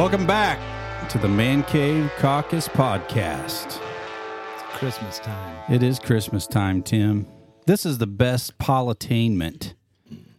Welcome 0.00 0.26
back 0.26 0.58
to 1.10 1.18
the 1.18 1.28
Man 1.28 1.62
Cave 1.62 2.10
Caucus 2.16 2.68
podcast. 2.68 3.66
It's 4.54 4.62
Christmas 4.78 5.18
time. 5.18 5.58
It 5.70 5.82
is 5.82 5.98
Christmas 5.98 6.46
time, 6.46 6.82
Tim. 6.82 7.26
This 7.66 7.84
is 7.84 7.98
the 7.98 8.06
best 8.06 8.56
politainment 8.56 9.74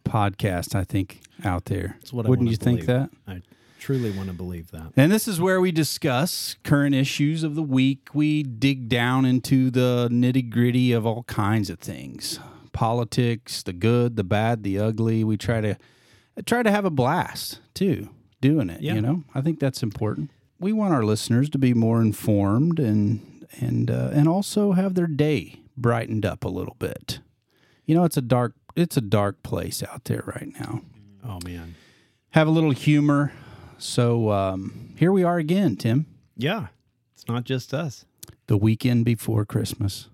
podcast 0.04 0.74
I 0.74 0.84
think 0.84 1.22
out 1.44 1.66
there. 1.66 1.98
That's 2.00 2.12
what 2.12 2.28
Wouldn't 2.28 2.50
you 2.50 2.56
think 2.56 2.88
that? 2.88 3.12
I 3.28 3.44
truly 3.80 4.10
want 4.10 4.30
to 4.30 4.34
believe 4.34 4.72
that. 4.72 4.94
And 4.98 5.12
this 5.12 5.28
is 5.28 5.40
where 5.40 5.62
we 5.62 5.72
discuss 5.72 6.56
current 6.64 6.96
issues 6.96 7.44
of 7.44 7.54
the 7.54 7.62
week. 7.62 8.16
We 8.16 8.42
dig 8.42 8.90
down 8.90 9.26
into 9.26 9.70
the 9.70 10.10
nitty 10.12 10.50
gritty 10.50 10.92
of 10.92 11.06
all 11.06 11.22
kinds 11.26 11.70
of 11.70 11.78
things 11.78 12.40
politics, 12.74 13.62
the 13.62 13.74
good, 13.74 14.16
the 14.16 14.24
bad, 14.24 14.64
the 14.64 14.80
ugly. 14.80 15.24
We 15.24 15.38
try 15.38 15.62
to 15.62 15.78
try 16.48 16.64
to 16.64 16.72
have 16.72 16.84
a 16.84 16.90
blast 16.90 17.60
too 17.76 18.10
doing 18.42 18.70
it. 18.70 18.82
Yeah. 18.82 18.96
You 18.96 19.02
know, 19.02 19.24
I 19.34 19.42
think 19.42 19.60
that's 19.60 19.82
important. 19.84 20.30
We 20.60 20.74
want 20.74 20.94
our 20.94 21.04
listeners 21.04 21.50
to 21.52 21.58
be 21.58 21.74
more 21.74 22.02
informed 22.02 22.80
and 22.80 23.46
and 23.60 23.90
uh, 23.90 24.10
and 24.14 24.28
also 24.28 24.74
have 24.74 24.94
their 24.96 25.08
day 25.08 25.62
brightened 25.78 26.26
up 26.26 26.44
a 26.44 26.50
little 26.50 26.76
bit. 26.80 27.20
You 27.86 27.96
know, 27.96 28.04
it's 28.04 28.18
a 28.18 28.22
dark 28.22 28.54
it's 28.76 28.96
a 28.98 29.02
dark 29.02 29.42
place 29.44 29.82
out 29.84 30.06
there 30.06 30.24
right 30.28 30.50
now 30.60 30.82
Oh 31.26 31.40
man. 31.44 31.76
have 32.32 32.48
a 32.48 32.52
little 32.52 32.72
humor. 32.72 33.34
So 33.78 34.30
um, 34.32 34.94
here 34.98 35.12
we 35.12 35.24
are 35.24 35.38
again, 35.40 35.76
Tim. 35.76 36.06
Yeah. 36.38 36.68
It's 37.16 37.28
not 37.28 37.44
just 37.46 37.74
us. 37.74 38.06
The 38.48 38.58
weekend 38.58 39.06
before 39.06 39.44
Christmas. 39.46 40.08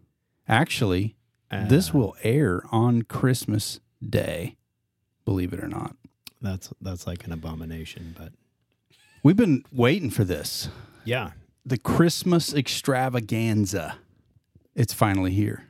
Actually, 0.47 1.15
this 1.51 1.89
Uh, 1.93 1.97
will 1.97 2.15
air 2.23 2.63
on 2.71 3.01
Christmas 3.01 3.79
Day, 4.01 4.55
believe 5.25 5.51
it 5.53 5.59
or 5.61 5.67
not. 5.67 5.96
That's 6.41 6.71
that's 6.81 7.07
like 7.07 7.25
an 7.25 7.31
abomination, 7.31 8.15
but 8.17 8.31
We've 9.23 9.35
been 9.35 9.63
waiting 9.71 10.09
for 10.09 10.23
this. 10.23 10.69
yeah. 11.03 11.31
The 11.65 11.77
Christmas 11.77 12.53
extravaganza. 12.53 13.97
It's 14.73 14.93
finally 14.93 15.31
here. 15.33 15.65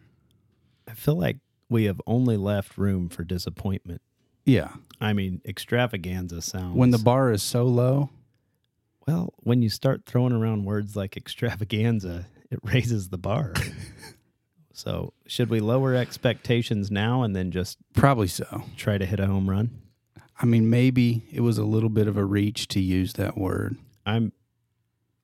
I 0.88 0.94
feel 0.94 1.16
like 1.16 1.38
we 1.70 1.86
have 1.86 2.00
only 2.06 2.38
left 2.38 2.78
room 2.78 3.10
for 3.10 3.24
disappointment. 3.24 4.02
Yeah. 4.46 4.74
I 5.02 5.14
mean, 5.14 5.42
extravaganza 5.44 6.42
sounds 6.44 6.76
When 6.76 6.92
the 6.92 7.00
bar 7.00 7.32
is 7.32 7.42
so 7.42 7.64
low, 7.66 8.12
well, 9.08 9.34
when 9.38 9.62
you 9.64 9.70
start 9.70 10.06
throwing 10.06 10.34
around 10.34 10.66
words 10.66 10.96
like 10.96 11.18
extravaganza, 11.18 12.28
it 12.52 12.60
raises 12.62 13.10
the 13.10 13.18
bar. 13.18 13.54
so, 14.74 15.14
should 15.26 15.50
we 15.50 15.60
lower 15.60 15.96
expectations 15.96 16.92
now 16.92 17.24
and 17.24 17.36
then 17.36 17.50
just 17.50 17.78
probably 17.94 18.28
so. 18.28 18.64
try 18.76 18.98
to 19.00 19.06
hit 19.06 19.20
a 19.20 19.26
home 19.26 19.50
run? 19.50 19.72
I 20.40 20.46
mean, 20.46 20.70
maybe 20.70 21.24
it 21.32 21.42
was 21.42 21.58
a 21.58 21.64
little 21.64 21.90
bit 21.90 22.08
of 22.08 22.18
a 22.18 22.24
reach 22.26 22.68
to 22.70 22.80
use 22.80 23.14
that 23.14 23.38
word. 23.38 23.76
I'm 24.06 24.32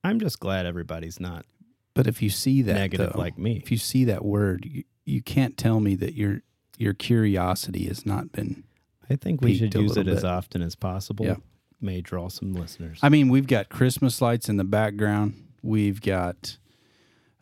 I'm 0.02 0.20
just 0.20 0.40
glad 0.40 0.66
everybody's 0.66 1.18
not 1.20 1.46
But 1.94 2.06
if 2.06 2.20
you 2.20 2.30
see 2.30 2.62
that 2.62 2.74
negative 2.74 3.12
though, 3.14 3.18
like 3.18 3.38
me. 3.38 3.56
if 3.56 3.70
you 3.70 3.78
see 3.78 4.04
that 4.04 4.24
word, 4.24 4.66
you, 4.66 4.84
you 5.04 5.22
can't 5.22 5.56
tell 5.56 5.80
me 5.80 5.94
that 5.96 6.14
your 6.14 6.42
your 6.76 6.92
curiosity 6.94 7.84
has 7.86 8.04
not 8.04 8.32
been. 8.32 8.64
I 9.08 9.16
think 9.16 9.40
we 9.42 9.56
should 9.56 9.74
use 9.74 9.92
it 9.92 10.00
little 10.06 10.16
as 10.16 10.24
often 10.24 10.62
as 10.62 10.74
possible. 10.74 11.26
Yeah. 11.26 11.36
May 11.80 12.00
draw 12.00 12.28
some 12.28 12.54
listeners. 12.54 12.98
I 13.02 13.08
mean, 13.10 13.28
we've 13.28 13.46
got 13.46 13.68
Christmas 13.68 14.20
lights 14.22 14.48
in 14.48 14.56
the 14.56 14.64
background. 14.64 15.34
We've 15.62 16.00
got, 16.00 16.56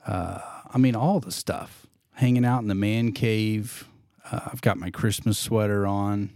uh, 0.06 0.41
I 0.72 0.78
mean, 0.78 0.97
all 0.97 1.21
the 1.21 1.31
stuff 1.31 1.87
hanging 2.15 2.44
out 2.44 2.60
in 2.62 2.69
the 2.69 2.75
man 2.75 3.12
cave. 3.12 3.89
Uh, 4.31 4.41
I've 4.47 4.60
got 4.60 4.77
my 4.78 4.91
Christmas 4.91 5.39
sweater 5.39 5.87
on. 5.87 6.31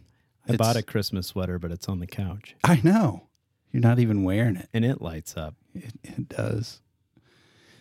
I 0.48 0.52
It's- 0.54 0.58
bought 0.58 0.76
a 0.76 0.82
Christmas 0.82 1.26
sweater, 1.28 1.58
but 1.58 1.70
it's 1.72 1.88
on 1.88 1.98
the 2.00 2.06
couch 2.06 2.54
I 2.64 2.80
know 2.84 3.24
you're 3.72 3.80
not 3.82 3.98
even 3.98 4.22
wearing 4.22 4.56
it. 4.56 4.68
and 4.72 4.84
it 4.84 5.02
lights 5.02 5.36
up. 5.36 5.54
It, 5.74 5.92
it 6.02 6.28
does. 6.28 6.80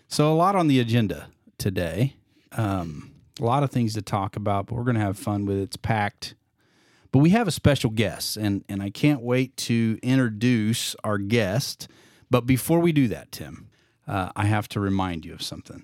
So 0.07 0.31
a 0.31 0.35
lot 0.35 0.55
on 0.55 0.67
the 0.67 0.79
agenda 0.79 1.29
today. 1.57 2.15
Um, 2.51 3.11
a 3.39 3.43
lot 3.45 3.63
of 3.63 3.71
things 3.71 3.93
to 3.93 4.01
talk 4.01 4.35
about, 4.35 4.67
but 4.67 4.75
we're 4.75 4.83
going 4.83 4.95
to 4.95 5.01
have 5.01 5.17
fun 5.17 5.45
with 5.45 5.57
it. 5.57 5.63
It's 5.63 5.77
packed. 5.77 6.35
But 7.11 7.19
we 7.19 7.29
have 7.31 7.47
a 7.47 7.51
special 7.51 7.89
guest, 7.91 8.35
and 8.37 8.63
and 8.67 8.81
I 8.83 8.89
can't 8.89 9.21
wait 9.21 9.55
to 9.57 9.97
introduce 10.03 10.95
our 11.03 11.17
guest. 11.17 11.87
But 12.29 12.45
before 12.45 12.79
we 12.79 12.91
do 12.91 13.07
that, 13.09 13.31
Tim, 13.31 13.69
uh, 14.07 14.31
I 14.35 14.45
have 14.45 14.67
to 14.69 14.79
remind 14.81 15.23
you 15.25 15.33
of 15.33 15.41
something, 15.41 15.83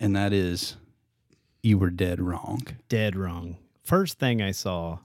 and 0.00 0.16
that 0.16 0.32
is, 0.32 0.76
you 1.62 1.76
were 1.76 1.90
dead 1.90 2.20
wrong. 2.20 2.62
Dead 2.88 3.14
wrong. 3.16 3.56
First 3.84 4.18
thing 4.18 4.40
I 4.40 4.52
saw, 4.52 5.00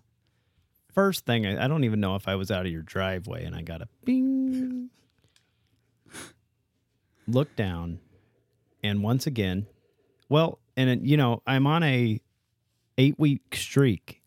first 0.93 1.25
thing 1.25 1.45
I, 1.45 1.65
I 1.65 1.67
don't 1.67 1.83
even 1.83 1.99
know 1.99 2.15
if 2.15 2.27
I 2.27 2.35
was 2.35 2.51
out 2.51 2.65
of 2.65 2.71
your 2.71 2.81
driveway 2.81 3.45
and 3.45 3.55
I 3.55 3.61
got 3.61 3.81
a 3.81 3.87
bing. 4.03 4.89
Look 7.27 7.55
down, 7.55 7.99
and 8.83 9.03
once 9.03 9.27
again, 9.27 9.67
well, 10.27 10.59
and 10.75 10.89
it, 10.89 11.01
you 11.01 11.17
know 11.17 11.41
I'm 11.45 11.67
on 11.67 11.83
a 11.83 12.19
eight 12.97 13.19
week 13.19 13.55
streak. 13.55 14.21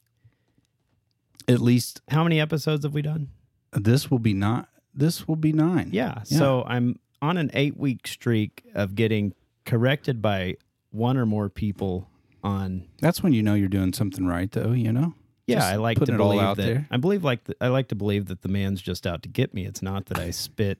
At 1.47 1.61
least 1.61 2.01
How 2.09 2.23
many 2.23 2.41
episodes 2.41 2.85
have 2.85 2.95
we 2.95 3.03
done? 3.03 3.29
this 3.73 4.11
will 4.11 4.19
be 4.19 4.33
not. 4.33 4.69
This 4.95 5.29
will 5.29 5.37
be 5.37 5.53
nine. 5.53 5.91
Yeah. 5.93 6.23
So 6.23 6.65
I'm 6.67 6.99
on 7.21 7.37
an 7.37 7.51
eight 7.53 7.77
week 7.77 8.07
streak 8.07 8.65
of 8.75 8.95
getting 8.95 9.35
corrected 9.67 10.23
by 10.23 10.57
one 10.91 11.19
or 11.19 11.27
more 11.27 11.51
people 11.51 12.09
on. 12.43 12.87
that's 13.01 13.23
when 13.23 13.33
you 13.33 13.43
know 13.43 13.55
you're 13.55 13.69
doing 13.69 13.93
something 13.93 14.27
right, 14.27 14.51
though. 14.53 14.73
You 14.73 14.93
know. 14.93 15.15
Yeah, 15.47 15.57
Just 15.57 15.73
I 15.73 15.77
like 15.77 15.97
to 15.97 16.01
putting 16.01 16.15
it 16.15 16.21
all 16.21 16.31
believe 16.31 16.43
out 16.43 16.57
that. 16.57 16.63
there. 16.63 16.89
I 16.91 16.97
believe 16.97 17.23
like 17.23 17.45
the, 17.45 17.55
I 17.61 17.69
like 17.69 17.89
to 17.89 17.95
believe 17.95 18.27
that 18.27 18.43
the 18.43 18.49
man's 18.49 18.81
just 18.81 19.07
out 19.07 19.23
to 19.25 19.29
get 19.29 19.53
me. 19.53 19.67
It's 19.67 19.83
not 19.83 20.07
that 20.07 20.19
I 20.19 20.31
spit 20.31 20.79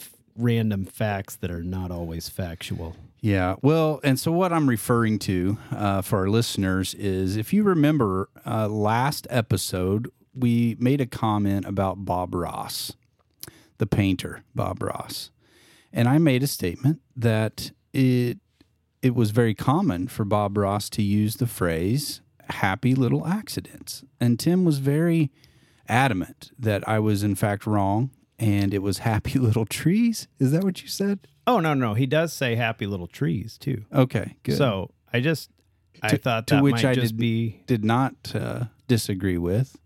f- 0.00 0.10
random 0.36 0.84
facts 0.86 1.36
that 1.36 1.50
are 1.50 1.62
not 1.62 1.90
always 1.90 2.28
factual. 2.30 2.96
Yeah. 3.20 3.56
Well, 3.62 4.00
and 4.02 4.18
so 4.18 4.32
what 4.32 4.52
I'm 4.52 4.68
referring 4.68 5.18
to 5.20 5.58
uh, 5.70 6.00
for 6.02 6.20
our 6.20 6.28
listeners 6.28 6.94
is 6.94 7.36
if 7.36 7.52
you 7.52 7.62
remember 7.62 8.28
uh, 8.46 8.68
last 8.68 9.26
episode, 9.30 10.10
we 10.34 10.76
made 10.80 11.00
a 11.02 11.06
comment 11.06 11.66
about 11.66 12.04
Bob 12.06 12.34
Ross, 12.34 12.92
the 13.78 13.86
painter, 13.86 14.44
Bob 14.54 14.82
Ross. 14.82 15.30
And 15.92 16.08
I 16.08 16.16
made 16.18 16.42
a 16.42 16.46
statement 16.46 17.00
that 17.14 17.70
it 17.92 18.38
it 19.02 19.14
was 19.14 19.30
very 19.30 19.54
common 19.54 20.08
for 20.08 20.24
Bob 20.24 20.56
Ross 20.56 20.88
to 20.90 21.02
use 21.02 21.36
the 21.36 21.46
phrase 21.46 22.22
happy 22.52 22.94
little 22.94 23.26
accidents. 23.26 24.04
And 24.20 24.38
Tim 24.38 24.64
was 24.64 24.78
very 24.78 25.30
adamant 25.88 26.50
that 26.58 26.86
I 26.88 26.98
was 26.98 27.22
in 27.22 27.34
fact 27.34 27.66
wrong 27.66 28.10
and 28.38 28.72
it 28.72 28.82
was 28.82 28.98
happy 28.98 29.38
little 29.38 29.66
trees. 29.66 30.28
Is 30.38 30.52
that 30.52 30.64
what 30.64 30.82
you 30.82 30.88
said? 30.88 31.26
Oh 31.46 31.58
no, 31.60 31.74
no, 31.74 31.94
he 31.94 32.06
does 32.06 32.32
say 32.32 32.54
happy 32.54 32.86
little 32.86 33.08
trees 33.08 33.58
too. 33.58 33.84
Okay, 33.92 34.36
good. 34.44 34.56
So 34.56 34.90
I 35.12 35.20
just 35.20 35.50
I 36.02 36.08
To- 36.10 36.16
thought 36.18 36.46
to 36.48 36.60
which 36.62 36.82
might 36.82 36.84
I 36.84 36.94
just 36.94 37.14
did- 37.16 37.20
be 37.20 37.62
did 37.66 37.84
not 37.84 38.14
uh, 38.34 38.64
disagree 38.88 39.38
with. 39.38 39.76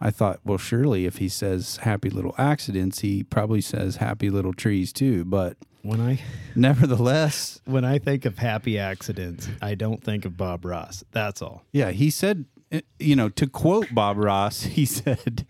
I 0.00 0.10
thought, 0.10 0.40
well, 0.44 0.58
surely 0.58 1.06
if 1.06 1.16
he 1.18 1.28
says 1.28 1.78
happy 1.78 2.10
little 2.10 2.34
accidents, 2.36 2.98
he 3.00 3.22
probably 3.22 3.60
says 3.62 3.96
happy 3.96 4.28
little 4.28 4.52
trees 4.52 4.92
too. 4.92 5.24
But 5.24 5.56
when 5.84 6.00
I 6.00 6.20
nevertheless, 6.56 7.60
when 7.66 7.84
I 7.84 7.98
think 7.98 8.24
of 8.24 8.38
happy 8.38 8.78
accidents, 8.78 9.48
I 9.62 9.74
don't 9.74 10.02
think 10.02 10.24
of 10.24 10.36
Bob 10.36 10.64
Ross. 10.64 11.04
That's 11.12 11.42
all. 11.42 11.62
yeah, 11.72 11.90
he 11.90 12.10
said, 12.10 12.46
uh, 12.72 12.80
you 12.98 13.14
know, 13.14 13.28
to 13.28 13.46
quote 13.46 13.94
Bob 13.94 14.16
Ross, 14.16 14.62
he 14.78 14.84
said, 14.86 15.46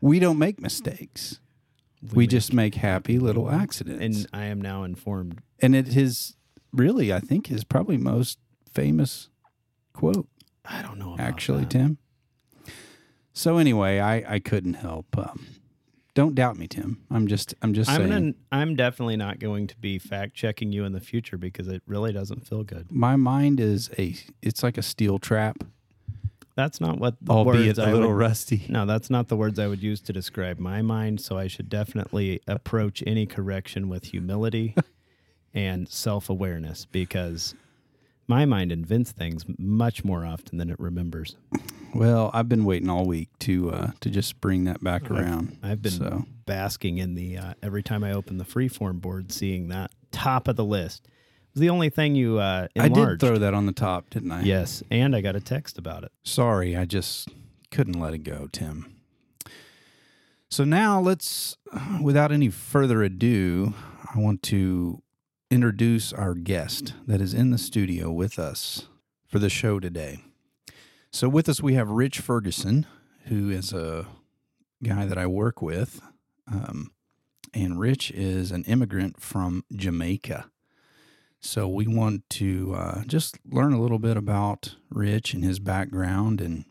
we 0.00 0.18
don't 0.18 0.38
make 0.38 0.60
mistakes. 0.60 1.40
We, 2.12 2.26
just 2.26 2.52
make 2.52 2.74
happy 2.74 3.20
little 3.20 3.48
accidents. 3.48 4.02
And 4.02 4.26
I 4.32 4.46
am 4.46 4.60
now 4.60 4.82
informed. 4.82 5.40
and 5.60 5.76
it 5.76 5.96
is 5.96 6.34
really, 6.72 7.12
I 7.12 7.20
think, 7.20 7.46
his 7.46 7.62
probably 7.62 7.96
most 7.96 8.38
famous 8.72 9.28
quote. 9.92 10.26
I 10.64 10.82
don't 10.82 10.98
know. 10.98 11.14
Actually, 11.18 11.60
that. 11.60 11.70
Tim. 11.70 11.98
So 13.32 13.58
anyway, 13.58 14.00
I 14.00 14.34
I 14.34 14.38
couldn't 14.40 14.74
help. 14.74 15.16
Um, 15.16 15.46
don't 16.14 16.34
doubt 16.34 16.56
me, 16.58 16.68
Tim. 16.68 17.02
I'm 17.10 17.26
just 17.26 17.54
I'm 17.62 17.72
just 17.74 17.90
I'm 17.90 18.08
saying. 18.08 18.10
gonna, 18.10 18.32
I'm 18.50 18.76
definitely 18.76 19.16
not 19.16 19.38
going 19.38 19.66
to 19.68 19.76
be 19.78 19.98
fact 19.98 20.34
checking 20.34 20.72
you 20.72 20.84
in 20.84 20.92
the 20.92 21.00
future 21.00 21.38
because 21.38 21.68
it 21.68 21.82
really 21.86 22.12
doesn't 22.12 22.46
feel 22.46 22.62
good. 22.64 22.90
My 22.90 23.16
mind 23.16 23.60
is 23.60 23.90
a 23.98 24.14
it's 24.42 24.62
like 24.62 24.76
a 24.76 24.82
steel 24.82 25.18
trap, 25.18 25.64
That's 26.54 26.80
not 26.80 26.98
what 26.98 27.14
the 27.22 27.32
albeit 27.32 27.66
words 27.66 27.78
a 27.78 27.84
I 27.84 27.92
little 27.92 28.08
would, 28.08 28.18
rusty. 28.18 28.66
No, 28.68 28.84
that's 28.84 29.08
not 29.08 29.28
the 29.28 29.36
words 29.36 29.58
I 29.58 29.66
would 29.68 29.82
use 29.82 30.00
to 30.02 30.12
describe 30.12 30.58
my 30.58 30.82
mind. 30.82 31.20
So 31.20 31.38
I 31.38 31.46
should 31.46 31.68
definitely 31.70 32.40
approach 32.46 33.02
any 33.06 33.24
correction 33.26 33.88
with 33.88 34.04
humility 34.04 34.74
and 35.54 35.88
self 35.88 36.28
awareness 36.28 36.84
because 36.84 37.54
my 38.32 38.46
mind 38.46 38.72
invents 38.72 39.12
things 39.12 39.44
much 39.58 40.04
more 40.04 40.24
often 40.24 40.56
than 40.56 40.70
it 40.70 40.80
remembers. 40.80 41.36
Well, 41.94 42.30
I've 42.32 42.48
been 42.48 42.64
waiting 42.64 42.88
all 42.88 43.04
week 43.04 43.28
to 43.40 43.70
uh, 43.70 43.90
to 44.00 44.08
just 44.08 44.40
bring 44.40 44.64
that 44.64 44.82
back 44.82 45.10
around. 45.10 45.58
I've 45.62 45.82
been 45.82 45.92
so 45.92 46.24
basking 46.46 46.96
in 46.96 47.14
the 47.14 47.36
uh, 47.36 47.54
every 47.62 47.82
time 47.82 48.02
I 48.02 48.12
open 48.12 48.38
the 48.38 48.44
freeform 48.44 49.02
board, 49.02 49.30
seeing 49.30 49.68
that 49.68 49.90
top 50.10 50.48
of 50.48 50.56
the 50.56 50.64
list. 50.64 51.04
It 51.04 51.56
was 51.56 51.60
the 51.60 51.68
only 51.68 51.90
thing 51.90 52.14
you 52.14 52.38
uh, 52.38 52.68
I 52.78 52.88
did 52.88 53.20
throw 53.20 53.36
that 53.36 53.52
on 53.52 53.66
the 53.66 53.72
top, 53.72 54.08
didn't 54.08 54.32
I? 54.32 54.42
Yes, 54.44 54.82
and 54.90 55.14
I 55.14 55.20
got 55.20 55.36
a 55.36 55.40
text 55.40 55.76
about 55.76 56.02
it. 56.02 56.12
Sorry, 56.22 56.74
I 56.74 56.86
just 56.86 57.28
couldn't 57.70 58.00
let 58.00 58.14
it 58.14 58.24
go, 58.24 58.48
Tim. 58.50 58.96
So 60.48 60.64
now 60.64 61.00
let's, 61.00 61.56
without 62.02 62.32
any 62.32 62.48
further 62.48 63.02
ado, 63.02 63.74
I 64.14 64.18
want 64.18 64.42
to 64.44 65.01
introduce 65.52 66.14
our 66.14 66.32
guest 66.32 66.94
that 67.06 67.20
is 67.20 67.34
in 67.34 67.50
the 67.50 67.58
studio 67.58 68.10
with 68.10 68.38
us 68.38 68.88
for 69.26 69.38
the 69.38 69.50
show 69.50 69.78
today. 69.78 70.18
So 71.10 71.28
with 71.28 71.46
us 71.46 71.60
we 71.60 71.74
have 71.74 71.90
Rich 71.90 72.20
Ferguson, 72.20 72.86
who 73.26 73.50
is 73.50 73.70
a 73.70 74.06
guy 74.82 75.04
that 75.04 75.18
I 75.18 75.26
work 75.26 75.60
with, 75.60 76.00
um, 76.50 76.92
and 77.52 77.78
Rich 77.78 78.10
is 78.12 78.50
an 78.50 78.64
immigrant 78.64 79.20
from 79.20 79.66
Jamaica. 79.76 80.46
So 81.38 81.68
we 81.68 81.86
want 81.86 82.30
to 82.30 82.74
uh, 82.74 83.04
just 83.04 83.38
learn 83.44 83.74
a 83.74 83.80
little 83.80 83.98
bit 83.98 84.16
about 84.16 84.76
Rich 84.88 85.34
and 85.34 85.44
his 85.44 85.58
background 85.58 86.40
and 86.40 86.64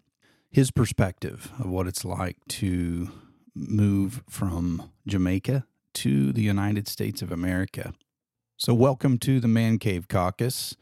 his 0.49 0.71
perspective 0.71 1.51
of 1.59 1.67
what 1.67 1.85
it's 1.85 2.03
like 2.03 2.37
to 2.47 3.11
move 3.53 4.23
from 4.27 4.89
Jamaica 5.05 5.67
to 5.93 6.33
the 6.33 6.41
United 6.41 6.87
States 6.87 7.21
of 7.21 7.31
America. 7.31 7.93
So 8.61 8.75
welcome 8.75 9.17
to 9.21 9.39
the 9.39 9.47
Man 9.47 9.79
Cave 9.79 10.07
Caucus, 10.07 10.77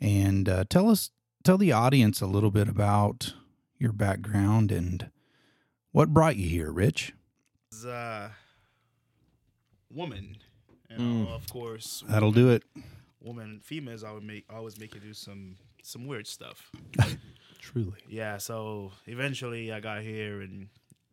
and 0.00 0.48
uh, 0.48 0.64
tell 0.70 0.88
us, 0.88 1.10
tell 1.44 1.58
the 1.58 1.70
audience 1.70 2.22
a 2.22 2.26
little 2.26 2.50
bit 2.50 2.66
about 2.66 3.34
your 3.78 3.92
background 3.92 4.72
and 4.72 5.10
what 5.92 6.14
brought 6.14 6.36
you 6.36 6.48
here, 6.48 6.72
Rich. 6.72 7.12
uh 7.86 8.30
woman. 9.92 10.38
You 10.88 10.96
know, 10.96 11.28
of 11.28 11.46
course. 11.52 12.02
That'll 12.08 12.32
do 12.32 12.48
it. 12.52 12.62
Woman, 13.20 13.60
females, 13.62 14.02
I 14.02 14.12
would 14.12 14.24
make 14.24 14.46
always 14.50 14.80
make 14.80 14.94
you 14.94 15.00
do 15.02 15.12
some 15.12 15.56
some 15.82 16.06
weird 16.06 16.26
stuff. 16.26 16.70
Truly. 17.58 18.00
Yeah, 18.08 18.38
so 18.38 18.92
eventually 19.04 19.70
I 19.70 19.80
got 19.80 20.00
here 20.00 20.40
and 20.40 20.68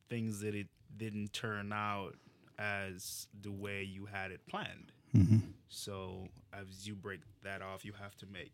things 0.07 0.39
that 0.39 0.55
it 0.55 0.67
didn't 0.95 1.33
turn 1.33 1.73
out 1.73 2.15
as 2.57 3.27
the 3.41 3.51
way 3.51 3.83
you 3.83 4.05
had 4.05 4.31
it 4.31 4.39
planned. 4.47 4.93
hmm 5.11 5.39
So 5.69 6.27
as 6.53 6.87
you 6.87 6.95
break 6.95 7.21
that 7.43 7.61
off, 7.61 7.83
you 7.85 7.93
have 8.01 8.15
to 8.17 8.25
make 8.31 8.53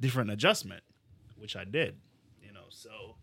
different 0.00 0.30
adjustment, 0.30 0.82
which 1.36 1.56
I 1.56 1.64
did. 1.64 1.96
You 2.42 2.52
know, 2.52 2.64
so 2.70 3.16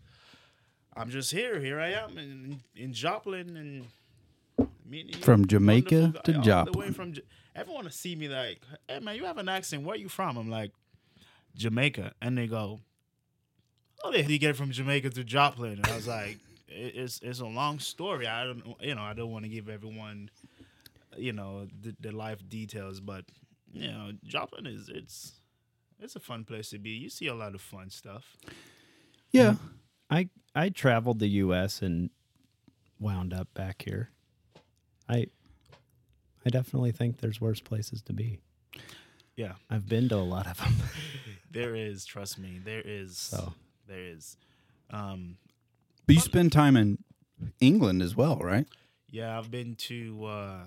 I'm 0.96 1.10
just 1.10 1.32
here. 1.32 1.60
Here 1.60 1.80
I 1.80 1.92
am 1.92 2.18
in 2.18 2.60
in 2.76 2.94
Joplin 2.94 3.56
and 3.58 4.68
meeting 4.86 5.22
From 5.22 5.48
Jamaica 5.48 6.14
to 6.24 6.32
guy 6.34 6.38
all 6.38 6.66
the 6.66 6.72
way 6.78 6.88
Joplin. 6.88 6.94
from 6.94 7.14
everyone 7.56 7.84
to 7.86 7.92
see 7.92 8.16
me 8.16 8.28
like, 8.28 8.62
hey 8.88 9.00
man, 9.00 9.16
you 9.16 9.26
have 9.26 9.38
an 9.38 9.50
accent. 9.50 9.84
Where 9.84 9.96
you 9.96 10.10
from? 10.10 10.38
I'm 10.38 10.50
like 10.50 10.72
Jamaica, 11.56 12.14
and 12.22 12.38
they 12.38 12.48
go, 12.48 12.80
oh, 14.04 14.12
did 14.12 14.30
you 14.30 14.38
get 14.40 14.56
from 14.56 14.72
Jamaica 14.72 15.10
to 15.12 15.24
Joplin? 15.24 15.74
And 15.74 15.88
I 15.88 15.96
was 15.96 16.08
like, 16.08 16.38
it, 16.68 16.96
it's 16.96 17.20
it's 17.22 17.40
a 17.40 17.46
long 17.46 17.80
story. 17.80 18.28
I 18.28 18.46
don't, 18.46 18.64
you 18.82 18.96
know, 18.96 19.02
I 19.02 19.14
don't 19.14 19.32
want 19.32 19.46
to 19.46 19.50
give 19.50 19.70
everyone, 19.70 20.30
you 21.18 21.34
know, 21.34 21.68
the, 21.82 21.96
the 22.00 22.12
life 22.12 22.48
details, 22.48 23.00
but 23.00 23.26
you 23.72 23.88
know, 23.88 24.12
Joplin 24.24 24.66
is 24.66 24.90
it's 24.90 25.34
it's 26.00 26.16
a 26.16 26.20
fun 26.20 26.44
place 26.44 26.70
to 26.70 26.80
be. 26.80 26.92
You 26.92 27.10
see 27.10 27.28
a 27.28 27.36
lot 27.36 27.56
of 27.56 27.62
fun 27.62 27.90
stuff. 27.90 28.38
Yeah. 29.32 29.56
I 30.10 30.30
I 30.56 30.70
traveled 30.70 31.20
the 31.20 31.28
U.S. 31.28 31.82
and 31.82 32.10
wound 33.00 33.34
up 33.34 33.54
back 33.54 33.84
here. 33.84 34.10
I 35.10 35.28
I 36.46 36.50
definitely 36.50 36.92
think 36.92 37.18
there's 37.18 37.42
worse 37.42 37.60
places 37.60 38.02
to 38.04 38.14
be. 38.14 38.40
Yeah, 39.36 39.54
I've 39.70 39.88
been 39.88 40.10
to 40.10 40.16
a 40.16 40.18
lot 40.18 40.48
of 40.48 40.58
them. 40.58 40.74
there 41.52 41.76
is. 41.76 42.06
Trust 42.06 42.40
me, 42.40 42.60
there 42.64 42.82
is. 42.84 43.18
So. 43.18 43.54
There 43.88 44.00
is. 44.04 44.38
Um, 44.90 45.38
But 46.06 46.16
you 46.16 46.22
spend 46.22 46.52
time 46.52 46.76
in 46.76 46.98
England 47.60 48.02
as 48.02 48.16
well, 48.16 48.38
right? 48.38 48.66
Yeah, 49.12 49.38
I've 49.38 49.52
been 49.52 49.76
to 49.76 50.26
uh 50.26 50.60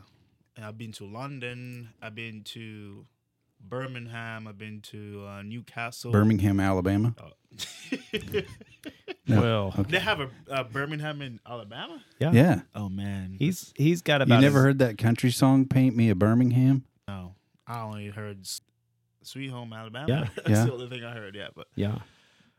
I've 0.62 0.79
been 0.79 0.93
to 0.93 1.05
London, 1.07 1.91
I've 2.03 2.15
been 2.15 2.43
to 2.45 3.07
Birmingham, 3.61 4.47
I've 4.49 4.59
been 4.59 4.81
to 4.83 5.25
uh, 5.29 5.43
Newcastle. 5.43 6.12
Birmingham, 6.12 6.61
Alabama. 6.61 7.15
Oh. 7.93 8.41
No. 9.27 9.41
Well, 9.41 9.75
Okay. 9.79 9.91
they 9.93 9.99
have 9.99 10.21
a 10.21 10.31
uh, 10.51 10.65
Birmingham 10.65 11.21
in 11.23 11.41
Alabama? 11.47 12.03
yeah. 12.19 12.33
Yeah. 12.33 12.61
Oh 12.75 12.89
man. 12.89 13.37
He's 13.39 13.73
he's 13.77 14.03
got 14.03 14.23
about 14.23 14.37
You 14.37 14.41
never 14.41 14.59
as- 14.59 14.65
heard 14.65 14.79
that 14.81 14.99
country 14.99 15.31
song, 15.31 15.67
Paint 15.67 15.97
Me 15.97 16.11
a 16.11 16.15
Birmingham? 16.15 16.85
no. 17.09 17.35
I 17.67 17.83
only 17.83 18.09
heard 18.09 18.47
Sweet 19.23 19.51
Home 19.51 19.73
Alabama. 19.73 20.07
Yeah, 20.09 20.29
That's 20.37 20.49
yeah. 20.51 20.65
the 20.65 20.73
only 20.73 20.89
thing 20.89 21.05
I 21.05 21.12
heard, 21.15 21.35
yeah, 21.37 21.49
but 21.55 21.67
Yeah. 21.77 21.99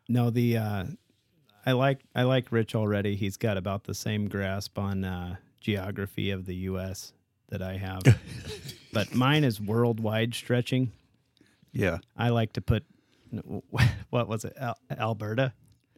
No, 0.07 0.29
the 0.29 0.57
uh 0.57 0.85
I 1.65 1.71
like 1.73 1.99
I 2.15 2.23
like 2.23 2.51
Rich 2.51 2.75
already. 2.75 3.15
He's 3.15 3.37
got 3.37 3.57
about 3.57 3.83
the 3.85 3.93
same 3.93 4.27
grasp 4.29 4.77
on 4.79 5.03
uh 5.03 5.35
geography 5.59 6.31
of 6.31 6.45
the 6.45 6.55
US 6.69 7.13
that 7.51 7.61
I 7.61 7.77
have. 7.77 8.01
but 8.93 9.13
mine 9.13 9.43
is 9.43 9.61
worldwide 9.61 10.33
stretching. 10.33 10.91
Yeah. 11.71 11.99
I 12.17 12.29
like 12.29 12.53
to 12.53 12.61
put 12.61 12.83
what 14.09 14.27
was 14.27 14.43
it? 14.43 14.53
Al- 14.59 14.77
Alberta, 14.97 15.53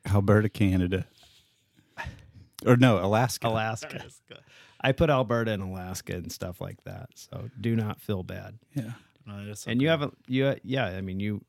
Alberta, 0.05 0.49
Canada. 0.49 1.07
Or 2.65 2.77
no, 2.77 3.03
Alaska. 3.03 3.47
Alaska. 3.47 4.05
I 4.79 4.91
put 4.91 5.09
Alberta 5.09 5.51
and 5.51 5.63
Alaska 5.63 6.13
and 6.13 6.31
stuff 6.31 6.61
like 6.61 6.83
that. 6.83 7.09
So 7.15 7.49
do 7.59 7.75
not 7.75 8.01
feel 8.01 8.23
bad. 8.23 8.59
Yeah. 8.73 8.91
No, 9.25 9.45
that's 9.45 9.65
And 9.65 9.81
you 9.81 9.89
haven't 9.89 10.17
you 10.27 10.55
yeah, 10.63 10.85
I 10.85 11.01
mean 11.01 11.19
you 11.19 11.43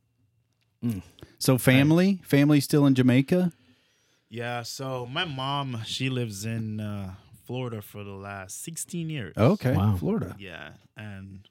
So 1.38 1.58
family, 1.58 2.20
family 2.24 2.60
still 2.60 2.86
in 2.86 2.94
Jamaica? 2.94 3.52
Yeah, 4.28 4.62
so 4.62 5.06
my 5.06 5.24
mom, 5.24 5.82
she 5.84 6.08
lives 6.10 6.44
in 6.44 6.80
uh, 6.80 7.14
Florida 7.44 7.82
for 7.82 8.04
the 8.04 8.12
last 8.12 8.62
16 8.62 9.10
years. 9.10 9.36
Okay. 9.36 9.72
Wow. 9.72 9.96
Florida. 9.96 10.34
Yeah, 10.38 10.70
and 10.96 11.48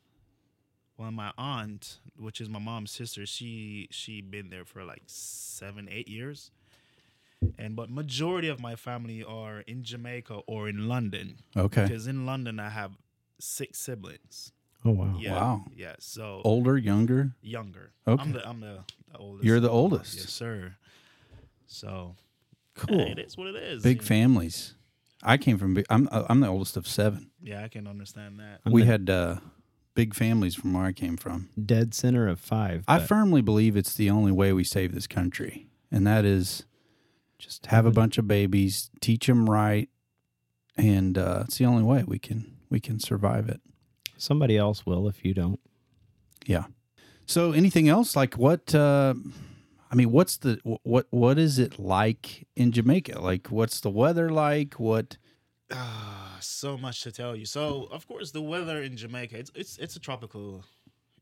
well, 0.97 1.11
my 1.11 1.31
aunt, 1.37 1.99
which 2.17 2.39
is 2.39 2.49
my 2.49 2.59
mom's 2.59 2.91
sister, 2.91 3.25
she 3.25 3.87
she 3.91 4.21
been 4.21 4.49
there 4.49 4.65
for 4.65 4.83
like 4.83 5.03
seven, 5.07 5.87
eight 5.91 6.07
years. 6.07 6.51
And 7.57 7.75
but 7.75 7.89
majority 7.89 8.47
of 8.47 8.59
my 8.61 8.75
family 8.75 9.23
are 9.23 9.59
in 9.61 9.83
Jamaica 9.83 10.41
or 10.47 10.69
in 10.69 10.87
London. 10.87 11.39
Okay. 11.57 11.83
Because 11.83 12.07
in 12.07 12.25
London 12.25 12.59
I 12.59 12.69
have 12.69 12.91
six 13.39 13.79
siblings. 13.79 14.51
Oh 14.85 14.91
wow. 14.91 15.15
Yeah. 15.17 15.33
Wow. 15.33 15.65
Yeah. 15.75 15.95
So 15.99 16.41
Older, 16.45 16.77
younger? 16.77 17.31
younger. 17.41 17.91
Okay. 18.07 18.21
I'm 18.21 18.31
the 18.31 18.47
I'm 18.47 18.59
the, 18.61 18.79
the 19.11 19.17
oldest. 19.17 19.45
You're 19.45 19.59
the 19.59 19.69
oldest. 19.69 20.15
Yes, 20.15 20.29
sir. 20.29 20.75
So 21.67 22.15
Cool. 22.75 22.97
yeah, 22.97 23.03
it 23.07 23.19
is 23.19 23.37
what 23.37 23.47
it 23.47 23.55
is. 23.55 23.83
Big 23.83 24.01
families. 24.01 24.73
know. 24.75 24.82
Families. 25.23 25.41
I 25.41 25.43
came 25.43 25.57
from 25.57 25.73
big, 25.73 25.85
I'm 25.89 26.07
I'm 26.11 26.39
the 26.39 26.47
oldest 26.47 26.77
of 26.77 26.87
7. 26.87 27.29
Yeah, 27.41 27.63
I 27.63 27.67
can 27.67 27.87
understand 27.87 28.39
that. 28.39 28.59
We 28.71 28.83
had 28.85 29.09
uh, 29.09 29.37
big 29.95 30.13
families 30.13 30.55
from 30.55 30.73
where 30.73 30.85
I 30.85 30.91
came 30.91 31.17
from. 31.17 31.49
dead 31.63 31.93
center 31.93 32.27
of 32.27 32.39
5. 32.39 32.83
I 32.87 32.99
but 32.99 33.07
firmly 33.07 33.41
believe 33.41 33.75
it's 33.77 33.93
the 33.95 34.09
only 34.09 34.31
way 34.31 34.53
we 34.53 34.63
save 34.63 34.93
this 34.93 35.07
country, 35.07 35.67
and 35.91 36.05
that 36.07 36.25
is 36.25 36.65
just 37.39 37.65
have 37.67 37.85
a 37.85 37.91
bunch 37.91 38.17
of 38.17 38.27
babies, 38.27 38.89
teach 39.01 39.27
them 39.27 39.49
right, 39.49 39.89
and 40.77 41.17
uh, 41.17 41.43
it's 41.45 41.57
the 41.57 41.65
only 41.65 41.83
way 41.83 42.03
we 42.03 42.19
can 42.19 42.55
we 42.69 42.79
can 42.79 42.99
survive 42.99 43.49
it. 43.49 43.61
somebody 44.17 44.57
else 44.57 44.85
will 44.85 45.07
if 45.07 45.23
you 45.25 45.33
don't. 45.33 45.59
Yeah. 46.45 46.65
So 47.25 47.51
anything 47.51 47.87
else 47.87 48.15
like 48.15 48.35
what? 48.35 48.73
Uh, 48.75 49.13
I 49.93 49.95
mean, 49.95 50.11
what's 50.11 50.37
the 50.37 50.59
what 50.81 51.05
what 51.11 51.37
is 51.37 51.59
it 51.59 51.77
like 51.77 52.47
in 52.55 52.71
Jamaica? 52.71 53.21
Like, 53.21 53.51
what's 53.51 53.79
the 53.79 53.91
weather 53.91 54.31
like? 54.31 54.79
What? 54.79 55.17
Ah, 55.71 56.37
so 56.41 56.77
much 56.79 57.01
to 57.03 57.11
tell 57.11 57.35
you. 57.35 57.45
So, 57.45 57.87
of 57.91 58.07
course, 58.07 58.31
the 58.31 58.41
weather 58.41 58.81
in 58.81 58.97
Jamaica, 58.97 59.37
it's 59.37 59.51
it's 59.53 59.77
it's 59.77 59.95
a 59.95 59.99
tropical, 59.99 60.65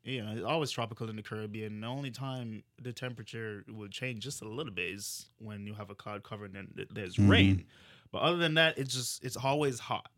you 0.05 0.23
know, 0.23 0.31
it's 0.31 0.45
always 0.45 0.71
tropical 0.71 1.09
in 1.09 1.17
the 1.17 1.21
Caribbean. 1.21 1.81
The 1.81 1.87
only 1.87 2.11
time 2.11 2.63
the 2.81 2.93
temperature 2.93 3.65
will 3.67 3.89
change 3.89 4.23
just 4.23 4.41
a 4.41 4.47
little 4.47 4.71
bit 4.71 4.89
is 4.93 5.25
when 5.39 5.67
you 5.67 5.73
have 5.73 5.89
a 5.89 5.95
cloud 5.95 6.23
cover 6.23 6.45
and 6.45 6.55
then 6.55 6.67
th- 6.73 6.87
there's 6.93 7.17
Mhm. 7.17 7.29
rain. 7.29 7.65
But 8.09 8.19
other 8.21 8.37
than 8.37 8.53
that, 8.53 8.77
it's 8.77 8.93
just 8.93 9.21
it's 9.21 9.35
always 9.35 9.79
hot. 9.79 10.09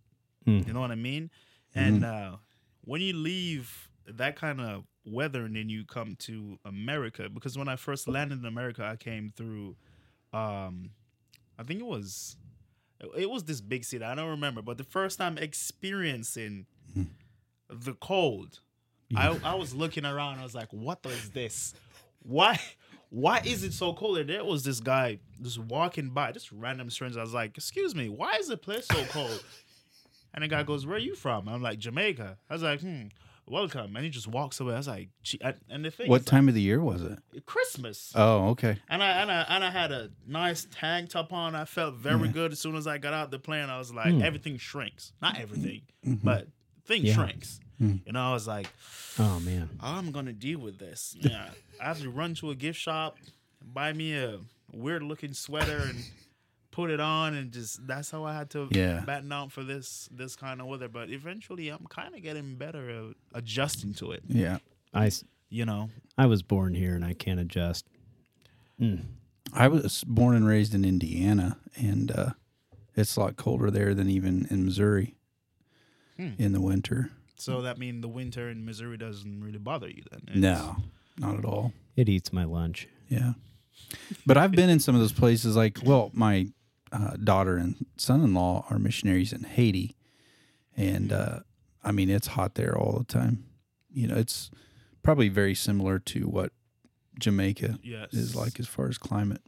Hmm. 0.45 0.59
You 0.67 0.73
know 0.73 0.79
what 0.81 0.91
I 0.91 0.95
mean? 0.95 1.31
And 1.73 2.05
uh, 2.05 2.37
when 2.81 3.01
you 3.01 3.13
leave 3.13 3.89
that 4.07 4.35
kind 4.35 4.61
of 4.61 4.83
weather 5.05 5.45
and 5.45 5.55
then 5.55 5.69
you 5.69 5.85
come 5.85 6.15
to 6.19 6.57
America, 6.65 7.29
because 7.29 7.57
when 7.57 7.67
I 7.67 7.75
first 7.75 8.07
landed 8.07 8.39
in 8.39 8.45
America, 8.45 8.83
I 8.83 8.95
came 8.95 9.31
through, 9.35 9.75
um, 10.33 10.91
I 11.57 11.63
think 11.63 11.79
it 11.79 11.85
was, 11.85 12.37
it 13.17 13.29
was 13.29 13.43
this 13.43 13.61
big 13.61 13.83
city. 13.83 14.03
I 14.03 14.15
don't 14.15 14.29
remember, 14.29 14.61
but 14.61 14.77
the 14.77 14.83
first 14.83 15.17
time 15.17 15.37
experiencing 15.37 16.65
the 17.69 17.93
cold, 17.93 18.59
I, 19.15 19.37
I 19.43 19.55
was 19.55 19.73
looking 19.73 20.05
around. 20.05 20.39
I 20.39 20.43
was 20.43 20.55
like, 20.55 20.71
"What 20.71 20.99
is 21.05 21.29
this? 21.31 21.73
Why?" 22.21 22.59
Why 23.09 23.43
is 23.45 23.63
it 23.63 23.73
so 23.73 23.93
cold? 23.93 24.17
And 24.17 24.27
there 24.27 24.43
was 24.43 24.63
this 24.63 24.79
guy 24.79 25.19
just 25.39 25.59
walking 25.59 26.09
by, 26.09 26.31
just 26.31 26.51
random 26.51 26.89
stranger. 26.89 27.19
I 27.19 27.21
was 27.21 27.33
like, 27.33 27.55
"Excuse 27.55 27.93
me, 27.93 28.09
why 28.09 28.37
is 28.39 28.47
the 28.47 28.57
place 28.57 28.87
so 28.87 29.03
cold?" 29.05 29.43
And 30.33 30.43
the 30.43 30.47
guy 30.47 30.63
goes, 30.63 30.87
"Where 30.87 30.95
are 30.95 30.99
you 30.99 31.13
from?" 31.13 31.47
I'm 31.47 31.61
like, 31.61 31.77
"Jamaica." 31.77 32.37
I 32.49 32.53
was 32.53 32.63
like, 32.63 32.81
"Hmm, 32.81 33.09
welcome, 33.47 33.95
and 33.95 34.03
he 34.03 34.09
just 34.09 34.27
walks 34.27 34.59
away. 34.59 34.73
I 34.73 34.77
was 34.77 34.87
like, 34.87 35.09
gee, 35.23 35.39
I- 35.43 35.55
and 35.69 35.83
the 35.85 35.91
thing, 35.91 36.09
What 36.09 36.21
is, 36.21 36.25
time 36.25 36.47
of 36.47 36.53
the 36.55 36.61
year 36.61 36.81
was 36.81 37.01
it? 37.01 37.19
Christmas. 37.45 38.11
Oh, 38.15 38.49
okay. 38.49 38.77
And 38.89 39.03
I 39.03 39.09
and 39.21 39.31
I 39.31 39.45
and 39.49 39.63
I 39.63 39.69
had 39.71 39.91
a 39.91 40.09
nice 40.27 40.67
tank 40.71 41.09
top 41.09 41.33
on. 41.33 41.55
I 41.55 41.65
felt 41.65 41.95
very 41.95 42.29
good 42.29 42.51
as 42.51 42.59
soon 42.59 42.75
as 42.75 42.87
I 42.87 42.97
got 42.97 43.13
out 43.13 43.31
the 43.31 43.39
plane. 43.39 43.69
I 43.69 43.77
was 43.77 43.93
like, 43.93 44.13
hmm. 44.13 44.21
everything 44.21 44.57
shrinks. 44.57 45.13
Not 45.21 45.39
everything, 45.39 45.81
mm-hmm. 46.05 46.25
but 46.25 46.47
thing 46.85 47.03
Yeah. 47.05 47.13
shrinks. 47.15 47.59
Hmm. 47.79 47.95
You 48.05 48.13
know, 48.13 48.21
I 48.21 48.33
was 48.33 48.47
like, 48.47 48.67
Oh 49.19 49.39
man. 49.39 49.69
I'm 49.79 50.11
gonna 50.11 50.33
deal 50.33 50.59
with 50.59 50.79
this. 50.79 51.15
Yeah, 51.19 51.49
I 51.81 51.85
have 51.85 52.01
to 52.01 52.09
run 52.09 52.35
to 52.35 52.51
a 52.51 52.55
gift 52.55 52.79
shop, 52.79 53.17
buy 53.61 53.93
me 53.93 54.15
a 54.15 54.39
weird 54.71 55.03
looking 55.03 55.33
sweater, 55.33 55.77
and 55.77 56.03
put 56.73 56.89
it 56.89 56.99
on, 56.99 57.33
and 57.35 57.51
just 57.51 57.85
that's 57.87 58.11
how 58.11 58.25
I 58.25 58.33
had 58.33 58.49
to 58.51 58.67
Yeah. 58.71 59.03
batten 59.05 59.31
out 59.31 59.51
for 59.51 59.63
this 59.63 60.09
this 60.11 60.35
kind 60.35 60.59
of 60.59 60.67
weather. 60.67 60.89
But 60.89 61.09
eventually, 61.09 61.69
I'm 61.69 61.85
kind 61.87 62.13
of 62.15 62.21
getting 62.21 62.55
better 62.55 62.89
at 62.89 63.15
adjusting 63.33 63.93
to 63.95 64.11
it. 64.11 64.23
Yeah. 64.27 64.57
I 64.93 65.09
You 65.49 65.65
know, 65.65 65.89
I 66.17 66.25
was 66.25 66.41
born 66.41 66.73
here 66.75 66.95
and 66.95 67.05
I 67.05 67.13
can't 67.13 67.39
adjust. 67.39 67.85
I 69.53 69.67
was 69.67 70.03
born 70.03 70.35
and 70.35 70.45
raised 70.47 70.73
in 70.73 70.83
Indiana, 70.83 71.57
and 71.75 72.11
uh, 72.11 72.31
it's 72.95 73.15
a 73.15 73.19
lot 73.19 73.35
colder 73.37 73.69
there 73.71 73.93
than 73.93 74.09
even 74.09 74.47
in 74.49 74.65
Missouri 74.65 75.15
Hmm. 76.17 76.29
in 76.37 76.51
the 76.53 76.61
winter. 76.61 77.11
so 77.35 77.61
that 77.61 77.77
means 77.77 78.01
the 78.01 78.07
winter 78.07 78.49
in 78.49 78.63
Missouri 78.63 78.95
doesn't 78.97 79.41
really 79.43 79.57
bother 79.57 79.89
you 79.89 80.03
then. 80.11 80.21
It's- 80.27 80.37
No, 80.37 80.77
not 81.17 81.37
at 81.37 81.43
all. 81.45 81.73
It 81.95 82.07
eats 82.07 82.31
my 82.31 82.45
lunch. 82.45 82.87
Yeah. 83.09 83.33
But 84.25 84.37
I've 84.37 84.51
been 84.53 84.69
in 84.69 84.79
some 84.79 84.95
of 84.95 85.01
those 85.01 85.11
places 85.11 85.55
like, 85.55 85.79
well, 85.83 86.09
my 86.13 86.47
uh, 86.93 87.15
daughter 87.23 87.57
and 87.57 87.85
son 87.97 88.21
in 88.21 88.33
law 88.33 88.65
are 88.69 88.79
missionaries 88.79 89.33
in 89.33 89.43
Haiti. 89.43 89.95
And 90.77 91.11
uh, 91.11 91.39
I 91.83 91.91
mean, 91.91 92.09
it's 92.09 92.27
hot 92.27 92.55
there 92.55 92.77
all 92.77 92.97
the 92.97 93.03
time. 93.05 93.45
You 93.91 94.07
know, 94.07 94.15
it's 94.15 94.49
probably 95.03 95.29
very 95.29 95.53
similar 95.55 95.99
to 95.99 96.21
what 96.27 96.51
Jamaica 97.19 97.79
Yes, 97.83 98.13
is 98.13 98.35
like 98.35 98.59
as 98.59 98.67
far 98.67 98.87
as 98.87 98.97
climate. 98.97 99.41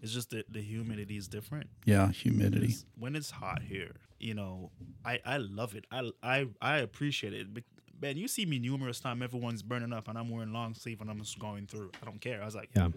It's 0.00 0.12
just 0.12 0.30
that 0.30 0.52
the 0.52 0.60
humidity 0.60 1.16
is 1.16 1.28
different. 1.28 1.68
Yeah, 1.84 2.10
humidity. 2.10 2.66
It's- 2.66 2.84
when 2.98 3.14
it's 3.14 3.30
hot 3.30 3.62
here, 3.62 3.92
you 4.18 4.34
know, 4.34 4.70
I 5.04 5.20
I 5.24 5.36
love 5.36 5.74
it. 5.76 5.86
I 5.92 6.10
I 6.22 6.48
I 6.60 6.78
appreciate 6.78 7.32
it. 7.34 7.52
Bec- 7.54 7.64
Man, 8.00 8.16
you 8.16 8.26
see 8.26 8.44
me 8.44 8.58
numerous 8.58 8.98
times. 8.98 9.22
Everyone's 9.22 9.62
burning 9.62 9.92
up, 9.92 10.08
and 10.08 10.18
I'm 10.18 10.28
wearing 10.28 10.52
long 10.52 10.74
sleeve, 10.74 11.00
and 11.00 11.08
I'm 11.08 11.20
just 11.20 11.38
going 11.38 11.68
through. 11.68 11.92
I 12.02 12.04
don't 12.04 12.20
care. 12.20 12.42
I 12.42 12.44
was 12.44 12.56
like, 12.56 12.70
Yeah. 12.74 12.88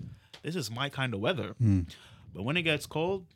this 0.42 0.56
is 0.56 0.72
my 0.72 0.90
kind 0.90 1.14
of 1.14 1.20
weather. 1.20 1.54
Mm. 1.62 1.88
But 2.34 2.42
when 2.42 2.58
it 2.58 2.64
gets 2.64 2.88
cold, 2.88 3.28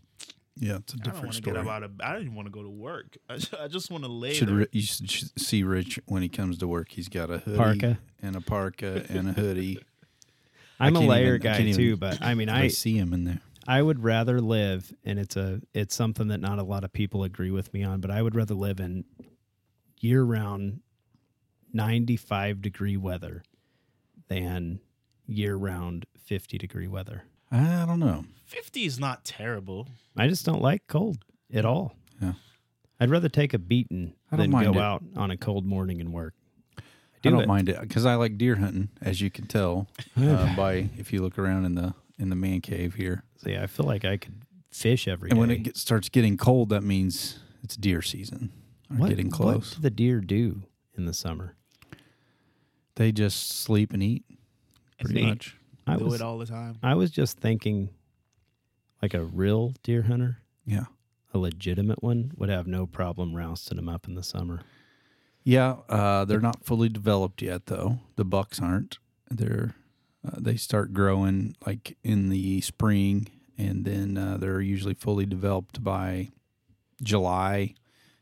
Yeah, 0.61 0.75
it's 0.77 0.93
a 0.93 0.97
I 0.97 0.99
don't 0.99 1.03
different 1.05 1.25
want 1.25 1.35
to 1.35 1.41
get 1.41 1.51
story. 1.53 1.67
up 1.67 1.73
out 1.73 1.83
of. 1.83 1.91
I 2.03 2.11
don't 2.13 2.21
even 2.23 2.35
want 2.35 2.47
to 2.47 2.51
go 2.51 2.61
to 2.63 2.69
work. 2.69 3.17
I, 3.29 3.37
ju- 3.37 3.57
I 3.59 3.67
just 3.69 3.89
want 3.89 4.03
to 4.03 4.09
lay 4.11 4.33
Should 4.33 4.49
there. 4.49 4.55
Ri- 4.55 4.67
you 4.73 4.81
should 4.81 5.09
see 5.39 5.63
Rich 5.63 5.99
when 6.05 6.21
he 6.21 6.27
comes 6.29 6.57
to 6.59 6.67
work. 6.67 6.89
He's 6.91 7.07
got 7.09 7.29
a 7.31 7.37
hoodie 7.39 7.57
Parka. 7.57 7.99
and 8.21 8.35
a 8.35 8.41
parka 8.41 9.05
and 9.09 9.29
a 9.29 9.31
hoodie. 9.33 9.79
I'm 10.81 10.95
a 10.95 10.99
layer 11.01 11.35
even- 11.35 11.41
guy 11.41 11.71
too, 11.71 11.95
but 11.97 12.21
I 12.21 12.33
mean, 12.35 12.49
I 12.49 12.63
I 12.63 12.67
see 12.67 12.95
him 12.97 13.13
in 13.13 13.23
there. 13.23 13.39
I 13.67 13.81
would 13.81 14.03
rather 14.03 14.41
live, 14.41 14.93
and 15.05 15.19
it's 15.19 15.35
a 15.37 15.61
it's 15.73 15.95
something 15.95 16.27
that 16.29 16.39
not 16.39 16.59
a 16.59 16.63
lot 16.63 16.83
of 16.83 16.91
people 16.91 17.23
agree 17.23 17.51
with 17.51 17.73
me 17.73 17.83
on, 17.83 18.01
but 18.01 18.09
I 18.11 18.21
would 18.21 18.35
rather 18.35 18.55
live 18.55 18.79
in 18.79 19.05
year 19.99 20.23
round, 20.23 20.81
ninety 21.71 22.17
five 22.17 22.61
degree 22.61 22.97
weather, 22.97 23.43
than 24.27 24.79
year 25.27 25.55
round 25.55 26.05
fifty 26.17 26.57
degree 26.57 26.87
weather. 26.87 27.23
I 27.51 27.86
don't 27.86 28.00
know. 28.00 28.25
Fifty 28.46 28.86
is 28.86 29.00
not 29.00 29.24
terrible. 29.25 29.88
I 30.18 30.27
just 30.27 30.46
don't 30.46 30.62
like 30.62 30.88
cold 30.88 31.18
at 31.53 31.65
all. 31.65 31.96
Yeah. 32.22 32.34
I'd 33.00 33.10
rather 33.10 33.29
take 33.29 33.53
a 33.53 33.60
beating 33.60 34.13
I 34.32 34.36
don't 34.36 34.44
than 34.46 34.51
mind 34.51 34.74
go 34.74 34.79
it. 34.79 34.84
out 34.84 35.03
on 35.15 35.32
a 35.32 35.38
cold 35.38 35.65
morning 35.65 36.00
and 36.01 36.12
work. 36.12 36.34
I 36.77 36.82
do 37.24 37.32
don't 37.32 37.41
it. 37.44 37.48
mind 37.48 37.70
it 37.70 37.79
because 37.82 38.06
I 38.06 38.15
like 38.15 38.38
deer 38.38 38.56
hunting, 38.56 38.89
as 39.01 39.22
you 39.22 39.29
can 39.29 39.46
tell 39.48 39.88
uh, 40.18 40.56
by 40.56 40.89
if 40.98 41.12
you 41.13 41.22
look 41.22 41.38
around 41.39 41.65
in 41.65 41.75
the 41.75 41.94
in 42.18 42.29
the 42.29 42.36
man 42.36 42.62
cave 42.62 42.96
here. 42.96 43.24
See, 43.38 43.56
I 43.56 43.68
feel 43.68 43.86
like 43.86 44.03
I 44.06 44.18
could 44.18 44.41
fish 44.72 45.08
every 45.08 45.29
day. 45.29 45.34
And 45.34 45.39
when 45.39 45.50
it 45.51 45.63
gets, 45.63 45.79
starts 45.82 46.10
getting 46.10 46.38
cold, 46.38 46.70
that 46.70 46.84
means 46.84 47.39
it's 47.63 47.75
deer 47.77 48.01
season. 48.01 48.51
Or 48.91 48.98
what, 48.98 49.10
getting 49.10 49.27
What 49.27 49.36
close. 49.36 49.75
do 49.75 49.82
the 49.82 49.89
deer 49.89 50.20
do 50.20 50.63
in 50.98 51.06
the 51.06 51.13
summer? 51.13 51.56
They 52.96 53.12
just 53.12 53.50
sleep 53.50 53.94
and 53.94 54.03
eat, 54.03 54.24
pretty 55.00 55.25
much. 55.25 55.56
I 55.89 55.98
Do 55.98 56.05
was 56.05 56.15
it 56.15 56.22
all 56.22 56.38
the 56.38 56.46
time. 56.46 56.77
I 56.84 56.96
was 56.96 57.12
just 57.12 57.39
thinking, 57.39 57.89
like 59.01 59.13
a 59.13 59.24
real 59.24 59.74
deer 59.84 60.03
hunter, 60.03 60.39
Yeah, 60.65 60.86
a 61.34 61.38
legitimate 61.38 62.01
one, 62.03 62.31
would 62.38 62.50
have 62.50 62.67
no 62.67 62.86
problem 62.88 63.36
rousting 63.36 63.75
them 63.77 63.89
up 63.89 64.08
in 64.08 64.15
the 64.15 64.24
summer. 64.24 64.62
yeah. 65.43 65.77
Uh, 65.89 66.25
they're 66.25 66.39
not 66.41 66.63
fully 66.65 66.89
developed 66.89 67.41
yet, 67.41 67.65
though. 67.67 68.00
The 68.15 68.25
bucks 68.25 68.60
aren't. 68.62 68.98
They're 69.29 69.75
uh, 70.27 70.36
they 70.39 70.58
start 70.58 70.93
growing 70.93 71.55
like 71.65 71.98
in 72.03 72.29
the 72.29 72.60
spring, 72.62 73.27
and 73.58 73.86
then 73.86 74.17
uh, 74.17 74.38
they're 74.38 74.60
usually 74.62 74.93
fully 74.96 75.25
developed 75.25 75.81
by 75.84 76.29
July. 77.01 77.74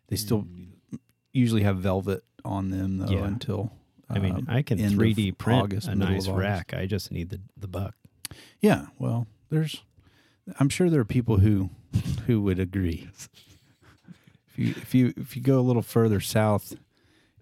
They 0.08 0.16
still 0.16 0.44
Mm. 0.44 1.00
usually 1.34 1.64
have 1.64 1.78
velvet 1.80 2.24
on 2.46 2.70
them 2.70 2.98
though 3.00 3.10
Yeah. 3.12 3.26
until. 3.26 3.72
I 4.10 4.20
mean, 4.20 4.34
um, 4.36 4.46
I 4.48 4.62
can 4.62 4.80
end 4.80 4.98
3D 4.98 5.38
print 5.38 5.64
August, 5.64 5.88
a 5.88 5.96
nice 5.96 6.28
rack. 6.28 6.74
I 6.74 6.86
just 6.86 7.12
need 7.12 7.30
the 7.30 7.42
the 7.58 7.68
buck. 7.68 7.96
Yeah, 8.62 8.88
well, 9.00 9.28
there's. 9.50 9.84
I'm 10.60 10.70
sure 10.70 10.90
there 10.90 11.02
are 11.02 11.06
people 11.06 11.38
who 11.38 11.70
who 12.26 12.42
would 12.42 12.60
agree. 12.60 13.10
If 14.50 14.58
you 14.58 14.70
if 14.70 14.96
you 14.96 15.14
if 15.18 15.36
you 15.36 15.42
go 15.42 15.60
a 15.60 15.62
little 15.62 15.82
further 15.82 16.20
south 16.20 16.76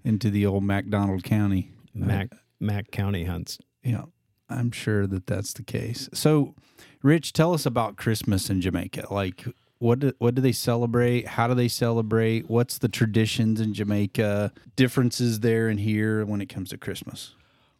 into 0.03 0.29
the 0.29 0.45
old 0.45 0.63
McDonald 0.63 1.23
County, 1.23 1.71
uh, 1.95 2.05
Mac 2.05 2.29
Mac 2.59 2.91
County 2.91 3.25
hunts. 3.25 3.57
yeah, 3.83 4.05
I'm 4.49 4.71
sure 4.71 5.05
that 5.07 5.27
that's 5.27 5.53
the 5.53 5.63
case. 5.63 6.09
So, 6.13 6.55
Rich, 7.03 7.33
tell 7.33 7.53
us 7.53 7.65
about 7.65 7.95
Christmas 7.95 8.49
in 8.49 8.61
Jamaica. 8.61 9.07
Like, 9.11 9.45
what 9.79 9.99
do, 9.99 10.13
what 10.19 10.35
do 10.35 10.41
they 10.41 10.51
celebrate? 10.51 11.27
How 11.27 11.47
do 11.47 11.53
they 11.53 11.67
celebrate? 11.67 12.49
What's 12.49 12.77
the 12.77 12.87
traditions 12.87 13.59
in 13.59 13.73
Jamaica? 13.73 14.51
Differences 14.75 15.41
there 15.41 15.67
and 15.67 15.79
here 15.79 16.25
when 16.25 16.41
it 16.41 16.47
comes 16.47 16.69
to 16.69 16.77
Christmas? 16.77 17.35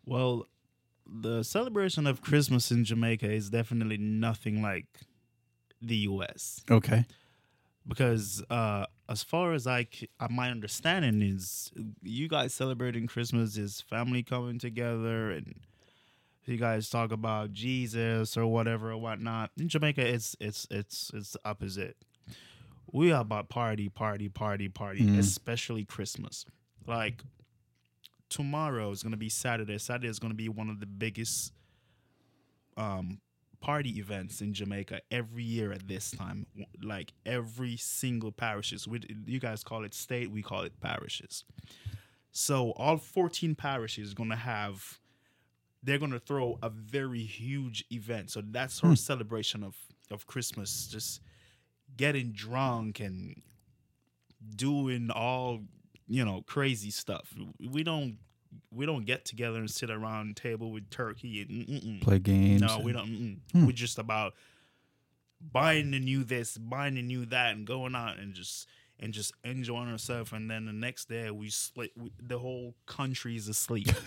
Well, 0.06 0.48
the 1.08 1.44
celebration 1.44 2.06
of 2.08 2.22
Christmas 2.22 2.72
in 2.72 2.84
Jamaica 2.84 3.32
is 3.32 3.50
definitely 3.50 3.98
nothing 3.98 4.62
like 4.62 4.88
the 5.82 5.96
U.S. 5.98 6.64
Okay. 6.70 7.06
because 7.88 8.44
uh, 8.50 8.86
as 9.08 9.24
far 9.24 9.54
as 9.54 9.68
I, 9.68 9.88
c- 9.92 10.10
uh, 10.20 10.28
my 10.30 10.50
understanding 10.50 11.22
is, 11.22 11.72
you 12.02 12.28
guys 12.28 12.54
celebrating 12.54 13.08
Christmas 13.08 13.56
is 13.58 13.82
family 13.82 14.24
coming 14.24 14.58
together 14.58 15.30
and 15.32 15.56
you 16.48 16.58
guys 16.58 16.90
talk 16.90 17.12
about 17.12 17.52
Jesus 17.54 18.38
or 18.38 18.46
whatever 18.48 18.92
or 18.92 18.98
whatnot. 18.98 19.52
In 19.60 19.68
Jamaica, 19.70 20.06
it's 20.06 20.36
it's 20.40 20.68
it's 20.70 21.12
it's 21.14 21.32
the 21.34 21.40
opposite. 21.46 21.98
We 22.92 23.12
are 23.12 23.22
about 23.22 23.50
party, 23.50 23.90
party, 23.90 24.30
party, 24.30 24.70
party, 24.70 25.02
Mm. 25.02 25.18
especially 25.20 25.84
Christmas. 25.86 26.46
Like 26.88 27.24
tomorrow 28.30 28.92
is 28.92 29.04
gonna 29.04 29.18
be 29.18 29.30
Saturday. 29.30 29.78
Saturday 29.78 30.08
is 30.08 30.20
gonna 30.20 30.34
be 30.34 30.50
one 30.50 30.70
of 30.70 30.80
the 30.80 30.86
biggest 30.86 31.52
um 32.78 33.20
party 33.62 33.98
events 33.98 34.42
in 34.42 34.54
Jamaica 34.54 35.02
every 35.10 35.44
year 35.44 35.72
at 35.72 35.88
this 35.88 36.12
time. 36.12 36.46
Like 36.84 37.14
every 37.26 37.78
single 37.78 38.32
parishes. 38.32 38.88
We, 38.88 39.02
you 39.26 39.40
guys 39.40 39.64
call 39.64 39.84
it 39.84 39.94
state, 39.96 40.30
we 40.30 40.44
call 40.44 40.62
it 40.62 40.80
parishes. 40.82 41.46
So 42.32 42.72
all 42.74 42.98
14 42.98 43.56
parishes 43.56 44.12
are 44.12 44.16
going 44.16 44.30
to 44.30 44.36
have 44.36 45.00
they're 45.86 46.00
going 46.00 46.12
to 46.12 46.20
throw 46.20 46.58
a 46.62 46.70
very 46.70 47.24
huge 47.24 47.86
event. 47.92 48.32
So 48.32 48.42
that's 48.44 48.84
our 48.84 48.96
celebration 48.96 49.64
of 49.64 49.76
of 50.12 50.28
Christmas 50.28 50.88
just 50.88 51.22
getting 51.98 52.32
drunk 52.32 53.00
and 53.00 53.42
doing 54.56 55.10
all, 55.12 55.62
you 56.08 56.26
know, 56.26 56.44
crazy 56.46 56.92
stuff. 56.92 57.34
We 57.60 57.84
don't 57.84 58.18
we 58.72 58.86
don't 58.86 59.06
get 59.06 59.26
together 59.26 59.60
and 59.60 59.70
sit 59.70 59.90
around 59.90 60.32
a 60.32 60.34
table 60.34 60.72
with 60.72 60.90
turkey 60.90 61.42
and 61.42 61.68
mm-mm. 61.68 62.02
Play 62.02 62.20
games. 62.20 62.62
No, 62.62 62.80
we 62.80 62.92
don't. 62.92 63.42
Hmm. 63.52 63.66
We're 63.66 63.72
just 63.72 64.00
about 64.00 64.34
buying 65.40 65.92
the 65.92 66.00
new 66.00 66.24
this, 66.24 66.58
buying 66.58 66.96
the 66.96 67.02
new 67.04 67.26
that, 67.28 67.56
and 67.56 67.66
going 67.66 67.96
out 67.96 68.18
and 68.18 68.34
just 68.34 68.68
and 69.00 69.14
just 69.14 69.34
enjoying 69.44 69.92
ourselves. 69.92 70.32
And 70.32 70.50
then 70.50 70.66
the 70.66 70.74
next 70.74 71.10
day 71.10 71.30
we 71.30 71.50
sleep. 71.50 71.92
We, 71.96 72.12
the 72.22 72.40
whole 72.40 72.74
country's 72.88 73.48
asleep. 73.48 73.90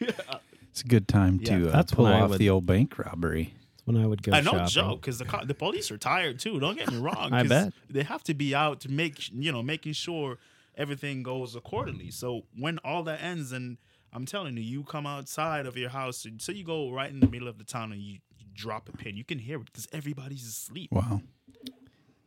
It's 0.80 0.86
a 0.86 0.88
good 0.88 1.08
time 1.08 1.38
Yeah, 1.42 1.58
to 1.58 1.68
uh, 1.68 1.72
that's 1.72 1.92
pull 1.92 2.04
when 2.04 2.14
I 2.14 2.20
off 2.22 2.30
would- 2.30 2.38
the 2.38 2.48
old 2.50 2.64
bank 2.66 2.98
robbery. 2.98 3.52
That's 3.76 3.86
when 3.86 3.96
I 4.02 4.06
would 4.06 4.22
go 4.22 4.32
I 4.32 4.40
know, 4.40 4.52
shopping. 4.52 4.68
joke, 4.68 5.00
because 5.02 5.18
the 5.18 5.24
co- 5.26 5.44
the 5.44 5.54
police 5.54 5.90
are 5.90 5.98
tired 5.98 6.38
too. 6.38 6.58
Don't 6.60 6.76
get 6.78 6.90
me 6.90 6.96
wrong. 7.06 7.32
I 7.32 7.42
'cause 7.42 7.48
bet. 7.48 7.72
they 7.90 8.02
have 8.02 8.22
to 8.24 8.34
be 8.34 8.54
out 8.54 8.80
to 8.80 8.90
make 8.90 9.30
you 9.32 9.52
know 9.52 9.62
making 9.62 9.92
sure 9.92 10.38
everything 10.76 11.22
goes 11.22 11.54
accordingly. 11.54 12.10
So 12.10 12.42
when 12.56 12.78
all 12.78 13.02
that 13.04 13.20
ends, 13.22 13.52
and 13.52 13.76
I'm 14.12 14.24
telling 14.24 14.56
you, 14.56 14.62
you 14.62 14.84
come 14.84 15.06
outside 15.06 15.66
of 15.66 15.76
your 15.76 15.90
house, 15.90 16.24
and 16.24 16.40
so 16.40 16.52
you 16.52 16.64
go 16.64 16.90
right 16.90 17.10
in 17.10 17.20
the 17.20 17.26
middle 17.28 17.48
of 17.48 17.58
the 17.58 17.64
town 17.64 17.92
and 17.92 18.00
you, 18.00 18.20
you 18.38 18.46
drop 18.54 18.88
a 18.88 18.92
pin. 18.96 19.16
You 19.18 19.24
can 19.24 19.38
hear 19.38 19.58
it 19.58 19.66
because 19.66 19.86
everybody's 19.92 20.46
asleep. 20.46 20.90
Wow. 20.92 21.20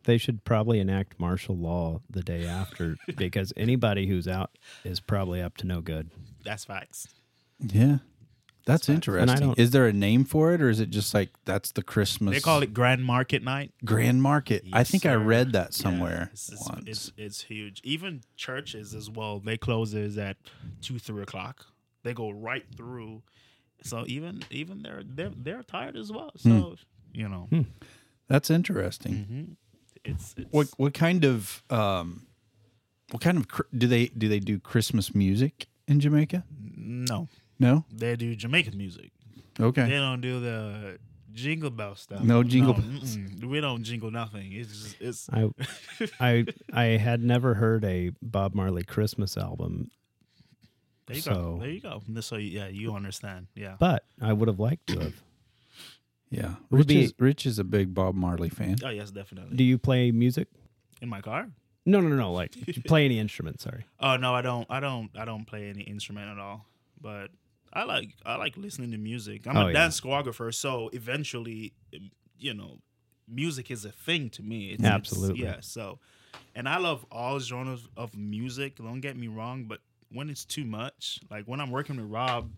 They 0.05 0.17
should 0.17 0.43
probably 0.43 0.79
enact 0.79 1.17
martial 1.19 1.55
law 1.55 2.01
the 2.09 2.21
day 2.21 2.45
after 2.45 2.97
because 3.15 3.53
anybody 3.55 4.05
who's 4.07 4.27
out 4.27 4.51
is 4.83 4.99
probably 4.99 5.41
up 5.41 5.55
to 5.57 5.65
no 5.67 5.79
good. 5.81 6.09
That's 6.43 6.65
facts. 6.65 7.07
Yeah. 7.59 7.99
That's 8.65 8.87
And 8.87 8.93
I 8.93 8.95
interesting. 8.95 9.39
don't- 9.47 9.59
Is 9.59 9.71
there 9.71 9.87
a 9.87 9.93
name 9.93 10.23
for 10.23 10.53
it 10.53 10.61
or 10.61 10.69
is 10.69 10.79
it 10.79 10.89
just 10.89 11.13
like 11.13 11.31
that's 11.43 11.71
the 11.73 11.83
Christmas 11.83 12.33
They 12.35 12.39
call 12.39 12.63
it 12.63 12.73
Grand 12.73 13.03
Market 13.03 13.43
Night. 13.43 13.73
Grand 13.83 14.21
Market? 14.21 14.63
I 14.71 14.79
Yes, 14.79 14.91
think 14.91 15.05
I 15.05 15.13
sir. 15.13 15.19
read 15.19 15.51
that 15.51 15.77
Yeah, 15.77 15.83
somewhere 15.83 16.29
it's, 16.31 16.49
it's, 16.49 16.69
once. 16.69 16.83
it's 16.87 17.11
it's 17.17 17.41
huge. 17.43 17.81
Even 17.83 18.21
churches 18.37 18.93
as 18.95 19.09
well. 19.09 19.39
They 19.39 19.57
closes 19.57 20.17
at 20.17 20.37
two, 20.81 20.97
three 20.97 21.23
o'clock. 21.23 21.65
They 22.03 22.13
go 22.13 22.29
right 22.31 22.63
through. 22.75 23.23
So 23.83 24.05
even 24.07 24.43
even 24.49 24.81
they're 24.81 25.03
they're 25.05 25.33
they're 25.35 25.63
tired 25.63 25.97
as 25.97 26.09
well. 26.11 26.31
Hmm. 26.41 26.49
So 26.49 26.75
you 27.13 27.27
know, 27.27 27.49
That's 28.29 28.49
interesting. 28.49 29.13
mhm. 29.29 29.55
it's, 30.05 30.33
it's 30.37 30.51
What 30.51 30.69
what 30.77 30.93
kind 30.93 31.25
of 31.25 31.63
um 31.69 32.27
what 33.11 33.21
kind 33.21 33.37
of 33.37 33.49
cr- 33.49 33.63
do 33.77 33.87
they 33.87 34.07
do 34.07 34.29
they 34.29 34.39
do 34.39 34.57
Christmas 34.59 35.13
music 35.13 35.67
in 35.87 35.99
Jamaica? 35.99 36.45
no. 36.77 37.27
No? 37.63 37.85
They 37.91 38.15
do 38.15 38.35
Jamaican 38.35 38.77
music. 38.77 39.11
Okay. 39.59 39.83
They 39.83 39.97
don't 39.97 40.21
do 40.21 40.39
the 40.39 40.99
jingle 41.33 41.69
bell 41.69 41.95
stuff. 41.95 42.21
No 42.21 42.43
jingle 42.43 42.73
bells. 42.73 43.17
We 43.43 43.61
don't 43.61 43.83
jingle 43.83 44.11
nothing. 44.11 44.51
It's 44.53 44.69
just, 44.69 45.01
it's 45.01 45.29
I, 45.31 45.49
I, 46.19 46.45
I 46.73 46.83
had 46.97 47.23
never 47.23 47.55
heard 47.55 47.83
a 47.85 48.11
Bob 48.21 48.53
Marley 48.55 48.83
Christmas 48.83 49.37
album, 49.37 49.89
there 51.07 51.15
you 51.17 51.21
so- 51.21 51.33
go. 51.33 51.57
There 51.59 51.69
you 51.69 51.81
go. 51.81 52.01
So 52.21 52.37
yeah, 52.37 52.67
you 52.67 52.93
understand. 52.95 53.47
Yeah. 53.55 53.75
but 53.79 54.05
I 54.21 54.33
would 54.33 54.47
have 54.47 54.59
liked 54.59 54.87
to 54.87 54.99
have. 54.99 55.13
Yeah. 56.29 56.55
would 56.69 56.79
Rich 56.79 56.87
be- 56.87 57.03
is, 57.03 57.13
Rich 57.19 57.45
is 57.45 57.59
a 57.59 57.63
big 57.63 57.93
Bob 57.93 58.15
Marley 58.15 58.49
fan. 58.49 58.77
Oh 58.83 58.89
yes, 58.89 59.11
definitely. 59.11 59.55
Do 59.55 59.63
you 59.63 59.77
play 59.77 60.11
music? 60.11 60.47
In 61.01 61.09
my 61.09 61.21
car? 61.21 61.49
No, 61.85 61.99
no, 61.99 62.07
no, 62.07 62.15
no. 62.15 62.31
Like, 62.31 62.51
do 62.51 62.63
you 62.67 62.81
play 62.81 63.03
any 63.05 63.19
instrument? 63.19 63.59
Sorry. 63.61 63.85
Oh 63.99 64.15
no, 64.17 64.33
I 64.33 64.41
don't. 64.41 64.65
I 64.69 64.79
don't. 64.79 65.09
I 65.17 65.25
don't 65.25 65.45
play 65.45 65.69
any 65.69 65.83
instrument 65.83 66.29
at 66.29 66.39
all. 66.39 66.65
But 67.01 67.29
I 67.73 67.83
like. 67.83 68.09
I 68.25 68.35
like 68.35 68.55
listening 68.57 68.91
to 68.91 68.97
music. 68.97 69.47
I'm 69.47 69.57
Oh, 69.57 69.61
a 69.61 69.67
yeah. 69.67 69.73
dance 69.73 69.99
choreographer, 69.99 70.53
so 70.53 70.89
eventually, 70.93 71.73
you 72.37 72.53
know, 72.53 72.77
music 73.27 73.71
is 73.71 73.83
a 73.85 73.91
thing 73.91 74.29
to 74.31 74.43
me. 74.43 74.67
It's, 74.71 74.83
Absolutely. 74.83 75.41
It's, 75.43 75.55
yeah. 75.55 75.57
So, 75.61 75.99
and 76.55 76.69
I 76.69 76.77
love 76.77 77.05
all 77.11 77.39
genres 77.39 77.87
of 77.97 78.15
music. 78.15 78.77
Don't 78.77 79.01
get 79.01 79.17
me 79.17 79.27
wrong, 79.27 79.63
but 79.65 79.79
when 80.11 80.29
it's 80.29 80.45
too 80.45 80.65
much, 80.65 81.19
like 81.31 81.45
when 81.45 81.59
I'm 81.59 81.71
working 81.71 81.95
with 81.97 82.05
Rob. 82.09 82.51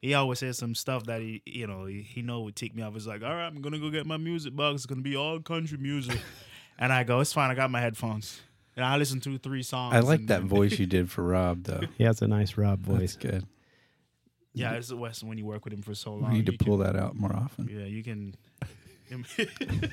He 0.00 0.12
always 0.12 0.40
says 0.40 0.58
some 0.58 0.74
stuff 0.74 1.04
that 1.06 1.22
he, 1.22 1.40
you 1.46 1.66
know, 1.66 1.86
he, 1.86 2.02
he 2.02 2.20
know 2.20 2.42
would 2.42 2.54
take 2.56 2.74
me 2.76 2.82
off. 2.82 2.92
He's 2.92 3.06
like, 3.06 3.22
"All 3.22 3.30
right, 3.34 3.46
I'm 3.46 3.62
gonna 3.62 3.78
go 3.78 3.88
get 3.88 4.04
my 4.04 4.18
music 4.18 4.54
box. 4.54 4.74
It's 4.74 4.84
gonna 4.86 5.00
be 5.00 5.16
all 5.16 5.40
country 5.40 5.78
music," 5.78 6.20
and 6.78 6.92
I 6.92 7.04
go, 7.04 7.20
"It's 7.20 7.32
fine. 7.32 7.50
I 7.50 7.54
got 7.54 7.70
my 7.70 7.80
headphones." 7.80 8.38
And 8.76 8.84
I 8.84 8.98
listen 8.98 9.18
to 9.20 9.38
three 9.38 9.62
songs. 9.62 9.94
I 9.94 10.00
like 10.00 10.26
that 10.26 10.42
voice 10.42 10.78
you 10.78 10.84
did 10.84 11.10
for 11.10 11.24
Rob 11.24 11.64
though. 11.64 11.80
He 11.96 12.04
has 12.04 12.20
a 12.20 12.28
nice 12.28 12.58
Rob 12.58 12.84
That's 12.84 12.98
voice. 12.98 13.16
good. 13.16 13.46
Yeah, 14.54 14.72
it's 14.74 14.88
the 14.88 14.96
West 14.96 15.22
when 15.24 15.36
you 15.36 15.44
work 15.44 15.64
with 15.64 15.74
him 15.74 15.82
for 15.82 15.94
so 15.94 16.14
long. 16.14 16.30
We 16.30 16.36
need 16.38 16.46
to 16.46 16.52
you 16.52 16.58
pull 16.58 16.78
can, 16.78 16.86
that 16.92 16.96
out 16.96 17.16
more 17.16 17.34
often. 17.34 17.68
Yeah, 17.68 17.86
you 17.86 18.02
can. 18.04 18.34
im- 19.10 19.24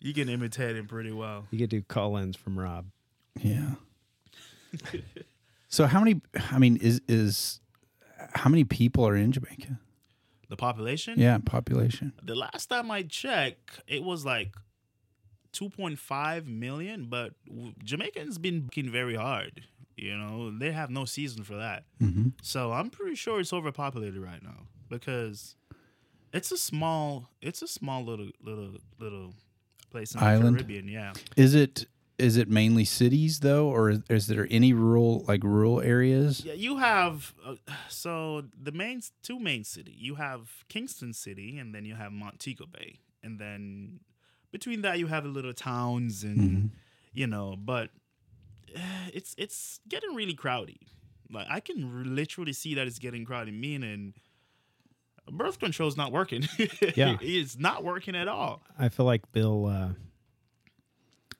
you 0.00 0.14
can 0.14 0.28
imitate 0.28 0.76
him 0.76 0.86
pretty 0.86 1.12
well. 1.12 1.46
You 1.50 1.58
could 1.58 1.70
do 1.70 1.82
call-ins 1.82 2.36
from 2.36 2.58
Rob. 2.58 2.86
Yeah. 3.40 3.72
so 5.68 5.86
how 5.86 6.00
many 6.00 6.20
I 6.50 6.58
mean 6.58 6.76
is 6.76 7.00
is 7.08 7.60
how 8.34 8.48
many 8.50 8.64
people 8.64 9.06
are 9.06 9.16
in 9.16 9.32
Jamaica? 9.32 9.78
The 10.48 10.56
population. 10.56 11.14
Yeah, 11.18 11.38
population. 11.44 12.12
The 12.22 12.34
last 12.34 12.66
time 12.66 12.90
I 12.90 13.02
checked, 13.02 13.80
it 13.86 14.02
was 14.02 14.24
like 14.24 14.52
2.5 15.52 16.46
million. 16.46 17.06
But 17.06 17.34
w- 17.46 17.72
Jamaicans 17.84 18.38
been 18.38 18.62
working 18.64 18.90
very 18.90 19.14
hard. 19.14 19.62
You 20.00 20.16
know, 20.16 20.50
they 20.56 20.72
have 20.72 20.90
no 20.90 21.04
season 21.04 21.44
for 21.44 21.56
that. 21.56 21.84
Mhm. 22.00 22.32
So 22.42 22.72
I'm 22.72 22.90
pretty 22.90 23.16
sure 23.16 23.40
it's 23.40 23.52
overpopulated 23.52 24.18
right 24.20 24.42
now 24.42 24.66
because 24.88 25.56
it's 26.32 26.50
a 26.52 26.56
small, 26.56 27.28
it's 27.42 27.60
a 27.62 27.68
small 27.68 28.04
little, 28.04 28.30
little, 28.42 28.76
little 28.98 29.34
place 29.90 30.14
in 30.14 30.20
Island? 30.22 30.56
the 30.56 30.64
Caribbean. 30.64 30.88
Yeah. 30.88 31.12
Is 31.36 31.54
it 31.54 31.86
is 32.18 32.36
it 32.36 32.48
mainly 32.50 32.84
cities 32.84 33.40
though 33.40 33.68
or 33.68 33.88
is, 33.90 34.00
is 34.10 34.26
there 34.26 34.46
any 34.50 34.72
rural 34.74 35.24
like 35.26 35.42
rural 35.42 35.80
areas? 35.80 36.44
Yeah, 36.44 36.52
you 36.52 36.76
have 36.76 37.32
uh, 37.44 37.54
so 37.88 38.44
the 38.62 38.72
main 38.72 39.00
two 39.22 39.38
main 39.38 39.64
city. 39.64 39.94
You 39.98 40.16
have 40.16 40.64
Kingston 40.68 41.12
City, 41.14 41.58
and 41.58 41.74
then 41.74 41.84
you 41.86 41.94
have 41.94 42.12
Montego 42.12 42.66
Bay, 42.66 42.98
and 43.22 43.38
then 43.38 44.00
between 44.52 44.82
that 44.82 44.98
you 44.98 45.06
have 45.06 45.24
little 45.24 45.54
towns, 45.54 46.22
and 46.22 46.38
Mhm. 46.40 46.70
you 47.14 47.26
know, 47.26 47.56
but 47.58 47.90
it's 49.14 49.34
it's 49.38 49.80
getting 49.88 50.14
really 50.14 50.34
crowded. 50.34 50.78
Like 51.30 51.46
I 51.50 51.60
can 51.60 52.14
literally 52.14 52.52
see 52.52 52.74
that 52.74 52.86
it's 52.86 52.98
getting 52.98 53.24
crowded. 53.24 53.54
Meaning, 53.54 54.14
birth 55.30 55.58
control 55.58 55.88
is 55.88 55.96
not 55.96 56.12
working. 56.12 56.42
Yeah. 56.96 57.16
it's 57.20 57.58
not 57.58 57.84
working 57.84 58.16
at 58.16 58.28
all. 58.28 58.62
I 58.78 58.88
feel 58.88 59.06
like 59.06 59.30
Bill, 59.32 59.66
uh, 59.66 59.88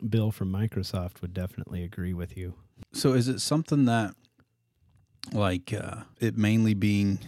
Bill 0.08 0.30
from 0.30 0.52
Microsoft 0.52 1.20
would 1.22 1.34
definitely 1.34 1.82
agree 1.82 2.14
with 2.14 2.36
you. 2.36 2.54
So 2.92 3.12
is 3.14 3.28
it 3.28 3.40
something 3.40 3.84
that 3.86 4.14
like 5.32 5.72
uh 5.72 6.02
it 6.18 6.36
mainly 6.36 6.72
being 6.74 7.18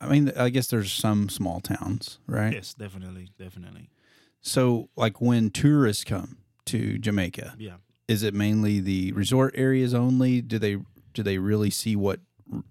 I 0.00 0.08
mean 0.08 0.32
I 0.36 0.48
guess 0.48 0.66
there's 0.68 0.92
some 0.92 1.28
small 1.28 1.60
towns, 1.60 2.18
right? 2.26 2.52
Yes, 2.52 2.74
definitely, 2.74 3.28
definitely. 3.38 3.90
So 4.40 4.88
like 4.96 5.20
when 5.20 5.50
tourists 5.50 6.04
come 6.04 6.38
to 6.66 6.98
Jamaica, 6.98 7.54
Yeah. 7.58 7.76
Is 8.08 8.22
it 8.22 8.34
mainly 8.34 8.80
the 8.80 9.12
resort 9.12 9.54
areas 9.56 9.94
only? 9.94 10.40
Do 10.40 10.58
they 10.58 10.78
do 11.14 11.22
they 11.22 11.38
really 11.38 11.70
see 11.70 11.94
what 11.94 12.20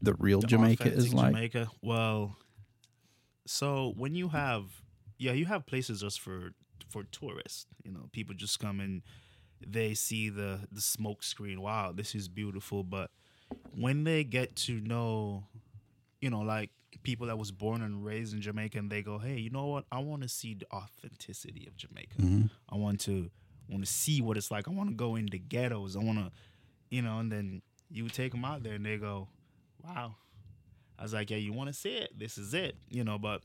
the 0.01 0.15
real 0.15 0.41
the 0.41 0.47
Jamaica 0.47 0.91
is 0.91 1.13
like? 1.13 1.27
Jamaica. 1.27 1.69
Well, 1.81 2.35
so 3.45 3.93
when 3.95 4.15
you 4.15 4.29
have, 4.29 4.65
yeah, 5.17 5.31
you 5.31 5.45
have 5.45 5.65
places 5.65 6.01
just 6.01 6.19
for 6.19 6.51
for 6.89 7.03
tourists. 7.03 7.67
You 7.83 7.91
know, 7.91 8.09
people 8.11 8.35
just 8.35 8.59
come 8.59 8.79
and 8.79 9.03
they 9.65 9.93
see 9.93 10.29
the 10.29 10.61
the 10.71 10.81
smoke 10.81 11.23
screen. 11.23 11.61
Wow, 11.61 11.91
this 11.93 12.15
is 12.15 12.27
beautiful. 12.27 12.83
But 12.83 13.11
when 13.73 14.03
they 14.03 14.23
get 14.23 14.55
to 14.57 14.81
know, 14.81 15.45
you 16.19 16.29
know, 16.29 16.41
like 16.41 16.71
people 17.03 17.27
that 17.27 17.37
was 17.37 17.51
born 17.51 17.81
and 17.81 18.03
raised 18.03 18.33
in 18.33 18.41
Jamaica, 18.41 18.77
and 18.79 18.89
they 18.89 19.03
go, 19.03 19.19
hey, 19.19 19.37
you 19.37 19.51
know 19.51 19.67
what? 19.67 19.85
I 19.91 19.99
want 19.99 20.23
to 20.23 20.27
see 20.29 20.55
the 20.55 20.65
authenticity 20.73 21.67
of 21.67 21.77
Jamaica. 21.77 22.17
Mhm. 22.19 22.49
I 22.69 22.75
want 22.75 22.99
to 23.01 23.29
want 23.69 23.85
to 23.85 23.91
see 23.91 24.21
what 24.21 24.37
it's 24.37 24.51
like. 24.51 24.67
I 24.67 24.71
want 24.71 24.89
to 24.89 24.95
go 24.95 25.15
into 25.15 25.37
ghettos. 25.37 25.95
I 25.95 25.99
want 25.99 26.19
to, 26.19 26.31
you 26.89 27.01
know, 27.01 27.19
and 27.19 27.31
then 27.31 27.61
you 27.89 28.07
take 28.09 28.31
them 28.31 28.45
out 28.45 28.63
there 28.63 28.73
and 28.73 28.85
they 28.85 28.97
go, 28.97 29.27
wow. 29.83 30.15
I 30.99 31.03
was 31.03 31.13
like, 31.13 31.29
yeah, 31.29 31.37
you 31.37 31.53
want 31.53 31.67
to 31.67 31.73
see 31.73 31.95
it? 31.95 32.17
This 32.17 32.37
is 32.37 32.53
it, 32.53 32.75
you 32.89 33.03
know. 33.03 33.17
But 33.17 33.41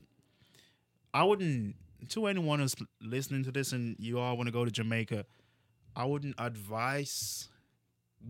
I 1.13 1.23
wouldn't 1.23 1.75
to 2.09 2.25
anyone 2.25 2.59
who's 2.59 2.75
listening 3.01 3.43
to 3.43 3.51
this 3.51 3.71
and 3.71 3.95
you 3.99 4.19
all 4.19 4.35
want 4.35 4.47
to 4.47 4.51
go 4.51 4.65
to 4.65 4.71
Jamaica. 4.71 5.25
I 5.95 6.05
wouldn't 6.05 6.35
advise 6.37 7.49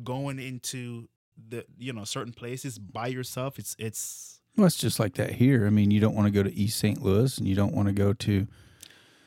going 0.03 0.39
into 0.39 1.07
the 1.49 1.65
you 1.77 1.93
know 1.93 2.03
certain 2.03 2.33
places 2.33 2.77
by 2.77 3.07
yourself. 3.07 3.57
It's 3.57 3.75
it's 3.79 4.41
Well, 4.57 4.67
it's 4.67 4.77
just 4.77 4.99
like 4.99 5.13
that 5.15 5.33
here. 5.33 5.65
I 5.65 5.69
mean, 5.69 5.91
you 5.91 5.99
don't 5.99 6.15
want 6.15 6.27
to 6.27 6.31
go 6.31 6.43
to 6.43 6.53
East 6.53 6.77
St. 6.77 7.01
Louis 7.01 7.37
and 7.37 7.47
you 7.47 7.55
don't 7.55 7.73
want 7.73 7.87
to 7.87 7.93
go 7.93 8.13
to 8.13 8.47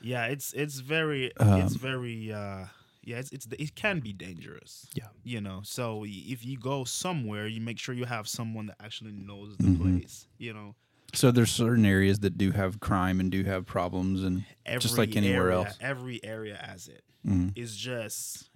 yeah, 0.07 0.27
it's 0.27 0.53
it's 0.53 0.79
very 0.81 1.27
it's 1.38 1.75
Um, 1.75 1.79
very 1.90 2.33
uh 2.33 2.64
yeah, 3.03 3.19
it's, 3.19 3.31
it's 3.33 3.47
it 3.59 3.75
can 3.75 4.01
be 4.01 4.12
dangerous. 4.12 4.87
Yeah. 4.95 5.09
you 5.23 5.40
know. 5.40 5.61
So 5.64 6.05
if 6.07 6.45
you 6.45 6.57
go 6.59 6.85
somewhere, 6.85 7.47
you 7.47 7.61
make 7.61 7.79
sure 7.79 7.95
you 7.95 8.05
have 8.05 8.27
someone 8.29 8.66
that 8.66 8.77
actually 8.81 9.12
knows 9.12 9.57
the 9.59 9.64
Mhm. 9.71 9.81
place. 9.81 10.27
You 10.38 10.53
know, 10.55 10.75
So 11.14 11.31
there's 11.31 11.53
certain 11.53 11.87
areas 11.87 12.19
that 12.21 12.37
do 12.37 12.51
have 12.53 12.81
crime 12.81 13.21
and 13.21 13.31
do 13.31 13.45
have 13.45 13.64
problems 13.64 14.23
and 14.25 14.45
every 14.64 14.81
Just 14.81 14.99
like 14.99 15.14
anywhere 15.16 15.51
area- 15.53 15.66
else. 15.66 15.79
Every 15.81 16.19
area 16.25 16.57
has 16.69 16.88
it. 16.88 17.03
Mhm. 17.25 17.53
It's 17.55 17.77
just 17.77 18.51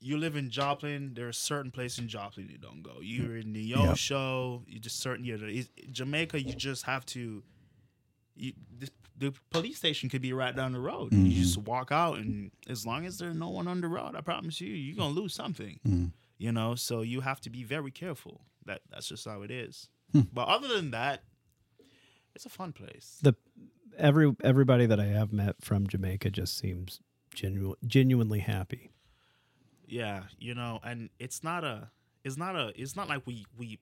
you 0.00 0.16
live 0.18 0.34
in 0.34 0.50
Joplin. 0.50 1.14
There 1.14 1.28
are 1.28 1.32
certain 1.32 1.70
places 1.70 2.00
in 2.00 2.08
Joplin 2.08 2.48
you 2.48 2.58
don't 2.58 2.82
go. 2.82 2.94
You're 3.00 3.36
in 3.36 3.52
the 3.52 3.62
Yo 3.62 3.84
Yep. 3.84 3.96
show. 3.96 4.64
You 4.66 4.80
just 4.80 4.98
certain. 4.98 5.24
You 5.24 5.38
know, 5.38 5.46
it's- 5.46 5.70
Jamaica. 5.92 6.42
You 6.42 6.54
just 6.54 6.82
have 6.86 7.06
to. 7.14 7.44
You, 8.34 8.52
the, 8.80 8.88
the 9.16 9.32
police 9.50 9.76
station 9.78 10.08
could 10.08 10.22
be 10.22 10.32
right 10.32 10.54
down 10.54 10.72
the 10.72 10.80
road. 10.80 11.12
Mhm. 11.12 11.30
You 11.30 11.42
just 11.42 11.58
walk 11.58 11.92
out, 11.92 12.18
and 12.18 12.50
as 12.68 12.86
long 12.86 13.06
as 13.06 13.18
there's 13.18 13.36
no 13.36 13.50
one 13.50 13.68
on 13.68 13.80
the 13.80 13.88
road, 13.88 14.14
I 14.16 14.20
promise 14.20 14.60
you, 14.60 14.72
you're 14.72 14.96
gonna 14.96 15.14
lose 15.14 15.34
something. 15.34 15.78
Mhm. 15.86 16.12
You 16.38 16.50
know, 16.52 16.74
so 16.74 17.02
you 17.02 17.20
have 17.20 17.40
to 17.42 17.50
be 17.50 17.62
very 17.62 17.90
careful. 17.90 18.44
That 18.64 18.82
that's 18.90 19.08
just 19.08 19.24
how 19.24 19.42
it 19.42 19.50
is. 19.50 19.88
Hmm. 20.12 20.22
But 20.32 20.48
other 20.48 20.68
than 20.68 20.90
that, 20.92 21.24
it's 22.34 22.46
a 22.46 22.50
fun 22.50 22.72
place. 22.72 23.18
The 23.22 23.34
every 23.96 24.34
everybody 24.42 24.86
that 24.86 24.98
I 25.00 25.06
have 25.06 25.32
met 25.32 25.62
from 25.62 25.86
Jamaica 25.86 26.30
just 26.30 26.56
seems 26.56 27.00
genu- 27.34 27.76
genuinely 27.86 28.40
happy. 28.40 28.90
Yeah, 29.86 30.24
you 30.38 30.54
know, 30.54 30.80
and 30.82 31.10
it's 31.18 31.44
not 31.44 31.64
a, 31.64 31.90
it's 32.24 32.36
not 32.36 32.56
a, 32.56 32.72
it's 32.80 32.96
not 32.96 33.08
like 33.08 33.26
we 33.26 33.44
we 33.56 33.78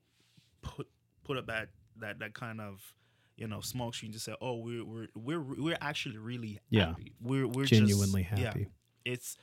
put 0.62 0.88
put 1.24 1.36
up 1.36 1.46
that 1.46 1.68
that 1.96 2.18
that 2.18 2.34
kind 2.34 2.60
of 2.60 2.94
you 3.40 3.48
know 3.48 3.60
smoke 3.60 3.94
screen 3.96 4.12
to 4.12 4.20
say, 4.20 4.34
oh, 4.40 4.56
we're 4.58 4.84
we're 4.84 5.08
we're 5.16 5.40
we're 5.40 5.78
actually 5.80 6.18
really 6.18 6.60
Yeah. 6.70 6.88
happy. 6.88 7.14
We're 7.20 7.48
we're 7.48 7.64
Genuinely 7.64 8.22
just, 8.24 8.38
yeah, 8.40 8.46
happy. 8.48 8.68
it's 9.04 9.36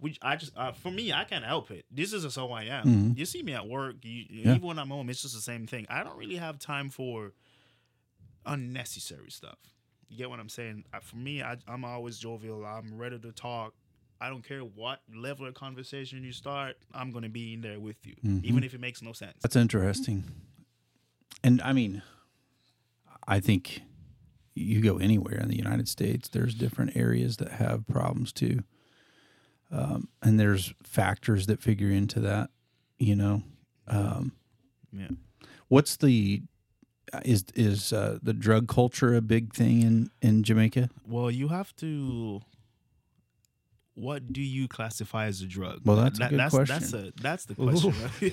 we 0.00 0.16
I 0.20 0.36
just 0.36 0.54
uh, 0.56 0.72
for 0.72 0.90
me 0.90 1.12
I 1.12 1.24
can't 1.24 1.44
help 1.44 1.70
it. 1.70 1.86
This 1.90 2.12
is 2.12 2.24
just 2.24 2.36
how 2.36 2.50
I 2.50 2.64
am. 2.64 2.84
Mhm. 2.86 3.18
You 3.18 3.24
see 3.24 3.42
me 3.42 3.54
at 3.54 3.66
work, 3.68 3.96
you, 4.02 4.26
Yeah. 4.28 4.54
even 4.56 4.62
when 4.66 4.78
I'm 4.78 4.88
home, 4.90 5.08
it's 5.08 5.22
just 5.22 5.34
the 5.34 5.40
same 5.40 5.66
thing. 5.66 5.86
I 5.88 6.02
don't 6.04 6.18
really 6.18 6.36
have 6.36 6.58
time 6.58 6.90
for 6.90 7.32
unnecessary 8.46 9.30
stuff. 9.30 9.58
You 10.08 10.18
get 10.18 10.30
what 10.30 10.38
I'm 10.40 10.48
saying? 10.48 10.84
Uh, 10.92 11.00
For 11.00 11.16
me, 11.16 11.42
I, 11.42 11.56
I'm 11.66 11.84
always 11.84 12.18
jovial. 12.18 12.64
I'm 12.64 12.98
ready 12.98 13.18
to 13.18 13.32
talk. 13.32 13.74
I 14.20 14.28
don't 14.30 14.46
care 14.46 14.60
what 14.60 15.00
level 15.14 15.46
of 15.46 15.54
conversation 15.54 16.22
you 16.24 16.32
start. 16.32 16.76
I'm 16.92 17.10
gonna 17.10 17.28
be 17.28 17.54
in 17.54 17.60
there 17.62 17.80
with 17.80 17.96
you, 18.06 18.14
Mhm. 18.24 18.44
even 18.44 18.64
if 18.64 18.74
it 18.74 18.80
makes 18.80 19.02
no 19.02 19.12
sense. 19.12 19.38
That's 19.42 19.56
interesting. 19.56 20.24
And 21.42 21.60
I 21.62 21.72
mean, 21.72 22.02
I 23.26 23.40
think 23.40 23.82
you 24.54 24.80
go 24.80 24.98
anywhere 24.98 25.38
in 25.38 25.48
the 25.48 25.56
United 25.56 25.88
States, 25.88 26.28
there's 26.28 26.54
different 26.54 26.96
areas 26.96 27.38
that 27.38 27.52
have 27.52 27.86
problems 27.86 28.32
too. 28.32 28.62
Um, 29.70 30.08
and 30.22 30.38
there's 30.38 30.72
factors 30.84 31.46
that 31.46 31.60
figure 31.60 31.90
into 31.90 32.20
that, 32.20 32.50
you 32.98 33.16
know. 33.16 33.42
Um, 33.88 34.32
Yeah. 34.92 35.08
what's 35.68 35.96
the 35.96 36.42
is 37.24 37.44
is 37.54 37.92
uh, 37.92 38.18
the 38.22 38.32
drug 38.32 38.68
culture 38.68 39.14
a 39.14 39.20
big 39.20 39.52
thing 39.52 39.82
in 39.82 40.10
in 40.22 40.42
Jamaica? 40.42 40.90
Well, 41.06 41.30
you 41.30 41.48
have 41.48 41.74
to. 41.76 42.40
What 43.94 44.32
do 44.32 44.42
you 44.42 44.66
classify 44.66 45.26
as 45.26 45.40
a 45.40 45.46
drug? 45.46 45.80
Well, 45.84 45.96
that's 45.96 46.18
a 46.18 46.28
good 46.28 46.38
that's, 46.38 46.54
question. 46.54 46.78
That's 46.80 46.92
a 46.92 47.12
that's 47.20 47.44
the 47.46 47.54
question. 47.54 47.94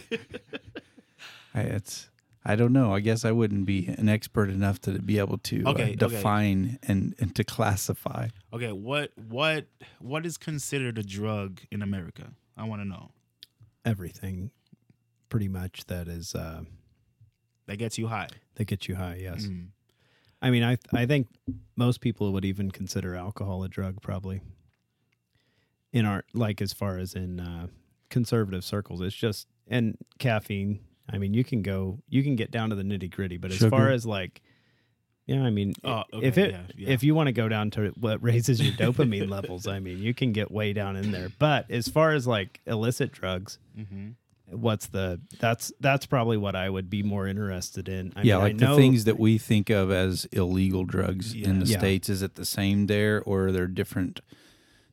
I, 1.54 1.62
it's 1.62 2.10
I 2.44 2.56
don't 2.56 2.74
know. 2.74 2.94
I 2.94 3.02
guess 3.02 3.24
I 3.24 3.32
wouldn't 3.32 3.66
be 3.66 3.86
an 3.88 4.10
expert 4.10 4.50
enough 4.50 4.82
to 4.82 5.00
be 5.00 5.20
able 5.20 5.38
to 5.40 5.64
uh, 5.66 5.70
Okay, 5.72 5.84
okay. 5.84 5.96
define 5.96 6.80
and 6.84 7.14
and 7.20 7.36
to 7.36 7.44
classify. 7.44 8.30
okay, 8.52 8.72
what 8.72 9.12
what 9.16 9.68
what 10.00 10.26
is 10.26 10.38
considered 10.38 10.98
a 10.98 11.04
drug 11.04 11.62
in 11.72 11.82
America? 11.82 12.34
I 12.58 12.64
want 12.66 12.82
to 12.82 12.88
know. 12.88 13.12
Everything, 13.86 14.52
pretty 15.30 15.48
much 15.48 15.86
that 15.86 16.08
is 16.08 16.34
uh, 16.36 16.62
That 17.68 17.78
gets 17.78 17.98
you 17.98 18.08
high. 18.08 18.28
that 18.56 18.66
gets 18.66 18.88
you 18.88 18.96
high. 18.96 19.20
Yes. 19.22 19.46
Mm. 19.46 19.68
I 20.42 20.50
mean, 20.50 20.64
I 20.64 20.78
I 20.94 21.06
think 21.06 21.28
most 21.76 22.02
people 22.02 22.32
would 22.34 22.46
even 22.46 22.72
consider 22.72 23.16
alcohol 23.16 23.64
a 23.64 23.70
drug, 23.70 24.02
probably. 24.02 24.42
In 25.94 26.06
our 26.06 26.24
like, 26.34 26.62
as 26.62 26.74
far 26.74 26.98
as 26.98 27.14
in 27.16 27.40
uh, 27.40 27.68
conservative 28.10 28.64
circles, 28.64 29.02
it's 29.02 29.16
just 29.16 29.48
and 29.68 29.98
caffeine. 30.20 30.80
I 31.12 31.18
mean, 31.18 31.34
you 31.34 31.44
can 31.44 31.62
go, 31.62 32.00
you 32.10 32.24
can 32.24 32.36
get 32.36 32.52
down 32.52 32.70
to 32.70 32.76
the 32.76 32.84
nitty 32.84 33.12
gritty, 33.12 33.38
but 33.38 33.52
as 33.52 33.60
far 33.60 33.90
as 33.90 34.06
like, 34.06 34.42
yeah, 35.26 35.44
I 35.44 35.50
mean, 35.50 35.74
Oh, 35.84 36.04
if 36.14 36.38
it 36.38 36.52
yeah, 36.52 36.62
yeah. 36.76 36.90
if 36.90 37.04
you 37.04 37.14
want 37.16 37.28
to 37.28 37.32
go 37.34 37.48
down 37.48 37.70
to 37.72 37.90
what 38.00 38.22
raises 38.24 38.62
your 38.62 38.74
dopamine 38.74 39.30
levels, 39.30 39.68
I 39.68 39.80
mean, 39.80 40.00
you 40.00 40.14
can 40.14 40.32
get 40.34 40.52
way 40.52 40.74
down 40.74 40.96
in 40.96 41.12
there. 41.12 41.30
But 41.40 41.70
as 41.70 41.88
far 41.88 42.12
as 42.14 42.26
like 42.28 42.60
illicit 42.66 43.12
drugs, 43.12 43.58
hmm 43.76 44.10
what's 44.48 44.88
the 44.88 45.18
that's 45.40 45.72
that's 45.80 46.06
probably 46.06 46.36
what 46.36 46.58
I 46.58 46.70
would 46.70 46.90
be 46.90 47.04
more 47.04 47.26
interested 47.26 47.88
in. 47.88 48.12
I 48.18 48.24
yeah, 48.24 48.36
mean, 48.36 48.44
like 48.44 48.54
I 48.56 48.68
the 48.68 48.76
things 48.76 49.06
that 49.06 49.18
we 49.18 49.38
think 49.38 49.70
of 49.70 49.92
as 49.92 50.26
illegal 50.34 50.84
drugs 50.84 51.34
in 51.34 51.60
the 51.60 51.66
Yeah. 51.66 51.78
states, 51.78 52.10
is 52.10 52.22
it 52.22 52.36
the 52.36 52.44
same 52.44 52.88
there, 52.88 53.22
or 53.24 53.46
are 53.48 53.52
there 53.54 53.68
different 53.68 54.20
things? 54.30 54.41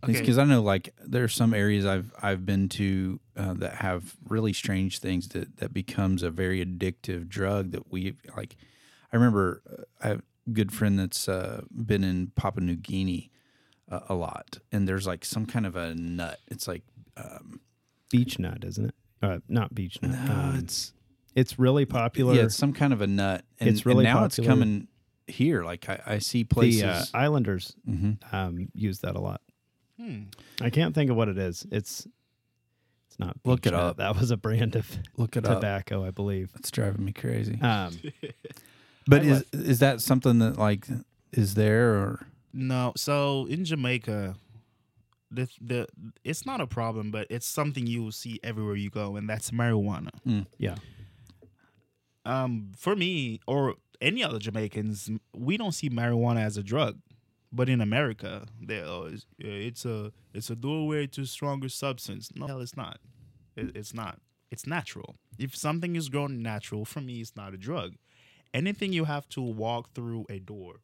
Okay. 0.05 0.13
Because 0.13 0.39
I 0.39 0.45
know, 0.45 0.63
like, 0.63 0.95
there 1.05 1.25
are 1.25 1.29
some 1.29 1.53
areas 1.53 1.85
I've 1.85 2.13
I've 2.23 2.47
been 2.47 2.69
to 2.71 3.19
uh, 3.37 3.55
that 3.55 3.75
have 3.77 4.17
really 4.29 4.53
strange 4.53 5.01
things 5.01 5.29
that 5.29 5.57
that 5.59 5.73
becomes 5.73 6.23
a 6.23 6.31
very 6.31 6.65
addictive 6.65 7.29
drug 7.29 7.73
that 7.73 7.91
we 7.91 8.15
like. 8.37 8.57
I 9.13 9.17
remember 9.17 9.63
uh, 9.69 9.83
I 10.01 10.09
have 10.09 10.23
a 10.47 10.51
good 10.51 10.73
friend 10.73 10.99
that's 10.99 11.29
uh, 11.29 11.63
been 11.71 12.05
in 12.05 12.29
Papua 12.37 12.65
New 12.65 12.77
Guinea 12.77 13.31
uh, 13.91 14.01
a 14.09 14.15
lot, 14.15 14.59
and 14.71 14.87
there's 14.87 15.07
like 15.07 15.25
some 15.25 15.47
kind 15.47 15.67
of 15.67 15.75
a 15.75 15.95
nut. 15.95 16.39
It's 16.47 16.69
like 16.69 16.83
um, 17.17 17.61
beech 18.11 18.39
nut, 18.39 18.65
isn't 18.65 18.87
it? 18.87 18.95
Uh, 19.21 19.39
not 19.49 19.75
beech 19.75 20.01
nut. 20.01 20.13
no, 20.29 20.33
um, 20.33 20.59
it's 20.61 20.93
it's 21.35 21.59
really 21.59 21.87
popular. 21.87 22.35
yeah, 22.35 22.43
it's 22.43 22.57
some 22.57 22.73
kind 22.73 22.93
of 22.93 23.01
a 23.01 23.07
nut. 23.07 23.45
And, 23.59 23.69
It's 23.71 23.85
really 23.85 24.07
and 24.07 24.15
now 24.15 24.25
it's 24.25 24.39
coming 24.39 24.89
here. 25.27 25.65
Like 25.65 25.89
I, 25.89 26.01
I 26.07 26.19
see 26.19 26.45
places. 26.45 26.83
the 26.83 26.89
uh, 26.89 27.05
Islanders 27.15 27.75
hmm 27.85 28.13
um, 28.33 28.69
use 28.75 29.01
that 29.01 29.17
a 29.17 29.21
lot. 29.21 29.41
Hmm. 30.01 30.23
I 30.61 30.71
can't 30.71 30.95
think 30.95 31.11
of 31.11 31.17
what 31.17 31.29
it 31.29 31.39
is. 31.39 31.67
It's 31.73 32.07
it's 33.09 33.19
not. 33.19 33.37
Look 33.45 33.63
beech 33.63 33.73
it 33.73 33.77
nut. 33.77 33.83
up. 33.85 33.97
That 33.97 34.17
was 34.17 34.31
a 34.31 34.37
brand 34.37 34.77
of 34.77 34.89
Look 35.17 35.37
it 35.37 35.45
up. 35.45 35.57
tobacco, 35.57 36.05
I 36.05 36.11
believe. 36.11 36.51
It's 36.57 36.71
driving 36.71 37.05
me 37.05 37.13
crazy. 37.13 37.61
Um, 37.61 37.99
But 39.09 39.23
I 39.23 39.27
is 39.27 39.45
is 39.53 39.79
that 39.79 40.01
something 40.03 40.39
that 40.41 40.59
like 40.59 40.87
is 41.33 41.55
there 41.55 41.95
or 41.95 42.27
No, 42.53 42.93
so 42.97 43.47
in 43.47 43.65
Jamaica, 43.65 44.37
the 45.31 45.49
the 45.61 45.87
it's 46.25 46.45
not 46.47 46.61
a 46.61 46.67
problem, 46.67 47.11
but 47.11 47.27
it's 47.31 47.47
something 47.47 47.87
you 47.87 48.03
will 48.05 48.13
see 48.13 48.39
everywhere 48.45 48.77
you 48.77 48.91
go, 48.91 49.17
and 49.17 49.29
that's 49.29 49.51
marijuana. 49.51 50.11
yeah, 50.59 50.77
Um, 52.25 52.73
for 52.77 52.95
me 52.95 53.41
or 53.47 53.75
any 54.01 54.23
other 54.23 54.39
Jamaicans, 54.39 55.11
we 55.35 55.57
don't 55.57 55.73
see 55.73 55.89
marijuana 55.89 56.43
as 56.45 56.57
a 56.57 56.63
drug, 56.63 56.99
but 57.53 57.69
in 57.69 57.81
America, 57.81 58.47
they 58.61 58.83
always 58.83 59.27
yeah, 59.39 59.51
it's 59.53 59.85
a 59.85 60.13
it's 60.35 60.51
a 60.51 60.57
doorway 60.57 61.07
to 61.09 61.25
stronger 61.25 61.69
substance. 61.69 62.31
No, 62.35 62.47
hell, 62.47 62.61
it's 62.61 62.77
not. 62.77 62.99
It, 63.57 63.77
it's 63.77 63.95
not. 63.95 64.21
It's 64.51 64.67
natural. 64.67 65.17
If 65.39 65.55
something 65.57 65.95
is 65.97 66.09
grown 66.09 66.43
natural, 66.43 66.85
for 66.85 67.01
me, 67.01 67.21
it's 67.21 67.37
not 67.37 67.55
a 67.55 67.57
drug. 67.57 67.95
Anything 68.55 68.93
you 68.93 69.05
have 69.05 69.29
to 69.31 69.43
walk 69.43 69.93
through 69.95 70.25
a 70.31 70.39
door 70.39 70.77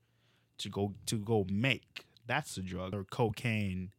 to 0.58 0.68
go 0.68 0.94
to 1.06 1.16
go 1.16 1.46
make, 1.50 2.06
that's 2.26 2.56
a 2.56 2.62
drug. 2.62 2.94
Or 2.94 3.04
cocaine, 3.04 3.90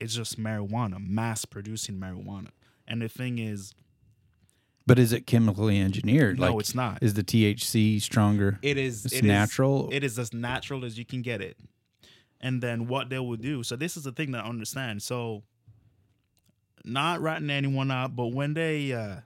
it's 0.00 0.14
just 0.14 0.38
marijuana, 0.38 0.98
mass 0.98 1.44
producing 1.44 1.96
marijuana. 1.96 2.48
And 2.86 3.00
the 3.00 3.08
thing 3.08 3.38
is, 3.38 3.72
but 4.86 4.98
is 4.98 5.12
it 5.12 5.26
chemically 5.26 5.80
engineered? 5.80 6.38
no, 6.40 6.50
like 6.52 6.60
it's 6.60 6.74
not. 6.74 7.02
is 7.02 7.14
the 7.14 7.22
THC 7.22 8.00
stronger? 8.02 8.58
It 8.62 8.76
is 8.76 9.04
It's 9.06 9.14
it 9.14 9.18
is- 9.18 9.22
natural? 9.28 9.88
it 9.92 10.02
is 10.04 10.18
as 10.18 10.32
natural 10.34 10.84
as 10.84 10.98
you 10.98 11.04
can 11.04 11.22
get 11.22 11.40
it. 11.40 11.56
And 12.42 12.62
then 12.62 12.88
what 12.88 13.08
they 13.08 13.18
will 13.18 13.36
do. 13.36 13.62
So 13.62 13.76
this 13.76 13.96
is 13.96 14.02
the 14.04 14.12
thing 14.12 14.32
that 14.32 14.44
I 14.44 14.48
understand. 14.48 15.02
So 15.02 15.44
not 16.84 17.20
ratting 17.20 17.50
anyone 17.50 17.90
out, 17.90 18.16
but 18.16 18.28
when 18.28 18.54
they 18.54 18.92
uh 18.92 19.16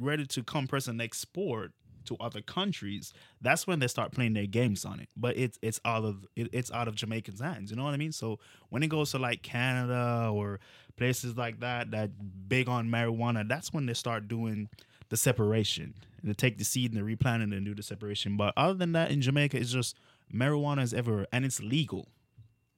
ready 0.00 0.24
to 0.24 0.42
compress 0.42 0.88
and 0.88 1.00
export 1.00 1.72
to 2.04 2.16
other 2.18 2.40
countries, 2.40 3.12
that's 3.40 3.66
when 3.66 3.78
they 3.78 3.86
start 3.86 4.12
playing 4.12 4.34
their 4.34 4.46
games 4.46 4.84
on 4.84 5.00
it. 5.00 5.08
But 5.16 5.36
it's 5.36 5.58
it's 5.62 5.80
out 5.84 6.04
of 6.04 6.24
it, 6.36 6.48
it's 6.52 6.70
out 6.72 6.88
of 6.88 6.94
Jamaicans' 6.94 7.40
hands. 7.40 7.70
You 7.70 7.76
know 7.76 7.84
what 7.84 7.94
I 7.94 7.98
mean? 7.98 8.12
So 8.12 8.38
when 8.70 8.82
it 8.82 8.88
goes 8.88 9.10
to 9.12 9.18
like 9.18 9.42
Canada 9.42 10.30
or 10.32 10.60
places 10.96 11.36
like 11.36 11.60
that 11.60 11.90
that 11.92 12.48
big 12.48 12.68
on 12.68 12.88
marijuana, 12.88 13.46
that's 13.48 13.72
when 13.72 13.86
they 13.86 13.94
start 13.94 14.28
doing 14.28 14.68
the 15.08 15.16
separation 15.16 15.94
and 16.20 16.30
they 16.30 16.34
take 16.34 16.58
the 16.58 16.64
seed 16.64 16.92
and 16.92 16.98
they 16.98 17.02
replant 17.02 17.42
it 17.42 17.54
and 17.54 17.66
do 17.66 17.74
the 17.74 17.82
separation. 17.82 18.36
But 18.36 18.54
other 18.56 18.74
than 18.74 18.92
that, 18.92 19.10
in 19.10 19.20
Jamaica, 19.20 19.58
it's 19.58 19.72
just 19.72 19.96
marijuana 20.32 20.82
is 20.82 20.94
everywhere 20.94 21.26
and 21.32 21.44
it's 21.44 21.60
legal. 21.60 22.08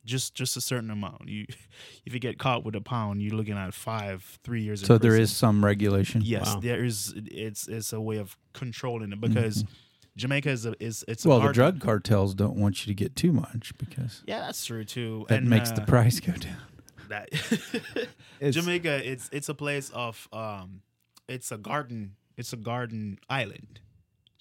Just 0.05 0.35
just 0.35 0.57
a 0.57 0.61
certain 0.61 0.91
amount. 0.91 1.29
You 1.29 1.47
if 2.05 2.13
you 2.13 2.21
get 2.21 2.39
caught 2.39 2.65
with 2.65 2.75
a 2.75 2.81
pound, 2.81 3.23
you're 3.23 3.35
looking 3.35 3.57
at 3.57 3.73
five, 3.75 4.39
three 4.45 4.63
years. 4.63 4.83
in 4.83 4.87
so 4.87 4.99
there 4.99 5.13
prison. 5.13 5.23
is 5.23 5.37
some 5.37 5.65
regulation. 5.65 6.21
Yes, 6.25 6.47
Wow. 6.47 6.61
there 6.61 6.85
is. 6.85 7.15
It's 7.17 7.69
it's 7.69 7.93
a 7.93 8.01
way 8.01 8.19
of 8.19 8.37
controlling 8.53 9.13
it 9.13 9.21
because 9.21 9.65
Jamaica 10.17 10.51
is 10.51 10.67
a, 10.67 10.75
is 10.83 11.05
it's 11.09 11.25
a 11.25 11.29
Mm-hmm. 11.29 11.39
Well, 11.39 11.49
the 11.49 11.53
drug 11.55 11.81
cartels 11.81 12.35
don't 12.35 12.57
want 12.57 12.87
you 12.87 12.91
to 12.91 12.95
get 12.95 13.17
too 13.17 13.33
much 13.33 13.73
because 13.79 14.23
Yeah, 14.27 14.41
that's 14.41 14.65
true 14.65 14.85
too. 14.85 15.25
that 15.29 15.39
and, 15.39 15.49
makes 15.51 15.71
the 15.71 15.83
uh, 15.83 15.87
price 15.87 16.21
go 16.21 16.33
down. 16.33 16.57
that 17.09 17.29
It's- 18.41 18.55
Jamaica. 18.55 19.11
It's 19.11 19.29
it's 19.33 19.49
a 19.49 19.55
place 19.55 19.91
of 19.91 20.29
um, 20.33 20.83
it's 21.29 21.51
a 21.51 21.57
garden. 21.57 22.17
It's 22.37 22.53
a 22.53 22.57
garden 22.57 23.19
island, 23.31 23.81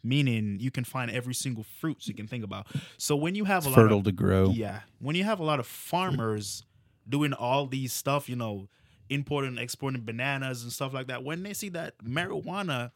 meaning 0.03 0.57
you 0.59 0.69
can 0.71 0.83
find 0.83 1.09
every 1.09 1.33
single 1.33 1.63
fruit 1.63 2.07
you 2.07 2.13
can 2.13 2.27
think 2.27 2.43
about. 2.43 2.67
So 2.97 3.15
when 3.15 3.35
you 3.35 3.45
have 3.45 3.59
It's 3.59 3.67
a 3.67 3.69
lot 3.69 3.75
fertile 3.75 3.99
of 3.99 4.03
to 4.05 4.11
grow. 4.11 4.49
yeah, 4.49 4.81
when 4.99 5.15
you 5.15 5.23
have 5.23 5.39
a 5.39 5.43
lot 5.43 5.59
of 5.59 5.67
farmers 5.67 6.65
doing 7.07 7.33
all 7.33 7.67
these 7.67 7.93
stuff, 7.93 8.27
you 8.29 8.35
know, 8.35 8.67
importing 9.09 9.57
exporting 9.57 10.01
bananas 10.01 10.63
and 10.63 10.71
stuff 10.71 10.93
like 10.93 11.07
that, 11.07 11.23
when 11.23 11.43
they 11.43 11.53
see 11.53 11.69
that 11.69 11.97
marijuana, 12.03 12.91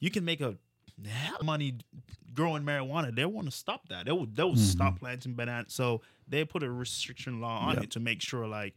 you 0.00 0.10
can 0.10 0.24
make 0.24 0.40
a 0.40 0.56
hell 1.06 1.36
of 1.40 1.46
money 1.46 1.74
growing 2.32 2.62
marijuana. 2.62 3.14
They 3.14 3.24
want 3.24 3.50
to 3.50 3.56
stop 3.56 3.88
that. 3.88 4.06
They 4.06 4.12
will 4.12 4.26
they 4.26 4.42
will 4.44 4.54
Mhm. 4.54 4.58
stop 4.58 4.98
planting 4.98 5.34
bananas. 5.34 5.72
So 5.74 6.02
they 6.28 6.44
put 6.44 6.62
a 6.62 6.70
restriction 6.70 7.40
law 7.40 7.60
on 7.60 7.74
Yep. 7.74 7.84
it 7.84 7.90
to 7.92 8.00
make 8.00 8.20
sure, 8.22 8.46
like, 8.46 8.74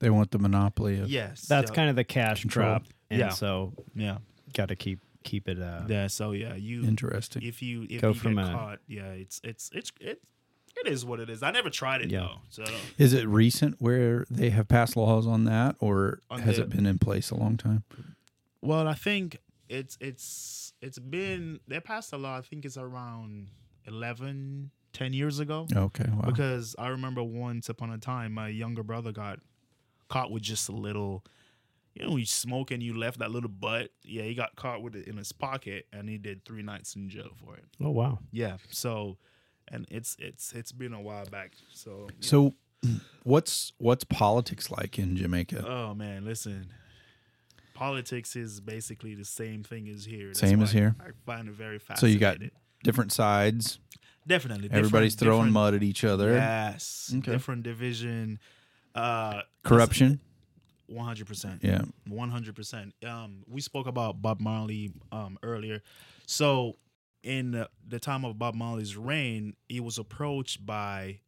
They 0.00 0.10
want 0.10 0.30
the 0.30 0.38
monopoly 0.38 0.98
of 1.00 1.08
yes, 1.10 1.42
that's 1.46 1.70
so- 1.70 1.74
kind 1.74 1.90
of 1.90 1.96
the 1.96 2.04
cash 2.04 2.42
Control. 2.42 2.66
crop, 2.66 2.86
and 3.10 3.18
Yeah. 3.20 3.28
so 3.30 3.72
yeah, 3.96 4.18
got 4.54 4.68
to 4.68 4.76
keep 4.76 5.00
keep 5.28 5.48
it. 5.48 5.60
Uh, 5.60 5.82
yeah. 5.88 6.06
So 6.08 6.32
yeah, 6.32 6.54
you 6.54 6.84
interesting. 6.84 7.42
if 7.42 7.62
you 7.62 7.86
if 7.88 8.00
Go 8.00 8.08
you 8.08 8.14
from 8.14 8.34
get 8.36 8.48
a- 8.48 8.52
caught, 8.52 8.78
yeah, 8.86 9.10
it's 9.12 9.40
it's 9.44 9.70
it's 9.74 9.92
it 10.00 10.20
it 10.76 10.86
is 10.86 11.04
what 11.04 11.18
it 11.20 11.28
is. 11.28 11.42
I 11.42 11.50
never 11.50 11.70
tried 11.70 12.02
it 12.02 12.10
Yeah. 12.10 12.20
though, 12.20 12.38
so 12.50 12.64
Is 12.98 13.12
it 13.12 13.26
recent 13.26 13.76
where 13.80 14.24
they 14.30 14.50
have 14.50 14.68
passed 14.68 14.96
laws 14.96 15.26
on 15.26 15.44
that, 15.44 15.74
or 15.80 16.20
On 16.30 16.40
has 16.40 16.56
the- 16.56 16.62
it 16.62 16.70
been 16.70 16.86
in 16.86 16.98
place 16.98 17.30
a 17.30 17.34
long 17.36 17.56
time? 17.56 17.82
Well, 18.62 18.86
I 18.88 18.94
think 18.94 19.38
it's 19.68 19.96
it's 20.00 20.72
it's 20.80 20.98
been 20.98 21.60
they 21.68 21.80
passed 21.80 22.12
a 22.12 22.16
law. 22.18 22.38
I 22.38 22.42
think 22.42 22.64
it's 22.64 22.76
around 22.76 23.48
11, 23.86 24.70
10 24.92 25.12
years 25.12 25.38
ago. 25.38 25.66
Okay, 25.74 26.04
wow. 26.10 26.22
Because 26.26 26.76
I 26.78 26.88
remember 26.88 27.22
once 27.22 27.68
upon 27.68 27.90
a 27.90 27.98
time, 27.98 28.32
my 28.32 28.48
younger 28.48 28.82
brother 28.82 29.12
got 29.12 29.40
caught 30.08 30.30
with 30.30 30.42
just 30.42 30.68
a 30.68 30.72
little. 30.72 31.24
You 31.94 32.04
know, 32.04 32.10
when 32.10 32.20
you 32.20 32.26
smoke 32.26 32.70
and 32.70 32.82
you 32.82 32.96
left 32.96 33.18
that 33.18 33.30
little 33.30 33.48
butt. 33.50 33.90
Yeah, 34.04 34.22
he 34.22 34.34
got 34.34 34.54
caught 34.56 34.82
with 34.82 34.94
it 34.94 35.08
in 35.08 35.16
his 35.16 35.32
pocket, 35.32 35.86
and 35.92 36.08
he 36.08 36.16
did 36.18 36.44
three 36.44 36.62
nights 36.62 36.94
in 36.94 37.08
jail 37.08 37.30
for 37.44 37.56
it. 37.56 37.64
Oh 37.80 37.90
wow. 37.90 38.20
Yeah. 38.30 38.58
So, 38.70 39.16
and 39.68 39.86
it's 39.90 40.16
it's 40.20 40.52
it's 40.52 40.70
been 40.72 40.92
a 40.92 41.00
while 41.00 41.24
back. 41.26 41.52
So. 41.72 42.06
yeah. 42.08 42.14
So, 42.20 42.54
what's 43.24 43.72
what's 43.78 44.04
politics 44.04 44.70
like 44.70 44.98
in 44.98 45.16
Jamaica? 45.16 45.64
Oh 45.66 45.94
man, 45.94 46.24
listen. 46.24 46.68
Politics 47.74 48.34
is 48.34 48.60
basically 48.60 49.14
the 49.14 49.24
same 49.24 49.62
thing 49.62 49.88
as 49.88 50.04
here. 50.04 50.28
That's 50.28 50.40
Same 50.40 50.60
as 50.62 50.72
here? 50.72 50.96
I 51.00 51.10
find 51.24 51.48
it 51.48 51.54
very 51.54 51.78
fascinating. 51.78 52.00
So 52.00 52.12
you 52.12 52.18
got 52.18 52.38
different 52.82 53.12
sides. 53.12 53.78
definitely 54.26 54.68
Everybody's 54.72 55.14
different- 55.14 55.28
throwing 55.28 55.40
different- 55.46 55.52
mud 55.54 55.74
at 55.74 55.82
each 55.84 56.02
other. 56.04 56.32
Yes, 56.32 57.12
Okay. 57.16 57.30
different 57.32 57.62
division. 57.62 58.40
Uh, 58.96 59.42
Corruption. 59.62 60.20
One 60.88 61.04
hundred 61.06 61.26
percent. 61.26 61.60
Yeah. 61.62 61.82
One 62.08 62.30
hundred 62.30 62.56
percent. 62.56 62.94
Um, 63.06 63.44
we 63.48 63.60
spoke 63.60 63.86
about 63.86 64.20
Bob 64.22 64.40
Marley 64.40 64.92
um 65.12 65.38
earlier. 65.42 65.82
So 66.26 66.76
in 67.22 67.50
the, 67.52 67.68
the 67.86 67.98
time 68.00 68.24
of 68.24 68.38
Bob 68.38 68.54
Marley's 68.54 68.96
reign, 68.96 69.54
he 69.68 69.80
was 69.80 69.98
approached 69.98 70.64
by. 70.64 71.20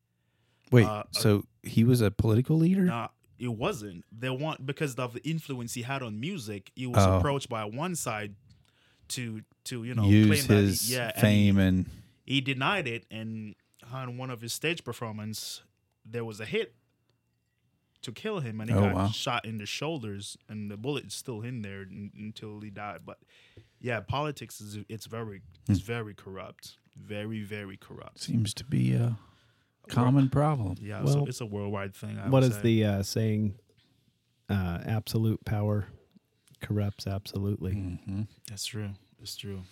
Wait. 0.71 0.87
Uh, 0.87 1.05
so 1.11 1.45
he 1.63 1.85
was 1.85 2.01
a 2.01 2.11
political 2.11 2.57
leader. 2.57 2.83
Nah, 2.83 3.09
it 3.39 3.49
wasn't. 3.49 4.05
They 4.13 4.31
want 4.31 4.65
because 4.65 4.95
of 4.97 5.15
the 5.15 5.29
influence 5.29 5.75
he 5.75 5.83
had 5.83 6.03
on 6.03 6.21
music. 6.21 6.71
He 6.77 6.87
was 6.87 7.05
Oh. 7.05 7.19
approached 7.19 7.49
by 7.49 7.65
one 7.65 7.95
side 7.97 8.35
to 9.09 9.43
to 9.65 9.83
you 9.85 9.95
know 9.95 10.05
Use 10.05 10.27
claim 10.27 10.47
that 10.47 10.55
he- 10.63 10.67
his 10.69 10.91
yeah, 10.91 11.07
and 11.09 11.15
he- 11.17 11.21
fame 11.21 11.59
and 11.59 11.87
he 12.25 12.41
denied 12.41 12.87
it 12.87 13.05
and 13.11 13.57
on 13.93 14.17
one 14.17 14.31
of 14.31 14.41
his 14.41 14.53
stage 14.53 14.85
performance 14.85 15.63
there 16.05 16.25
was 16.25 16.39
a 16.39 16.45
hit 16.45 16.75
to 18.03 18.13
kill 18.13 18.41
him 18.41 18.61
and 18.61 18.71
he 18.71 18.77
Oh, 18.77 18.81
got 18.81 18.95
wow. 18.95 19.09
shot 19.09 19.45
in 19.45 19.59
the 19.59 19.67
shoulders 19.67 20.37
and 20.49 20.71
the 20.71 20.77
bullet 20.77 21.07
is 21.07 21.15
still 21.15 21.43
in 21.43 21.63
there 21.63 21.83
n- 21.83 22.11
until 22.17 22.61
he 22.61 22.71
died 22.71 23.01
but 23.05 23.19
yeah 23.81 24.01
politics 24.01 24.61
is 24.61 24.79
it's 24.89 25.07
very 25.07 25.43
it's 25.69 25.81
Hmm. 25.81 25.87
very 25.87 26.15
corrupt 26.15 26.77
very 26.97 27.43
very 27.43 27.77
corrupt 27.77 28.21
seems 28.21 28.53
to 28.55 28.65
be 28.65 28.93
a 28.95 29.17
common 29.89 30.29
problem. 30.29 30.77
yeah 30.81 31.05
so 31.05 31.25
it's 31.27 31.41
a 31.41 31.47
worldwide 31.47 31.95
thing 31.95 32.19
I 32.19 32.29
What 32.29 32.43
would 32.43 32.51
is 32.53 32.57
say. 32.57 32.63
the 32.63 32.85
uh, 32.85 33.03
saying? 33.03 33.55
Uh, 34.49 34.81
absolute 34.85 35.45
power 35.45 35.87
corrupts 36.61 37.07
absolutely. 37.07 37.73
hmm 37.75 38.23
that's 38.49 38.65
true 38.67 38.91
That's 39.19 39.37
true 39.37 39.63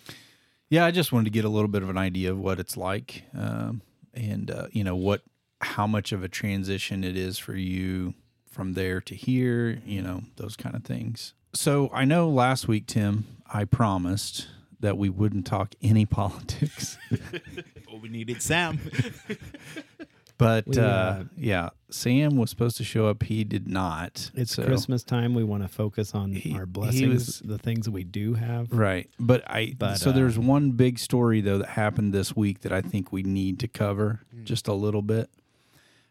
Yeah, 0.69 0.85
I 0.85 0.91
just 0.91 1.11
wanted 1.11 1.25
to 1.25 1.31
get 1.31 1.45
a 1.45 1.49
little 1.49 1.67
bit 1.67 1.83
of 1.83 1.89
an 1.89 1.97
idea 1.97 2.31
of 2.31 2.39
what 2.39 2.59
it's 2.59 2.77
like, 2.77 3.23
um, 3.33 3.81
and 4.13 4.49
uh, 4.51 4.67
you 4.71 4.83
know 4.83 4.95
what, 4.95 5.21
how 5.61 5.85
much 5.87 6.11
of 6.11 6.23
a 6.23 6.27
transition 6.29 7.03
it 7.03 7.15
is 7.17 7.37
for 7.37 7.55
you 7.55 8.13
from 8.49 8.73
there 8.73 9.01
to 9.01 9.15
here. 9.15 9.79
You 9.85 10.01
know 10.01 10.23
those 10.37 10.55
kind 10.55 10.75
of 10.75 10.83
things. 10.83 11.33
So 11.53 11.89
I 11.93 12.05
know 12.05 12.29
last 12.29 12.67
week, 12.67 12.85
Tim, 12.87 13.25
I 13.51 13.65
promised 13.65 14.47
that 14.81 14.97
we 14.97 15.09
wouldn't 15.09 15.45
talk 15.45 15.73
any 15.81 16.05
politics, 16.19 16.97
oh 17.91 17.97
we 18.01 18.07
needed 18.09 18.41
sam 18.41 18.79
but 20.37 20.65
We, 20.67 20.77
uh, 20.77 20.81
uh, 20.85 21.23
yeah, 21.35 21.69
Sam 21.89 22.37
was 22.37 22.49
supposed 22.49 22.77
to 22.77 22.83
show 22.85 23.07
up. 23.07 23.23
He 23.23 23.43
did 23.43 23.67
not. 23.67 24.31
It's 24.35 24.53
So- 24.55 24.63
Christmas 24.63 25.03
time. 25.03 25.33
We 25.33 25.43
want 25.43 25.63
to 25.63 25.67
focus 25.67 26.15
on 26.15 26.31
He- 26.31 26.53
our 26.55 26.65
blessings, 26.65 27.13
was- 27.13 27.39
the 27.43 27.57
things 27.57 27.85
that 27.85 27.91
we 27.91 28.05
do 28.05 28.35
have. 28.35 28.71
Right. 28.71 29.09
But 29.19 29.43
I 29.49 29.75
But, 29.77 29.95
so 29.97 30.11
uh, 30.11 30.13
there's 30.13 30.39
one 30.39 30.71
big 30.71 30.97
story 30.97 31.41
though 31.41 31.57
that 31.57 31.69
happened 31.69 32.13
this 32.13 32.35
week 32.37 32.61
that 32.61 32.71
I 32.71 32.81
think 32.81 33.11
we 33.11 33.21
need 33.23 33.59
to 33.59 33.67
cover 33.67 34.21
just 34.45 34.67
a 34.69 34.73
little 34.73 35.01
bit. 35.01 35.29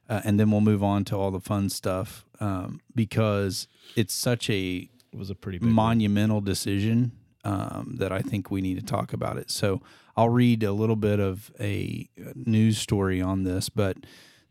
Uh, 0.08 0.20
and 0.24 0.40
then 0.40 0.50
we'll 0.50 0.60
move 0.62 0.82
on 0.82 1.04
to 1.04 1.16
all 1.16 1.30
the 1.30 1.40
fun 1.40 1.68
stuff 1.68 2.24
um, 2.40 2.80
because 2.94 3.68
it's 3.96 4.14
such 4.14 4.48
a 4.48 4.88
It 5.12 5.16
was 5.18 5.30
a 5.30 5.34
pretty 5.34 5.58
big 5.58 5.66
one. 5.66 5.74
monumental 5.74 6.40
decision 6.40 7.12
um, 7.44 7.96
that 7.98 8.10
I 8.12 8.20
think 8.20 8.50
we 8.50 8.60
need 8.60 8.78
to 8.78 8.84
talk 8.84 9.12
about 9.12 9.36
it. 9.36 9.50
So 9.50 9.82
I'll 10.16 10.28
read 10.30 10.62
a 10.62 10.72
little 10.72 10.96
bit 10.96 11.20
of 11.20 11.50
a 11.60 12.08
news 12.34 12.78
story 12.78 13.20
on 13.20 13.44
this, 13.44 13.68
but 13.68 13.98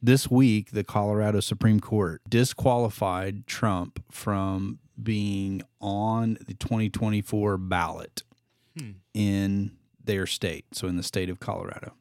this 0.02 0.30
week 0.30 0.72
the 0.72 0.84
Colorado 0.84 1.40
Supreme 1.40 1.80
Court 1.80 2.22
disqualified 2.30 3.48
Trump 3.48 4.04
from 4.12 4.80
being 5.02 5.62
on 5.82 6.38
the 6.46 6.54
2024 6.54 7.58
ballot 7.58 8.24
Hmm. 8.78 8.92
in 9.16 9.72
their 10.04 10.28
state, 10.28 10.66
so 10.72 10.88
in 10.88 10.98
the 10.98 11.04
state 11.04 11.30
of 11.32 11.40
Colorado. 11.40 11.94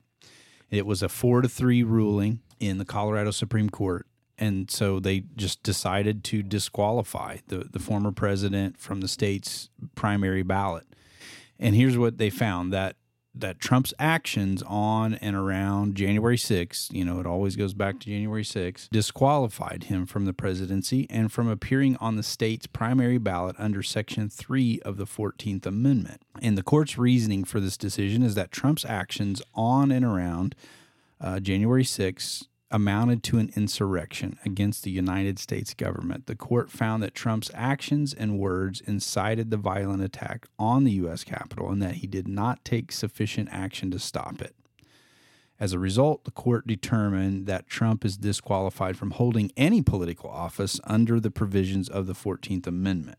It 0.71 0.85
was 0.85 1.03
a 1.03 1.09
4 1.09 1.41
to 1.41 1.49
3 1.49 1.83
ruling 1.83 2.41
in 2.61 2.79
the 2.79 2.85
Colorado 2.85 3.31
Supreme 3.31 3.71
Court 3.71 4.07
and 4.39 4.71
so 4.71 5.01
they 5.01 5.25
just 5.37 5.63
decided 5.63 6.23
to 6.25 6.43
disqualify 6.43 7.39
the, 7.49 7.69
the 7.71 7.79
former 7.79 8.13
president 8.13 8.79
from 8.79 9.01
the 9.01 9.09
state's 9.09 9.71
primary 9.95 10.43
ballot. 10.43 10.85
And 11.59 11.75
here's 11.75 11.97
what 11.97 12.19
they 12.19 12.31
found 12.31 12.73
that 12.73 12.97
that 13.39 13.61
Trump's 13.61 13.93
actions 13.99 14.63
on 14.67 15.13
and 15.17 15.37
around 15.37 15.95
January 15.95 16.39
6th, 16.39 16.91
you 16.91 17.05
know, 17.05 17.21
it 17.21 17.27
always 17.27 17.55
goes 17.55 17.75
back 17.75 18.01
to 18.01 18.07
January 18.07 18.43
6th, 18.43 18.89
disqualified 18.89 19.85
him 19.85 20.07
from 20.07 20.25
the 20.25 20.33
presidency 20.33 21.07
and 21.11 21.31
from 21.31 21.47
appearing 21.47 21.97
on 21.97 22.17
the 22.17 22.23
state's 22.23 22.67
primary 22.67 23.19
ballot 23.19 23.55
under 23.59 23.83
Section 23.83 24.31
3 24.31 24.81
of 24.87 24.97
the 24.97 25.05
14th 25.05 25.67
Amendment. 25.67 26.23
And 26.41 26.57
the 26.57 26.63
court's 26.63 26.97
reasoning 26.97 27.45
for 27.45 27.61
this 27.61 27.77
decision 27.77 28.23
is 28.23 28.37
that 28.37 28.53
Trump's 28.53 28.87
actions 28.87 29.43
on 29.55 29.93
and 29.93 30.03
around 30.03 30.55
uh, 31.21 31.41
January 31.41 31.85
6th 31.85 32.47
amounted 32.71 33.23
to 33.23 33.39
an 33.39 33.51
insurrection 33.55 34.39
against 34.45 34.83
the 34.83 34.91
United 34.91 35.39
States 35.39 35.73
government. 35.73 36.27
The 36.27 36.35
court 36.35 36.71
found 36.71 37.03
that 37.03 37.15
Trump's 37.15 37.51
actions 37.55 38.13
and 38.13 38.39
words 38.39 38.81
incited 38.81 39.51
the 39.51 39.57
violent 39.57 40.03
attack 40.03 40.47
on 40.59 40.85
the 40.85 40.93
U.S. 40.93 41.23
Capitol 41.23 41.71
and 41.71 41.81
that 41.81 41.97
he 41.97 42.07
did 42.07 42.27
not 42.27 42.65
take 42.65 42.91
sufficient 42.91 43.49
action 43.53 43.91
to 43.93 43.99
stop 43.99 44.43
it. 44.43 44.57
As 45.59 45.73
a 45.73 45.79
result, 45.79 46.25
the 46.25 46.31
court 46.31 46.67
determined 46.67 47.47
that 47.47 47.67
Trump 47.67 48.05
is 48.05 48.19
disqualified 48.19 48.97
from 48.97 49.13
holding 49.13 49.53
any 49.57 49.81
political 49.81 50.29
office 50.29 50.81
under 50.85 51.19
the 51.19 51.31
provisions 51.31 51.89
of 51.89 52.07
the 52.07 52.13
14th 52.13 52.67
Amendment. 52.67 53.19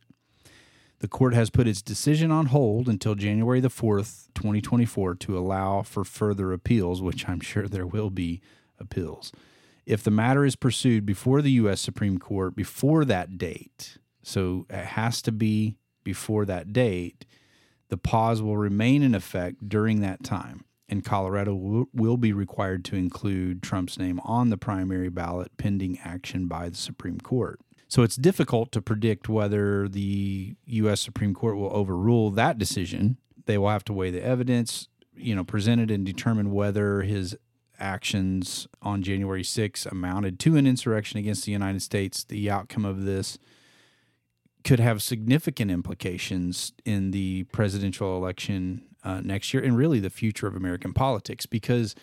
The 1.00 1.08
court 1.08 1.36
has 1.36 1.52
put 1.52 1.68
its 1.68 1.82
decision 1.82 2.32
on 2.32 2.48
hold 2.48 2.90
until 2.90 3.14
January 3.14 3.60
the 3.60 3.70
4th, 3.70 4.30
2024, 4.34 5.16
to 5.16 5.38
allow 5.38 5.84
for 5.84 6.04
further 6.04 6.52
appeals, 6.52 7.02
which 7.02 7.30
I'm 7.30 7.40
sure 7.40 7.68
there 7.68 7.86
will 7.86 8.10
be 8.10 8.42
appeals. 8.80 9.32
If 9.86 10.04
the 10.04 10.12
matter 10.12 10.44
is 10.44 10.56
pursued 10.56 11.06
before 11.06 11.42
the 11.42 11.52
U.S. 11.52 11.82
Supreme 11.82 12.18
Court 12.18 12.56
before 12.56 13.06
that 13.06 13.38
date, 13.38 13.98
so 14.24 14.66
it 14.70 14.86
has 14.86 15.22
to 15.22 15.32
be 15.32 15.78
before 16.04 16.46
that 16.46 16.74
date, 16.74 17.26
the 17.90 17.98
pause 17.98 18.42
will 18.42 18.58
remain 18.58 19.04
in 19.04 19.14
effect 19.14 19.70
during 19.70 20.02
that 20.02 20.24
time. 20.24 20.66
And 20.90 21.06
Colorado 21.06 21.54
will, 21.54 21.86
will 21.94 22.18
be 22.18 22.34
required 22.34 22.86
to 22.86 22.96
include 22.96 23.62
Trump's 23.62 24.00
name 24.00 24.20
on 24.24 24.50
the 24.50 24.58
primary 24.58 25.10
ballot 25.10 25.52
pending 25.58 26.00
action 26.04 26.48
by 26.48 26.70
the 26.70 26.76
Supreme 26.76 27.20
Court. 27.20 27.60
So 27.88 28.04
it's 28.04 28.16
difficult 28.16 28.72
to 28.74 28.82
predict 28.82 29.30
whether 29.30 29.88
the 29.88 30.56
U.S. 30.66 31.02
Supreme 31.02 31.34
Court 31.34 31.56
will 31.56 31.74
overrule 31.74 32.32
that 32.32 32.58
decision. 32.58 33.18
They 33.46 33.58
will 33.58 33.70
have 33.70 33.86
to 33.86 33.94
weigh 33.94 34.12
the 34.12 34.24
evidence, 34.24 34.90
you 35.16 35.34
know, 35.36 35.44
presented 35.44 35.90
and 35.90 36.06
determine 36.06 36.52
whether 36.52 37.02
his 37.02 37.38
actions 37.80 38.68
on 38.82 39.04
January 39.04 39.44
6 39.44 39.86
amounted 39.86 40.40
to 40.40 40.58
an 40.58 40.68
insurrection 40.68 41.20
against 41.20 41.46
the 41.46 41.52
United 41.52 41.82
States. 41.82 42.24
The 42.24 42.50
outcome 42.50 42.84
of 42.84 43.06
this 43.06 43.38
could 44.64 44.80
have 44.82 45.02
significant 45.02 45.72
implications 45.72 46.74
in 46.84 47.12
the 47.12 47.44
presidential 47.46 48.18
election 48.18 48.84
uh, 49.04 49.22
next 49.22 49.54
year 49.54 49.64
and 49.64 49.78
really 49.78 50.02
the 50.02 50.10
future 50.10 50.48
of 50.48 50.56
American 50.56 50.92
politics 50.92 51.46
because 51.46 51.96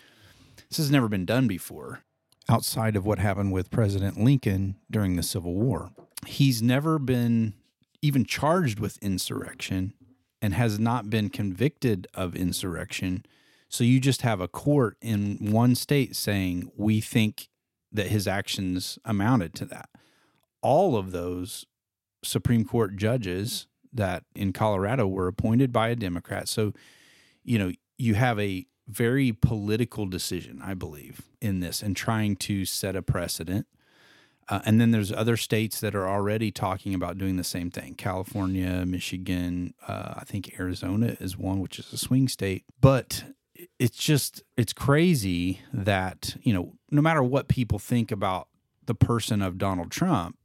this 0.69 0.77
has 0.77 0.89
never 0.89 1.07
been 1.07 1.25
done 1.25 1.47
before 1.47 2.04
outside 2.49 2.95
of 2.95 3.05
what 3.05 3.19
happened 3.19 3.51
with 3.51 3.71
President 3.71 4.19
Lincoln 4.19 4.75
during 4.89 5.15
the 5.15 5.23
Civil 5.23 5.53
War. 5.53 5.91
He's 6.25 6.61
never 6.61 6.99
been 6.99 7.53
even 8.01 8.25
charged 8.25 8.79
with 8.79 8.97
insurrection 9.01 9.93
and 10.41 10.53
has 10.53 10.79
not 10.79 11.09
been 11.09 11.29
convicted 11.29 12.07
of 12.13 12.35
insurrection. 12.35 13.25
So 13.67 13.83
you 13.83 13.99
just 13.99 14.21
have 14.21 14.39
a 14.39 14.47
court 14.47 14.97
in 15.01 15.51
one 15.51 15.75
state 15.75 16.15
saying, 16.15 16.71
we 16.75 17.01
think 17.01 17.49
that 17.91 18.07
his 18.07 18.27
actions 18.27 18.99
amounted 19.05 19.53
to 19.55 19.65
that. 19.65 19.89
All 20.61 20.97
of 20.97 21.11
those 21.11 21.65
Supreme 22.23 22.65
Court 22.65 22.95
judges 22.95 23.67
that 23.93 24.23
in 24.35 24.53
Colorado 24.53 25.07
were 25.07 25.27
appointed 25.27 25.71
by 25.71 25.89
a 25.89 25.95
Democrat. 25.95 26.47
So, 26.47 26.73
you 27.43 27.57
know, 27.57 27.71
you 27.97 28.15
have 28.15 28.39
a 28.39 28.65
very 28.87 29.31
political 29.31 30.05
decision, 30.05 30.61
I 30.63 30.73
believe, 30.73 31.21
in 31.41 31.59
this 31.59 31.81
and 31.81 31.95
trying 31.95 32.35
to 32.37 32.65
set 32.65 32.95
a 32.95 33.01
precedent. 33.01 33.67
Uh, 34.47 34.61
and 34.63 34.79
then 34.79 34.91
there's 34.91 35.11
other 35.11 35.37
states 35.37 35.79
that 35.79 35.95
are 35.95 36.07
already 36.07 36.51
talking 36.51 36.93
about 36.93 37.17
doing 37.17 37.35
the 37.35 37.43
same 37.43 37.71
thing. 37.71 37.95
California, 37.95 38.85
Michigan, 38.85 39.73
uh, 39.87 40.13
I 40.17 40.23
think 40.23 40.59
Arizona 40.59 41.17
is 41.19 41.35
one, 41.35 41.59
which 41.59 41.79
is 41.79 41.91
a 41.91 41.97
swing 41.97 42.27
state. 42.27 42.63
But 42.79 43.23
it's 43.79 43.97
just 43.97 44.43
it's 44.55 44.73
crazy 44.73 45.61
that 45.73 46.35
you 46.41 46.53
know 46.53 46.73
no 46.91 47.01
matter 47.01 47.23
what 47.23 47.47
people 47.47 47.79
think 47.79 48.11
about 48.11 48.47
the 48.85 48.93
person 48.93 49.41
of 49.41 49.57
Donald 49.57 49.89
Trump, 49.89 50.37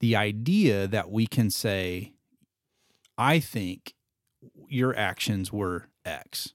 the 0.00 0.14
idea 0.14 0.86
that 0.86 1.10
we 1.10 1.26
can 1.26 1.50
say, 1.50 2.12
I 3.16 3.40
think 3.40 3.94
your 4.68 4.96
actions 4.96 5.52
were 5.52 5.88
X. 6.04 6.54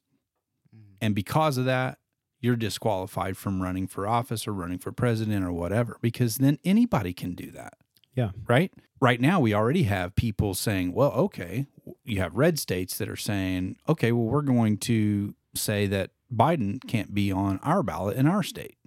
And 1.04 1.14
because 1.14 1.58
of 1.58 1.66
that, 1.66 1.98
you're 2.40 2.56
disqualified 2.56 3.36
from 3.38 3.62
running 3.62 3.88
for 3.88 4.08
office 4.08 4.48
or 4.48 4.54
running 4.54 4.78
for 4.78 4.92
president 4.92 5.44
or 5.46 5.52
whatever, 5.52 5.98
because 6.02 6.38
then 6.38 6.60
anybody 6.64 7.14
can 7.14 7.36
do 7.36 7.52
that. 7.52 7.74
Yeah. 8.16 8.32
Right. 8.48 8.72
Right 9.02 9.20
now, 9.20 9.40
we 9.40 9.54
already 9.54 9.84
have 9.84 10.16
people 10.16 10.54
saying, 10.54 10.94
well, 10.94 11.12
okay, 11.12 11.66
you 12.06 12.20
have 12.20 12.36
red 12.36 12.58
states 12.60 12.98
that 13.00 13.10
are 13.10 13.16
saying, 13.18 13.76
okay, 13.90 14.12
well, 14.12 14.26
we're 14.26 14.42
going 14.42 14.78
to 14.80 15.36
say 15.56 15.88
that 15.88 16.12
Biden 16.34 16.80
can't 16.88 17.14
be 17.14 17.32
on 17.32 17.60
our 17.64 17.84
ballot 17.84 18.16
in 18.18 18.28
our 18.28 18.44
state, 18.44 18.78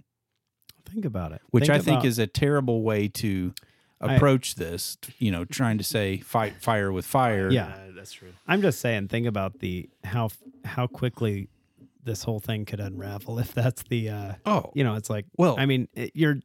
Think 0.90 1.04
about 1.04 1.32
it. 1.32 1.42
which 1.50 1.68
I 1.68 1.78
think 1.78 1.98
about- 1.98 2.06
is 2.06 2.18
a 2.18 2.26
terrible 2.26 2.82
way 2.82 3.08
to 3.08 3.52
I- 4.00 4.14
approach 4.14 4.54
this, 4.56 4.96
you 5.18 5.30
know, 5.30 5.44
trying 5.44 5.78
to 5.78 5.84
say 5.84 6.18
fight 6.18 6.62
fire 6.62 6.90
with 6.92 7.04
fire. 7.06 7.50
Yeah. 7.50 7.66
Uh, 7.68 7.92
that's 7.94 8.12
true. 8.12 8.32
I'm 8.46 8.62
just 8.62 8.80
saying. 8.80 9.08
Think 9.08 9.26
about 9.26 9.58
the 9.60 9.88
how 10.04 10.30
how 10.64 10.86
quickly 10.86 11.48
this 12.06 12.22
whole 12.22 12.40
thing 12.40 12.64
could 12.64 12.80
unravel 12.80 13.38
if 13.38 13.52
that's 13.52 13.82
the 13.90 14.08
uh 14.08 14.32
Oh, 14.46 14.70
you 14.74 14.82
know 14.84 14.94
it's 14.94 15.10
like 15.10 15.26
Well- 15.36 15.56
I 15.58 15.66
mean 15.66 15.88
it, 15.92 16.12
you're 16.14 16.36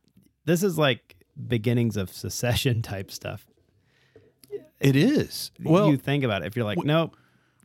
this 0.46 0.62
is 0.64 0.78
like 0.78 1.16
beginnings 1.48 1.96
of 1.96 2.12
secession 2.12 2.82
type 2.82 3.10
stuff. 3.12 3.48
it 4.80 4.96
is. 4.96 5.52
Well, 5.64 5.90
you 5.90 5.98
think 5.98 6.24
about 6.24 6.42
it 6.42 6.48
if 6.48 6.56
you're 6.56 6.66
like 6.66 6.78
w- 6.78 6.88
nope 6.92 7.16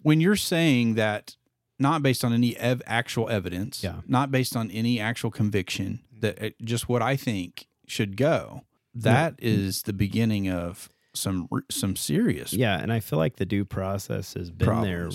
when 0.03 0.21
you're 0.21 0.37
saying 0.37 0.95
that 0.95 1.35
not 1.79 2.03
based 2.03 2.25
on 2.25 2.33
any 2.33 2.57
ev- 2.57 2.81
actual 2.87 3.29
evidence, 3.29 3.83
Yeah. 3.83 4.01
not 4.07 4.31
based 4.31 4.55
on 4.57 4.71
any 4.71 5.01
actual 5.01 5.31
conviction, 5.33 6.01
that 6.21 6.39
it, 6.41 6.55
just 6.65 6.89
what 6.89 7.03
I 7.03 7.17
think 7.17 7.67
should 7.89 8.17
go, 8.17 8.63
that 8.95 9.35
is 9.39 9.83
the 9.83 9.93
beginning 9.93 10.49
of 10.49 10.89
some 11.13 11.49
some 11.71 11.97
serious 11.97 12.53
yeah 12.53 12.79
and 12.79 12.93
I 12.93 13.01
feel 13.01 13.19
like 13.19 13.37
the 13.37 13.47
due 13.47 13.65
process 13.65 14.35
has 14.35 14.51
been 14.51 14.83
there 14.83 15.09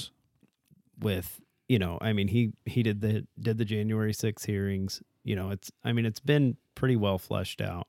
with 1.00 1.40
you 1.72 1.80
know 1.80 1.98
i 2.02 2.12
mean 2.12 2.28
he 2.28 2.52
he 2.66 2.84
did 2.84 3.00
the 3.02 3.26
did 3.40 3.58
the 3.58 3.66
january 3.66 4.14
6 4.14 4.44
hearings 4.44 5.02
you 5.24 5.36
know 5.38 5.52
it's 5.52 5.72
i 5.86 5.94
mean 5.94 6.06
it's 6.06 6.20
been 6.20 6.58
pretty 6.76 6.98
well 6.98 7.18
fleshed 7.18 7.62
out 7.62 7.88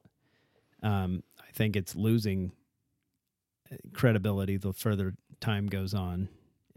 um 0.85 1.23
i 1.40 1.51
think 1.53 1.75
it's 1.75 1.97
losing 1.97 2.53
uh, 3.73 3.77
credibility 3.92 4.57
the 4.57 4.73
further 4.73 5.14
time 5.40 5.66
goes 5.66 5.95
on 5.95 6.29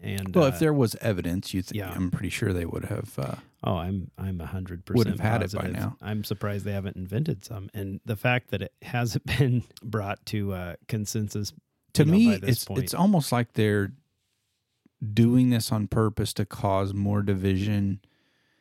and 0.02 0.36
Well, 0.36 0.46
uh, 0.46 0.50
if 0.50 0.60
there 0.60 0.74
was 0.74 0.96
evidence, 1.00 1.54
you 1.54 1.62
think 1.62 1.78
yeah. 1.80 1.90
I'm 1.96 2.12
pretty 2.12 2.30
sure 2.30 2.52
they 2.52 2.66
would 2.66 2.84
have. 2.86 3.18
Uh, 3.18 3.36
oh 3.64 3.78
i'm 3.78 4.12
i'm 4.18 4.42
a 4.42 4.46
hundred 4.46 4.84
Would 4.90 5.06
percent 5.06 5.22
have 5.22 5.42
had 5.42 5.44
it 5.44 5.54
by 5.54 5.68
now. 5.70 5.96
i'm 6.02 6.24
surprised 6.24 6.66
they 6.66 6.74
haven't 6.74 6.98
invented 6.98 7.46
some 7.46 7.70
and 7.74 8.00
the 8.06 8.16
fact 8.16 8.50
that 8.52 8.62
it 8.62 8.74
hasn't 8.82 9.26
been 9.40 9.64
brought 9.84 10.24
to 10.28 10.54
uh 10.54 10.76
consensus 10.88 11.54
to 11.94 12.04
know, 12.06 12.12
me, 12.12 12.32
by 12.32 12.38
this 12.40 12.50
it's 12.58 12.66
point. 12.66 12.84
it's 12.84 12.94
almost 12.94 13.32
like 13.32 13.54
they're 13.54 13.92
doing 15.14 15.50
this 15.50 15.72
on 15.72 15.88
purpose 15.88 16.34
to 16.34 16.46
cause 16.46 16.94
more 16.94 17.22
division 17.22 18.00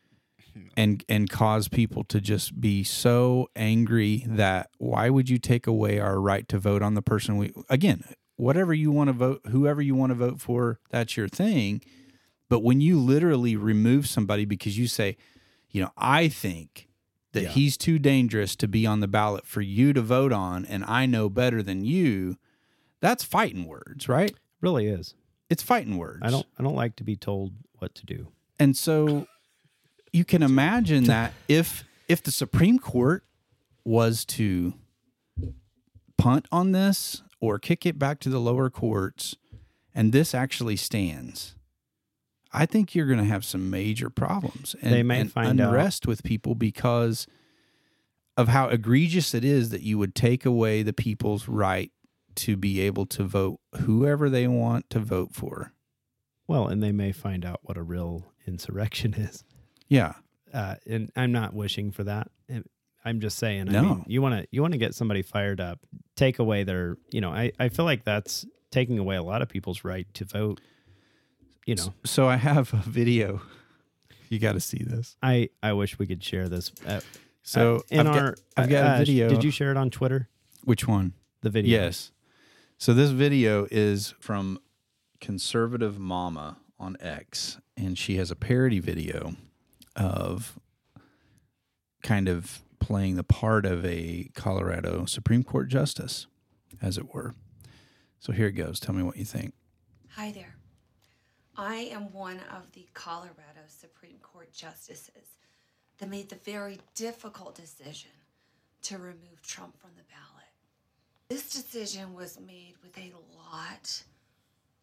and 0.76 1.04
and 1.09 1.28
cause 1.30 1.68
people 1.68 2.04
to 2.04 2.20
just 2.20 2.61
be 2.61 2.85
so 2.85 3.48
angry 3.57 4.24
that 4.28 4.70
why 4.78 5.09
would 5.11 5.28
you 5.28 5.38
take 5.38 5.66
away 5.66 5.98
our 5.98 6.20
right 6.20 6.48
to 6.48 6.59
vote 6.59 6.83
on 6.83 6.94
the 6.94 7.02
person 7.02 7.37
we 7.37 7.52
again 7.68 8.04
whatever 8.37 8.72
you 8.74 8.90
want 8.90 9.09
to 9.09 9.12
vote 9.12 9.40
whoever 9.50 9.80
you 9.83 9.94
want 9.94 10.11
to 10.11 10.14
vote 10.14 10.40
for 10.40 10.78
that's 10.90 11.16
your 11.16 11.28
thing. 11.28 11.80
But 12.50 12.62
when 12.62 12.80
you 12.80 13.00
literally 13.00 13.57
remove 13.57 14.07
somebody 14.07 14.44
because 14.44 14.78
you 14.78 14.87
say 14.87 15.16
you 15.70 15.83
know 15.83 15.90
i 15.96 16.28
think 16.28 16.88
that 17.33 17.44
Yeah. 17.44 17.48
he's 17.48 17.76
too 17.76 17.98
dangerous 17.98 18.54
to 18.57 18.68
be 18.68 18.87
on 18.87 19.00
the 19.00 19.09
ballot 19.09 19.44
for 19.46 19.61
you 19.61 19.92
to 19.92 20.02
vote 20.02 20.33
on 20.33 20.64
and 20.66 20.85
i 20.85 21.04
know 21.07 21.28
better 21.28 21.62
than 21.62 21.85
you 21.85 22.37
that's 23.00 23.24
fighting 23.24 23.66
words 23.66 24.09
right? 24.09 24.35
Really 24.61 24.87
is 24.87 25.14
it's 25.50 25.62
fighting 25.62 25.96
words. 25.96 26.20
I 26.22 26.30
don't 26.30 26.46
i 26.59 26.62
don't 26.62 26.74
like 26.76 26.96
to 26.96 27.04
be 27.04 27.16
told 27.16 27.52
what 27.78 27.94
to 27.96 28.07
do. 28.07 28.28
And 28.59 28.76
so 28.76 29.26
you 30.12 30.24
can 30.24 30.42
imagine 30.42 31.04
that 31.04 31.33
if 31.48 31.85
if 32.09 32.22
the 32.22 32.30
Supreme 32.30 32.78
Court 32.78 33.24
was 33.85 34.24
to 34.24 34.74
punt 36.16 36.46
on 36.52 36.72
this 36.72 37.22
or 37.40 37.59
kick 37.59 37.85
it 37.85 37.98
back 37.98 38.20
to 38.20 38.28
the 38.28 38.38
lower 38.40 38.70
courts 38.70 39.37
and 39.94 40.12
this 40.12 40.35
actually 40.35 40.76
stands, 40.76 41.54
I 42.52 42.66
think 42.66 42.94
you're 42.94 43.07
going 43.07 43.18
to 43.18 43.24
have 43.24 43.44
some 43.44 43.68
major 43.70 44.09
problems 44.11 44.74
and, 44.80 44.92
They 44.92 45.02
may 45.02 45.20
and 45.20 45.33
find 45.33 45.61
out- 45.61 45.68
unrest 45.70 46.07
with 46.07 46.22
people 46.22 46.54
because 46.54 47.26
of 48.37 48.48
how 48.48 48.68
egregious 48.68 49.35
it 49.35 49.44
is 49.44 49.70
that 49.70 49.83
you 49.83 49.98
would 49.98 50.14
take 50.14 50.44
away 50.46 50.83
the 50.83 50.92
people's 50.92 51.48
right 51.48 51.90
to 52.37 52.57
be 52.57 52.81
able 52.81 53.07
to 53.07 53.25
vote 53.25 53.61
whoever 53.83 54.29
they 54.31 54.47
want 54.49 54.88
to 54.90 54.99
vote 55.01 55.31
for. 55.35 55.73
Well, 56.47 56.66
and 56.68 56.83
they 56.83 56.92
may 56.92 57.12
find 57.12 57.44
out 57.44 57.61
what 57.62 57.77
a 57.77 57.83
real 57.83 58.27
insurrection 58.47 59.14
is. 59.18 59.44
Yeah. 59.88 60.14
Uh, 60.53 60.77
and 60.87 61.11
I'm 61.16 61.33
not 61.33 61.55
wishing 61.55 61.90
for 61.90 62.05
that. 62.05 62.31
I'm 63.07 63.20
just 63.20 63.37
saying. 63.38 63.68
I 63.68 63.73
No. 63.73 63.83
mean, 63.83 64.05
you 64.07 64.23
want 64.23 64.40
to 64.40 64.49
you 64.51 64.62
want 64.62 64.73
to 64.73 64.79
get 64.79 64.94
somebody 64.94 65.20
fired 65.20 65.61
up, 65.61 65.79
take 66.16 66.38
away 66.38 66.64
their. 66.64 66.97
You 67.11 67.20
know, 67.20 67.31
I 67.31 67.53
I 67.61 67.68
feel 67.68 67.85
like 67.85 68.03
that's 68.05 68.47
taking 68.70 68.99
away 68.99 69.16
a 69.16 69.23
lot 69.23 69.42
of 69.42 69.49
people's 69.51 69.85
right 69.85 70.07
to 70.14 70.25
vote. 70.25 70.61
You 71.66 71.75
know, 71.75 71.92
So 72.05 72.29
I 72.29 72.37
have 72.37 72.73
a 72.73 72.79
video. 72.79 73.42
You 74.31 74.38
got 74.38 74.53
to 74.53 74.61
see 74.61 74.83
this. 74.83 75.16
I 75.23 75.51
I 75.62 75.75
wish 75.75 75.99
we 75.99 76.07
could 76.07 76.23
share 76.25 76.49
this. 76.49 76.73
Uh, 76.87 77.01
So 77.42 77.77
uh, 77.77 77.81
in 77.90 78.07
I've 78.07 78.07
our, 78.16 78.31
got, 78.31 78.40
I've 78.57 78.70
got 78.70 78.85
uh, 78.87 78.94
a 78.94 78.99
video. 79.01 79.29
Did 79.29 79.44
you 79.44 79.51
share 79.51 79.70
it 79.70 79.77
on 79.77 79.90
Twitter? 79.90 80.31
Which 80.62 80.88
one? 80.88 81.12
The 81.42 81.51
video. 81.51 81.79
Yes. 81.79 82.11
So 82.85 82.92
this 82.92 83.12
video 83.12 83.66
is 83.70 84.12
from 84.20 84.59
Conservative 85.18 85.99
Mama 85.99 86.59
on 86.79 86.99
X, 87.01 87.59
and 87.79 87.97
she 87.97 88.18
has 88.18 88.31
a 88.31 88.37
parody 88.37 88.79
video 88.79 89.37
of 89.97 90.61
kind 92.03 92.29
of 92.29 92.61
playing 92.81 93.16
the 93.16 93.25
part 93.25 93.64
of 93.64 93.87
a 93.87 94.29
Colorado 94.35 95.07
Supreme 95.07 95.42
Court 95.42 95.68
justice, 95.68 96.27
as 96.83 96.99
it 96.99 97.14
were. 97.14 97.35
So 98.18 98.35
here 98.35 98.49
it 98.49 98.53
goes. 98.53 98.79
Tell 98.81 98.94
me 98.94 99.03
what 99.03 99.16
you 99.16 99.25
think. 99.25 99.55
Hi 100.11 100.31
there. 100.31 100.57
I 101.57 101.88
am 101.90 102.12
one 102.12 102.40
of 102.55 102.70
the 102.73 102.87
Colorado 102.92 103.62
Supreme 103.66 104.18
Court 104.20 104.53
justices 104.53 105.38
that 105.97 106.11
made 106.11 106.29
the 106.29 106.37
very 106.37 106.81
difficult 106.94 107.55
decision 107.55 108.11
to 108.83 108.99
remove 108.99 109.40
Trump 109.42 109.81
from 109.81 109.92
the 109.97 110.03
ballot. 110.03 110.34
This 111.28 111.50
decision 111.50 112.14
was 112.14 112.38
made 112.38 112.74
with 112.82 112.98
a 112.98 113.12
lot 113.34 114.02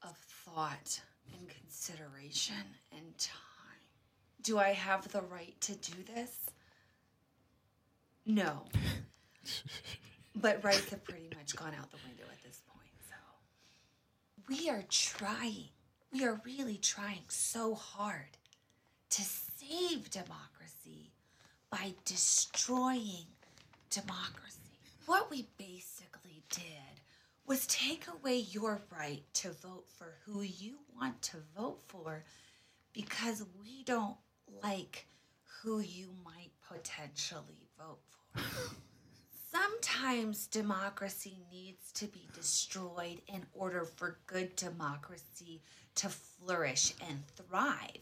of 0.02 0.18
thought 0.18 1.00
and 1.38 1.48
consideration 1.48 2.56
and 2.92 3.16
time. 3.20 3.38
Do 4.42 4.58
I 4.58 4.70
have 4.70 5.08
the 5.12 5.22
right 5.22 5.54
to 5.62 5.76
do 5.76 5.94
this? 6.16 6.50
No. 8.26 8.64
but 10.36 10.64
rights 10.64 10.90
have 10.90 11.04
pretty 11.04 11.30
much 11.38 11.56
gone 11.56 11.74
out 11.80 11.92
the 11.92 11.98
window 12.08 12.24
at 12.32 12.42
this 12.44 12.62
point, 12.68 12.96
so 13.08 13.16
we 14.50 14.68
are 14.68 14.84
trying, 14.90 15.70
we 16.12 16.26
are 16.26 16.42
really 16.44 16.78
trying 16.78 17.24
so 17.28 17.76
hard 17.76 18.38
to 19.12 19.22
save 19.22 20.10
democracy 20.10 21.12
by 21.70 21.94
destroying 22.04 23.28
democracy. 23.92 24.61
What 25.06 25.30
we 25.32 25.48
basically 25.58 26.44
did 26.50 27.02
was 27.48 27.66
take 27.68 28.06
away 28.08 28.38
your 28.38 28.82
right 28.92 29.24
to 29.34 29.50
vote 29.52 29.86
for 29.98 30.14
who 30.26 30.42
you 30.42 30.78
want 30.96 31.22
to 31.24 31.38
vote 31.58 31.80
for 31.88 32.24
because 32.94 33.44
we 33.60 33.84
don't 33.84 34.18
like 34.62 35.08
who 35.62 35.80
you 35.80 36.10
might 36.24 36.52
potentially 36.68 37.68
vote 37.78 38.00
for. 38.10 38.42
Sometimes 39.52 40.48
democracy 40.48 41.38
needs 41.52 41.92
to 41.94 42.06
be 42.06 42.28
destroyed 42.34 43.22
in 43.28 43.46
order 43.54 43.86
for 43.86 44.20
good 44.28 44.56
democracy 44.56 45.62
to 45.96 46.10
flourish 46.10 46.94
and 47.10 47.24
thrive. 47.36 47.98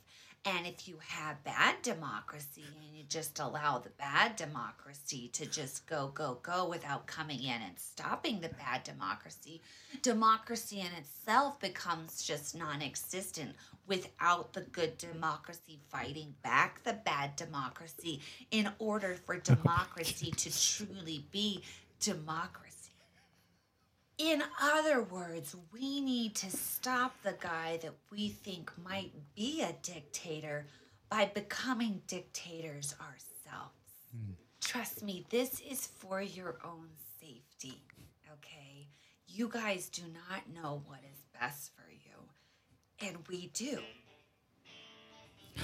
And 0.46 0.66
if 0.66 0.88
you 0.88 0.98
have 1.06 1.44
bad 1.44 1.82
democracy 1.82 2.64
and 2.82 2.98
you 2.98 3.04
just 3.10 3.40
allow 3.40 3.80
the 3.80 3.90
bad 3.90 4.38
democracy 4.38 5.30
to 5.34 5.46
just 5.46 5.86
go, 5.86 6.12
go, 6.14 6.40
go 6.42 6.68
without 6.68 7.08
coming 7.08 7.44
in 7.44 7.62
and 7.62 7.78
stopping 7.78 8.40
the 8.40 8.50
bad 8.50 8.84
democracy, 8.84 9.62
democracy 10.02 10.80
in 10.80 10.94
itself 10.98 11.60
becomes 11.60 12.24
just 12.24 12.58
non 12.58 12.82
existent 12.82 13.54
without 13.86 14.54
the 14.54 14.62
good 14.62 14.98
democracy 14.98 15.80
fighting 15.90 16.34
back 16.42 16.84
the 16.84 16.94
bad 16.94 17.36
democracy 17.36 18.22
in 18.52 18.70
order 18.80 19.16
for 19.26 19.38
democracy 19.40 20.32
to 20.32 20.50
truly 20.50 21.26
be 21.32 21.62
democracy. 22.00 22.69
In 24.20 24.44
other 24.62 25.02
words, 25.02 25.56
we 25.72 26.02
need 26.02 26.36
to 26.36 26.52
stop 26.52 27.16
the 27.24 27.36
guy 27.40 27.80
that 27.82 27.94
we 28.12 28.28
think 28.28 28.70
might 28.84 29.14
be 29.34 29.62
a 29.62 29.74
dictator 29.82 30.68
by 31.10 31.32
becoming 31.34 32.02
dictators 32.06 32.94
ourselves. 33.00 33.74
Hmm. 34.12 34.34
Trust 34.60 35.04
me, 35.04 35.26
this 35.30 35.62
is 35.62 35.88
for 35.88 36.22
your 36.22 36.58
own 36.66 36.90
safety, 37.22 37.82
okay? 38.34 38.90
You 39.26 39.48
guys 39.48 39.88
do 39.88 40.02
not 40.02 40.54
know 40.54 40.84
what 40.86 41.00
is 41.00 41.24
best 41.40 41.72
for 41.74 41.90
you, 41.90 43.08
and 43.08 43.18
we 43.30 43.48
do. 43.54 43.80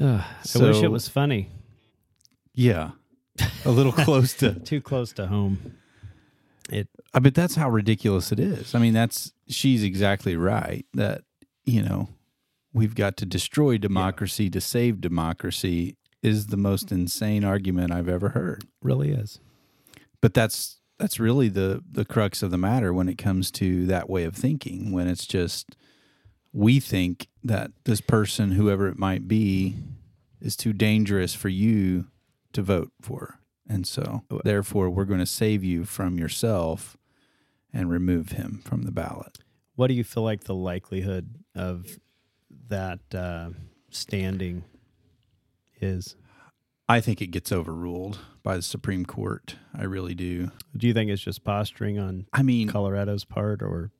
Ugh, 0.00 0.22
I 0.54 0.58
wish 0.58 0.82
it 0.84 0.90
was 0.90 1.08
funny. 1.08 1.50
Yeah. 2.54 2.92
A 3.64 3.70
little 3.70 3.92
close 3.92 4.34
to 4.34 4.54
Too 4.60 4.80
close 4.80 5.12
to 5.14 5.26
home. 5.26 5.78
It 6.70 6.88
I 7.14 7.18
bet 7.20 7.34
that's 7.34 7.54
how 7.54 7.70
ridiculous 7.70 8.32
it 8.32 8.40
is. 8.40 8.74
I 8.74 8.78
mean, 8.78 8.92
that's 8.92 9.32
she's 9.48 9.82
exactly 9.82 10.36
right 10.36 10.84
that 10.94 11.22
you 11.64 11.82
know 11.82 12.08
we've 12.72 12.94
got 12.94 13.16
to 13.18 13.26
destroy 13.26 13.78
democracy 13.78 14.50
to 14.50 14.60
save 14.60 15.00
democracy 15.00 15.96
is 16.22 16.48
the 16.48 16.56
most 16.56 16.90
insane 16.90 17.44
argument 17.44 17.92
I've 17.92 18.08
ever 18.08 18.30
heard. 18.30 18.64
really 18.82 19.12
is. 19.12 19.40
But 20.20 20.34
that's 20.34 20.80
that's 20.98 21.20
really 21.20 21.48
the 21.48 21.82
the 21.90 22.04
crux 22.04 22.42
of 22.42 22.50
the 22.50 22.58
matter 22.58 22.92
when 22.92 23.08
it 23.08 23.18
comes 23.18 23.50
to 23.52 23.86
that 23.86 24.10
way 24.10 24.24
of 24.24 24.34
thinking. 24.34 24.92
When 24.92 25.08
it's 25.08 25.26
just 25.26 25.76
we 26.52 26.80
think 26.80 27.28
that 27.44 27.70
this 27.84 28.00
person, 28.00 28.52
whoever 28.52 28.88
it 28.88 28.98
might 28.98 29.28
be, 29.28 29.76
is 30.40 30.56
too 30.56 30.72
dangerous 30.72 31.34
for 31.34 31.48
you 31.48 32.06
to 32.52 32.62
vote 32.62 32.90
for, 33.00 33.38
and 33.68 33.86
so 33.86 34.22
therefore 34.44 34.90
we're 34.90 35.04
going 35.04 35.20
to 35.20 35.26
save 35.26 35.64
you 35.64 35.84
from 35.84 36.18
yourself 36.18 36.96
and 37.72 37.90
remove 37.90 38.30
him 38.32 38.62
from 38.64 38.82
the 38.82 38.92
ballot. 38.92 39.38
What 39.74 39.88
do 39.88 39.94
you 39.94 40.04
feel 40.04 40.22
like 40.22 40.44
the 40.44 40.54
likelihood 40.54 41.34
of 41.54 41.98
that 42.68 43.00
uh, 43.14 43.50
standing 43.90 44.64
is? 45.80 46.16
I 46.88 47.00
think 47.00 47.20
it 47.20 47.28
gets 47.28 47.50
overruled 47.50 48.18
by 48.42 48.56
the 48.56 48.62
Supreme 48.62 49.04
Court. 49.04 49.56
I 49.76 49.84
really 49.84 50.14
do. 50.14 50.52
Do 50.76 50.86
you 50.86 50.94
think 50.94 51.10
it's 51.10 51.22
just 51.22 51.44
posturing 51.44 51.98
on 51.98 52.26
I 52.32 52.42
mean, 52.42 52.68
Colorado's 52.68 53.24
part 53.24 53.60
or 53.60 53.90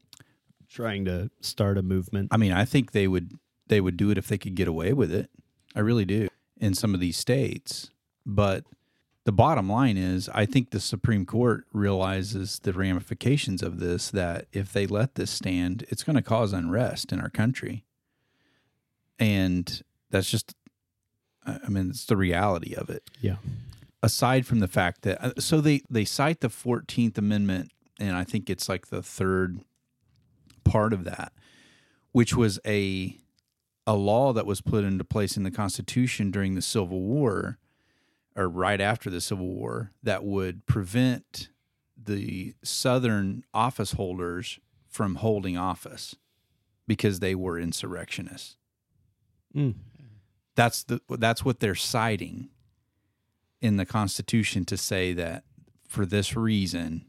trying 0.69 1.05
to 1.07 1.31
start 1.41 1.79
a 1.79 1.83
movement? 1.83 2.29
I 2.31 2.37
mean, 2.37 2.53
I 2.53 2.65
think 2.65 2.93
they 2.93 3.09
would 3.09 3.33
they 3.67 3.81
would 3.81 3.97
do 3.97 4.11
it 4.11 4.19
if 4.19 4.29
they 4.29 4.39
could 4.39 4.55
get 4.55 4.69
away 4.69 4.93
with 4.93 5.13
it. 5.13 5.31
I 5.75 5.81
really 5.81 6.05
do 6.05 6.29
in 6.59 6.75
some 6.75 6.95
of 6.95 7.01
these 7.01 7.17
states. 7.17 7.91
But 8.25 8.65
the 9.27 9.33
bottom 9.33 9.69
line 9.69 9.97
is, 9.97 10.31
I 10.33 10.47
think 10.47 10.71
the 10.71 10.79
Supreme 10.79 11.27
Court 11.27 11.65
realizes 11.73 12.61
the 12.61 12.73
ramifications 12.73 13.61
of 13.61 13.81
this. 13.81 14.09
That 14.09 14.47
if 14.53 14.73
they 14.73 14.87
let 14.87 15.17
this 15.17 15.33
stand, 15.33 15.85
it's 15.89 16.05
going 16.05 16.15
to 16.15 16.23
cause 16.23 16.53
unrest 16.53 17.13
in 17.13 17.21
our 17.21 17.29
country, 17.29 17.85
and 19.19 19.83
that's 20.11 20.31
just, 20.31 20.55
I 21.45 21.69
mean, 21.69 21.91
it's 21.91 22.07
the 22.07 22.17
reality 22.17 22.73
of 22.75 22.89
it. 22.89 23.11
Yeah. 23.21 23.37
Aside 24.01 24.47
from 24.47 24.61
the 24.61 24.69
fact 24.69 25.03
that, 25.03 25.21
uh, 25.21 25.33
so 25.41 25.61
they 25.61 25.83
they 25.91 26.05
cite 26.05 26.41
the 26.41 26.49
Fourteenth 26.49 27.19
Amendment, 27.19 27.73
and 27.99 28.15
I 28.15 28.23
think 28.23 28.49
it's 28.49 28.69
like 28.69 28.87
the 28.89 29.03
third 29.03 29.59
part 30.63 30.93
of 30.93 31.03
that, 31.03 31.33
which 32.13 32.37
was 32.37 32.61
a 32.65 33.19
a 33.89 33.95
law 33.95 34.33
that 34.33 34.47
was 34.47 34.61
put 34.61 34.85
into 34.85 35.03
place 35.03 35.37
in 35.37 35.43
the 35.43 35.51
Constitution 35.51 36.31
during 36.31 36.55
the 36.55 36.63
Civil 36.63 37.01
War, 37.01 37.59
or 38.37 38.49
right 38.49 38.81
after 38.81 39.09
the 39.11 39.21
Civil 39.21 39.49
War, 39.49 39.93
that 40.03 40.25
would 40.25 40.67
prevent 40.67 41.49
the 41.97 42.55
Southern 42.63 43.45
office 43.55 43.93
holders 43.93 44.61
from 44.89 45.17
holding 45.17 45.57
office 45.57 46.15
because 46.87 47.21
they 47.21 47.35
were 47.35 47.59
insurrectionists. 47.59 48.57
Mm. 49.55 49.75
That's 50.55 50.85
the 50.85 51.01
that's 51.11 51.45
what 51.45 51.61
they're 51.61 51.75
citing 51.75 52.51
in 53.61 53.77
the 53.77 53.87
Constitution 53.87 54.65
to 54.67 54.77
say 54.77 55.13
that 55.15 55.45
for 55.89 56.07
this 56.07 56.37
reason 56.37 57.07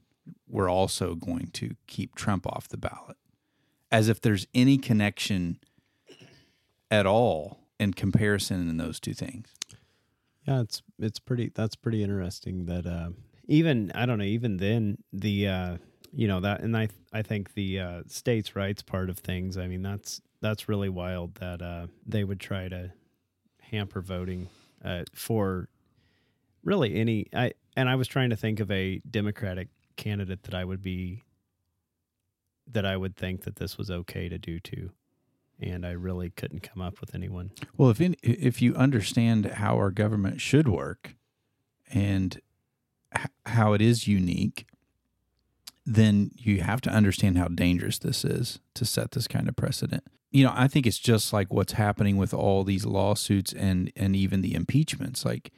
we're 0.48 0.70
also 0.70 1.16
going 1.16 1.50
to 1.54 1.76
keep 1.88 2.16
Trump 2.16 2.48
off 2.48 2.68
the 2.68 2.78
ballot, 2.78 3.18
as 3.92 4.10
if 4.10 4.22
there's 4.22 4.48
any 4.54 4.78
connection 4.78 5.60
at 6.90 7.06
all 7.06 7.60
in 7.80 7.94
comparison 7.94 8.70
in 8.70 8.78
those 8.78 9.00
two 9.00 9.14
things. 9.14 9.48
Yeah, 10.48 10.62
it's 10.62 10.82
it's 11.00 11.20
pretty. 11.20 11.52
That's 11.54 11.76
pretty 11.76 12.04
interesting. 12.04 12.66
That 12.66 12.86
uh, 12.86 13.10
even 13.48 13.92
I 13.94 14.06
don't 14.06 14.18
know. 14.18 14.24
Even 14.24 14.58
then, 14.58 14.98
the 15.12 15.48
uh, 15.48 15.78
you 16.14 16.28
know 16.28 16.40
that, 16.40 16.62
and 16.62 16.76
I 16.76 16.88
I 17.12 17.22
think 17.22 17.54
the 17.54 17.80
uh, 17.80 18.02
states' 18.08 18.56
rights 18.56 18.82
part 18.82 19.10
of 19.10 19.18
things. 19.20 19.58
I 19.58 19.68
mean, 19.68 19.82
that's 19.82 20.22
that's 20.42 20.70
really 20.70 20.90
wild 20.90 21.36
that 21.36 21.62
uh, 21.62 21.88
they 22.06 22.24
would 22.24 22.40
try 22.40 22.70
to 22.70 22.92
hamper 23.62 24.02
voting 24.02 24.50
uh, 24.84 25.04
for 25.14 25.70
really 26.64 26.96
any. 26.96 27.28
I 27.34 27.54
and 27.78 27.90
I 27.90 27.96
was 27.96 28.08
trying 28.08 28.32
to 28.32 28.38
think 28.38 28.60
of 28.60 28.72
a 28.72 29.02
Democratic 29.10 29.70
candidate 29.98 30.44
that 30.44 30.56
I 30.56 30.66
would 30.66 30.82
be 30.84 31.24
that 32.68 32.86
I 32.86 32.98
would 32.98 33.16
think 33.16 33.44
that 33.44 33.56
this 33.56 33.78
was 33.78 33.90
okay 33.90 34.30
to 34.30 34.38
do 34.38 34.60
to, 34.60 34.92
and 35.60 35.86
I 35.86 35.92
really 35.92 36.30
couldn't 36.30 36.62
come 36.62 36.82
up 36.82 37.00
with 37.02 37.16
anyone. 37.16 37.52
Well, 37.78 37.90
if 37.90 38.00
in, 38.02 38.16
if 38.22 38.62
you 38.62 38.76
understand 38.76 39.46
how 39.46 39.76
our 39.76 39.92
government 39.92 40.42
should 40.42 40.68
work 40.68 41.16
and 41.92 42.40
h- 43.16 43.28
how 43.46 43.74
it 43.74 43.82
is 43.82 44.08
unique, 44.08 44.66
then 45.86 46.32
you 46.36 46.62
have 46.62 46.82
to 46.82 46.90
understand 46.90 47.38
how 47.38 47.48
dangerous 47.48 47.98
this 47.98 48.26
is 48.26 48.60
to 48.76 48.86
set 48.86 49.12
this 49.12 49.28
kind 49.28 49.48
of 49.48 49.56
precedent. 49.56 50.04
You 50.32 50.44
know, 50.44 50.54
I 50.54 50.68
think 50.68 50.86
it's 50.86 51.00
just 51.00 51.32
like 51.32 51.54
what's 51.54 51.74
happening 51.74 52.18
with 52.18 52.34
all 52.34 52.64
these 52.64 52.86
lawsuits 52.86 53.54
and 53.54 53.92
and 53.96 54.16
even 54.16 54.42
the 54.42 54.54
impeachments. 54.54 55.24
Like 55.24 55.52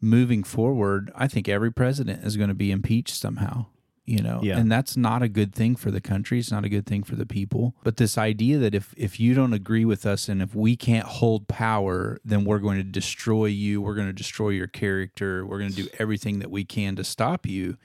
moving 0.00 0.44
forward, 0.44 1.10
I 1.14 1.26
think 1.26 1.48
every 1.48 1.72
president 1.72 2.24
is 2.24 2.36
going 2.36 2.48
to 2.50 2.54
be 2.54 2.70
impeached 2.70 3.14
somehow. 3.14 3.66
You 4.10 4.22
know, 4.22 4.40
Yeah. 4.42 4.58
and 4.58 4.72
that's 4.72 4.96
not 4.96 5.22
a 5.22 5.28
good 5.28 5.54
thing 5.54 5.76
for 5.76 5.90
the 5.92 6.00
country. 6.00 6.40
It's 6.40 6.50
not 6.50 6.64
a 6.64 6.68
good 6.68 6.84
thing 6.84 7.04
for 7.04 7.14
the 7.14 7.24
people. 7.26 7.76
But 7.84 7.96
this 7.96 8.18
idea 8.18 8.58
that 8.58 8.74
if 8.74 8.92
if 8.96 9.20
you 9.20 9.34
don't 9.34 9.52
agree 9.52 9.84
with 9.84 10.04
us 10.04 10.28
and 10.28 10.42
if 10.42 10.52
we 10.54 10.74
can't 10.74 11.06
hold 11.06 11.46
power, 11.46 12.18
then 12.24 12.44
we're 12.44 12.58
going 12.58 12.78
to 12.78 12.82
destroy 13.00 13.46
you. 13.46 13.80
We're 13.80 13.94
going 13.94 14.08
to 14.08 14.12
destroy 14.12 14.48
your 14.50 14.66
character. 14.66 15.46
We're 15.46 15.58
going 15.60 15.70
to 15.70 15.82
do 15.84 15.88
everything 15.98 16.40
that 16.40 16.50
we 16.50 16.64
can 16.64 16.96
to 16.96 17.04
stop 17.04 17.46
you. 17.46 17.76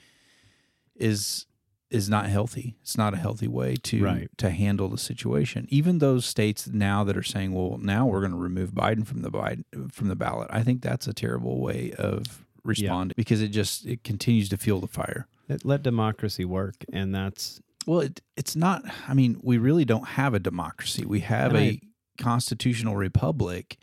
Is 0.95 1.45
is 1.91 2.09
not 2.09 2.25
healthy. 2.27 2.75
It's 2.81 2.97
not 2.97 3.13
a 3.13 3.17
healthy 3.17 3.47
way 3.47 3.75
to 3.75 4.03
Right. 4.03 4.29
to 4.37 4.49
handle 4.49 4.89
the 4.89 4.97
situation. 4.97 5.67
Even 5.69 5.99
those 5.99 6.25
states 6.25 6.67
now 6.67 7.03
that 7.03 7.15
are 7.15 7.23
saying, 7.23 7.53
"Well, 7.53 7.77
now 7.77 8.07
we're 8.07 8.21
going 8.21 8.31
to 8.31 8.37
remove 8.37 8.71
Biden 8.71 9.05
from 9.05 9.21
the 9.21 9.29
Biden 9.29 9.63
from 9.91 10.07
the 10.07 10.15
ballot," 10.15 10.47
I 10.51 10.63
think 10.63 10.81
that's 10.81 11.07
a 11.07 11.13
terrible 11.13 11.59
way 11.61 11.91
of 11.91 12.43
responding 12.63 13.13
because 13.15 13.41
it 13.41 13.49
just 13.49 13.85
it 13.85 14.03
continues 14.03 14.49
to 14.49 14.57
fuel 14.57 14.79
the 14.79 14.87
fire. 14.87 15.27
Let, 15.47 15.65
let 15.65 15.83
democracy 15.83 16.45
work, 16.45 16.83
and 16.91 17.13
that's 17.13 17.61
Well, 17.85 17.99
it, 18.01 18.21
it's 18.35 18.55
not. 18.55 18.83
I 19.07 19.13
mean, 19.13 19.39
we 19.43 19.57
really 19.57 19.85
don't 19.85 20.07
have 20.09 20.33
a 20.33 20.39
democracy. 20.39 21.05
We 21.05 21.19
have 21.21 21.51
And 21.53 21.57
a 21.57 21.69
I- 21.69 21.79
constitutional 22.17 22.95
republic, 22.95 23.77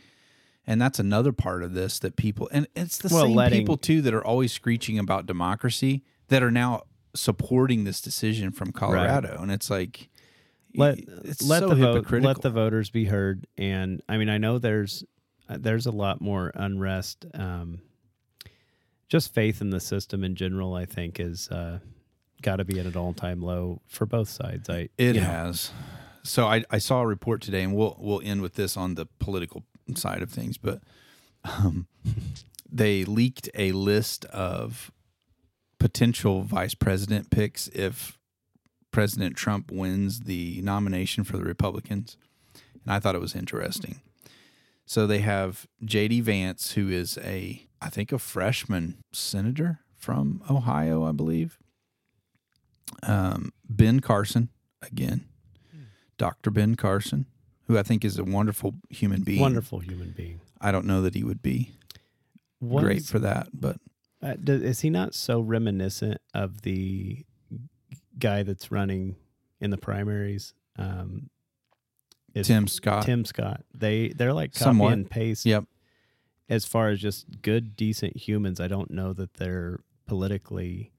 and 0.67 0.81
that's 0.81 0.99
another 0.99 1.33
part 1.33 1.63
of 1.63 1.75
this 1.75 1.99
that 2.01 2.17
people 2.17 2.49
and 2.53 2.67
it's 2.75 2.99
the 2.99 3.09
Well, 3.15 3.25
same 3.27 3.35
letting- 3.37 3.61
people 3.61 3.77
too 3.77 4.03
that 4.03 4.15
are 4.15 4.25
always 4.25 4.53
screeching 4.53 4.99
about 4.99 5.27
democracy 5.27 6.03
that 6.29 6.43
are 6.43 6.51
now 6.51 6.83
supporting 7.15 7.85
this 7.85 8.01
decision 8.01 8.51
from 8.51 8.73
Colorado, 8.73 9.39
and 9.41 9.53
it's 9.53 9.69
like 9.71 10.09
let 10.75 10.99
it's 11.25 11.43
let 11.47 11.61
so 11.61 11.69
the 11.69 11.75
vote 11.75 12.11
let 12.23 12.41
the 12.41 12.49
voters 12.49 12.89
be 12.89 13.05
heard 13.05 13.47
and 13.59 14.01
i 14.09 14.17
mean 14.17 14.31
i 14.31 14.39
know 14.39 14.59
there's 14.59 15.05
uh, 15.51 15.59
there's 15.61 15.85
a 15.85 15.91
lot 15.91 16.23
more 16.23 16.51
unrest 16.55 17.27
um 17.35 17.79
just 19.13 19.35
faith 19.35 19.61
in 19.61 19.69
the 19.69 19.79
system 19.79 20.25
in 20.25 20.35
general 20.35 20.75
i 20.75 20.87
think 20.87 21.21
is 21.21 21.51
uh 21.51 21.79
got 22.41 22.57
to 22.57 22.65
be 22.65 22.81
at 22.81 22.87
an 22.87 22.97
all-time 22.97 23.43
low 23.43 23.79
for 23.87 24.07
both 24.07 24.31
sides 24.31 24.71
i 24.71 24.89
It 24.97 25.15
you 25.17 25.21
know, 25.21 25.27
has. 25.27 25.71
So 26.25 26.47
I, 26.47 26.65
I 26.71 26.79
saw 26.79 27.03
a 27.03 27.07
report 27.07 27.43
today, 27.43 27.63
and 27.63 27.75
we'll 27.75 27.97
we'll 28.01 28.23
end 28.25 28.41
with 28.43 28.55
this 28.55 28.75
on 28.75 28.95
the 28.95 29.07
political 29.19 29.65
side 29.95 30.23
of 30.23 30.31
things, 30.31 30.57
but 30.57 30.81
um, 31.45 31.89
they 32.73 33.05
leaked 33.05 33.51
a 33.55 33.73
list 33.73 34.25
of 34.27 34.91
potential 35.79 36.43
vice 36.43 36.75
president 36.75 37.31
picks 37.31 37.69
if 37.69 38.19
President 38.93 39.37
Trump 39.37 39.71
wins 39.71 40.21
the 40.21 40.61
nomination 40.63 41.23
for 41.23 41.37
the 41.37 41.45
Republicans, 41.45 42.17
and 42.85 42.95
I 42.95 42.99
thought 42.99 43.15
it 43.15 43.21
was 43.21 43.35
interesting. 43.35 44.01
So 44.87 45.07
they 45.07 45.21
have 45.21 45.67
J.D. 45.85 46.21
Vance, 46.23 46.73
who 46.73 46.89
is 46.89 47.19
a 47.19 47.67
I 47.83 47.89
think 47.89 48.13
a 48.13 48.19
freshman 48.19 48.99
senator 49.13 49.81
from 49.97 50.43
Ohio, 50.49 51.05
I 51.05 51.13
believe. 51.13 51.59
Um, 53.03 53.53
ben 53.69 54.01
Carson 54.01 54.51
again, 54.83 55.25
Dr. 56.19 56.51
Ben 56.51 56.75
Carson, 56.77 57.27
who 57.67 57.79
I 57.79 57.83
think 57.83 58.05
is 58.05 58.19
a 58.19 58.25
wonderful 58.25 58.75
human 58.91 59.23
being. 59.23 59.41
wonderful 59.41 59.81
human 59.81 60.13
being 60.17 60.41
I 60.61 60.71
don't 60.71 60.87
know 60.87 61.03
that 61.03 61.15
he 61.15 61.25
would 61.25 61.43
be 61.43 61.73
great 62.61 63.03
for 63.03 63.19
that, 63.19 63.49
but 63.53 63.79
uh, 64.23 64.35
do- 64.43 64.63
is 64.63 64.81
he 64.81 64.91
not 64.91 65.15
so 65.15 65.41
reminiscent 65.41 66.21
of 66.33 66.63
the 66.63 67.25
guy 68.19 68.45
that's 68.45 68.71
running 68.71 69.17
in 69.61 69.71
the 69.71 69.79
primaries 69.79 70.55
um 70.79 71.31
Tim 72.41 72.67
Scott. 72.67 73.05
Tim 73.05 73.25
Scott. 73.25 73.63
They 73.75 74.09
they're 74.09 74.33
like 74.33 74.53
copy 74.53 74.65
Somewhat. 74.65 74.93
and 74.95 75.11
paste. 75.11 75.45
Yep. 75.45 75.65
As 76.49 76.65
far 76.65 76.91
as 76.91 77.01
just 77.01 77.41
good, 77.43 77.77
decent 77.77 78.17
humans, 78.17 78.61
I 78.61 78.69
don't 78.69 78.91
know 78.91 79.13
that 79.15 79.35
they're 79.35 79.81
politically 80.07 80.93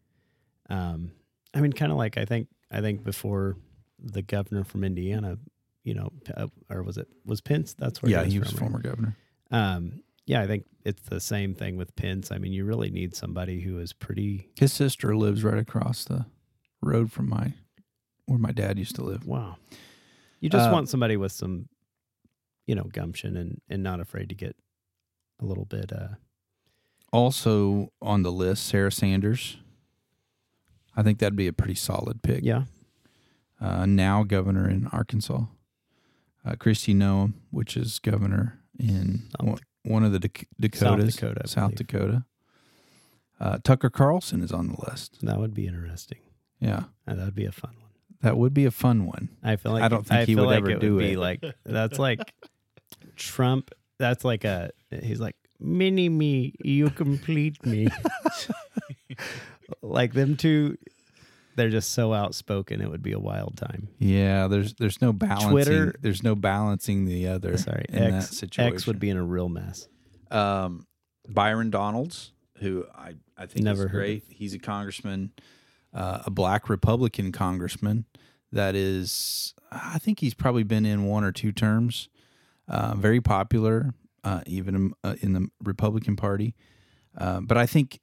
um, 0.69 1.11
I 1.53 1.59
mean, 1.61 1.73
kind 1.73 1.91
of 1.91 1.97
like 1.97 2.17
I 2.17 2.25
think 2.25 2.47
I 2.71 2.81
think 2.81 3.03
before 3.03 3.57
the 3.99 4.21
governor 4.21 4.63
from 4.63 4.83
Indiana, 4.83 5.37
you 5.83 5.93
know, 5.93 6.09
uh, 6.35 6.47
or 6.69 6.81
was 6.83 6.97
it 6.97 7.07
was 7.25 7.41
Pence? 7.41 7.73
That's 7.77 8.01
where 8.01 8.11
yeah, 8.11 8.23
he 8.23 8.31
he 8.33 8.39
was 8.39 8.49
was 8.49 8.57
from, 8.57 8.67
right? 8.67 8.71
former 8.71 8.81
governor. 8.81 9.17
Um, 9.51 10.01
yeah, 10.25 10.41
I 10.41 10.47
think 10.47 10.65
it's 10.85 11.03
the 11.09 11.19
same 11.19 11.53
thing 11.53 11.75
with 11.75 11.95
Pence. 11.95 12.31
I 12.31 12.37
mean, 12.37 12.53
you 12.53 12.63
really 12.65 12.89
need 12.89 13.13
somebody 13.15 13.59
who 13.61 13.77
is 13.79 13.91
pretty 13.93 14.49
His 14.57 14.71
sister 14.73 15.15
lives 15.15 15.43
right 15.43 15.57
across 15.59 16.05
the 16.05 16.25
road 16.81 17.11
from 17.11 17.29
my 17.29 17.53
where 18.25 18.39
my 18.39 18.51
dad 18.53 18.79
used 18.79 18.95
to 18.95 19.03
live. 19.03 19.27
wow. 19.27 19.57
You 20.39 20.49
just 20.49 20.69
Uh, 20.69 20.73
want 20.73 20.89
somebody 20.89 21.15
with 21.17 21.31
some, 21.33 21.67
you 22.65 22.73
know, 22.75 22.83
gumption 22.85 23.35
and 23.37 23.61
and 23.69 23.83
not 23.83 23.99
afraid 23.99 24.29
to 24.29 24.35
get 24.35 24.55
a 25.41 25.45
little 25.45 25.65
bit. 25.65 25.91
uh 25.93 26.09
Also 27.11 27.91
on 28.01 28.23
the 28.23 28.31
list, 28.31 28.65
Sarah 28.65 28.91
Sanders. 28.91 29.57
I 30.95 31.03
think 31.03 31.19
that'd 31.19 31.35
be 31.35 31.47
a 31.47 31.53
pretty 31.53 31.75
solid 31.75 32.21
pick. 32.21 32.43
Yeah, 32.43 32.65
Uh, 33.59 33.85
now 33.85 34.23
governor 34.23 34.69
in 34.69 34.87
Arkansas. 34.87 35.45
Uh, 36.45 36.51
Kristi 36.53 36.93
Noem, 36.95 37.33
which 37.51 37.75
is 37.77 37.99
governor 37.99 38.59
in 38.77 39.23
South 39.39 39.47
one, 39.47 39.59
one 39.83 40.03
of 40.03 40.11
the 40.11 40.19
Dak- 40.19 40.47
Dakotas, 40.59 41.15
Dakota, 41.15 41.41
I 41.45 41.47
South 41.47 41.71
believe. 41.75 41.87
Dakota. 41.87 42.25
Uh, 43.39 43.57
Tucker 43.63 43.89
Carlson 43.89 44.41
is 44.43 44.51
on 44.51 44.67
the 44.67 44.75
list. 44.89 45.19
that 45.21 45.39
would 45.39 45.53
be 45.53 45.65
interesting. 45.67 46.19
Yeah, 46.59 46.83
Uh, 47.07 47.15
that 47.15 47.25
would 47.25 47.35
be 47.35 47.45
a 47.45 47.51
fun 47.51 47.71
one. 47.81 47.91
that 48.21 48.37
would 48.37 48.53
be 48.53 48.65
a 48.65 48.71
fun 48.71 49.05
one. 49.05 49.29
I 49.41 49.55
feel 49.55 49.71
like 49.71 49.83
I 49.83 49.87
don't 49.87 50.05
think 50.05 50.27
he 50.27 50.35
feel 50.35 50.45
would 50.45 50.51
like 50.51 50.57
ever 50.63 50.71
it 50.71 50.79
do 50.79 50.95
would 50.95 50.99
Be 50.99 51.13
it. 51.13 51.17
like 51.19 51.43
that's 51.65 51.97
like 51.99 52.33
Trump. 53.15 53.71
That's 53.99 54.25
like 54.25 54.43
a. 54.43 54.71
He's 55.01 55.19
like 55.19 55.35
mini 55.59 56.09
me. 56.09 56.53
You 56.63 56.89
complete 56.89 57.65
me. 57.65 57.87
like 59.81 60.13
them 60.13 60.35
two, 60.35 60.77
they're 61.55 61.69
just 61.69 61.91
so 61.91 62.13
outspoken. 62.13 62.81
It 62.81 62.89
would 62.89 63.03
be 63.03 63.11
a 63.13 63.19
wild 63.19 63.57
time. 63.57 63.89
Yeah, 63.99 64.47
there's 64.47 64.73
there's 64.75 65.01
no 65.01 65.13
balancing. 65.13 65.51
Twitter- 65.51 65.95
there's 66.01 66.23
no 66.23 66.35
balancing 66.35 67.05
the 67.05 67.27
other. 67.27 67.57
Sorry, 67.57 67.85
in 67.89 68.11
that 68.11 68.23
X 68.23 68.37
situation. 68.37 68.73
X 68.73 68.87
would 68.87 68.99
be 68.99 69.09
in 69.09 69.17
a 69.17 69.23
real 69.23 69.49
mess. 69.49 69.87
um, 70.31 70.87
Byron 71.29 71.69
Donalds, 71.69 72.31
who 72.57 72.85
I, 72.93 73.13
I 73.37 73.45
think 73.45 73.63
Never 73.63 73.85
is 73.85 73.91
great. 73.91 74.23
He's 74.29 74.53
a 74.53 74.59
congressman, 74.59 75.31
uh, 75.93 76.23
a 76.25 76.31
black 76.31 76.69
Republican 76.69 77.31
congressman 77.31 78.05
that 78.51 78.75
is, 78.75 79.53
I 79.71 79.99
think 79.99 80.19
he's 80.19 80.33
probably 80.33 80.63
been 80.63 80.85
in 80.85 81.05
one 81.05 81.23
or 81.23 81.31
two 81.31 81.51
terms. 81.53 82.09
Uh, 82.67 82.95
very 82.95 83.19
popular, 83.21 83.93
uh, 84.23 84.41
even 84.45 84.75
in, 84.75 84.93
uh, 85.03 85.15
in 85.21 85.33
the 85.33 85.47
Republican 85.63 86.15
Party. 86.15 86.55
Uh, 87.17 87.41
but 87.41 87.57
I 87.57 87.65
think 87.65 87.99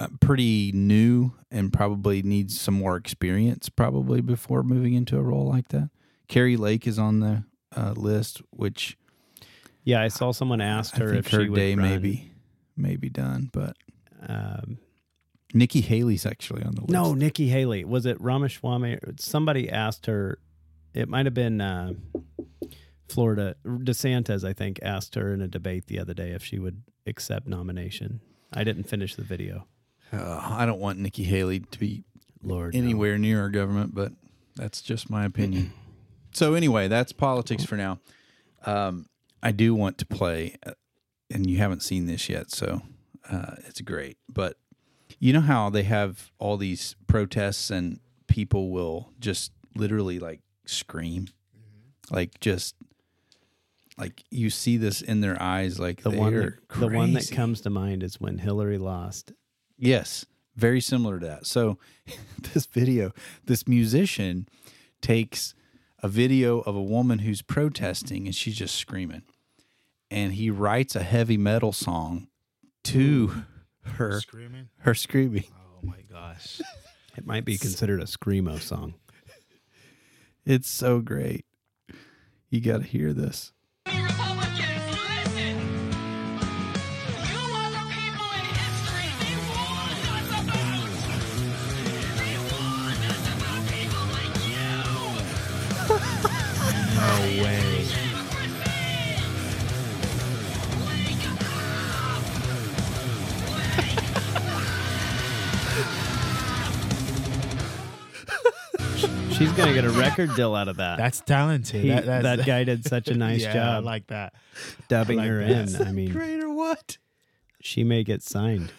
uh, 0.00 0.08
pretty 0.20 0.72
new 0.72 1.32
and 1.50 1.72
probably 1.72 2.22
needs 2.22 2.60
some 2.60 2.74
more 2.74 2.96
experience 2.96 3.68
probably 3.68 4.20
before 4.20 4.62
moving 4.62 4.94
into 4.94 5.16
a 5.16 5.22
role 5.22 5.46
like 5.48 5.68
that. 5.68 5.90
Kari 6.28 6.56
Lake 6.56 6.86
is 6.86 6.98
on 6.98 7.20
the 7.20 7.44
uh, 7.76 7.92
list, 7.96 8.42
which 8.50 8.98
Yeah, 9.84 10.02
I 10.02 10.08
saw 10.08 10.32
someone 10.32 10.60
asked 10.60 10.96
her 10.98 11.14
if 11.14 11.28
her 11.28 11.42
she 11.44 11.48
would 11.48 11.56
day 11.56 11.74
run, 11.74 11.88
maybe 11.88 12.32
maybe 12.76 13.08
done, 13.08 13.48
but 13.52 13.76
Um, 14.28 14.78
Nikki 15.54 15.80
Haley's 15.80 16.26
actually 16.26 16.62
on 16.64 16.74
the 16.74 16.82
list. 16.82 16.90
no, 16.90 17.14
Nikki 17.14 17.48
Haley. 17.48 17.84
Was 17.84 18.04
it 18.06 18.20
Ramaswamy? 18.20 18.98
Somebody 19.18 19.70
asked 19.70 20.04
her. 20.06 20.38
It 20.92 21.08
might 21.08 21.24
have 21.26 21.34
been 21.34 21.60
uh, 21.62 21.92
Florida. 23.08 23.56
DeSantis, 23.64 24.44
I 24.44 24.52
think, 24.52 24.78
asked 24.82 25.14
her 25.14 25.32
in 25.32 25.40
a 25.40 25.48
debate 25.48 25.86
the 25.86 25.98
other 25.98 26.14
day 26.14 26.30
if 26.30 26.44
she 26.44 26.58
would 26.58 26.82
accept 27.06 27.46
nomination. 27.46 28.20
I 28.52 28.64
didn't 28.64 28.84
finish 28.84 29.14
the 29.14 29.22
video. 29.22 29.66
Uh, 30.12 30.40
I 30.42 30.66
don't 30.66 30.80
want 30.80 30.98
Nikki 30.98 31.24
Haley 31.24 31.60
to 31.60 31.78
be 31.78 32.04
Lord, 32.42 32.74
no. 32.74 32.80
anywhere 32.80 33.18
near 33.18 33.40
our 33.40 33.50
government, 33.50 33.94
but 33.94 34.12
that's 34.56 34.80
just 34.80 35.10
my 35.10 35.24
opinion. 35.24 35.72
so 36.32 36.54
anyway, 36.54 36.88
that's 36.88 37.12
politics 37.12 37.64
for 37.64 37.76
now. 37.76 37.98
Um, 38.64 39.06
I 39.42 39.52
do 39.52 39.74
want 39.74 39.98
to 39.98 40.06
play, 40.06 40.56
uh, 40.66 40.72
and 41.30 41.48
you 41.48 41.58
haven't 41.58 41.82
seen 41.82 42.06
this 42.06 42.28
yet, 42.28 42.50
so 42.50 42.82
uh, 43.30 43.56
it's 43.66 43.80
great. 43.80 44.18
But 44.28 44.56
you 45.18 45.32
know 45.32 45.40
how 45.40 45.70
they 45.70 45.84
have 45.84 46.30
all 46.38 46.56
these 46.56 46.96
protests, 47.06 47.70
and 47.70 48.00
people 48.26 48.70
will 48.70 49.12
just 49.20 49.52
literally 49.74 50.18
like 50.18 50.40
scream, 50.66 51.28
like 52.10 52.40
just 52.40 52.74
like 53.98 54.24
you 54.30 54.48
see 54.50 54.76
this 54.76 55.02
in 55.02 55.20
their 55.20 55.40
eyes, 55.42 55.78
like 55.78 56.02
the 56.02 56.10
one 56.10 56.34
that, 56.34 56.40
they're 56.40 56.88
the 56.88 56.96
one 56.96 57.12
that 57.14 57.30
comes 57.30 57.60
to 57.62 57.70
mind 57.70 58.02
is 58.02 58.20
when 58.20 58.38
Hillary 58.38 58.78
lost. 58.78 59.32
Yes, 59.76 60.24
very 60.56 60.80
similar 60.80 61.18
to 61.20 61.26
that. 61.26 61.46
So, 61.46 61.78
this 62.54 62.66
video, 62.66 63.12
this 63.44 63.66
musician 63.66 64.48
takes 65.00 65.54
a 66.02 66.08
video 66.08 66.60
of 66.60 66.76
a 66.76 66.82
woman 66.82 67.20
who's 67.20 67.42
protesting 67.42 68.26
and 68.26 68.34
she's 68.34 68.56
just 68.56 68.76
screaming. 68.76 69.22
And 70.10 70.32
he 70.34 70.48
writes 70.50 70.96
a 70.96 71.02
heavy 71.02 71.36
metal 71.36 71.72
song 71.72 72.28
to 72.84 73.44
her 73.82 74.20
Screaming. 74.20 74.68
her 74.78 74.94
screaming. 74.94 75.44
Oh 75.52 75.86
my 75.86 76.00
gosh. 76.10 76.60
It 77.16 77.26
might 77.26 77.44
be 77.44 77.58
considered 77.58 78.00
a 78.00 78.04
screamo 78.04 78.60
song. 78.60 78.94
It's 80.46 80.68
so 80.68 81.00
great. 81.00 81.44
You 82.48 82.60
got 82.60 82.78
to 82.82 82.86
hear 82.86 83.12
this. 83.12 83.52
Gonna 109.58 109.74
get 109.74 109.84
a 109.84 109.90
record 109.90 110.34
deal 110.36 110.54
out 110.54 110.68
of 110.68 110.76
that. 110.76 110.96
That's 110.98 111.20
talented. 111.20 111.82
He- 111.82 111.88
that, 111.90 112.06
that's, 112.06 112.22
that 112.24 112.46
guy 112.46 112.64
did 112.64 112.84
such 112.86 113.08
a 113.08 113.14
nice 113.16 113.42
yeah, 113.42 113.52
job 113.52 113.74
I 113.76 113.78
like 113.86 114.06
that. 114.08 114.34
dubbing 114.88 115.18
like 115.18 115.28
her 115.28 115.44
that. 115.44 115.70
in. 115.80 115.86
I 115.86 115.92
mean, 115.92 116.12
Great 116.12 116.40
or 116.42 116.50
what? 116.52 116.96
she 117.60 117.84
may 117.84 118.04
get 118.04 118.22
signed. 118.22 118.72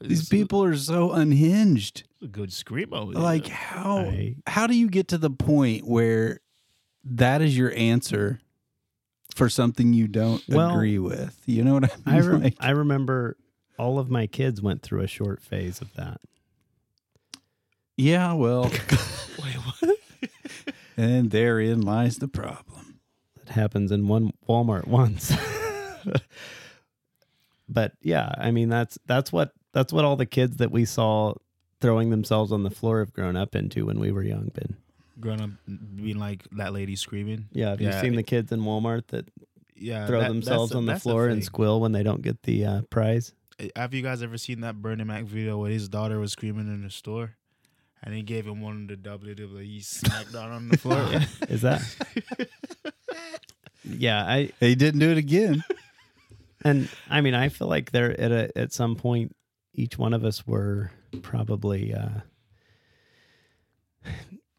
These 0.00 0.28
people 0.28 0.62
are 0.64 0.76
so 0.76 1.12
unhinged. 1.12 2.04
a 2.22 2.26
good 2.26 2.50
screamo. 2.50 3.12
Like 3.14 3.48
how 3.48 3.98
I- 3.98 4.36
how 4.46 4.66
do 4.66 4.74
you 4.76 4.88
get 4.88 5.08
to 5.08 5.18
the 5.18 5.30
point 5.30 5.86
where 5.86 6.40
that 7.04 7.42
is 7.42 7.56
your 7.56 7.72
answer 7.74 8.40
for 9.34 9.48
something 9.48 9.92
you 9.92 10.06
don't 10.08 10.42
Well, 10.48 10.70
agree 10.74 10.98
with? 10.98 11.40
You 11.46 11.64
know 11.64 11.74
what 11.74 11.84
I 11.84 11.90
I 12.06 12.20
mean? 12.20 12.30
re- 12.30 12.38
Like- 12.38 12.56
I 12.60 12.70
remember 12.70 13.36
all 13.78 13.98
of 13.98 14.10
my 14.10 14.26
kids 14.26 14.60
went 14.62 14.82
through 14.82 15.00
a 15.02 15.06
short 15.06 15.42
phase 15.42 15.80
of 15.80 15.92
that. 15.94 16.20
Yeah, 17.96 18.32
well, 18.32 18.64
Wait, 19.42 19.54
what? 19.56 19.89
And 20.96 21.30
therein 21.30 21.80
lies 21.80 22.18
the 22.18 22.28
problem. 22.28 23.00
It 23.42 23.50
happens 23.50 23.90
in 23.92 24.08
one 24.08 24.32
Walmart 24.48 24.86
once. 24.86 25.32
but 27.68 27.92
yeah, 28.02 28.32
I 28.38 28.50
mean 28.50 28.68
that's 28.68 28.98
that's 29.06 29.32
what 29.32 29.52
that's 29.72 29.92
what 29.92 30.04
all 30.04 30.16
the 30.16 30.26
kids 30.26 30.56
that 30.58 30.70
we 30.70 30.84
saw 30.84 31.34
throwing 31.80 32.10
themselves 32.10 32.52
on 32.52 32.62
the 32.62 32.70
floor 32.70 33.00
have 33.00 33.12
grown 33.12 33.36
up 33.36 33.54
into 33.54 33.86
when 33.86 33.98
we 33.98 34.12
were 34.12 34.22
young. 34.22 34.50
Ben, 34.54 34.76
Grown 35.18 35.40
up 35.40 35.50
being 35.96 36.18
like 36.18 36.44
that 36.52 36.72
lady 36.72 36.96
screaming. 36.96 37.48
yeah, 37.52 37.70
have 37.70 37.80
you 37.80 37.88
Yeah, 37.88 38.00
seen 38.00 38.16
the 38.16 38.22
kids 38.22 38.52
in 38.52 38.60
Walmart 38.60 39.06
that 39.08 39.28
Yeah. 39.74 40.06
throw 40.06 40.20
that- 40.20 40.28
themselves 40.28 40.72
on 40.74 40.86
the 40.86 40.98
floor 40.98 41.26
and 41.28 41.36
thing. 41.36 41.42
squill 41.44 41.80
when 41.80 41.92
they 41.92 42.02
don't 42.02 42.22
get 42.22 42.42
the 42.42 42.64
uh, 42.66 42.82
prize? 42.90 43.32
Have 43.76 43.92
you 43.94 44.02
guys 44.02 44.22
ever 44.22 44.38
seen 44.38 44.60
that 44.62 44.80
Bernie 44.80 45.04
Mac 45.04 45.24
video 45.24 45.58
where 45.58 45.70
his 45.70 45.88
daughter 45.88 46.18
was 46.18 46.32
screaming 46.32 46.66
in 46.66 46.82
the 46.82 46.90
store? 46.90 47.36
And 48.02 48.14
he 48.14 48.22
gave 48.22 48.46
him 48.46 48.60
one 48.60 48.82
of 48.82 48.88
the 48.88 48.96
WWE 48.96 49.78
SmackDown 49.80 50.52
on 50.52 50.68
the 50.68 50.78
floor. 50.78 51.06
Is 51.48 51.62
that? 51.62 51.82
yeah, 53.84 54.24
I 54.24 54.50
He 54.60 54.74
didn't 54.74 55.00
do 55.00 55.10
it 55.10 55.18
again. 55.18 55.62
and 56.64 56.88
I 57.08 57.20
mean 57.20 57.34
I 57.34 57.50
feel 57.50 57.68
like 57.68 57.92
there 57.92 58.18
at 58.18 58.32
a, 58.32 58.58
at 58.58 58.72
some 58.72 58.96
point 58.96 59.36
each 59.74 59.98
one 59.98 60.14
of 60.14 60.24
us 60.24 60.46
were 60.46 60.90
probably 61.22 61.94
uh 61.94 62.20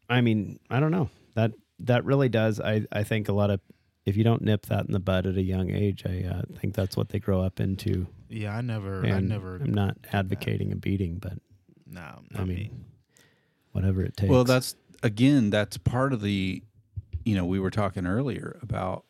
I 0.08 0.20
mean, 0.20 0.60
I 0.70 0.78
don't 0.78 0.90
know. 0.92 1.10
That 1.34 1.52
that 1.80 2.04
really 2.04 2.28
does 2.28 2.60
I 2.60 2.86
I 2.92 3.02
think 3.02 3.28
a 3.28 3.32
lot 3.32 3.50
of 3.50 3.60
if 4.04 4.16
you 4.16 4.24
don't 4.24 4.42
nip 4.42 4.66
that 4.66 4.86
in 4.86 4.92
the 4.92 5.00
bud 5.00 5.26
at 5.26 5.36
a 5.36 5.42
young 5.42 5.70
age, 5.70 6.04
I 6.06 6.24
uh, 6.28 6.42
think 6.58 6.74
that's 6.74 6.96
what 6.96 7.10
they 7.10 7.20
grow 7.20 7.40
up 7.40 7.60
into. 7.60 8.06
yeah, 8.28 8.56
I 8.56 8.60
never, 8.60 9.06
I 9.06 9.20
never. 9.20 9.56
I'm 9.56 9.72
not 9.72 9.96
advocating 10.12 10.72
a 10.72 10.76
beating, 10.76 11.18
but 11.18 11.34
no, 11.86 12.18
not 12.30 12.42
I 12.42 12.44
me. 12.44 12.72
Whatever 13.72 14.02
it 14.02 14.16
takes. 14.16 14.30
Well, 14.30 14.44
that's 14.44 14.76
again, 15.02 15.50
that's 15.50 15.76
part 15.76 16.12
of 16.12 16.22
the, 16.22 16.62
you 17.24 17.34
know, 17.34 17.44
we 17.44 17.58
were 17.58 17.70
talking 17.70 18.06
earlier 18.06 18.58
about 18.62 19.04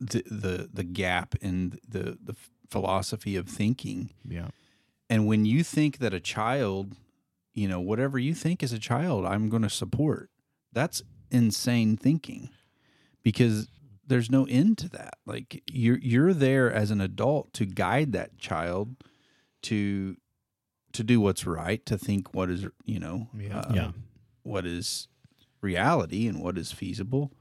the 0.00 0.22
the, 0.26 0.68
the 0.72 0.84
gap 0.84 1.34
in 1.40 1.78
the 1.88 2.18
the 2.22 2.34
philosophy 2.68 3.36
of 3.36 3.48
thinking. 3.48 4.10
Yeah. 4.26 4.48
And 5.10 5.26
when 5.26 5.44
you 5.44 5.64
think 5.64 5.98
that 5.98 6.12
a 6.12 6.20
child, 6.20 6.94
you 7.54 7.66
know, 7.66 7.80
whatever 7.80 8.18
you 8.18 8.34
think 8.34 8.62
as 8.62 8.72
a 8.72 8.78
child, 8.78 9.24
I'm 9.24 9.48
going 9.48 9.62
to 9.62 9.70
support. 9.70 10.30
That's 10.72 11.02
insane 11.30 11.96
thinking 11.96 12.50
because 13.22 13.68
there's 14.06 14.30
no 14.30 14.44
end 14.46 14.78
to 14.78 14.88
that. 14.90 15.14
Like 15.26 15.62
you're 15.70 15.98
you're 15.98 16.34
there 16.34 16.72
as 16.72 16.90
an 16.90 17.00
adult 17.00 17.52
to 17.54 17.66
guide 17.66 18.12
that 18.12 18.38
child 18.38 18.96
to 19.62 20.16
to 20.98 21.04
do 21.04 21.20
what's 21.20 21.46
right, 21.46 21.84
to 21.86 21.96
think 21.98 22.34
what 22.34 22.50
is, 22.50 22.66
you 22.84 23.00
know, 23.00 23.28
Yeah. 23.36 23.58
uh, 23.60 23.72
Yeah. 23.74 23.92
what 24.42 24.66
is 24.66 25.08
reality 25.60 26.26
and 26.28 26.40
what 26.42 26.56
is 26.58 26.70
feasible. 26.70 27.32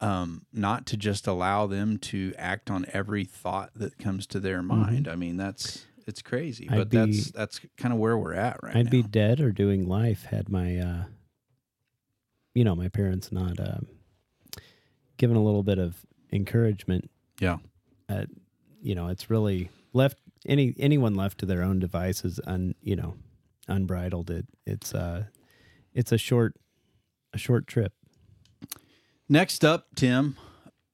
Um, 0.00 0.46
not 0.52 0.84
to 0.86 0.96
just 0.96 1.26
allow 1.28 1.66
them 1.68 1.96
to 1.98 2.34
act 2.36 2.70
on 2.70 2.84
every 2.92 3.24
thought 3.24 3.70
that 3.76 3.98
comes 3.98 4.26
to 4.28 4.40
their 4.40 4.60
mind. 4.62 5.06
I 5.06 5.14
mean, 5.14 5.36
that's 5.36 5.86
it's 6.08 6.20
crazy, 6.22 6.64
Mm-hmm. 6.64 6.74
I'd 6.74 6.78
but 6.78 6.90
that's 6.90 7.24
be- 7.30 7.30
that's 7.38 7.60
kind 7.76 7.94
of 7.94 8.00
where 8.00 8.18
we're 8.18 8.34
at 8.34 8.60
right 8.64 8.74
I'd 8.74 8.86
now. 8.86 8.90
be 8.90 9.02
dead 9.04 9.40
or 9.40 9.52
doing 9.52 9.86
life 9.86 10.24
had 10.24 10.48
my, 10.48 10.76
uh, 10.76 11.04
you 12.54 12.64
know, 12.64 12.74
my 12.74 12.88
parents 12.88 13.30
not 13.30 13.60
um, 13.60 13.86
given 15.16 15.36
a 15.36 15.42
little 15.44 15.62
bit 15.62 15.78
of 15.78 16.04
encouragement. 16.32 17.08
yeah, 17.40 17.58
Uh, 18.08 18.24
you 18.82 18.94
know, 18.96 19.06
it's 19.08 19.30
really 19.30 19.70
left 19.92 20.18
any 20.46 20.74
anyone 20.78 21.14
left 21.14 21.38
to 21.38 21.46
their 21.46 21.62
own 21.62 21.78
devices, 21.78 22.40
un 22.46 22.74
you 22.82 22.96
know, 22.96 23.14
unbridled. 23.68 24.30
It 24.30 24.46
it's 24.66 24.94
uh, 24.94 25.24
it's 25.92 26.12
a 26.12 26.18
short 26.18 26.54
a 27.32 27.38
short 27.38 27.66
trip. 27.66 27.92
Next 29.28 29.64
up, 29.64 29.86
Tim, 29.94 30.36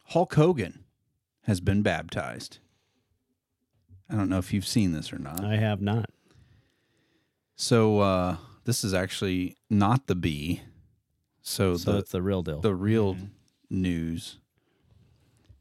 Hulk 0.06 0.34
Hogan 0.34 0.84
has 1.42 1.60
been 1.60 1.82
baptized. 1.82 2.58
I 4.10 4.14
don't 4.16 4.28
know 4.28 4.38
if 4.38 4.52
you've 4.52 4.66
seen 4.66 4.92
this 4.92 5.12
or 5.12 5.18
not. 5.18 5.44
I 5.44 5.56
have 5.56 5.80
not. 5.82 6.10
So 7.56 7.98
uh, 8.00 8.36
this 8.64 8.84
is 8.84 8.94
actually 8.94 9.56
not 9.68 10.06
the 10.06 10.14
Bee. 10.14 10.62
So, 11.42 11.76
So 11.76 11.92
the 11.92 11.98
it's 11.98 12.12
the 12.12 12.22
real 12.22 12.42
deal. 12.42 12.60
the 12.60 12.74
real 12.74 13.16
news 13.70 14.38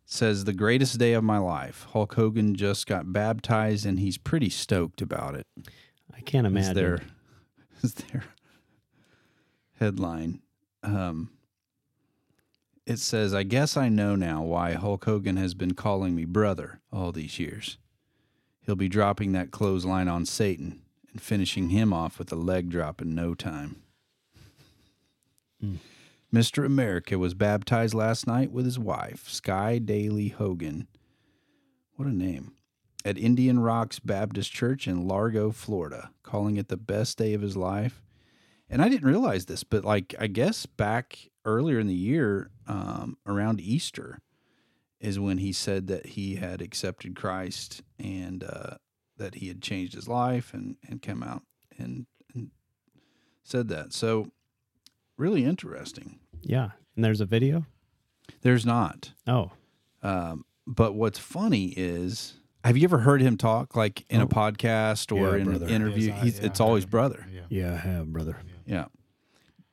says 0.10 0.46
the 0.46 0.54
greatest 0.54 0.98
day 0.98 1.14
of 1.14 1.24
my 1.24 1.38
life. 1.38 1.86
Hulk 1.92 2.16
Hogan 2.16 2.56
just 2.56 2.88
got 2.88 3.12
baptized 3.12 3.86
and 3.86 4.00
he's 4.00 4.18
pretty 4.18 4.50
stoked 4.50 5.02
about 5.02 5.36
it. 5.36 5.46
I 6.16 6.22
can't 6.22 6.48
imagine. 6.48 6.74
their 6.74 7.02
is 7.84 7.94
their 7.94 8.24
headline. 9.80 10.42
Um, 10.82 11.30
it 12.86 13.00
says, 13.00 13.34
"I 13.34 13.44
guess 13.44 13.76
I 13.76 13.90
know 13.90 14.16
now 14.16 14.42
why 14.42 14.74
Hulk 14.74 15.04
Hogan 15.04 15.36
has 15.36 15.54
been 15.54 15.74
calling 15.74 16.16
me 16.16 16.24
brother 16.24 16.80
all 16.92 17.12
these 17.12 17.38
years. 17.38 17.78
He'll 18.62 18.78
be 18.78 18.90
dropping 18.90 19.34
that 19.34 19.52
clothesline 19.52 20.08
on 20.08 20.26
Satan 20.26 20.82
and 21.12 21.22
finishing 21.22 21.70
him 21.70 21.92
off 21.92 22.18
with 22.18 22.32
a 22.32 22.36
leg 22.36 22.70
drop 22.70 23.02
in 23.02 23.14
no 23.14 23.36
time." 23.36 23.84
Mr. 26.34 26.66
America 26.66 27.18
was 27.18 27.34
baptized 27.34 27.94
last 27.94 28.28
night 28.28 28.52
with 28.52 28.66
his 28.66 28.78
wife, 28.78 29.30
Sky 29.30 29.78
Daily 29.78 30.28
Hogan. 30.28 30.88
What 31.96 32.08
a 32.08 32.14
name. 32.14 32.54
At 33.06 33.18
Indian 33.18 33.60
Rocks 33.60 34.00
Baptist 34.00 34.52
Church 34.52 34.88
in 34.88 35.08
Largo, 35.08 35.52
Florida, 35.52 36.12
calling 36.24 36.58
it 36.58 36.68
the 36.68 36.76
best 36.76 37.18
day 37.18 37.34
of 37.34 37.42
his 37.42 37.56
life. 37.56 38.02
And 38.70 38.82
I 38.82 38.90
didn't 38.90 39.08
realize 39.08 39.46
this, 39.46 39.64
but 39.64 39.86
like, 39.86 40.14
I 40.20 40.28
guess 40.28 40.66
back 40.66 41.30
earlier 41.46 41.80
in 41.80 41.88
the 41.88 41.94
year, 41.94 42.52
um, 42.68 43.18
around 43.26 43.62
Easter, 43.62 44.20
is 45.00 45.20
when 45.20 45.38
he 45.38 45.54
said 45.54 45.88
that 45.88 46.08
he 46.08 46.36
had 46.36 46.62
accepted 46.62 47.16
Christ 47.16 47.84
and 47.98 48.44
uh, 48.44 48.76
that 49.16 49.36
he 49.36 49.48
had 49.48 49.62
changed 49.62 49.94
his 49.94 50.10
life 50.10 50.54
and, 50.54 50.76
and 50.90 51.02
come 51.02 51.24
out 51.24 51.44
and, 51.78 52.08
and 52.34 52.50
said 53.44 53.70
that. 53.70 53.94
So, 53.94 54.32
really 55.18 55.44
interesting. 55.44 56.20
yeah, 56.42 56.72
and 56.96 57.04
there's 57.04 57.22
a 57.22 57.26
video. 57.26 57.66
There's 58.42 58.66
not. 58.66 59.14
Oh, 59.26 59.52
Um, 60.04 60.46
but 60.68 60.94
what's 60.96 61.18
funny 61.20 61.74
is, 61.78 62.40
have 62.64 62.78
you 62.78 62.84
ever 62.84 63.00
heard 63.00 63.22
him 63.22 63.38
talk 63.38 63.76
like 63.76 64.06
in 64.10 64.20
a 64.22 64.26
Oh. 64.26 64.28
podcast 64.28 65.12
or 65.16 65.36
Yeah, 65.36 65.42
in 65.42 65.50
brother. 65.50 65.66
an 65.66 65.72
interview? 65.72 66.08
Yes, 66.10 66.20
I- 66.22 66.24
he's, 66.26 66.40
yeah, 66.40 66.46
it's 66.46 66.62
I 66.62 66.64
always 66.66 66.84
have. 66.84 66.92
brother. 66.92 67.26
Yeah. 67.32 67.42
yeah, 67.50 67.74
I 67.74 67.78
have, 67.78 68.12
brother. 68.14 68.38
Yeah. 68.66 68.86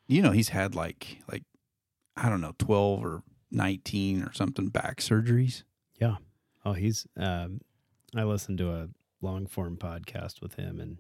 You 0.07 0.23
know, 0.23 0.31
he's 0.33 0.51
had 0.51 0.75
like 0.75 1.19
like 1.31 1.43
I 2.17 2.29
don't 2.29 2.41
know, 2.41 2.55
twelve 2.59 3.05
or 3.05 3.23
nineteen 3.51 4.23
or 4.23 4.33
something 4.33 4.69
back 4.69 4.99
surgeries. 5.01 5.65
Yeah. 6.01 6.17
Oh, 6.65 6.73
he's. 6.75 7.07
Um, 7.17 7.61
I 8.15 8.23
listened 8.25 8.59
to 8.59 8.71
a 8.71 8.89
long 9.21 9.47
form 9.47 9.77
podcast 9.77 10.41
with 10.41 10.55
him, 10.55 10.79
and 10.81 10.99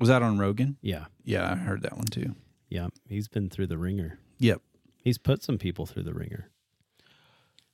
Was 0.00 0.08
that 0.08 0.22
on 0.22 0.38
Rogan? 0.38 0.76
yeah, 0.82 1.06
Yeah, 1.24 1.50
I 1.52 1.54
heard 1.54 1.82
that 1.82 1.96
one 1.96 2.06
too. 2.06 2.34
Yeah, 2.68 2.88
he's 3.08 3.28
been 3.28 3.48
through 3.50 3.66
the 3.68 3.78
ringer. 3.78 4.18
Yep. 4.38 4.60
He's 5.02 5.18
put 5.18 5.42
some 5.42 5.58
people 5.58 5.86
through 5.86 6.02
the 6.04 6.14
ringer. 6.14 6.50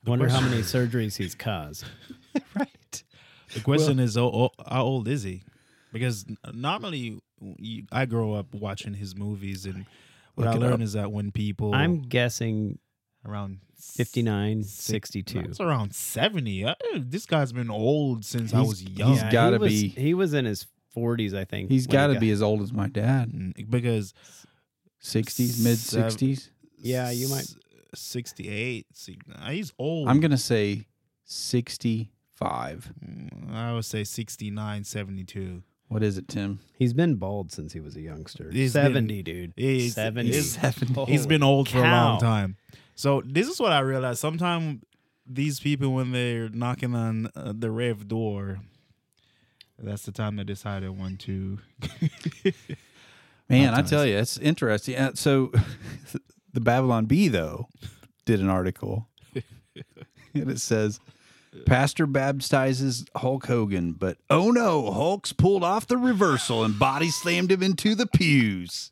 Wonder 0.05 0.29
how 0.29 0.41
many 0.41 0.63
surgeries 0.63 1.17
he's 1.17 1.35
caused. 1.35 1.85
right. 2.57 3.03
The 3.55 3.61
question 3.61 4.01
is, 4.01 4.17
oh, 4.17 4.29
oh, 4.29 4.51
how 4.69 4.83
old 4.83 5.07
is 5.09 5.23
he? 5.23 5.43
Because 5.93 6.25
normally 6.53 7.21
you, 7.59 7.85
I 7.93 8.07
grow 8.07 8.35
up 8.35 8.53
watching 8.55 8.95
his 8.95 9.15
movies, 9.17 9.67
and 9.67 9.87
what 10.35 10.49
I 10.49 10.53
it 10.55 10.59
learned 10.59 10.75
up. 10.75 10.81
is 10.81 10.95
that 10.95 11.13
when 11.13 11.31
people 11.31 11.75
I'm 11.75 12.03
guessing 12.03 12.79
around 13.27 13.59
s- 13.79 13.93
59, 13.97 14.65
62. 14.65 15.43
That's 15.43 15.61
around 15.61 15.95
seventy. 15.95 16.65
Uh, 16.65 16.75
this 16.97 17.27
guy's 17.27 17.53
been 17.53 17.71
old 17.71 18.25
since 18.25 18.53
I 18.55 18.61
was 18.63 18.83
young. 18.83 19.13
he's 19.13 19.23
gotta 19.25 19.57
he 19.57 19.61
was, 19.61 19.71
be- 19.71 19.89
He 19.89 20.15
was 20.15 20.35
in 20.35 20.47
his 20.47 20.67
40s, 20.97 21.35
I 21.35 21.45
think. 21.45 21.71
He's 21.71 21.87
when 21.87 21.93
he 21.93 21.97
got 21.97 22.07
to 22.09 22.15
got- 22.15 22.21
be 22.21 22.31
as 22.31 22.43
old 22.43 22.63
as 22.63 22.73
my 22.73 22.89
dad. 22.89 23.31
Mm, 23.31 23.71
because 23.71 24.15
Sixties, 25.03 25.63
mid 25.63 25.77
60s. 25.79 26.49
Yeah, 26.79 27.11
you 27.11 27.29
might- 27.29 27.53
sixty-eight. 27.95 28.87
Uh, 29.35 29.51
he's 29.51 29.73
old. 29.79 30.09
I'm 30.09 30.21
gonna 30.21 30.39
say 30.39 30.87
sixty-five. 31.25 32.93
Mm, 33.05 33.53
I 33.55 33.75
would 33.75 33.85
say 33.85 34.05
69, 34.05 34.85
72. 34.85 35.63
What 35.89 36.03
is 36.03 36.17
it, 36.17 36.27
Tim? 36.29 36.61
He's 36.79 36.95
been 36.95 37.17
bald 37.17 37.53
since 37.53 37.75
he 37.75 37.81
was 37.81 37.97
a 37.97 38.01
youngster. 38.01 38.51
He's 38.51 38.73
been- 38.73 38.85
70, 38.95 39.23
dude. 39.23 39.53
He's- 39.57 39.93
70. 39.95 40.31
he's- 40.33 40.59
Oh, 40.97 41.05
He's 41.05 41.27
been 41.27 41.43
old 41.43 41.69
for 41.69 41.79
a 41.79 41.83
long 41.83 42.19
time. 42.21 42.57
So 42.95 43.23
this 43.27 43.49
is 43.49 43.61
what 43.61 43.73
I 43.73 43.81
realized. 43.81 44.21
Sometimes 44.21 44.83
these 45.27 45.61
people, 45.61 45.93
when 45.93 46.13
they're 46.13 46.49
knocking 46.49 46.95
on 46.95 47.29
uh, 47.37 47.53
the 47.55 47.71
rev 47.71 48.09
door, 48.09 48.61
that's 49.79 50.05
the 50.05 50.13
time 50.13 50.37
they 50.37 50.45
decided 50.45 50.91
want 50.91 51.21
to. 51.21 51.59
Man, 53.49 53.75
I 53.75 53.83
tell 53.83 54.07
you, 54.07 54.17
it's 54.17 54.39
interesting. 54.39 54.97
Uh, 54.97 55.13
so, 55.15 55.53
the 56.53 56.61
Babylon 56.61 57.07
Bee 57.07 57.29
though 57.29 57.69
did 58.25 58.41
an 58.41 58.49
article, 58.49 59.09
and 59.35 60.51
it 60.51 60.61
says, 60.61 61.01
"Pastor 61.67 62.07
baptizes 62.07 63.05
Hulk 63.17 63.47
Hogan, 63.47 63.93
but 63.93 64.19
oh 64.31 64.51
no, 64.51 64.91
Hulk's 64.91 65.33
pulled 65.33 65.65
off 65.65 65.87
the 65.87 65.99
reversal 65.99 66.65
and 66.65 66.79
body 66.79 67.11
slammed 67.11 67.53
him 67.53 67.63
into 67.63 67.95
the 67.95 68.07
pews." 68.07 68.91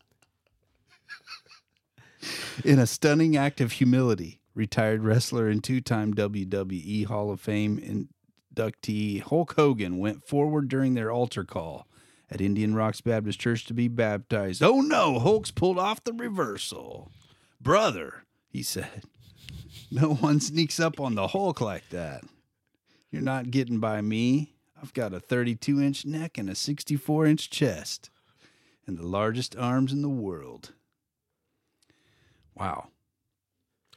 In 2.65 2.79
a 2.79 2.87
stunning 2.87 3.37
act 3.37 3.63
of 3.63 3.73
humility, 3.73 4.41
retired 4.55 5.03
wrestler 5.03 5.49
and 5.49 5.65
two-time 5.65 6.13
WWE 6.13 7.07
Hall 7.07 7.31
of 7.31 7.41
Fame 7.41 8.07
inductee 8.55 9.23
Hulk 9.23 9.55
Hogan 9.55 9.97
went 9.99 10.27
forward 10.27 10.69
during 10.69 10.93
their 10.95 11.11
altar 11.11 11.45
call 11.45 11.87
at 12.31 12.41
Indian 12.41 12.75
Rocks 12.75 13.01
Baptist 13.01 13.41
Church 13.41 13.65
to 13.67 13.75
be 13.75 13.89
baptized. 13.89 14.63
Oh 14.63 14.81
no, 14.81 15.19
Hulk's 15.19 15.51
pulled 15.51 15.79
off 15.79 16.05
the 16.05 16.13
reversal. 16.13 17.11
Brother, 17.61 18.25
he 18.49 18.63
said, 18.63 19.05
no 19.91 20.15
one 20.15 20.41
sneaks 20.41 20.79
up 20.79 21.01
on 21.01 21.15
the 21.15 21.29
Hulk 21.29 21.61
like 21.61 21.89
that. 21.91 22.25
You're 23.11 23.23
not 23.23 23.51
getting 23.51 23.81
by 23.81 24.01
me. 24.01 24.55
I've 24.81 24.95
got 24.95 25.13
a 25.13 25.21
32 25.21 25.81
inch 25.81 26.07
neck 26.07 26.39
and 26.39 26.49
a 26.49 26.55
64 26.55 27.27
inch 27.27 27.51
chest 27.51 28.11
and 28.87 28.97
the 28.97 29.07
largest 29.07 29.57
arms 29.57 29.93
in 29.93 30.03
the 30.03 30.09
world. 30.09 30.73
Wow. 32.55 32.89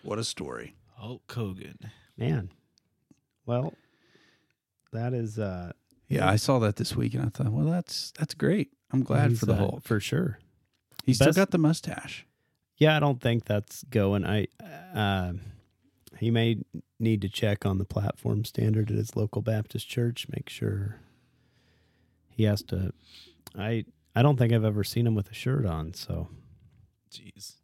What 0.01 0.19
a 0.19 0.23
story. 0.23 0.75
Hulk 0.95 1.31
Hogan. 1.31 1.91
Man. 2.17 2.49
Well, 3.45 3.73
that 4.91 5.13
is 5.13 5.39
uh 5.39 5.73
Yeah, 6.13 6.29
I 6.29 6.35
saw 6.35 6.59
that 6.59 6.75
this 6.75 6.95
week 6.95 7.13
and 7.13 7.25
I 7.25 7.29
thought, 7.29 7.51
well, 7.51 7.65
that's 7.65 8.11
that's 8.17 8.33
great. 8.33 8.71
I'm 8.91 9.03
glad 9.03 9.31
he's, 9.31 9.39
for 9.39 9.47
the 9.47 9.53
uh, 9.53 9.57
Hulk. 9.57 9.83
For 9.83 9.99
sure. 9.99 10.39
He's 11.05 11.17
still 11.17 11.33
got 11.33 11.51
the 11.51 11.57
mustache. 11.57 12.25
Yeah, 12.77 12.95
I 12.95 12.99
don't 12.99 13.19
think 13.21 13.45
that's 13.45 13.83
going. 13.83 14.25
I 14.25 14.47
uh, 14.95 15.33
he 16.19 16.31
may 16.31 16.63
need 16.99 17.21
to 17.21 17.29
check 17.29 17.65
on 17.65 17.77
the 17.77 17.85
platform 17.85 18.45
standard 18.45 18.91
at 18.91 18.97
his 18.97 19.15
local 19.15 19.41
Baptist 19.41 19.89
church. 19.89 20.27
Make 20.29 20.49
sure 20.49 20.99
he 22.29 22.43
has 22.43 22.61
to. 22.63 22.93
I 23.57 23.85
I 24.15 24.21
don't 24.21 24.37
think 24.37 24.53
I've 24.53 24.65
ever 24.65 24.83
seen 24.83 25.07
him 25.07 25.15
with 25.15 25.29
a 25.31 25.33
shirt 25.33 25.65
on. 25.65 25.93
So 25.93 26.29
Jeez. 27.11 27.55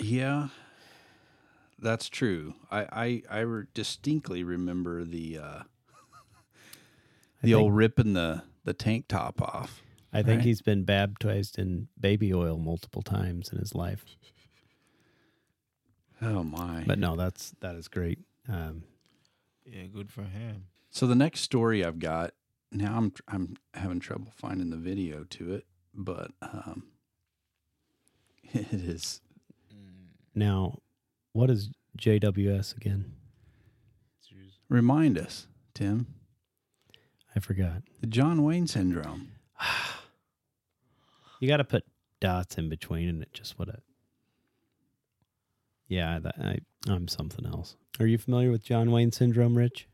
Yeah, 0.00 0.48
that's 1.78 2.08
true. 2.08 2.54
I 2.70 3.22
I, 3.30 3.40
I 3.42 3.62
distinctly 3.74 4.44
remember 4.44 5.04
the 5.04 5.38
uh, 5.38 5.62
the 7.42 7.52
think, 7.52 7.60
old 7.62 7.74
ripping 7.74 8.12
the 8.14 8.42
the 8.64 8.74
tank 8.74 9.06
top 9.08 9.40
off. 9.40 9.82
I 10.12 10.22
think 10.22 10.38
Right. 10.38 10.46
he's 10.46 10.60
been 10.60 10.84
baptized 10.84 11.58
in 11.58 11.88
baby 11.98 12.34
oil 12.34 12.58
multiple 12.58 13.02
times 13.02 13.50
in 13.52 13.58
his 13.58 13.74
life. 13.74 14.04
Oh 16.22 16.42
my! 16.42 16.84
But 16.86 16.98
no, 16.98 17.16
that's 17.16 17.52
that 17.60 17.76
is 17.76 17.88
great. 17.88 18.18
Um, 18.48 18.84
Yeah, 19.64 19.84
good 19.86 20.10
for 20.10 20.22
him. 20.24 20.66
So 20.90 21.06
the 21.06 21.14
next 21.14 21.40
story 21.40 21.84
I've 21.84 21.98
got 21.98 22.32
now, 22.72 22.96
I'm 22.96 23.12
I'm 23.28 23.56
having 23.74 24.00
trouble 24.00 24.32
finding 24.36 24.70
the 24.70 24.76
video 24.76 25.24
to 25.24 25.54
it, 25.54 25.66
but 25.94 26.32
um, 26.42 26.84
it 28.52 28.72
is 28.72 29.20
now, 30.34 30.78
what 31.32 31.50
is 31.50 31.70
JWS 31.98 32.76
again? 32.76 33.12
remind 34.68 35.18
us, 35.18 35.48
Tim, 35.74 36.06
I 37.34 37.40
forgot. 37.40 37.82
the 38.00 38.06
John 38.06 38.42
Wayne 38.42 38.66
syndrome. 38.66 39.32
You 41.40 41.48
got 41.48 41.56
to 41.56 41.64
put 41.64 41.84
dots 42.20 42.58
in 42.58 42.68
between, 42.68 43.08
and 43.08 43.22
it 43.22 43.32
just 43.32 43.58
would 43.58 43.68
have. 43.68 43.80
Yeah, 45.88 46.18
that, 46.18 46.34
I 46.38 46.58
I'm 46.86 47.08
something 47.08 47.46
else. 47.46 47.76
Are 47.98 48.04
you 48.06 48.18
familiar 48.18 48.50
with 48.50 48.62
John 48.62 48.90
Wayne 48.90 49.10
syndrome, 49.10 49.56
Rich? 49.56 49.88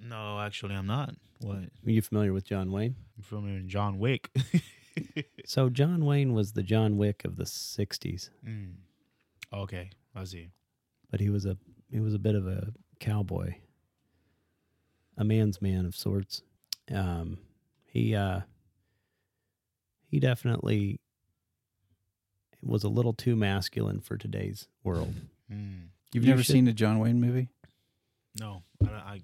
No, 0.00 0.38
actually, 0.38 0.76
I'm 0.76 0.86
not. 0.86 1.16
What? 1.40 1.56
Are 1.84 1.90
you 1.90 2.00
familiar 2.00 2.32
with 2.32 2.44
John 2.44 2.70
Wayne? 2.70 2.94
I'm 3.16 3.24
familiar 3.24 3.56
with 3.56 3.66
John 3.68 3.98
Wick. 3.98 4.30
So 5.44 5.68
John 5.68 6.04
Wayne 6.06 6.32
was 6.32 6.52
the 6.52 6.62
John 6.62 6.96
Wick 6.96 7.24
of 7.24 7.36
the 7.36 7.44
'60s, 7.44 8.30
mm. 8.46 8.74
Okay, 9.52 9.90
I 10.14 10.24
see. 10.24 10.48
but 11.10 11.20
he 11.20 11.28
was 11.28 11.44
a 11.44 11.56
he 11.90 12.00
was 12.00 12.14
a 12.14 12.18
bit 12.18 12.34
of 12.34 12.46
a 12.46 12.68
cowboy, 12.98 13.54
a 15.16 15.24
man's 15.24 15.60
man 15.62 15.86
of 15.86 15.96
sorts. 15.96 16.42
Um, 16.92 17.38
he 17.86 18.14
uh, 18.14 18.40
he 20.08 20.20
definitely 20.20 21.00
was 22.62 22.84
a 22.84 22.88
little 22.88 23.12
too 23.12 23.36
masculine 23.36 24.00
for 24.00 24.16
today's 24.16 24.68
world. 24.82 25.14
Mm. 25.48 25.90
You've 26.12 26.24
You 26.24 26.30
never 26.30 26.42
should- 26.42 26.54
seen 26.54 26.66
a 26.66 26.72
John 26.72 26.98
Wayne 26.98 27.20
movie? 27.20 27.48
No, 28.40 28.64
I, 28.84 28.88
I 28.90 29.20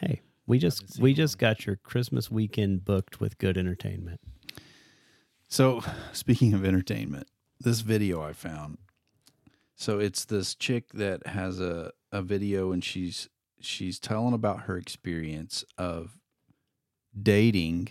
Hey, 0.00 0.22
we 0.46 0.58
just 0.58 0.98
we 0.98 1.12
just 1.12 1.36
one. 1.36 1.40
got 1.50 1.66
your 1.66 1.76
Christmas 1.76 2.30
weekend 2.30 2.86
booked 2.86 3.20
with 3.20 3.36
good 3.36 3.58
entertainment. 3.58 4.18
So, 5.48 5.82
speaking 6.14 6.54
of 6.54 6.64
entertainment, 6.64 7.26
this 7.60 7.80
video 7.80 8.22
I 8.22 8.32
found. 8.32 8.78
So 9.76 9.98
it's 9.98 10.24
this 10.24 10.54
chick 10.54 10.92
that 10.94 11.26
has 11.26 11.60
a, 11.60 11.92
a 12.10 12.22
video 12.22 12.72
and 12.72 12.82
she's 12.82 13.28
she's 13.64 13.98
telling 13.98 14.34
about 14.34 14.62
her 14.62 14.76
experience 14.76 15.64
of 15.78 16.18
dating 17.20 17.88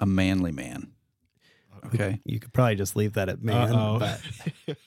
a 0.00 0.06
manly 0.06 0.52
man. 0.52 0.92
Okay. 1.86 2.20
You 2.24 2.40
could 2.40 2.52
probably 2.52 2.74
just 2.76 2.96
leave 2.96 3.12
that 3.14 3.28
at 3.28 3.42
man, 3.42 3.72
Uh-oh. 3.74 3.98
but 3.98 4.76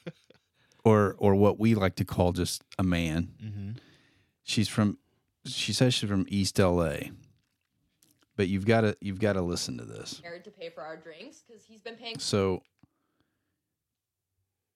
Or 0.86 1.16
or 1.20 1.36
what 1.36 1.60
we 1.60 1.76
like 1.76 1.96
to 1.96 2.06
call 2.06 2.32
just 2.32 2.64
a 2.80 2.84
man. 2.84 3.34
mm-hmm. 3.44 3.72
She's 4.44 4.68
from 4.70 4.98
she 5.46 5.74
says 5.74 5.94
she's 5.94 6.10
from 6.10 6.26
East 6.30 6.58
LA. 6.58 6.96
But 8.38 8.48
you've 8.48 8.66
got 8.66 8.82
to 8.82 8.98
you've 9.02 9.20
got 9.20 9.34
to 9.34 9.42
listen 9.42 9.78
to 9.78 9.86
this. 9.86 10.16
prepared 10.16 10.46
to 10.46 10.52
pay 10.52 10.70
for 10.70 10.82
our 10.82 10.96
drinks 10.96 11.44
because 11.46 11.64
he's 11.66 11.82
been 11.82 11.96
paying. 11.96 12.18
So 12.18 12.64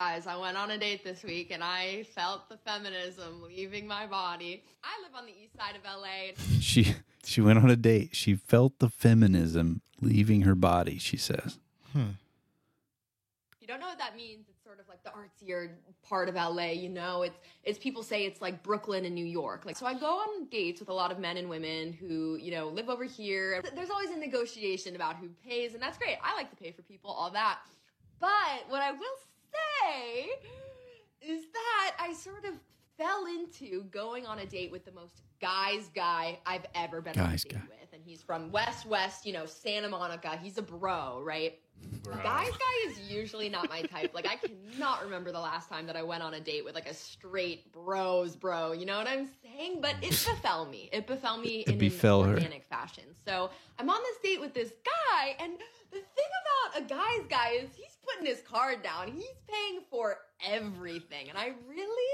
Guys, 0.06 0.28
I 0.28 0.36
went 0.36 0.58
on 0.58 0.70
a 0.70 0.78
date 0.78 1.02
this 1.06 1.24
week 1.24 1.50
and 1.50 1.64
I 1.64 2.04
felt 2.14 2.50
the 2.50 2.58
feminism 2.58 3.42
leaving 3.42 3.88
my 3.88 4.06
body. 4.06 4.62
I 4.84 5.02
live 5.02 5.16
on 5.16 5.26
the 5.26 5.32
east 5.32 5.56
side 5.56 5.78
of 5.78 5.84
LA. 5.86 6.34
she 6.60 6.96
she 7.24 7.40
went 7.40 7.58
on 7.58 7.70
a 7.70 7.78
date. 7.78 8.10
She 8.14 8.36
felt 8.36 8.80
the 8.80 8.90
feminism 8.90 9.82
leaving 10.02 10.42
her 10.42 10.56
body, 10.56 10.98
she 10.98 11.16
says. 11.16 11.58
If 11.96 13.62
you 13.62 13.68
don't 13.68 13.80
know 13.80 13.88
what 13.88 13.98
that 13.98 14.18
means, 14.18 14.50
it's 14.50 14.62
sort 14.62 14.82
of 14.82 14.90
like 14.90 15.02
the 15.06 15.12
artsier 15.12 15.70
part 16.06 16.28
of 16.28 16.36
LA, 16.36 16.72
you 16.72 16.90
know? 16.90 17.22
It's 17.22 17.40
it's 17.64 17.80
people 17.80 18.04
say 18.04 18.26
it's 18.26 18.42
like 18.42 18.62
Brooklyn 18.62 19.06
and 19.06 19.16
New 19.16 19.26
York. 19.26 19.66
Like 19.66 19.78
so 19.78 19.86
I 19.86 19.94
go 19.94 20.18
on 20.18 20.50
dates 20.50 20.82
with 20.82 20.90
a 20.90 20.94
lot 20.94 21.14
of 21.14 21.20
men 21.20 21.38
and 21.38 21.48
women 21.50 21.94
who, 21.94 22.36
you 22.42 22.52
know, 22.52 22.68
live 22.68 22.90
over 22.90 23.06
here. 23.06 23.64
There's 23.74 23.90
always 23.90 24.10
a 24.10 24.18
negotiation 24.18 24.98
about 24.98 25.16
who 25.16 25.30
pays, 25.48 25.74
and 25.74 25.82
that's 25.82 25.98
great. 25.98 26.18
I 26.22 26.36
like 26.36 26.50
to 26.50 26.58
pay 26.58 26.72
for 26.74 26.82
people, 26.82 27.10
all 27.10 27.32
that. 27.32 27.60
But 28.20 28.68
what 28.68 28.82
I 28.82 28.92
will 28.92 29.16
say 29.54 30.28
is 31.22 31.44
that 31.54 31.96
I 32.00 32.14
sort 32.14 32.46
of 32.46 32.54
fell 32.98 33.26
into 33.26 33.84
going 33.86 34.26
on 34.26 34.40
a 34.40 34.46
date 34.46 34.72
with 34.72 34.86
the 34.86 34.92
most 34.92 35.22
guys 35.42 35.90
guy 35.96 36.38
I've 36.46 36.66
ever 36.76 37.02
been 37.02 37.18
on 37.20 37.26
a 37.26 37.30
Guys 37.30 37.44
date 37.44 37.54
guy. 37.54 37.62
with. 37.70 37.94
And 37.94 38.02
he's 38.04 38.22
from 38.24 38.52
West 38.52 38.86
West, 38.86 39.26
you 39.26 39.34
know, 39.34 39.46
Santa 39.46 39.88
Monica. 39.90 40.38
He's 40.42 40.58
a 40.58 40.62
bro, 40.62 41.22
right? 41.24 41.60
Guys 42.24 42.50
guy 42.52 42.90
is 42.90 43.00
usually 43.12 43.50
not 43.50 43.68
my 43.70 43.82
type. 43.84 44.14
Like 44.14 44.28
I 44.28 44.36
cannot 44.38 45.04
remember 45.04 45.32
the 45.32 45.40
last 45.40 45.70
time 45.70 45.86
that 45.88 45.96
I 45.96 46.02
went 46.04 46.24
on 46.24 46.34
a 46.34 46.40
date 46.40 46.64
with 46.64 46.76
like 46.76 46.88
a 46.90 46.94
straight 46.94 47.72
bros 47.74 48.36
bro. 48.36 48.72
You 48.72 48.86
know 48.86 48.98
what 48.98 49.08
I'm 49.08 49.28
saying? 49.44 49.80
But 49.82 49.96
it 50.02 50.12
befell 50.12 50.66
me. 50.66 50.90
It 50.94 51.06
befell 51.08 51.38
me 51.38 51.62
It 51.68 51.74
in 51.74 51.78
befell 51.78 52.24
an 52.24 52.30
her. 52.30 52.36
organic 52.36 52.64
fashion. 52.66 53.04
So 53.28 53.50
I'm 53.80 53.90
on 53.90 54.00
this 54.04 54.18
date 54.32 54.40
with 54.40 54.54
this 54.54 54.72
guy, 54.86 55.36
and 55.40 55.54
the 55.92 55.98
thing 55.98 56.30
about 56.74 56.82
a 56.82 56.86
guy's 56.86 57.28
guy 57.30 57.50
is 57.62 57.70
he's 57.76 57.93
putting 58.06 58.26
his 58.26 58.42
card 58.42 58.84
down. 58.84 59.08
He's 59.08 59.26
paying 59.48 59.82
for 59.90 60.18
everything, 60.46 61.30
and 61.30 61.38
I 61.38 61.54
really 61.68 62.14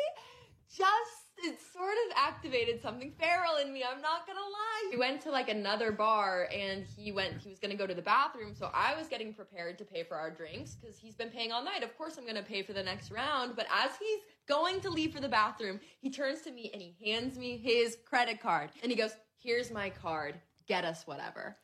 just 0.70 1.30
it 1.42 1.58
sort 1.74 1.94
of 2.06 2.14
activated 2.18 2.82
something 2.82 3.14
feral 3.18 3.58
in 3.62 3.72
me. 3.72 3.84
I'm 3.84 4.02
not 4.02 4.28
gonna 4.28 4.40
lie. 4.40 4.90
We 4.92 4.98
went 4.98 5.22
to 5.22 5.32
like 5.32 5.50
another 5.50 5.92
bar 5.92 6.50
and 6.54 6.84
he 6.84 7.12
went 7.12 7.42
he 7.42 7.50
was 7.50 7.60
gonna 7.60 7.76
go 7.76 7.88
to 7.88 7.94
the 7.94 8.02
bathroom, 8.02 8.54
so 8.54 8.70
I 8.74 8.96
was 8.98 9.08
getting 9.08 9.34
prepared 9.34 9.78
to 9.78 9.86
pay 9.86 10.04
for 10.04 10.18
our 10.18 10.30
drinks 10.30 10.76
because 10.76 10.98
he's 10.98 11.16
been 11.16 11.30
paying 11.30 11.52
all 11.52 11.64
night. 11.64 11.84
Of 11.84 11.98
course 11.98 12.18
I'm 12.18 12.26
gonna 12.26 12.44
pay 12.44 12.62
for 12.62 12.74
the 12.74 12.84
next 12.84 13.12
round. 13.12 13.56
But 13.56 13.68
as 13.74 13.92
he's 13.98 14.20
going 14.48 14.82
to 14.82 14.90
leave 14.90 15.14
for 15.14 15.22
the 15.22 15.30
bathroom, 15.30 15.80
he 16.02 16.10
turns 16.10 16.42
to 16.42 16.52
me 16.52 16.72
and 16.74 16.82
he 16.82 16.96
hands 17.06 17.38
me 17.38 17.58
his 17.58 17.98
credit 18.06 18.42
card 18.42 18.72
and 18.84 18.92
he 18.92 18.98
goes, 18.98 19.12
Here's 19.38 19.72
my 19.72 19.90
card. 19.90 20.40
Get 20.68 20.84
us 20.84 21.08
whatever. 21.08 21.58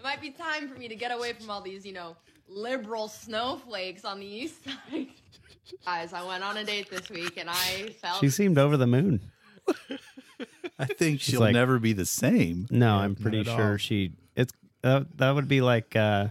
It 0.00 0.04
might 0.20 0.36
be 0.36 0.42
time 0.42 0.68
for 0.68 0.78
me 0.78 0.88
to 0.88 0.94
get 0.94 1.10
away 1.12 1.32
from 1.32 1.50
all 1.50 1.60
these, 1.60 1.84
you 1.86 1.92
know, 1.92 2.16
liberal 2.48 3.08
snowflakes 3.08 4.04
on 4.04 4.20
the 4.20 4.26
east 4.26 4.64
side. 4.64 5.06
Guys, 5.84 6.12
I 6.12 6.26
went 6.26 6.42
on 6.42 6.56
a 6.56 6.64
date 6.64 6.90
this 6.90 7.08
week 7.10 7.36
and 7.36 7.48
I 7.48 7.94
felt 8.02 8.20
she 8.20 8.28
seemed 8.28 8.58
over 8.58 8.76
the 8.76 8.86
moon. 8.86 9.20
I 10.78 10.86
think 10.86 11.20
she'll 11.20 11.40
like- 11.40 11.52
never 11.52 11.78
be 11.78 11.92
the 11.92 12.06
same. 12.06 12.66
No, 12.70 12.96
I'm 12.96 13.12
not 13.12 13.20
pretty 13.20 13.40
at 13.40 13.46
sure 13.46 13.72
all. 13.72 13.76
she. 13.76 14.12
It's 14.34 14.52
uh, 14.82 15.04
that 15.16 15.30
would 15.34 15.48
be 15.48 15.60
like. 15.60 15.94
uh 15.94 16.28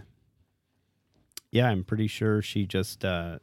Yeah, 1.52 1.68
I'm 1.68 1.84
pretty 1.84 2.06
sure 2.08 2.42
she 2.42 2.66
just 2.66 3.04
uh 3.04 3.38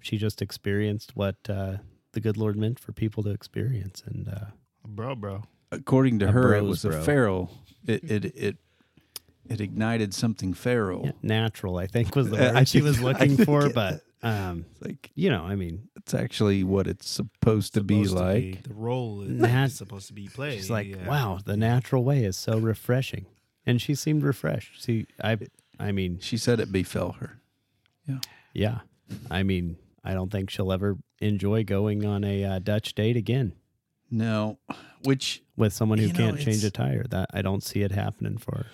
she 0.00 0.16
just 0.16 0.40
experienced 0.42 1.16
what 1.16 1.36
uh 1.48 1.78
the 2.12 2.20
good 2.20 2.36
Lord 2.36 2.56
meant 2.56 2.78
for 2.78 2.92
people 2.92 3.22
to 3.24 3.30
experience, 3.30 4.02
and 4.06 4.28
uh 4.28 4.46
bro, 4.86 5.14
bro. 5.16 5.42
According 5.72 6.20
to 6.20 6.28
A 6.28 6.32
her, 6.32 6.54
it 6.54 6.60
bros 6.60 6.68
was 6.68 6.84
a 6.84 6.88
bro. 6.90 7.02
feral. 7.02 7.50
It 7.86 8.04
it 8.04 8.24
it 8.36 8.56
it 9.48 9.60
ignited 9.60 10.12
something 10.14 10.54
feral. 10.54 11.02
yeah, 11.06 11.12
natural, 11.22 11.76
I 11.78 11.86
think, 11.86 12.14
was 12.16 12.30
the 12.30 12.36
Uh, 12.36 12.52
word 12.52 12.56
I 12.56 12.64
she 12.64 12.80
was 12.82 12.96
think- 12.98 13.06
I 13.20 13.24
looking 13.24 13.44
for. 13.44 13.66
it- 13.66 13.74
But 13.74 14.02
um, 14.22 14.64
like 14.80 15.10
you 15.14 15.30
know, 15.30 15.42
I 15.44 15.54
mean, 15.56 15.88
it's 15.96 16.14
actually 16.14 16.64
what 16.64 16.86
it's 16.86 17.08
supposed 17.08 17.74
to 17.74 17.82
be 17.82 18.04
Supposed 18.04 18.16
to 18.16 18.22
like. 18.24 18.42
be- 18.42 18.60
the 18.68 18.74
role 18.74 19.22
is 19.22 19.30
Nat- 19.30 19.68
supposed 19.68 20.06
to 20.08 20.12
be 20.14 20.28
played. 20.34 20.54
she's 20.56 20.70
like, 20.70 20.88
yeah. 20.88 21.06
wow, 21.06 21.38
the 21.44 21.56
natural 21.56 22.02
way 22.04 22.24
is 22.24 22.36
so 22.36 22.58
refreshing, 22.58 23.26
and 23.64 23.80
she 23.80 23.94
seemed 23.94 24.22
refreshed. 24.22 24.82
See, 24.82 25.06
I, 25.22 25.38
I 25.78 25.92
mean, 25.92 26.18
She 26.20 26.36
said 26.38 26.60
it 26.60 26.72
befell 26.72 27.12
her. 27.20 27.38
yeah, 28.06 28.18
yeah. 28.52 28.78
I 29.30 29.42
mean, 29.42 29.76
I 30.02 30.14
don't 30.14 30.32
think 30.32 30.50
she'll 30.50 30.72
ever 30.72 30.96
enjoy 31.20 31.62
going 31.64 32.04
on 32.04 32.24
a 32.24 32.44
uh, 32.44 32.58
Dutch 32.58 32.94
date 32.94 33.16
again. 33.16 33.52
No, 34.10 34.58
which 35.04 35.42
with 35.56 35.72
someone 35.72 35.98
who 35.98 36.10
can't 36.12 36.38
change 36.38 36.62
a 36.64 36.70
tire. 36.70 37.04
That 37.10 37.28
I 37.34 37.42
don't 37.42 37.62
see 37.62 37.82
it 37.82 37.92
happening 37.92 38.38
for 38.38 38.56
her. 38.56 38.66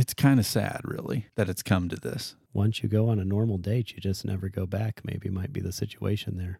It's 0.00 0.14
kind 0.14 0.40
of 0.40 0.46
sad, 0.46 0.80
really, 0.84 1.26
that 1.34 1.48
it's 1.50 1.62
come 1.62 1.88
to 1.90 1.96
this. 1.96 2.34
Once 2.54 2.82
you 2.82 2.88
go 2.88 3.08
on 3.10 3.18
a 3.18 3.24
normal 3.24 3.58
date, 3.58 3.92
you 3.92 4.00
just 4.00 4.24
never 4.24 4.48
go 4.48 4.64
back. 4.66 5.02
Maybe 5.04 5.28
might 5.28 5.52
be 5.52 5.60
the 5.60 5.72
situation 5.72 6.36
there. 6.38 6.58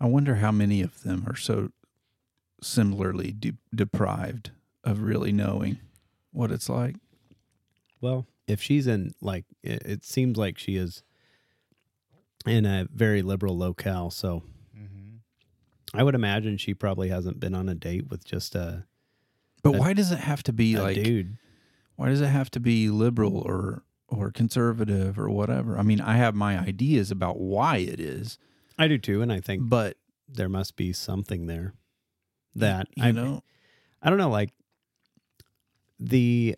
I 0.00 0.06
wonder 0.06 0.36
how 0.36 0.50
many 0.50 0.80
of 0.80 1.02
them 1.02 1.24
are 1.26 1.36
so 1.36 1.70
similarly 2.62 3.32
de- 3.32 3.58
deprived 3.74 4.50
of 4.82 5.00
really 5.02 5.32
knowing 5.32 5.78
what 6.32 6.50
it's 6.50 6.68
like. 6.68 6.96
Well, 8.00 8.26
if 8.46 8.60
she's 8.62 8.86
in 8.86 9.14
like 9.20 9.44
it, 9.62 9.82
it 9.84 10.04
seems 10.04 10.36
like 10.36 10.58
she 10.58 10.76
is 10.76 11.02
in 12.46 12.64
a 12.66 12.86
very 12.92 13.22
liberal 13.22 13.56
locale, 13.56 14.10
so 14.10 14.42
Mhm. 14.76 15.18
I 15.94 16.02
would 16.02 16.14
imagine 16.14 16.56
she 16.58 16.74
probably 16.74 17.08
hasn't 17.10 17.38
been 17.40 17.54
on 17.54 17.68
a 17.68 17.74
date 17.74 18.08
with 18.08 18.24
just 18.24 18.54
a, 18.54 18.86
But 19.62 19.76
A- 19.76 19.78
why 19.78 19.92
does 19.94 20.10
it 20.12 20.18
have 20.20 20.42
to 20.44 20.52
be 20.52 20.74
a 20.74 20.82
like? 20.82 21.02
dude. 21.02 21.38
Why 21.96 22.08
does 22.08 22.20
it 22.20 22.26
have 22.28 22.50
to 22.52 22.60
be 22.60 22.88
liberal 22.88 23.38
or 23.38 23.84
or 24.08 24.30
conservative 24.30 25.18
or 25.18 25.30
whatever? 25.30 25.78
I 25.78 25.82
mean, 25.82 26.00
I 26.00 26.16
have 26.16 26.34
my 26.34 26.58
ideas 26.58 27.10
about 27.10 27.38
why 27.38 27.78
it 27.78 28.00
is, 28.00 28.38
I 28.78 28.88
do 28.88 28.98
too, 28.98 29.22
and 29.22 29.32
I 29.32 29.40
think 29.40 29.68
but 29.68 29.96
there 30.28 30.48
must 30.48 30.76
be 30.76 30.92
something 30.92 31.46
there 31.46 31.74
that 32.54 32.88
you 32.96 33.04
I 33.04 33.12
know, 33.12 33.42
I 34.02 34.10
don't 34.10 34.18
know, 34.18 34.30
like 34.30 34.50
the 35.98 36.56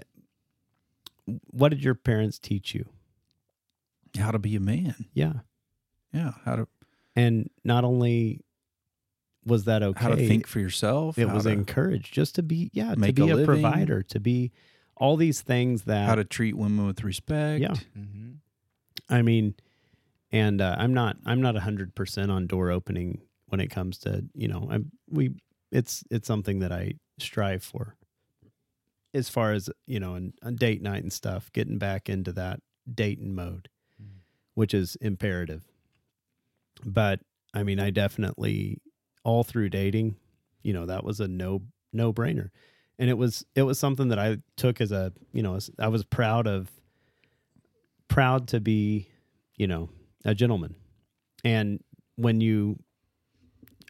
what 1.51 1.71
did 1.71 1.83
your 1.83 1.95
parents 1.95 2.39
teach 2.39 2.75
you? 2.75 2.87
How 4.19 4.31
to 4.31 4.39
be 4.39 4.57
a 4.57 4.61
man. 4.61 5.07
Yeah. 5.13 5.35
Yeah. 6.13 6.33
How 6.45 6.57
to 6.57 6.69
And 7.15 7.51
not 7.65 7.85
only 7.85 8.41
was 9.45 9.65
that 9.65 9.83
okay, 9.83 10.03
how 10.03 10.11
to 10.11 10.17
think 10.17 10.47
for 10.47 10.59
yourself. 10.61 11.19
it 11.19 11.27
was 11.27 11.45
to, 11.45 11.51
encouraged 11.51 12.13
just 12.13 12.35
to 12.37 12.43
be 12.43 12.71
yeah, 12.73 12.95
to 12.95 13.13
be 13.13 13.23
a 13.23 13.27
living. 13.27 13.45
provider, 13.45 14.03
to 14.05 14.21
be 14.21 14.53
all 14.97 15.17
these 15.17 15.41
things 15.41 15.83
that 15.83 16.07
how 16.07 16.15
to 16.15 16.25
treat 16.25 16.57
women 16.57 16.87
with 16.87 17.05
respect. 17.05 17.61
Yeah. 17.61 17.75
Mm-hmm. 17.99 18.33
I 19.09 19.23
mean, 19.23 19.55
and 20.33 20.61
uh, 20.61 20.77
I'm 20.79 20.95
not 20.95 21.17
I'm 21.25 21.41
not 21.41 21.57
hundred 21.57 21.95
percent 21.95 22.31
on 22.31 22.47
door 22.47 22.71
opening 22.71 23.21
when 23.47 23.61
it 23.61 23.69
comes 23.69 23.99
to 23.99 24.25
you 24.35 24.49
know 24.49 24.69
I'm 24.71 24.91
we 25.09 25.35
it's 25.71 26.05
it's 26.11 26.27
something 26.27 26.61
that 26.61 26.73
I 26.73 26.95
strive 27.19 27.63
for. 27.63 27.97
As 29.15 29.29
far 29.29 29.53
as 29.53 29.71
you 29.87 29.99
know, 30.01 30.15
and 30.15 30.35
on 30.43 30.57
date 30.57 30.83
night 30.83 31.03
and 31.03 31.13
stuff, 31.13 31.51
getting 31.53 31.79
back 31.79 32.09
into 32.09 32.33
that 32.33 32.61
dating 32.93 33.35
mode, 33.35 33.69
which 34.55 34.75
is 34.75 34.97
imperative. 35.01 35.65
But 36.85 37.21
I 37.55 37.63
mean, 37.63 37.81
I 37.81 37.91
definitely 37.91 38.81
all 39.25 39.43
through 39.43 39.71
dating, 39.71 40.17
you 40.63 40.73
know, 40.73 40.87
that 40.87 41.05
was 41.05 41.21
a 41.21 41.29
no 41.29 41.63
no 41.93 42.13
brainer, 42.13 42.51
and 42.99 43.11
it 43.11 43.19
was 43.19 43.45
it 43.55 43.63
was 43.63 43.79
something 43.79 44.09
that 44.09 44.19
I 44.19 44.39
took 44.57 44.81
as 44.81 44.93
a 44.93 45.13
you 45.33 45.43
know 45.43 45.59
I 45.79 45.89
was 45.89 46.05
proud 46.05 46.47
of 46.47 46.71
proud 48.09 48.49
to 48.49 48.61
be, 48.61 49.09
you 49.57 49.67
know, 49.67 49.91
a 50.25 50.35
gentleman. 50.35 50.75
And 51.45 51.83
when 52.17 52.41
you 52.41 52.79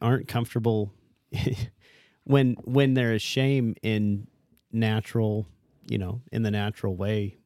aren't 0.03 0.29
comfortable 0.29 0.93
when 2.25 2.57
when 2.65 2.95
there 2.95 3.13
is 3.13 3.23
shame 3.23 3.75
in 3.83 4.27
natural, 4.73 5.47
you 5.89 5.99
know, 5.99 6.23
in 6.33 6.43
the 6.43 6.51
natural 6.51 6.97
way 6.97 7.37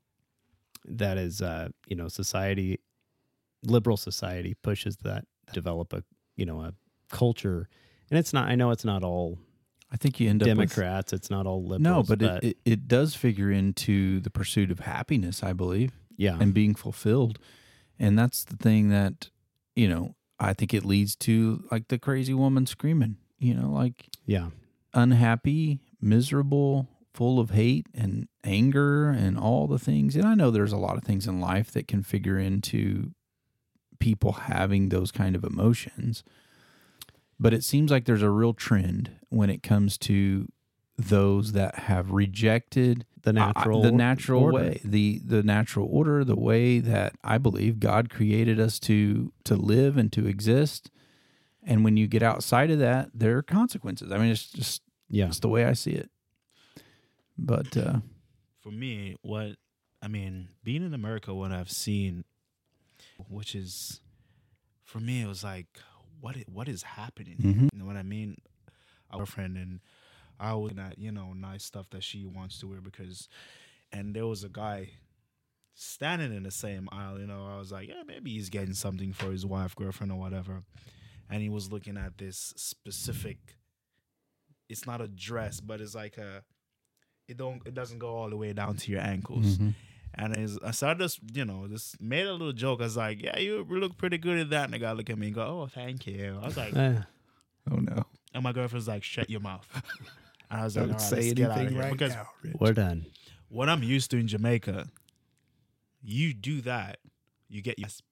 that 0.87 1.19
is 1.19 1.43
uh, 1.43 1.69
you 1.87 1.97
know, 1.97 2.09
society 2.09 2.81
liberal 3.63 3.97
society 3.97 4.55
pushes 4.63 4.97
that 4.99 5.27
develop 5.53 5.93
a, 5.93 6.03
you 6.37 6.47
know, 6.47 6.63
a 6.63 6.73
culture. 7.11 7.69
And 8.11 8.19
it's 8.19 8.33
not 8.33 8.49
I 8.49 8.55
know 8.55 8.71
it's 8.71 8.85
not 8.85 9.05
all 9.05 9.39
I 9.93 9.97
think 9.97 10.21
you 10.21 10.31
end 10.31 10.43
up 10.43 10.49
with 10.49 10.57
Democrats, 10.57 11.13
it's 11.13 11.31
not 11.31 11.47
all 11.47 11.63
liberals. 11.63 11.81
no, 11.81 12.03
but, 12.03 12.23
it, 12.23 12.45
it 12.45 12.57
it 12.65 12.89
does 12.89 13.15
figure 13.15 13.51
into 13.51 14.21
the 14.21 14.31
pursuit 14.31 14.71
of 14.71 14.81
happiness, 14.81 15.43
I 15.43 15.53
believe. 15.53 15.93
yeah. 16.21 16.37
and 16.39 16.53
being 16.53 16.75
fulfilled. 16.75 17.39
And 17.99 18.19
that's 18.19 18.45
the 18.45 18.57
thing 18.57 18.91
that, 18.91 19.31
you 19.75 19.89
know, 19.89 20.15
I 20.39 20.53
think 20.53 20.75
it 20.75 20.85
leads 20.85 21.17
to 21.17 21.65
like 21.71 21.89
the 21.89 21.99
crazy 21.99 22.35
woman 22.35 22.67
screaming, 22.67 23.17
you 23.39 23.55
know, 23.55 23.71
like 23.71 24.09
yeah. 24.27 24.51
unhappy, 24.93 25.81
miserable, 26.01 26.89
full 27.15 27.41
of 27.41 27.51
hate 27.51 27.87
and 27.95 28.29
anger 28.45 29.09
and 29.09 29.39
all 29.39 29.67
the 29.67 29.79
things. 29.79 30.15
And 30.15 30.27
I 30.27 30.35
know 30.35 30.51
there's 30.51 30.73
a 30.73 30.79
lot 30.79 30.97
of 30.97 31.05
things 31.05 31.27
in 31.27 31.41
life 31.41 31.71
that 31.73 31.89
can 31.89 32.03
figure 32.03 32.39
into 32.39 33.13
people 33.99 34.33
having 34.33 34.91
those 34.91 35.11
kind 35.11 35.35
of 35.35 35.43
emotions. 35.45 36.23
But 37.43 37.55
it 37.55 37.65
seems 37.65 37.91
like 37.91 38.05
there's 38.05 38.23
a 38.23 38.29
real 38.31 38.53
trend 38.53 39.13
when 39.31 39.49
it 39.49 39.63
comes 39.63 39.97
to 39.99 40.47
those 40.99 41.53
that 41.53 41.75
have 41.77 42.11
rejected 42.11 43.07
The 43.23 43.31
I- 43.31 43.33
natural 43.33 43.81
the 43.83 43.91
natural 43.93 44.43
order. 44.43 44.55
way 44.57 44.81
the 44.85 45.21
the 45.25 45.43
natural 45.43 45.89
order 45.91 46.25
the 46.25 46.37
way 46.37 46.79
that 46.81 47.15
i 47.25 47.39
believe 47.39 47.81
god 47.81 48.11
created 48.11 48.61
us 48.61 48.79
to 48.81 49.33
to 49.45 49.55
live 49.57 49.97
and 49.97 50.13
to 50.13 50.27
exist 50.27 50.91
and 51.63 51.85
when 51.85 51.97
you 51.97 52.07
get 52.07 52.23
outside 52.23 52.71
of 52.71 52.79
that 52.81 53.09
there 53.15 53.35
are 53.39 53.43
consequences 53.43 54.13
i 54.13 54.19
mean 54.19 54.31
it's 54.31 54.51
just 54.53 54.83
Yeah. 55.09 55.29
it's 55.29 55.39
the 55.41 55.49
way 55.49 55.65
i 55.65 55.73
see 55.73 55.93
it 55.93 56.11
but 57.39 57.75
uh 57.79 58.01
for 58.61 58.71
me, 58.71 59.17
what 59.23 59.57
I 60.03 60.09
mean, 60.09 60.49
being 60.63 60.85
in 60.85 60.93
America, 60.93 61.33
what 61.35 61.51
I've 61.51 61.71
seen, 61.71 62.25
which 63.29 63.55
is 63.55 64.01
for 64.85 65.01
me, 65.01 65.23
it 65.23 65.27
was 65.29 65.43
like, 65.45 65.69
what 66.21 66.37
i- 66.37 66.45
what 66.49 66.69
is 66.69 66.83
happening? 66.83 67.37
Mhm. 67.39 67.69
You 67.73 67.79
know 67.79 67.85
what 67.87 67.97
I 67.97 68.03
mean? 68.03 68.37
Our 69.11 69.27
friend 69.27 69.57
and 69.57 69.81
I 70.39 70.55
was 70.55 70.77
at 70.79 70.99
you 70.99 71.11
know 71.13 71.33
nice 71.33 71.65
stuff 71.65 71.91
that 71.91 72.03
she 72.05 72.25
wants 72.25 72.59
to 72.61 72.67
wear 72.69 72.81
because, 72.81 73.29
and 73.93 74.15
there 74.15 74.27
was 74.27 74.45
a 74.45 74.49
guy 74.49 74.91
standing 75.75 76.35
in 76.35 76.43
the 76.45 76.51
same 76.51 76.89
aisle. 76.93 77.19
You 77.21 77.27
know, 77.27 77.47
I 77.47 77.59
was 77.59 77.73
like, 77.73 77.89
yeah, 77.89 78.03
maybe 78.07 78.33
he's 78.33 78.49
getting 78.51 78.75
something 78.75 79.13
for 79.13 79.31
his 79.33 79.45
wife, 79.47 79.75
girlfriend, 79.75 80.13
or 80.13 80.19
whatever, 80.19 80.63
and 81.29 81.43
he 81.43 81.49
was 81.49 81.71
looking 81.73 81.97
at 81.97 82.19
this 82.19 82.53
specific. 82.57 83.57
It's 84.69 84.87
not 84.87 85.01
a 85.01 85.09
dress, 85.09 85.61
but 85.61 85.81
it's 85.81 85.95
like 85.95 86.17
a 86.19 86.45
it 87.29 87.37
don't 87.37 87.63
it 87.67 87.75
doesn't 87.75 87.99
go 87.99 88.15
all 88.15 88.31
the 88.31 88.37
way 88.37 88.53
down 88.53 88.77
to 88.77 88.91
your 88.93 89.01
ankles. 89.01 89.59
mhm. 89.59 89.75
And 90.15 90.37
is 90.37 90.59
so 90.73 90.89
I 90.89 90.95
just 90.95 91.21
you 91.33 91.45
know 91.45 91.67
just 91.69 92.01
made 92.01 92.27
a 92.27 92.33
little 92.33 92.53
joke. 92.53 92.81
I 92.81 92.85
was 92.85 92.97
like, 92.97 93.23
yeah, 93.23 93.39
you 93.39 93.65
look 93.69 93.97
pretty 93.97 94.19
good 94.19 94.39
at 94.39 94.51
that. 94.51 94.65
And 94.65 94.75
the 94.75 94.79
guy 94.79 94.93
look 94.93 95.09
at 95.09 95.19
me 95.19 95.29
and 95.29 95.35
go, 95.35 95.43
oh, 95.43 95.67
thank 95.67 96.07
you. 96.07 96.39
I 96.43 96.47
was 96.47 96.57
like, 96.57 96.75
oh 96.77 97.77
no 97.77 98.05
and 98.35 98.43
my 98.43 98.53
girlfriend's 98.53 98.89
like, 98.89 99.03
shut 99.03 99.29
your 99.31 99.41
mouth. 99.41 99.67
And 100.51 100.61
I 100.61 100.65
was 100.65 100.77
like, 100.77 100.87
don't 100.87 100.95
all 100.95 100.99
right, 100.99 101.09
say 101.09 101.17
let's 101.17 101.33
get 101.35 101.45
out 101.45 101.51
of 101.53 101.57
anything 101.59 101.75
here. 101.75 101.83
right 101.85 101.93
because 101.93 102.13
now 102.15 102.29
we're 102.59 102.73
done. 102.73 103.07
what 103.49 103.69
I'm 103.69 103.83
used 103.83 104.11
to 104.11 104.19
in 104.19 104.27
Jamaica, 104.27 104.89
you 106.03 106.35
do 106.35 106.61
that, 106.63 106.99
you 107.49 107.63
get 107.63 107.79
yes. 107.79 108.03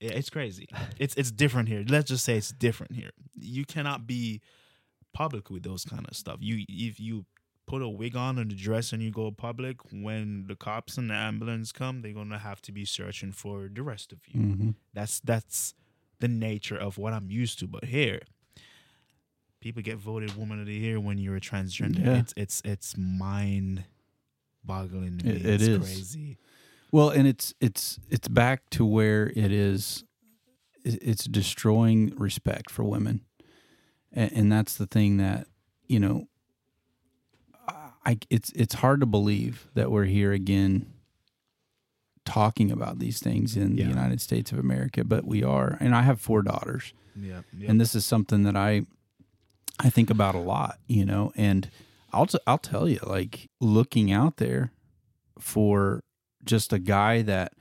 Yeah, 0.00 0.12
It's 0.12 0.30
crazy. 0.30 0.68
It's 0.98 1.14
it's 1.14 1.30
different 1.30 1.68
here. 1.68 1.84
Let's 1.86 2.08
just 2.08 2.24
say 2.24 2.36
it's 2.36 2.50
different 2.52 2.94
here. 2.94 3.10
You 3.34 3.64
cannot 3.64 4.06
be 4.06 4.40
public 5.12 5.50
with 5.50 5.62
those 5.62 5.84
kind 5.84 6.06
of 6.08 6.16
stuff. 6.16 6.38
You 6.40 6.64
if 6.68 6.98
you 6.98 7.26
put 7.70 7.82
a 7.82 7.88
wig 7.88 8.16
on 8.16 8.38
and 8.38 8.50
a 8.52 8.54
dress 8.54 8.92
and 8.92 9.02
you 9.02 9.10
go 9.10 9.30
public, 9.30 9.76
when 9.92 10.46
the 10.48 10.56
cops 10.56 10.98
and 10.98 11.08
the 11.10 11.14
ambulance 11.14 11.70
come, 11.72 12.02
they're 12.02 12.12
gonna 12.20 12.38
have 12.38 12.60
to 12.62 12.72
be 12.72 12.84
searching 12.84 13.32
for 13.32 13.68
the 13.72 13.82
rest 13.82 14.12
of 14.12 14.18
you. 14.28 14.40
Mhm. 14.40 14.74
That's 14.92 15.20
that's 15.20 15.74
the 16.18 16.28
nature 16.28 16.76
of 16.76 16.98
what 16.98 17.12
I'm 17.12 17.30
used 17.30 17.58
to. 17.60 17.66
But 17.66 17.84
here, 17.84 18.20
people 19.60 19.82
get 19.82 19.98
voted 19.98 20.36
woman 20.36 20.60
of 20.60 20.66
the 20.66 20.74
year 20.74 20.98
when 21.00 21.18
you're 21.18 21.36
a 21.36 21.40
transgender. 21.40 22.04
Yeah. 22.04 22.18
It's 22.18 22.34
it's 22.36 22.62
it's 22.64 22.96
mind 22.96 23.84
boggling 24.64 25.18
to 25.18 25.26
me. 25.26 25.32
It- 25.32 25.46
it 25.46 25.54
it's 25.54 25.62
is. 25.68 25.78
crazy. 25.78 26.36
well 26.92 27.10
and 27.10 27.26
it's 27.26 27.54
it's 27.60 27.98
it's 28.10 28.28
back 28.28 28.68
to 28.70 28.84
where 28.84 29.28
it 29.36 29.52
is 29.52 30.04
it's 30.84 31.24
destroying 31.24 32.10
respect 32.16 32.70
for 32.70 32.84
women 32.84 33.20
and, 34.12 34.32
and 34.32 34.52
that's 34.52 34.74
the 34.76 34.86
thing 34.86 35.18
that 35.18 35.46
you 35.86 36.00
know 36.00 36.26
I 38.04 38.18
it's 38.30 38.50
it's 38.52 38.74
hard 38.76 39.00
to 39.00 39.06
believe 39.06 39.68
that 39.74 39.90
we're 39.90 40.04
here 40.04 40.32
again 40.32 40.92
talking 42.24 42.70
about 42.70 42.98
these 42.98 43.18
things 43.20 43.56
in 43.56 43.76
Yeah. 43.76 43.84
the 43.84 43.90
United 43.90 44.20
States 44.20 44.52
of 44.52 44.58
America, 44.58 45.04
but 45.04 45.24
we 45.26 45.42
are. 45.42 45.76
And 45.80 45.94
I 45.94 46.02
have 46.02 46.20
four 46.20 46.42
daughters, 46.42 46.92
Yeah. 47.16 47.42
and 47.66 47.80
this 47.80 47.94
is 47.94 48.04
something 48.04 48.42
that 48.44 48.56
I 48.56 48.86
I 49.82 49.88
think 49.88 50.10
about 50.10 50.34
a 50.34 50.38
lot, 50.40 50.78
you 50.86 51.06
know. 51.06 51.32
And 51.36 51.70
I'll 52.12 52.26
t- 52.26 52.38
I'll 52.46 52.58
tell 52.58 52.86
you, 52.88 52.98
like 53.06 53.48
looking 53.60 54.12
out 54.12 54.36
there 54.36 54.72
for 55.38 56.00
just 56.44 56.72
a 56.72 56.78
guy 56.78 57.22
that 57.22 57.54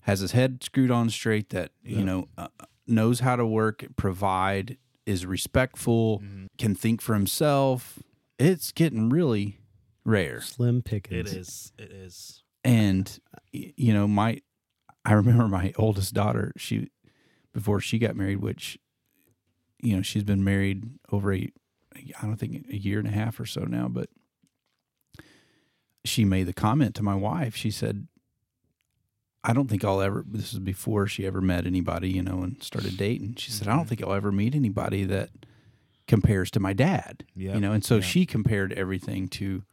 has 0.00 0.20
his 0.20 0.32
head 0.32 0.62
screwed 0.64 0.90
on 0.90 1.10
straight, 1.10 1.50
that 1.50 1.70
Yeah. 1.84 1.98
you 1.98 2.04
know 2.04 2.28
uh, 2.36 2.48
knows 2.86 3.20
how 3.20 3.36
to 3.36 3.46
work, 3.46 3.84
provide, 3.96 4.76
is 5.06 5.24
respectful, 5.26 6.18
Mm-hmm. 6.20 6.46
can 6.58 6.74
think 6.74 7.00
for 7.00 7.14
himself. 7.14 8.00
It's 8.38 8.72
getting 8.72 9.08
really 9.08 9.58
rare 10.04 10.40
Slim 10.40 10.82
pickings. 10.82 11.32
It 11.32 11.36
is. 11.38 11.72
It 11.78 11.90
is. 11.92 12.42
and 12.64 13.18
you 13.52 13.92
know 13.94 14.06
my 14.08 14.40
i 15.04 15.12
remember 15.12 15.48
my 15.48 15.72
oldest 15.76 16.12
daughter 16.14 16.52
she 16.56 16.90
before 17.52 17.80
she 17.80 17.98
got 17.98 18.16
married 18.16 18.38
which 18.40 18.78
you 19.82 19.94
know 19.96 20.02
she's 20.02 20.24
been 20.24 20.42
married 20.44 20.84
over 21.12 21.32
a 21.34 21.48
i 22.20 22.26
don't 22.26 22.36
think 22.36 22.66
a 22.70 22.76
year 22.76 22.98
and 22.98 23.08
a 23.08 23.12
half 23.12 23.38
or 23.38 23.46
so 23.46 23.62
now 23.64 23.86
but 23.88 24.08
she 26.04 26.24
made 26.24 26.44
the 26.44 26.52
comment 26.52 26.94
to 26.94 27.02
my 27.02 27.14
wife 27.14 27.54
she 27.56 27.70
said 27.70 28.06
i 29.42 29.52
don't 29.52 29.68
think 29.68 29.84
i'll 29.84 30.00
ever 30.00 30.24
this 30.26 30.52
is 30.52 30.58
before 30.58 31.06
she 31.06 31.26
ever 31.26 31.40
met 31.40 31.66
anybody 31.66 32.10
you 32.10 32.22
know 32.22 32.42
and 32.42 32.62
started 32.62 32.96
dating 32.96 33.34
she 33.36 33.50
said 33.50 33.68
i 33.68 33.74
don't 33.76 33.84
Mhm. 33.86 33.88
think 33.88 34.02
i'll 34.02 34.12
ever 34.12 34.32
meet 34.32 34.54
anybody 34.54 35.04
that 35.04 35.30
compares 36.06 36.50
to 36.50 36.60
my 36.60 36.72
dad 36.72 37.24
Yeah. 37.34 37.54
you 37.54 37.60
know 37.60 37.72
and 37.72 37.84
so 37.84 37.96
yeah. 37.96 38.00
she 38.02 38.26
compared 38.26 38.72
everything 38.74 39.28
to 39.28 39.64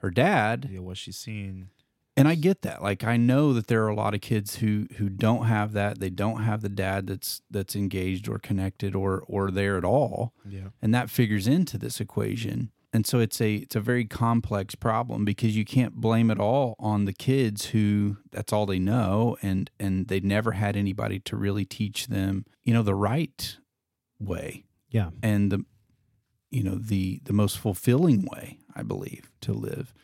her 0.00 0.10
dad 0.10 0.68
Yeah, 0.72 0.80
what 0.80 0.96
she's 0.98 1.16
seeing. 1.16 1.68
and 2.16 2.26
I 2.28 2.34
get 2.34 2.62
that. 2.62 2.82
Like 2.82 3.04
I 3.04 3.16
know 3.16 3.52
that 3.54 3.66
there 3.68 3.82
are 3.84 3.88
a 3.88 3.94
lot 3.94 4.14
of 4.14 4.20
kids 4.20 4.56
who 4.56 4.86
who 4.96 5.08
don't 5.08 5.44
have 5.46 5.72
that. 5.72 6.00
They 6.00 6.10
don't 6.10 6.42
have 6.42 6.60
the 6.62 6.68
dad 6.68 7.06
that's 7.06 7.40
that's 7.50 7.74
engaged 7.76 8.28
or 8.28 8.38
connected 8.38 8.94
or 8.94 9.22
or 9.26 9.50
there 9.50 9.76
at 9.78 9.84
all. 9.84 10.32
Yeah. 10.46 10.68
And 10.82 10.94
that 10.94 11.08
figures 11.10 11.46
into 11.46 11.78
this 11.78 12.00
equation. 12.00 12.70
And 12.92 13.06
so 13.06 13.20
it's 13.20 13.40
a 13.40 13.54
it's 13.56 13.76
a 13.76 13.80
very 13.80 14.04
complex 14.04 14.74
problem 14.74 15.24
because 15.24 15.56
you 15.56 15.64
can't 15.64 15.94
blame 15.94 16.28
it 16.30 16.40
all 16.40 16.74
on 16.80 17.04
the 17.04 17.12
kids 17.12 17.66
who 17.66 18.16
that's 18.32 18.52
all 18.52 18.66
they 18.66 18.80
know 18.80 19.36
and 19.42 19.70
and 19.78 20.08
they 20.08 20.18
never 20.20 20.52
had 20.52 20.76
anybody 20.76 21.20
to 21.20 21.36
really 21.36 21.64
teach 21.64 22.08
them, 22.08 22.44
you 22.64 22.74
know, 22.74 22.82
the 22.82 22.96
right 22.96 23.58
way 24.18 24.64
Yeah. 24.90 25.10
and 25.22 25.52
the 25.52 25.64
you 26.50 26.62
know 26.62 26.74
the 26.74 27.20
the 27.24 27.32
most 27.32 27.58
fulfilling 27.58 28.26
way 28.26 28.58
I 28.74 28.82
believe 28.82 29.30
to 29.42 29.52
live. 29.52 29.94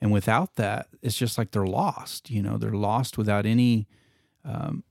And 0.00 0.10
without 0.12 0.56
that, 0.56 0.88
it's 1.02 1.16
just 1.16 1.36
like 1.36 1.50
they're 1.50 1.66
lost. 1.66 2.30
You 2.30 2.42
know, 2.42 2.56
they're 2.56 2.70
lost 2.70 3.18
without 3.18 3.44
any, 3.44 3.86
um, 4.44 4.82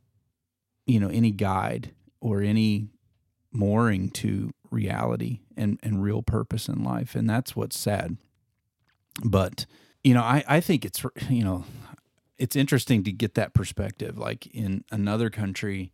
you 0.85 0.99
know, 0.99 1.09
any 1.09 1.31
guide 1.31 1.93
or 2.21 2.41
any 2.41 2.89
mooring 3.51 4.09
to 4.11 4.51
reality 4.69 5.39
and 5.57 5.79
and 5.81 6.03
real 6.03 6.21
purpose 6.21 6.67
in 6.67 6.83
life. 6.83 7.15
And 7.15 7.29
that's 7.29 7.55
what's 7.55 7.77
sad. 7.77 8.17
But 9.23 9.65
you 10.03 10.13
know, 10.13 10.21
I 10.21 10.43
I 10.47 10.59
think 10.59 10.85
it's 10.85 11.03
you 11.29 11.43
know, 11.43 11.65
it's 12.37 12.55
interesting 12.55 13.03
to 13.03 13.11
get 13.11 13.35
that 13.35 13.53
perspective. 13.53 14.17
Like 14.17 14.47
in 14.47 14.83
another 14.91 15.29
country, 15.29 15.91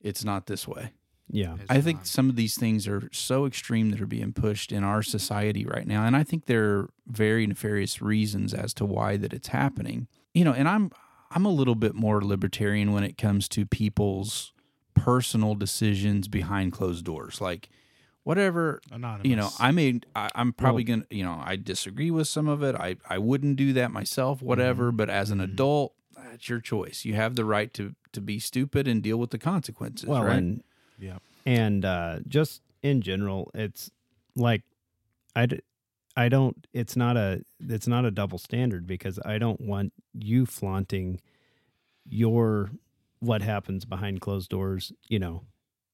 it's 0.00 0.24
not 0.24 0.46
this 0.46 0.68
way. 0.68 0.92
Yeah. 1.30 1.56
I 1.68 1.80
think 1.80 2.00
not. 2.00 2.06
some 2.06 2.28
of 2.28 2.36
these 2.36 2.56
things 2.56 2.86
are 2.86 3.08
so 3.12 3.46
extreme 3.46 3.90
that 3.90 4.00
are 4.00 4.06
being 4.06 4.32
pushed 4.32 4.72
in 4.72 4.84
our 4.84 5.02
society 5.02 5.64
right 5.64 5.86
now, 5.86 6.04
and 6.04 6.16
I 6.16 6.22
think 6.22 6.46
there 6.46 6.64
are 6.64 6.90
very 7.06 7.46
nefarious 7.46 8.02
reasons 8.02 8.52
as 8.54 8.74
to 8.74 8.84
why 8.84 9.16
that 9.16 9.32
it's 9.32 9.48
happening. 9.48 10.08
You 10.32 10.44
know, 10.44 10.52
and 10.52 10.68
I'm 10.68 10.90
I'm 11.30 11.44
a 11.44 11.50
little 11.50 11.74
bit 11.74 11.94
more 11.94 12.22
libertarian 12.22 12.92
when 12.92 13.04
it 13.04 13.18
comes 13.18 13.48
to 13.50 13.66
people's 13.66 14.52
personal 14.94 15.54
decisions 15.54 16.28
behind 16.28 16.72
closed 16.72 17.04
doors, 17.04 17.40
like 17.40 17.68
whatever 18.24 18.80
Anonymous. 18.90 19.28
you 19.28 19.36
know 19.36 19.50
i 19.58 19.70
made 19.70 20.06
I, 20.16 20.30
i'm 20.34 20.52
probably 20.52 20.82
gonna 20.82 21.04
you 21.10 21.22
know 21.22 21.40
i 21.44 21.56
disagree 21.56 22.10
with 22.10 22.26
some 22.26 22.48
of 22.48 22.62
it 22.62 22.74
i 22.74 22.96
i 23.08 23.18
wouldn't 23.18 23.56
do 23.56 23.74
that 23.74 23.92
myself 23.92 24.42
whatever 24.42 24.88
mm-hmm. 24.88 24.96
but 24.96 25.10
as 25.10 25.30
an 25.30 25.38
mm-hmm. 25.38 25.52
adult 25.52 25.94
that's 26.16 26.48
your 26.48 26.60
choice 26.60 27.04
you 27.04 27.14
have 27.14 27.36
the 27.36 27.44
right 27.44 27.72
to 27.74 27.94
to 28.12 28.20
be 28.20 28.38
stupid 28.38 28.88
and 28.88 29.02
deal 29.02 29.18
with 29.18 29.30
the 29.30 29.38
consequences 29.38 30.08
Well, 30.08 30.24
right 30.24 30.38
and 30.38 30.64
Yeah. 30.98 31.18
and 31.46 31.84
uh, 31.84 32.18
just 32.28 32.62
in 32.82 33.00
general, 33.02 33.50
it's 33.54 33.90
like 34.36 34.62
I, 35.36 35.46
d- 35.46 35.60
I 36.16 36.28
don't. 36.28 36.66
It's 36.72 36.96
not 36.96 37.16
a. 37.16 37.42
It's 37.60 37.88
not 37.88 38.04
a 38.04 38.10
double 38.10 38.38
standard 38.38 38.86
because 38.86 39.18
I 39.24 39.38
don't 39.38 39.60
want 39.60 39.92
you 40.12 40.46
flaunting 40.46 41.20
your 42.08 42.70
what 43.20 43.42
happens 43.42 43.84
behind 43.84 44.20
closed 44.20 44.50
doors. 44.50 44.92
You 45.08 45.18
know, 45.18 45.42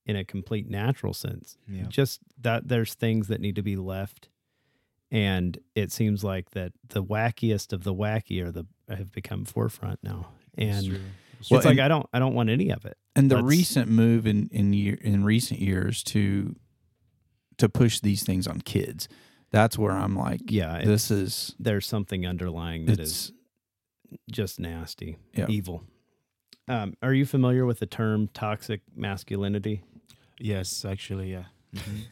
in 0.07 0.17
a 0.17 0.25
complete 0.25 0.69
natural 0.69 1.15
sense. 1.15 1.57
Yeah. 1.69 1.85
Just 1.89 2.21
that 2.41 2.69
there's 2.69 2.95
things 2.95 3.29
that 3.29 3.41
need 3.41 3.57
to 3.57 3.63
be 3.63 3.77
left, 3.77 4.29
and 5.11 5.57
it 5.75 5.91
seems 5.93 6.23
like 6.23 6.51
that 6.51 6.73
the 6.89 7.03
wackiest 7.03 7.73
of 7.73 7.85
the 7.85 7.95
wacky 7.95 8.43
are 8.45 8.53
the 8.53 8.67
have 8.89 9.13
become 9.13 9.45
forefront 9.45 10.01
now, 10.03 10.29
and 10.59 10.87
true. 10.87 11.01
it's 11.39 11.51
Well, 11.51 11.61
like 11.61 11.71
and- 11.73 11.81
I 11.81 11.89
don't. 11.89 12.07
I 12.13 12.19
don't 12.19 12.35
want 12.35 12.51
any 12.51 12.71
of 12.71 12.85
it. 12.85 12.99
And 13.17 13.31
the 13.31 13.37
Let's- 13.37 13.47
recent 13.47 13.89
move 13.91 14.27
in 14.27 14.49
in 14.53 14.73
year 14.73 14.99
in 15.01 15.25
recent 15.25 15.61
years 15.61 16.03
to 16.05 16.57
to 17.59 17.69
push 17.69 18.01
these 18.01 18.23
things 18.23 18.47
on 18.47 18.61
kids 18.63 19.09
that's 19.51 19.77
where 19.77 19.93
i'm 19.93 20.17
like 20.17 20.41
Yeah, 20.51 20.83
this 20.85 21.11
is 21.11 21.55
there's 21.59 21.87
something 21.87 22.27
underlying 22.27 22.87
that 22.87 23.01
is 23.01 23.33
just 24.31 24.59
nasty, 24.59 25.19
Yeah. 25.35 25.47
evil. 25.49 25.85
Um, 26.69 26.95
are 27.03 27.13
you 27.15 27.25
familiar 27.27 27.65
with 27.67 27.79
the 27.81 27.87
term 27.87 28.29
toxic 28.35 28.81
masculinity? 28.97 29.83
Yes, 30.39 30.85
actually, 30.85 31.31
yeah. 31.33 31.45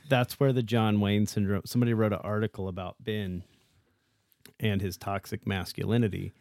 That's 0.08 0.38
where 0.38 0.52
the 0.52 0.62
John 0.62 1.00
Wayne 1.00 1.26
syndrome. 1.26 1.62
Somebody 1.64 1.94
wrote 1.94 2.12
an 2.12 2.20
article 2.22 2.68
about 2.68 2.96
Ben 3.00 3.42
and 4.60 4.80
his 4.80 4.96
toxic 4.96 5.46
masculinity. 5.46 6.32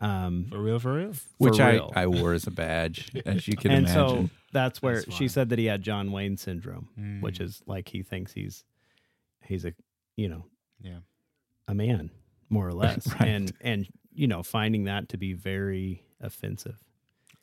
Um, 0.00 0.46
For 0.50 0.58
real, 0.62 0.78
for 0.78 0.92
real. 0.94 1.12
which 1.38 1.58
real. 1.58 1.92
I, 1.96 2.02
I 2.02 2.06
wore 2.06 2.32
as 2.32 2.46
a 2.46 2.52
badge 2.52 3.10
as 3.26 3.48
you 3.48 3.56
can 3.56 3.70
and 3.72 3.86
imagine 3.88 4.28
so 4.28 4.30
that's 4.52 4.80
where 4.80 5.02
That's 5.02 5.14
she 5.16 5.26
said 5.28 5.48
that 5.48 5.58
he 5.58 5.64
had 5.66 5.82
John 5.82 6.12
Wayne 6.12 6.36
syndrome, 6.36 6.88
Mm. 6.98 7.20
which 7.20 7.40
is 7.40 7.62
like 7.66 7.88
he 7.88 8.02
thinks 8.02 8.32
he's 8.32 8.64
he's 9.44 9.64
a 9.64 9.72
you 10.16 10.28
know 10.28 10.44
Yeah. 10.80 11.00
a 11.66 11.74
man 11.74 12.10
more 12.48 12.68
or 12.68 12.72
less, 12.84 13.06
Right. 13.14 13.28
and 13.28 13.52
and 13.60 13.88
you 14.12 14.28
know 14.28 14.42
finding 14.44 14.84
that 14.84 15.08
to 15.10 15.16
be 15.18 15.32
very 15.32 16.04
offensive, 16.20 16.78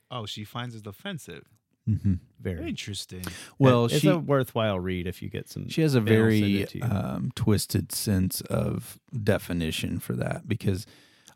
Oh, 0.09 0.25
she 0.25 0.43
finds 0.45 0.75
it 0.75 0.87
offensive. 0.87 1.43
Mm-hmm. 1.89 2.13
very 2.41 2.67
Interesting. 2.69 3.23
well 3.59 3.85
it's 3.85 3.99
she 3.99 4.07
a 4.07 4.17
worthwhile 4.17 4.79
read 4.79 5.05
if 5.07 5.21
you 5.21 5.29
get 5.29 5.47
some. 5.49 5.67
she 5.69 5.81
has 5.81 5.93
a 5.93 6.01
Ben 6.01 6.19
will 6.23 6.31
send 6.31 6.41
very 6.41 6.61
it 6.61 6.69
to 6.69 6.77
you. 6.79 6.83
um, 6.85 7.31
twisted 7.35 7.91
sense 7.91 8.41
of 8.41 8.97
definition 9.23 9.99
for 9.99 10.13
that 10.13 10.47
because 10.47 10.87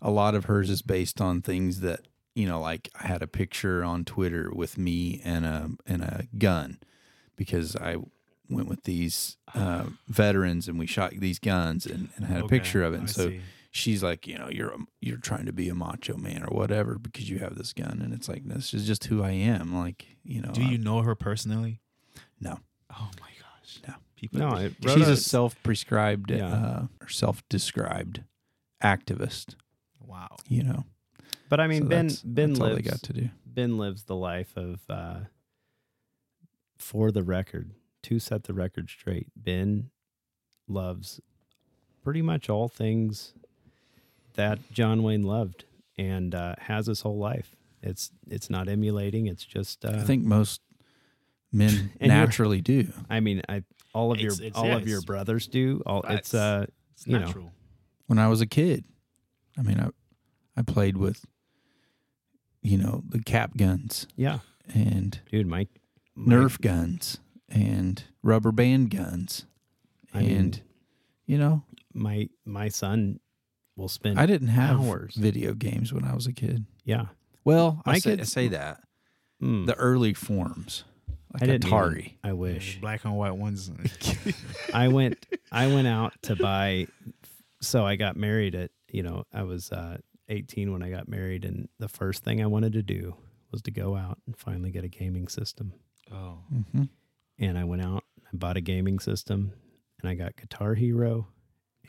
a 0.02 0.12
lot 0.12 0.36
of 0.36 0.46
hers 0.46 0.70
is 0.70 0.82
based 0.82 1.20
on 1.22 1.42
things 1.42 1.82
that 1.82 2.02
you 2.36 2.48
know 2.48 2.60
like 2.60 2.90
i 3.02 3.08
had 3.08 3.22
a 3.22 3.28
picture 3.28 3.84
on 3.84 4.06
twitter 4.06 4.50
with 4.54 4.78
me 4.78 5.20
and 5.24 5.46
a 5.46 5.70
and 5.86 6.02
a 6.04 6.26
gun 6.38 6.80
because 7.36 7.76
i 7.76 7.96
went 8.50 8.68
with 8.68 8.84
these 8.84 9.38
uh, 9.54 9.86
veterans 10.08 10.68
and 10.68 10.80
we 10.80 10.88
shot 10.88 11.12
these 11.18 11.38
guns 11.38 11.86
and, 11.86 12.10
and 12.16 12.26
I 12.26 12.30
had 12.30 12.42
a 12.42 12.46
Okay, 12.46 12.58
picture 12.58 12.84
of 12.84 12.94
it 12.94 12.98
and 13.02 13.08
I 13.10 13.12
so 13.12 13.30
see. 13.30 13.42
she's 13.72 14.02
like 14.02 14.26
you 14.26 14.38
know 14.40 14.50
you're 14.50 14.70
a, 14.72 14.78
you're 15.02 15.18
trying 15.18 15.46
to 15.46 15.54
be 15.54 15.70
a 15.70 15.76
macho 15.76 16.18
man 16.18 16.44
or 16.44 16.48
whatever 16.58 16.98
because 16.98 17.30
you 17.30 17.38
have 17.40 17.56
this 17.56 17.74
gun 17.74 18.02
and 18.04 18.12
it's 18.14 18.28
like 18.28 18.46
this 18.46 18.74
is 18.74 18.88
just 18.88 19.04
who 19.06 19.22
i 19.22 19.30
am 19.32 19.76
like 19.76 20.06
you 20.24 20.42
know 20.42 20.52
Do 20.52 20.62
I'm- 20.62 20.72
you 20.72 20.78
know 20.80 21.02
her 21.04 21.14
personally? 21.16 21.80
no 22.42 22.60
Oh 22.92 23.12
my 23.22 23.28
gosh. 23.40 23.80
No. 23.88 23.94
People. 24.16 24.40
no, 24.40 24.48
are- 24.48 24.56
I 24.58 24.64
wrote 24.84 24.98
she's 24.98 25.08
a 25.08 25.12
a- 25.12 25.16
self-prescribed 25.18 26.32
Yeah. 26.32 26.48
uh, 26.52 26.88
or 27.02 27.08
self-described 27.08 28.24
activist 28.84 29.54
wow. 30.10 30.36
you 30.48 30.64
know 30.64 30.84
but 31.50 31.60
I 31.60 31.68
mean 31.68 31.84
So 31.84 31.88
Ben 31.90 32.08
that's- 32.08 32.22
Ben 32.24 32.50
that's 32.50 32.60
all 32.60 32.68
they 32.68 32.74
lives 32.76 32.90
got 32.90 33.02
to 33.04 33.14
do 33.14 33.30
Ben 33.46 33.78
lives 33.78 34.04
the 34.04 34.16
life 34.16 34.56
of 34.58 34.82
uh, 34.90 35.20
for 36.78 37.12
the 37.12 37.24
record 37.24 37.72
to 38.04 38.20
set 38.20 38.44
the 38.44 38.54
record 38.54 38.90
straight. 38.90 39.28
Ben 39.36 39.90
loves 40.68 41.20
pretty 42.04 42.22
much 42.22 42.50
all 42.50 42.68
things 42.70 43.34
that 44.36 44.60
John 44.72 45.04
Wayne 45.04 45.24
loved 45.24 45.66
and 45.98 46.34
uh, 46.34 46.56
has 46.60 46.88
his 46.88 47.02
whole 47.02 47.18
life. 47.18 47.56
It's 47.82 48.12
it's 48.30 48.50
not 48.50 48.68
emulating. 48.70 49.28
It's 49.28 49.44
just 49.46 49.84
uh, 49.86 49.92
i 49.96 50.00
think 50.04 50.24
most 50.24 50.62
men 51.52 51.92
naturally 52.02 52.62
do 52.62 52.88
I 53.10 53.20
mean 53.20 53.42
I 53.50 53.64
all 53.94 54.12
of 54.12 54.20
your 54.20 54.32
It's- 54.34 54.48
it's- 54.48 54.56
all 54.62 54.68
yeah, 54.68 54.76
of 54.78 54.88
your 54.88 55.02
brothers 55.02 55.48
do. 55.48 55.82
All 55.86 56.02
it's 56.04 56.32
facts. 56.32 56.34
uh 56.34 56.66
It's 56.94 57.08
you 57.08 57.14
know. 57.20 57.26
natural. 57.26 57.52
when 58.08 58.20
i 58.20 58.28
was 58.28 58.42
a 58.42 58.46
kid 58.48 58.84
i 59.58 59.62
mean 59.62 59.80
i 59.80 59.90
i 60.60 60.62
played 60.62 60.98
with 60.98 61.26
you 62.62 62.78
know 62.78 63.04
the 63.08 63.20
cap 63.24 63.56
guns 63.58 64.06
yeah, 64.16 64.40
and 64.74 65.20
dude. 65.32 65.48
My, 65.48 65.68
my 66.16 66.36
nerf 66.36 66.60
guns 66.60 67.20
and 67.48 68.04
rubber 68.22 68.52
band 68.52 68.90
guns 68.92 69.46
I 70.14 70.20
mean, 70.22 70.38
and 70.38 70.62
you 71.26 71.38
know 71.38 71.64
my 71.94 72.30
my 72.46 72.68
son 72.70 73.20
will 73.78 73.88
spend 73.88 74.20
i 74.20 74.26
didn't 74.26 74.50
have 74.50 74.80
hours. 74.82 75.16
video 75.16 75.54
games 75.54 75.94
when 75.94 76.04
i 76.04 76.14
was 76.14 76.28
a 76.28 76.34
kid 76.34 76.66
yeah. 76.84 77.06
well 77.46 77.82
i 77.86 77.92
My 77.94 78.00
say, 78.00 78.16
kids- 78.18 78.32
say 78.32 78.48
that 78.50 78.82
Mm. 79.42 79.68
the 79.68 79.76
early 79.76 80.14
forms 80.14 80.84
like 81.34 81.44
I 81.44 81.46
didn't 81.46 81.72
atari 81.72 82.00
even- 82.00 82.12
I 82.26 82.34
wish. 82.34 82.78
Black 82.82 83.06
and 83.06 83.16
white 83.16 83.38
ones. 83.38 83.72
I 84.74 84.90
went 84.90 85.26
I 85.50 85.68
went 85.68 85.88
out 85.88 86.12
to 86.24 86.36
buy 86.36 86.88
so 87.62 87.86
I 87.86 87.96
got 87.96 88.18
married 88.18 88.54
at 88.54 88.72
you 88.92 89.02
know 89.02 89.24
I 89.34 89.44
was 89.44 89.72
uh, 89.72 90.00
18 90.30 90.72
when 90.72 90.84
I 90.84 90.90
got 90.90 91.08
married 91.08 91.44
and 91.46 91.68
the 91.80 91.88
first 91.88 92.24
thing 92.24 92.42
I 92.42 92.46
wanted 92.46 92.74
to 92.74 92.84
do 92.84 93.16
was 93.52 93.62
to 93.64 93.72
go 93.72 93.96
out 93.96 94.20
and 94.26 94.38
finally 94.38 94.72
get 94.72 94.84
a 94.84 94.88
gaming 94.88 95.28
system 95.28 95.74
oh. 96.12 96.40
hmm 96.74 96.84
and 97.40 97.58
I 97.58 97.64
went 97.64 97.84
out 97.84 98.04
I 98.26 98.30
bought 98.38 98.58
a 98.58 98.62
gaming 98.62 99.00
system 99.00 99.54
and 100.02 100.10
I 100.10 100.14
got 100.16 100.36
Guitar 100.36 100.76
Hero 100.76 101.28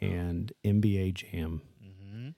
and 0.01 0.53
NBA 0.65 1.15
Jam 1.15 1.61
hmm 1.83 2.29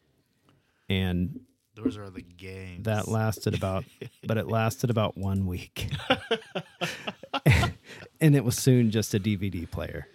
and 0.89 1.41
Those 1.75 1.97
are 1.97 2.11
the 2.11 2.23
games. 2.23 2.85
that 2.85 3.07
lasted 3.09 3.55
about 3.55 3.85
but 4.27 4.37
it 4.39 4.49
lasted 4.49 4.91
about 4.91 5.17
1 5.17 5.47
week 5.47 5.89
and 8.21 8.37
it 8.37 8.45
was 8.45 8.57
soon 8.59 8.91
just 8.91 9.15
a 9.15 9.21
DVD 9.21 9.71
player. 9.71 10.07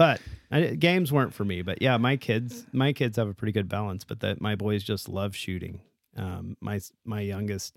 But 0.00 0.22
I, 0.50 0.62
games 0.76 1.12
weren't 1.12 1.34
for 1.34 1.44
me. 1.44 1.60
But 1.60 1.82
yeah, 1.82 1.98
my 1.98 2.16
kids, 2.16 2.66
my 2.72 2.94
kids 2.94 3.18
have 3.18 3.28
a 3.28 3.34
pretty 3.34 3.52
good 3.52 3.68
balance. 3.68 4.02
But 4.02 4.20
that 4.20 4.40
my 4.40 4.54
boys 4.54 4.82
just 4.82 5.10
love 5.10 5.36
shooting. 5.36 5.82
Um, 6.16 6.56
my 6.58 6.80
my 7.04 7.20
youngest 7.20 7.76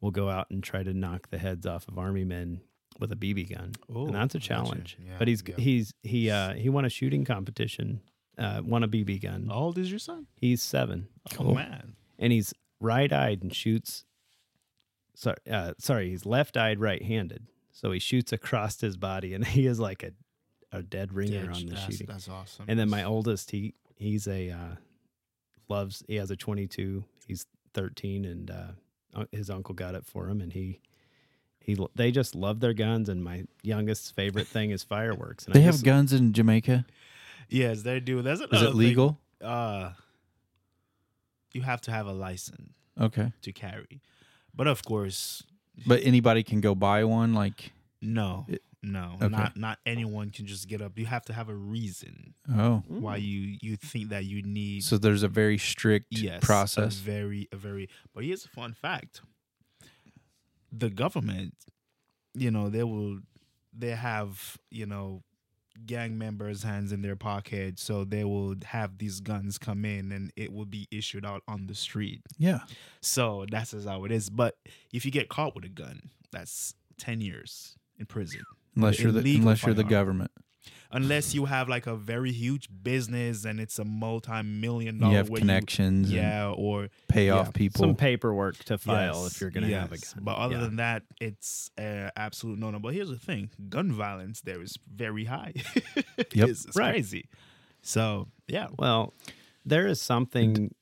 will 0.00 0.12
go 0.12 0.30
out 0.30 0.46
and 0.50 0.62
try 0.62 0.84
to 0.84 0.94
knock 0.94 1.30
the 1.30 1.38
heads 1.38 1.66
off 1.66 1.88
of 1.88 1.98
army 1.98 2.22
men 2.22 2.60
with 3.00 3.10
a 3.10 3.16
BB 3.16 3.56
gun, 3.56 3.72
Ooh, 3.90 4.06
and 4.06 4.14
that's 4.14 4.36
a 4.36 4.38
challenge. 4.38 4.98
Yeah, 5.04 5.16
but 5.18 5.26
he's 5.26 5.42
yeah. 5.48 5.56
he's 5.58 5.92
he 6.04 6.30
uh, 6.30 6.54
he 6.54 6.68
won 6.68 6.84
a 6.84 6.88
shooting 6.88 7.24
competition, 7.24 8.02
uh, 8.38 8.62
won 8.64 8.84
a 8.84 8.88
BB 8.88 9.20
gun. 9.20 9.48
How 9.48 9.56
old 9.56 9.78
is 9.78 9.90
your 9.90 9.98
son? 9.98 10.26
He's 10.36 10.62
seven, 10.62 11.08
Oh 11.40 11.54
man. 11.54 11.96
and 12.20 12.32
he's 12.32 12.54
right 12.80 13.12
eyed 13.12 13.42
and 13.42 13.52
shoots. 13.52 14.04
Sorry, 15.16 15.38
uh, 15.50 15.74
sorry, 15.78 16.10
he's 16.10 16.24
left 16.24 16.56
eyed, 16.56 16.78
right 16.78 17.02
handed. 17.02 17.48
So 17.72 17.90
he 17.90 17.98
shoots 17.98 18.32
across 18.32 18.80
his 18.80 18.96
body, 18.96 19.34
and 19.34 19.44
he 19.56 19.66
is 19.66 19.80
like 19.80 20.04
a 20.04 20.12
a 20.72 20.82
dead 20.82 21.12
ringer 21.12 21.44
Yeah, 21.44 21.52
on 21.52 21.66
the 21.66 21.72
that's, 21.74 21.84
shooting. 21.86 22.06
That's 22.06 22.28
awesome. 22.28 22.66
And 22.68 22.78
then 22.78 22.88
my 22.90 23.04
oldest, 23.04 23.50
he 23.50 23.74
he's 23.96 24.26
a 24.28 24.50
uh, 24.50 24.74
loves. 25.68 26.02
He 26.08 26.16
has 26.16 26.30
a 26.30 26.36
twenty 26.36 26.66
two. 26.66 27.04
He's 27.26 27.46
thirteen, 27.74 28.24
and 28.24 28.50
uh, 28.50 29.24
his 29.32 29.50
uncle 29.50 29.74
got 29.74 29.94
it 29.94 30.04
for 30.04 30.28
him, 30.28 30.40
and 30.40 30.52
he 30.52 30.80
He 31.60 31.76
they 31.94 32.10
just 32.10 32.34
love 32.34 32.60
their 32.60 32.74
guns, 32.74 33.08
and 33.08 33.22
my 33.24 33.44
youngest's 33.62 34.10
favorite 34.10 34.46
thing 34.46 34.70
is 34.70 34.82
fireworks. 34.82 35.44
And 35.46 35.54
They 35.54 35.60
I 35.60 35.64
have 35.64 35.74
just- 35.74 35.84
guns 35.84 36.12
in 36.12 36.32
Jamaica. 36.32 36.84
Yes, 37.50 37.82
they 37.82 37.98
do. 38.00 38.20
That's 38.22 38.40
Is 38.40 38.46
another 38.50 38.66
it 38.66 38.70
thing. 38.70 38.78
legal? 38.78 39.18
Uh, 39.40 39.92
you 41.52 41.62
have 41.62 41.80
to 41.82 41.90
have 41.90 42.06
a 42.06 42.12
license 42.12 42.74
Okay. 43.00 43.32
to 43.42 43.52
carry, 43.52 44.00
but 44.54 44.66
of 44.66 44.84
course, 44.84 45.42
But 45.86 46.02
anybody 46.02 46.42
can 46.42 46.60
go 46.60 46.74
buy 46.74 47.04
one. 47.04 47.32
Like, 47.34 47.72
no, 48.02 48.44
It- 48.48 48.62
no, 48.82 49.14
okay. 49.16 49.28
not 49.28 49.56
not 49.56 49.78
anyone 49.84 50.30
can 50.30 50.46
just 50.46 50.68
get 50.68 50.80
up. 50.80 50.98
You 50.98 51.06
have 51.06 51.24
to 51.26 51.32
have 51.32 51.48
a 51.48 51.54
reason 51.54 52.34
oh, 52.56 52.82
why 52.86 53.18
mm. 53.18 53.22
you 53.22 53.58
you 53.60 53.76
think 53.76 54.10
that 54.10 54.24
you 54.24 54.42
need 54.42 54.84
so 54.84 54.98
there's 54.98 55.24
a 55.24 55.28
very 55.28 55.58
strict 55.58 56.06
yes 56.10 56.44
process. 56.44 56.98
A 56.98 57.02
very 57.02 57.48
a 57.52 57.56
very. 57.56 57.88
But 58.14 58.24
here's 58.24 58.44
a 58.44 58.48
fun 58.48 58.74
fact: 58.74 59.20
the 60.70 60.90
government, 60.90 61.54
you 62.34 62.50
know, 62.52 62.68
they 62.68 62.84
will 62.84 63.18
they 63.76 63.90
have 63.90 64.58
you 64.70 64.86
know 64.86 65.22
gang 65.84 66.16
members' 66.16 66.62
hands 66.62 66.92
in 66.92 67.02
their 67.02 67.16
pocket, 67.16 67.80
so 67.80 68.04
they 68.04 68.22
will 68.22 68.54
have 68.64 68.98
these 68.98 69.20
guns 69.20 69.58
come 69.58 69.84
in 69.84 70.12
and 70.12 70.32
it 70.36 70.52
will 70.52 70.66
be 70.66 70.86
issued 70.92 71.24
out 71.26 71.42
on 71.48 71.66
the 71.66 71.74
street. 71.74 72.20
yeah. 72.38 72.60
So 73.00 73.44
that's 73.50 73.72
just 73.72 73.88
how 73.88 74.04
it 74.04 74.12
is. 74.12 74.30
But 74.30 74.56
if 74.92 75.04
you 75.04 75.10
get 75.10 75.28
caught 75.28 75.56
with 75.56 75.64
a 75.64 75.68
gun, 75.68 76.10
that's 76.30 76.74
ten 76.96 77.20
years 77.20 77.76
in 77.98 78.06
prison. 78.06 78.42
Unless 78.76 79.00
you're 79.00 79.12
the 79.12 79.20
Illegal 79.20 79.40
unless 79.42 79.62
you're 79.64 79.74
the 79.74 79.82
firearm. 79.82 79.90
government. 79.90 80.30
Unless 80.90 81.34
you 81.34 81.44
have 81.44 81.68
like 81.68 81.86
a 81.86 81.94
very 81.96 82.32
huge 82.32 82.68
business 82.82 83.44
and 83.44 83.60
it's 83.60 83.78
a 83.78 83.84
multi-million 83.84 84.98
dollar 84.98 85.10
You 85.12 85.16
have 85.18 85.28
where 85.28 85.40
connections. 85.40 86.08
and 86.08 86.16
yeah, 86.16 86.48
or 86.56 86.88
pay 87.08 87.26
yeah. 87.26 87.34
off 87.34 87.52
people. 87.52 87.80
some 87.80 87.94
paperwork 87.94 88.56
to 88.64 88.78
file 88.78 89.22
Yes, 89.24 89.34
if 89.34 89.40
you're 89.42 89.50
going 89.50 89.68
to 89.68 89.74
have 89.78 89.92
a 89.92 89.98
gun. 89.98 90.22
But 90.22 90.36
other 90.38 90.54
Yeah. 90.54 90.60
than 90.62 90.76
that, 90.76 91.02
it's 91.20 91.70
uh, 91.78 92.08
absolute 92.16 92.58
no 92.58 92.70
no. 92.70 92.78
But 92.78 92.94
here's 92.94 93.10
the 93.10 93.18
thing: 93.18 93.50
gun 93.68 93.92
violence 93.92 94.40
there 94.40 94.62
is 94.62 94.78
very 94.90 95.24
high. 95.26 95.52
Yep. 96.32 96.48
it's, 96.48 96.64
it's 96.64 96.76
Right. 96.76 96.92
crazy. 96.92 97.28
So 97.82 98.28
yeah, 98.46 98.68
well, 98.78 99.12
there 99.66 99.86
is 99.86 100.00
something 100.00 100.74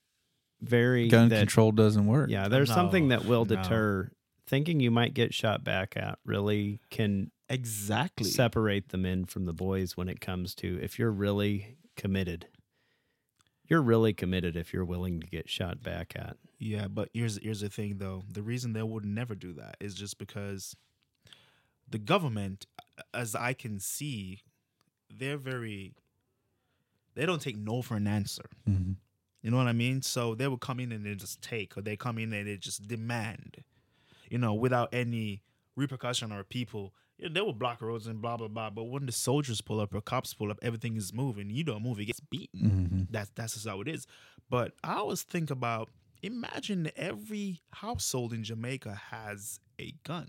very 0.62 1.08
Gun 1.08 1.28
that, 1.30 1.38
control 1.40 1.72
doesn't 1.72 2.06
work. 2.06 2.30
Yeah, 2.30 2.48
there's 2.48 2.72
something 2.72 3.08
that 3.08 3.24
will 3.24 3.44
no. 3.44 3.56
deter. 3.56 4.10
Thinking 4.46 4.78
you 4.80 4.90
might 4.90 5.14
get 5.14 5.34
shot 5.34 5.64
back 5.64 5.96
at 5.96 6.18
really 6.24 6.80
can 6.90 7.30
exactly. 7.48 8.28
separate 8.28 8.90
the 8.90 8.96
men 8.98 9.24
from 9.24 9.44
the 9.44 9.52
boys 9.52 9.96
when 9.96 10.08
it 10.08 10.20
comes 10.20 10.54
to 10.56 10.78
if 10.80 10.98
you're 10.98 11.10
really 11.10 11.76
committed. 11.96 12.46
You're 13.68 13.82
really 13.82 14.12
committed 14.12 14.54
if 14.56 14.72
you're 14.72 14.84
willing 14.84 15.20
to 15.20 15.26
get 15.26 15.48
shot 15.48 15.82
back 15.82 16.12
at. 16.14 16.36
Yeah, 16.58 16.86
but 16.86 17.08
here's 17.12 17.38
here's 17.42 17.60
the 17.60 17.68
thing 17.68 17.98
though. 17.98 18.22
The 18.30 18.42
reason 18.42 18.72
they 18.72 18.82
would 18.82 19.04
never 19.04 19.34
do 19.34 19.52
that 19.54 19.76
is 19.80 19.94
just 19.94 20.18
because 20.18 20.76
the 21.88 21.98
government, 21.98 22.66
as 23.12 23.34
I 23.34 23.52
can 23.52 23.80
see, 23.80 24.42
they're 25.12 25.36
very 25.36 25.94
they 27.14 27.26
don't 27.26 27.42
take 27.42 27.56
no 27.56 27.82
for 27.82 27.96
an 27.96 28.06
answer. 28.06 28.44
Mhm. 28.68 28.96
You 29.42 29.50
know 29.50 29.56
what 29.56 29.66
I 29.68 29.72
mean? 29.72 30.02
So 30.02 30.34
they 30.34 30.46
will 30.48 30.58
come 30.58 30.78
in 30.80 30.92
and 30.92 31.04
they 31.04 31.14
just 31.14 31.40
take, 31.42 31.76
or 31.76 31.82
they 31.82 31.96
come 31.96 32.18
in 32.18 32.32
and 32.32 32.46
they 32.46 32.56
just 32.56 32.86
demand, 32.86 33.64
you 34.30 34.38
know, 34.38 34.54
without 34.54 34.92
any 34.92 35.42
repercussion 35.76 36.32
or 36.32 36.42
people. 36.44 36.94
Yeah, 37.18 37.28
they 37.32 37.40
will 37.40 37.54
block 37.54 37.80
roads 37.80 38.06
and 38.06 38.20
blah 38.20 38.36
blah 38.36 38.48
blah. 38.48 38.70
But 38.70 38.84
when 38.84 39.06
the 39.06 39.12
soldiers 39.12 39.60
pull 39.62 39.80
up 39.80 39.94
or 39.94 40.00
cops 40.02 40.34
pull 40.34 40.50
up, 40.50 40.58
everything 40.62 40.96
is 40.96 41.12
moving. 41.14 41.48
You 41.50 41.64
don't 41.64 41.82
move, 41.82 41.98
it 42.00 42.04
gets 42.06 42.20
beaten. 42.20 42.60
Mhm. 42.90 43.06
That's 43.10 43.30
that's 43.34 43.54
just 43.54 43.66
how 43.66 43.80
it 43.80 43.88
is. 43.88 44.06
But 44.50 44.74
I 44.84 44.94
always 44.96 45.22
think 45.22 45.50
about 45.50 45.90
imagine 46.22 46.90
every 46.96 47.60
household 47.72 48.32
in 48.32 48.42
Jamaica 48.44 48.94
has 49.10 49.60
a 49.78 49.92
gun. 50.02 50.28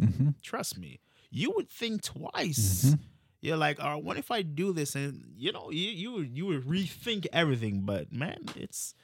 Mhm. 0.00 0.34
Trust 0.42 0.78
me, 0.78 1.00
you 1.30 1.52
would 1.56 1.68
think 1.70 2.02
twice. 2.02 2.86
Mhm. 2.86 2.98
You're 3.40 3.56
like, 3.56 3.78
oh, 3.80 3.98
what 3.98 4.16
if 4.16 4.30
I 4.32 4.42
do 4.42 4.72
this? 4.72 4.96
And 4.96 5.34
you 5.36 5.52
know, 5.52 5.70
you 5.70 5.88
you 5.90 6.12
would- 6.12 6.36
you 6.36 6.46
would 6.46 6.64
rethink 6.64 7.26
everything. 7.32 7.82
But 7.82 8.12
man, 8.12 8.44
it's 8.56 8.94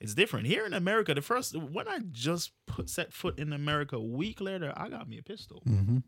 it's 0.00 0.14
different 0.14 0.46
here 0.46 0.66
in 0.66 0.72
America. 0.74 1.14
The 1.14 1.22
first 1.22 1.56
when 1.56 1.88
I 1.88 2.00
just 2.10 2.52
put 2.66 2.90
set 2.90 3.12
foot 3.12 3.38
in 3.38 3.52
America, 3.52 3.96
a 3.96 4.02
week 4.02 4.40
later, 4.40 4.72
I 4.76 4.88
got 4.88 5.08
me 5.08 5.18
a 5.18 5.22
pistol. 5.22 5.62
Mhm. 5.66 6.02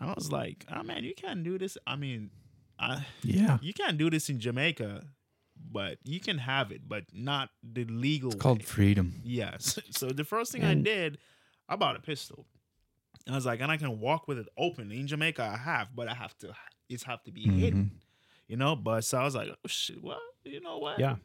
I 0.00 0.12
was 0.12 0.30
like, 0.30 0.66
oh 0.70 0.82
man, 0.82 1.04
you 1.04 1.14
can't 1.14 1.42
do 1.42 1.58
this. 1.58 1.78
I 1.86 1.96
mean, 1.96 2.30
I 2.78 3.06
Yeah. 3.22 3.58
you 3.62 3.72
can't 3.72 3.96
do 3.96 4.10
this 4.10 4.28
in 4.28 4.38
Jamaica, 4.40 5.04
but 5.72 5.98
you 6.04 6.20
can 6.20 6.38
have 6.38 6.70
it, 6.72 6.82
but 6.86 7.04
not 7.14 7.50
the 7.62 7.84
legal. 7.86 8.32
It's 8.32 8.40
called 8.42 8.58
way. 8.58 8.64
freedom. 8.64 9.20
Yes. 9.24 9.78
So 9.92 10.08
the 10.10 10.24
first 10.24 10.52
thing 10.52 10.62
And- 10.62 10.80
I 10.80 10.82
did, 10.82 11.18
I 11.68 11.76
bought 11.76 11.96
a 11.96 12.00
pistol. 12.00 12.46
I 13.28 13.34
was 13.34 13.46
like, 13.46 13.60
and 13.60 13.72
I 13.72 13.76
can 13.76 13.98
walk 13.98 14.28
with 14.28 14.38
it 14.38 14.46
open. 14.56 14.92
In 14.92 15.06
Jamaica, 15.08 15.42
I 15.42 15.56
have, 15.56 15.88
but 15.96 16.06
I 16.08 16.14
have 16.14 16.36
to. 16.38 16.54
It's 16.88 17.02
have 17.04 17.24
to 17.24 17.32
be 17.32 17.46
Mm-hmm. 17.46 17.58
hidden, 17.58 18.00
you 18.46 18.56
know. 18.56 18.76
But 18.76 19.02
so 19.04 19.18
I 19.18 19.24
was 19.24 19.34
like, 19.34 19.48
oh 19.48 19.66
shit. 19.68 20.00
Well, 20.02 20.20
you 20.44 20.60
know 20.60 20.78
what? 20.78 21.00
Yeah. 21.00 21.16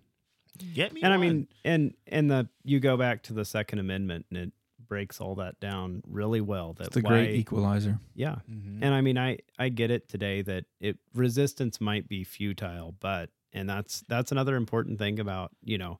Get 0.73 0.93
me. 0.93 1.01
And 1.01 1.13
I 1.13 1.17
mean, 1.17 1.47
and 1.65 1.93
and 2.07 2.29
the 2.29 2.47
you 2.63 2.79
go 2.79 2.97
back 2.97 3.23
to 3.23 3.33
the 3.33 3.45
Second 3.45 3.79
Amendment 3.79 4.25
and 4.29 4.37
it 4.37 4.51
breaks 4.87 5.21
all 5.21 5.35
that 5.35 5.59
down 5.59 6.03
really 6.07 6.41
well. 6.41 6.73
That's 6.73 6.97
a 6.97 7.01
great 7.01 7.35
equalizer. 7.35 7.99
yeah. 8.13 8.35
Mhm. 8.51 8.79
And 8.81 8.93
I 8.93 9.01
mean, 9.01 9.17
I 9.17 9.39
I 9.57 9.69
get 9.69 9.89
it 9.91 10.09
today 10.09 10.41
that 10.43 10.65
it 10.79 10.97
resistance 11.13 11.79
might 11.79 12.07
be 12.09 12.23
futile, 12.23 12.95
but 12.99 13.29
and 13.53 13.69
that's 13.69 14.03
that's 14.07 14.31
another 14.31 14.55
important 14.55 14.99
thing 14.99 15.19
about 15.19 15.51
you 15.63 15.77
know, 15.77 15.99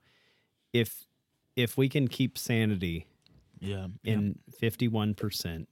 if 0.74 1.06
if 1.56 1.78
we 1.78 1.90
can 1.90 2.08
keep 2.08 2.38
sanity 2.38 3.08
yeah, 3.60 3.88
in 4.04 4.40
fifty 4.60 4.88
one 4.88 5.14
percent, 5.16 5.70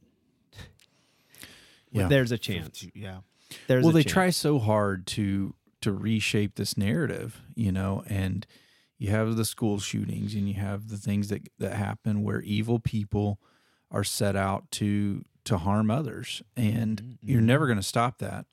Yeah. 1.92 2.08
there's 2.08 2.32
a 2.32 2.38
chance. 2.38 2.86
Yeah. 2.94 3.20
There's 3.68 3.84
well, 3.84 3.92
a 3.92 3.94
they 3.94 4.04
chance. 4.04 4.14
try 4.14 4.30
so 4.30 4.60
hard 4.60 5.08
to 5.08 5.56
to 5.82 5.92
reshape 5.92 6.56
this 6.56 6.78
narrative, 6.78 7.42
you 7.56 7.72
know, 7.72 8.04
and 8.08 8.46
you 9.00 9.10
have 9.10 9.36
the 9.36 9.46
school 9.46 9.80
shootings 9.80 10.36
and 10.36 10.48
you 10.48 10.56
have 10.56 10.90
the 10.90 10.98
things 10.98 11.30
that 11.30 11.48
that 11.58 11.74
happen 11.74 12.22
where 12.22 12.42
evil 12.42 12.80
people 12.80 13.40
are 13.90 14.04
set 14.04 14.36
out 14.36 14.70
to 14.72 15.24
to 15.46 15.58
harm 15.58 15.90
others, 15.90 16.44
and 16.56 17.18
you're 17.24 17.42
never 17.42 17.66
going 17.66 17.80
to 17.80 17.84
stop 17.84 18.20
that. 18.20 18.46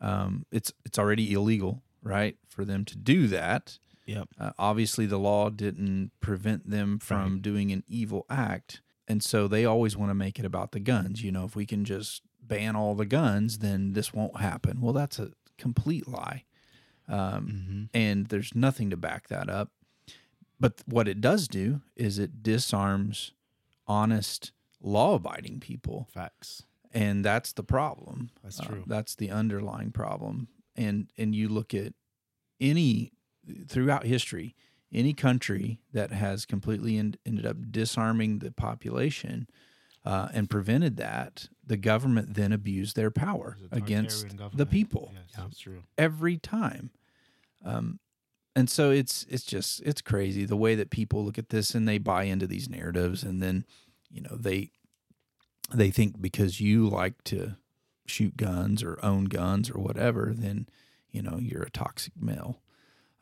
Um, 0.00 0.46
it's 0.52 0.72
it's 0.84 0.98
already 0.98 1.32
illegal, 1.32 1.82
right, 2.02 2.36
for 2.48 2.64
them 2.64 2.84
to 2.84 2.96
do 2.96 3.26
that. 3.28 3.78
Yep. 4.06 4.28
Uh, 4.38 4.52
obviously, 4.58 5.06
the 5.06 5.18
law 5.18 5.50
didn't 5.50 6.12
prevent 6.20 6.70
them 6.70 6.98
from 6.98 7.40
doing 7.40 7.72
an 7.72 7.82
evil 7.88 8.24
act. 8.30 8.80
And 9.06 9.22
so 9.22 9.48
they 9.48 9.64
always 9.64 9.96
want 9.96 10.10
to 10.10 10.14
make 10.14 10.38
it 10.38 10.44
about 10.44 10.72
the 10.72 10.80
guns. 10.80 11.22
You 11.22 11.32
know, 11.32 11.44
if 11.44 11.56
we 11.56 11.66
can 11.66 11.84
just 11.84 12.22
ban 12.42 12.76
all 12.76 12.94
the 12.94 13.06
guns, 13.06 13.58
then 13.58 13.92
this 13.92 14.14
won't 14.14 14.40
happen. 14.40 14.80
Well, 14.80 14.92
that's 14.92 15.18
a 15.18 15.32
complete 15.58 16.06
lie. 16.06 16.44
Um, 17.06 17.90
And 17.94 18.26
there's 18.28 18.54
nothing 18.54 18.90
to 18.90 18.96
back 18.96 19.28
that 19.28 19.48
up. 19.50 19.72
But 20.60 20.82
what 20.86 21.06
it 21.08 21.20
does 21.20 21.46
do 21.48 21.82
is 21.96 22.18
it 22.18 22.42
disarms 22.42 23.32
honest, 23.86 24.52
law 24.80 25.14
abiding 25.14 25.60
people 25.60 26.08
Facts. 26.12 26.64
and 26.92 27.24
that's 27.24 27.52
the 27.52 27.62
problem. 27.62 28.30
That's 28.42 28.60
Uh, 28.60 28.64
true. 28.66 28.84
that's 28.86 29.14
the 29.14 29.30
underlying 29.30 29.92
problem. 29.92 30.48
And 30.76 31.10
and 31.16 31.34
you 31.34 31.48
look 31.48 31.74
at 31.74 31.94
any 32.60 33.12
throughout 33.66 34.04
history, 34.04 34.54
any 34.92 35.14
country 35.14 35.80
that 35.92 36.10
has 36.12 36.44
completely 36.44 36.98
en- 36.98 37.14
ended 37.24 37.46
up 37.46 37.56
disarming 37.70 38.40
the 38.40 38.50
population 38.52 39.48
uh, 40.04 40.28
and 40.32 40.48
prevented 40.50 40.96
that, 40.96 41.48
the 41.66 41.76
government 41.76 42.34
then 42.34 42.52
abused 42.52 42.94
their 42.96 43.10
power 43.10 43.56
It 43.58 43.62
was 43.62 43.72
a 43.72 43.76
against 43.76 44.26
the 44.54 44.66
people 44.66 45.12
Yes, 45.14 45.24
that's 45.36 45.58
true. 45.58 45.82
every 45.96 46.36
time. 46.38 46.90
Um, 47.64 47.98
and 48.58 48.68
so 48.70 48.90
it's 48.90 49.24
it's 49.28 49.44
just 49.44 49.80
it's 49.82 50.00
crazy 50.02 50.44
the 50.44 50.56
way 50.56 50.74
that 50.74 50.90
people 50.90 51.24
look 51.24 51.38
at 51.38 51.48
this 51.50 51.74
and 51.74 51.86
they 51.86 51.98
buy 51.98 52.24
into 52.24 52.46
these 52.46 52.68
narratives 52.68 53.22
and 53.22 53.42
then 53.42 53.64
you 54.10 54.20
know 54.20 54.36
they 54.36 54.70
they 55.72 55.90
think 55.90 56.20
because 56.20 56.60
you 56.60 56.88
like 56.88 57.22
to 57.24 57.56
shoot 58.06 58.36
guns 58.36 58.82
or 58.82 58.98
own 59.02 59.24
guns 59.24 59.70
or 59.70 59.78
whatever 59.78 60.32
then 60.36 60.66
you 61.10 61.22
know 61.22 61.38
you're 61.40 61.62
a 61.62 61.70
toxic 61.70 62.12
male. 62.20 62.60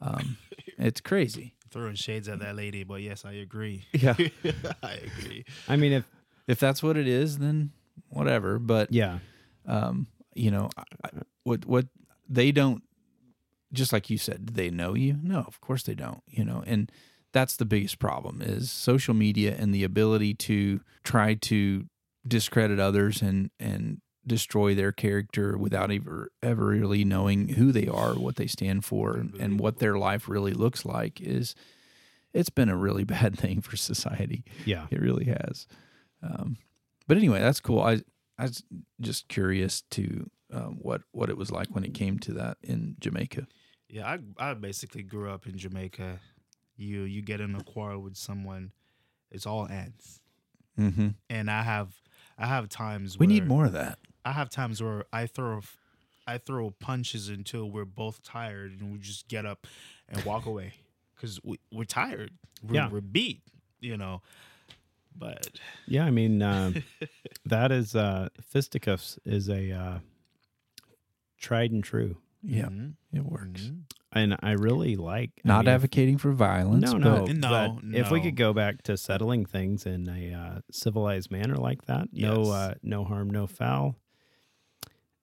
Um, 0.00 0.36
it's 0.78 1.00
crazy. 1.00 1.54
Throwing 1.70 1.94
shades 1.96 2.28
at 2.28 2.38
that 2.40 2.54
lady, 2.56 2.84
but 2.84 3.00
yes, 3.02 3.24
I 3.24 3.32
agree. 3.32 3.84
Yeah. 3.92 4.14
I 4.82 4.94
agree. 5.08 5.44
I 5.68 5.76
mean, 5.76 5.92
if 5.92 6.04
If 6.46 6.58
that's 6.60 6.82
what 6.82 6.96
it 6.96 7.08
is, 7.08 7.38
then 7.38 7.70
whatever. 8.10 8.58
But 8.58 8.92
yeah, 8.92 9.18
um, 9.66 10.06
you 10.34 10.50
know, 10.50 10.70
I, 10.76 10.82
I- 11.04 11.22
what 11.44 11.64
what 11.66 11.86
they 12.28 12.52
don't, 12.52 12.82
just 13.76 13.92
like 13.92 14.10
you 14.10 14.18
said, 14.18 14.46
do 14.46 14.52
they 14.52 14.70
know 14.70 14.94
you? 14.94 15.18
No, 15.22 15.40
of 15.46 15.60
course 15.60 15.82
they 15.84 15.94
don't. 15.94 16.22
You 16.28 16.44
know, 16.44 16.64
and 16.66 16.90
that's 17.32 17.56
the 17.56 17.64
biggest 17.64 17.98
problem 17.98 18.40
is 18.42 18.70
social 18.70 19.14
media 19.14 19.54
and 19.58 19.74
the 19.74 19.84
ability 19.84 20.34
to 20.34 20.80
try 21.04 21.34
to 21.34 21.86
discredit 22.26 22.80
others 22.80 23.22
and 23.22 23.50
and 23.60 24.00
destroy 24.26 24.74
their 24.74 24.90
character 24.90 25.56
without 25.56 25.92
ever 25.92 26.30
ever 26.42 26.66
really 26.66 27.04
knowing 27.04 27.48
who 27.50 27.70
they 27.70 27.86
are, 27.86 28.14
what 28.14 28.36
they 28.36 28.46
stand 28.48 28.84
for, 28.84 29.14
and, 29.14 29.34
and 29.34 29.60
what 29.60 29.78
their 29.78 29.96
life 29.96 30.28
really 30.28 30.52
looks 30.52 30.84
like 30.84 31.20
is. 31.20 31.54
It's 32.32 32.50
been 32.50 32.68
a 32.68 32.76
really 32.76 33.04
bad 33.16 33.38
thing 33.38 33.62
for 33.62 33.76
society. 33.76 34.44
yeah. 34.66 34.86
It 34.90 35.00
really 35.00 35.24
has. 35.26 35.66
Um, 36.22 36.58
but 37.06 37.16
anyway, 37.16 37.40
that's 37.40 37.60
cool. 37.60 37.80
I 37.80 38.00
I 38.38 38.44
was 38.44 38.62
just 39.00 39.28
curious 39.28 39.82
to 39.92 40.28
um, 40.52 40.78
what 40.80 41.02
what 41.12 41.30
it 41.30 41.36
was 41.36 41.50
like 41.50 41.68
when 41.68 41.84
it 41.84 41.94
came 41.94 42.18
to 42.20 42.32
that 42.34 42.58
in 42.62 42.96
Jamaica. 42.98 43.46
Yeah, 43.88 44.06
I 44.06 44.50
I 44.50 44.54
basically 44.54 45.02
grew 45.02 45.30
up 45.30 45.46
in 45.46 45.56
Jamaica. 45.56 46.20
You 46.76 47.02
you 47.02 47.22
get 47.22 47.40
in 47.40 47.54
a 47.54 47.62
quarrel 47.62 48.02
with 48.02 48.16
someone, 48.16 48.72
it's 49.30 49.46
all 49.46 49.66
ends. 49.66 50.20
Mm-hmm. 50.78 51.08
And 51.30 51.50
I 51.50 51.62
have 51.62 51.94
I 52.38 52.46
have 52.46 52.68
times 52.68 53.18
where 53.18 53.26
We 53.26 53.32
need 53.32 53.46
more 53.46 53.64
of 53.66 53.72
that. 53.72 53.98
I 54.24 54.32
have 54.32 54.50
times 54.50 54.82
where 54.82 55.04
I 55.12 55.26
throw 55.26 55.60
I 56.26 56.38
throw 56.38 56.70
punches 56.70 57.28
until 57.28 57.70
we're 57.70 57.84
both 57.84 58.22
tired 58.22 58.72
and 58.80 58.92
we 58.92 58.98
just 58.98 59.28
get 59.28 59.46
up 59.46 59.66
and 60.08 60.22
walk 60.24 60.44
away 60.52 60.72
because 61.14 61.40
we, 61.44 61.58
we're 61.72 61.84
tired. 61.84 62.32
We're, 62.62 62.74
Yeah. 62.74 62.88
we're 62.90 63.00
beat, 63.00 63.42
you 63.80 63.96
know. 63.96 64.22
But 65.16 65.48
Yeah, 65.86 66.04
I 66.04 66.10
mean 66.10 66.42
uh, 66.42 66.72
that 67.46 67.72
is 67.72 67.94
uh, 67.94 68.28
fisticuffs 68.42 69.18
is 69.24 69.48
a 69.48 69.70
uh, 69.72 69.98
tried 71.38 71.70
and 71.70 71.82
true, 71.82 72.16
Yeah, 72.42 72.66
Mhm. 72.66 72.94
it 73.12 73.24
works. 73.24 73.62
Mhm. 73.62 73.82
and 74.12 74.36
I 74.40 74.52
really 74.52 74.96
like 74.96 75.30
I 75.44 75.48
Not 75.48 75.64
mean, 75.66 75.74
advocating 75.74 76.16
for 76.16 76.32
violence. 76.32 76.82
No, 76.90 76.96
no, 76.96 77.26
but 77.26 77.36
No, 77.36 77.78
but 77.82 77.94
If 77.98 78.10
we 78.10 78.20
could 78.22 78.36
go 78.36 78.52
back 78.54 78.82
to 78.84 78.96
settling 78.96 79.44
things 79.44 79.84
in 79.84 80.08
a 80.08 80.32
uh, 80.32 80.60
civilized 80.70 81.30
manner 81.30 81.56
like 81.56 81.84
that, 81.86 82.08
no, 82.12 82.44
uh, 82.50 82.74
no 82.82 83.04
harm, 83.04 83.28
no 83.30 83.46
foul. 83.46 83.96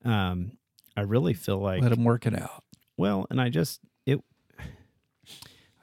Um, 0.06 0.58
I 0.96 1.02
really 1.02 1.34
feel 1.34 1.58
like 1.60 1.82
let 1.82 1.90
them 1.90 2.04
work 2.04 2.26
it 2.28 2.38
out. 2.40 2.64
well, 2.98 3.26
and 3.30 3.40
I 3.42 3.50
just 3.50 3.82
it. 4.06 4.20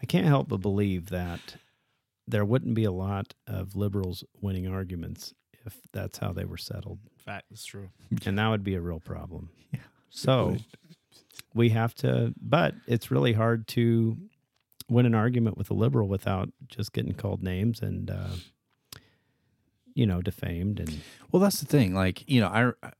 I 0.02 0.06
can't 0.06 0.26
help 0.26 0.48
but 0.48 0.58
believe 0.58 1.06
that 1.10 1.56
there 2.26 2.44
wouldn't 2.44 2.74
be 2.74 2.84
a 2.84 2.92
lot 2.92 3.34
of 3.46 3.74
liberals 3.76 4.24
winning 4.40 4.66
arguments 4.68 5.34
if 5.66 5.78
that's 5.92 6.18
how 6.18 6.32
they 6.32 6.44
were 6.44 6.56
settled, 6.56 7.00
fact, 7.18 7.46
it's 7.50 7.64
true. 7.64 7.90
and 8.24 8.38
that 8.38 8.48
would 8.48 8.64
be 8.64 8.74
a 8.74 8.80
real 8.80 9.00
problem. 9.00 9.50
Yeah, 9.72 9.80
So 10.08 10.48
would. 10.52 10.64
We 11.54 11.70
have 11.70 11.94
to, 11.96 12.32
but 12.40 12.74
it's 12.86 13.10
really 13.10 13.32
hard 13.32 13.66
to 13.68 14.16
win 14.88 15.06
an 15.06 15.14
argument 15.14 15.56
with 15.58 15.70
a 15.70 15.74
liberal 15.74 16.08
without 16.08 16.50
just 16.68 16.92
getting 16.92 17.14
called 17.14 17.42
names 17.42 17.80
and, 17.80 18.10
uh, 18.10 18.28
you 19.94 20.06
know, 20.06 20.20
defamed. 20.22 20.80
And 20.80 21.00
Well, 21.30 21.40
that's 21.42 21.60
the 21.60 21.66
thing. 21.66 21.94
Like 21.94 22.28
you 22.28 22.40
know, 22.40 22.48
I, 22.48 22.70
I 22.86 22.92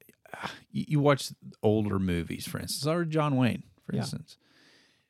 you 0.71 0.85
you 0.89 1.01
watch 1.01 1.33
older 1.63 1.99
movies, 1.99 2.47
for 2.47 2.59
instance, 2.61 2.87
or 2.87 3.05
John 3.05 3.37
Wayne, 3.37 3.65
for 3.85 3.95
Yeah. 3.95 4.01
instance, 4.03 4.39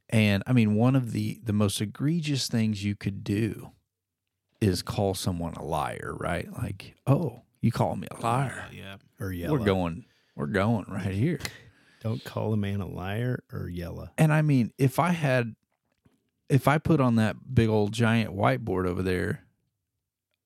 and 0.08 0.42
I 0.46 0.52
mean, 0.52 0.74
one 0.74 0.96
of 0.96 1.12
the 1.12 1.40
the 1.44 1.52
most 1.52 1.80
egregious 1.80 2.48
things 2.48 2.84
you 2.84 2.96
could 2.96 3.22
do 3.24 3.70
is 4.60 4.82
call 4.82 5.14
someone 5.14 5.54
a 5.54 5.64
liar, 5.64 6.14
right? 6.18 6.50
Like, 6.52 6.94
oh, 7.06 7.42
you 7.62 7.72
call 7.72 7.96
me 7.96 8.06
a 8.10 8.20
liar. 8.20 8.66
Yeah. 8.72 8.96
or 9.18 9.32
yellow. 9.32 9.58
We're 9.58 9.64
going, 9.64 10.04
we're 10.36 10.46
going 10.46 10.84
right 10.88 11.14
here. 11.14 11.38
Don't 12.00 12.24
call 12.24 12.52
a 12.52 12.56
man 12.56 12.80
a 12.80 12.86
liar 12.86 13.42
or 13.52 13.68
yellow. 13.68 14.08
And 14.16 14.32
I 14.32 14.42
mean, 14.42 14.72
if 14.78 14.98
I 14.98 15.10
had, 15.10 15.54
if 16.48 16.66
I 16.66 16.78
put 16.78 17.00
on 17.00 17.16
that 17.16 17.54
big 17.54 17.68
old 17.68 17.92
giant 17.92 18.34
whiteboard 18.34 18.86
over 18.88 19.02
there, 19.02 19.44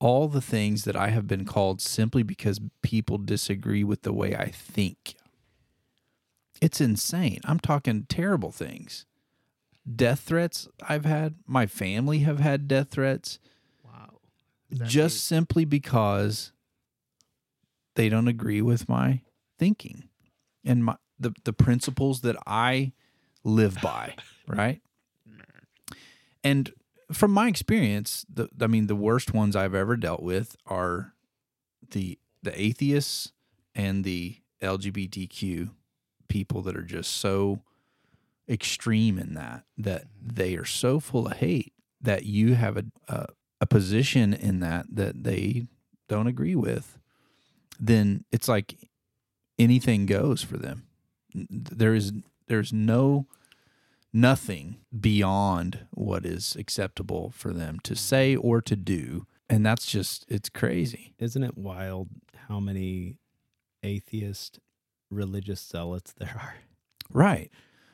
all 0.01 0.28
the 0.28 0.40
things 0.40 0.85
that 0.85 0.97
I 0.97 1.09
have 1.09 1.26
been 1.26 1.44
called 1.44 1.81
simply 1.81 2.22
because 2.24 2.60
people 2.82 3.18
disagree 3.18 3.85
with 3.85 4.02
the 4.02 4.12
way 4.12 4.35
I 4.35 4.48
think, 4.51 5.14
it's 6.60 6.81
insane. 6.81 7.40
I'm 7.44 7.60
talking 7.60 8.05
terrible 8.09 8.51
things. 8.51 9.06
Death 9.94 10.20
threats 10.20 10.66
I've 10.89 11.05
had. 11.05 11.36
My 11.47 11.66
family 11.66 12.20
have 12.20 12.40
had 12.40 12.66
death 12.68 12.90
threats 12.90 13.39
Wow. 13.85 14.18
just 14.82 15.24
simply 15.24 15.64
because 15.64 16.52
they 17.94 18.09
don't 18.09 18.28
agree 18.28 18.62
with 18.62 18.89
my 18.89 19.20
thinking 19.59 20.09
and 20.64 20.85
my 20.85 20.97
the, 21.19 21.32
the 21.45 21.53
principles 21.53 22.20
that 22.23 22.36
I 22.47 22.93
live 23.43 23.78
by, 23.82 24.15
right? 24.47 24.81
And 26.43 26.73
from 27.12 27.31
my 27.31 27.49
experience, 27.49 28.27
the 28.32 28.49
I 28.61 28.66
mean 28.66 28.86
the 28.86 28.97
worst 28.97 29.32
ones 29.32 29.57
I've 29.57 29.74
ever 29.74 29.97
dealt 29.97 30.23
with 30.23 30.57
are 30.66 31.15
the 31.91 32.19
the 32.43 32.61
atheists 32.61 33.32
and 33.74 34.05
the 34.05 34.39
LGBTQ 34.61 35.70
people 36.28 36.62
that 36.62 36.77
are 36.77 36.82
just 36.82 37.12
so 37.12 37.61
extreme 38.49 39.19
in 39.19 39.35
that 39.35 39.65
that 39.78 40.03
mm-hmm. 40.03 40.35
they 40.35 40.55
are 40.57 40.65
so 40.65 41.01
full 41.01 41.27
of 41.27 41.39
hate 41.39 41.73
that 42.01 42.24
you 42.24 42.55
have 42.55 42.77
a, 42.77 42.85
a 43.09 43.27
a 43.61 43.66
position 43.66 44.35
in 44.35 44.61
that 44.61 44.86
that 44.91 45.24
they 45.24 45.66
don't 46.09 46.27
agree 46.27 46.55
with, 46.55 46.99
then 47.81 48.24
it's 48.31 48.49
like 48.49 48.74
anything 49.59 50.07
goes 50.07 50.43
for 50.43 50.59
them. 50.59 50.86
There 51.35 51.94
is 51.94 52.12
there's 52.47 52.73
no 52.73 53.27
nothing 54.12 54.77
beyond 54.98 55.86
what 55.90 56.24
is 56.24 56.56
acceptable 56.56 57.32
for 57.35 57.52
them 57.52 57.78
to 57.82 57.97
say 57.97 58.36
or 58.36 58.62
to 58.62 58.77
do, 58.77 59.27
and 59.51 59.66
that's 59.66 59.86
just 59.86 60.24
it's 60.28 60.48
crazy. 60.48 61.15
Isn't 61.19 61.43
it 61.43 61.59
wild 61.59 62.09
how 62.48 62.61
many 62.61 63.16
atheist 63.82 64.61
religious 65.11 65.61
zealots 65.61 66.12
there 66.12 66.35
are? 66.40 66.55
Right. 67.12 67.51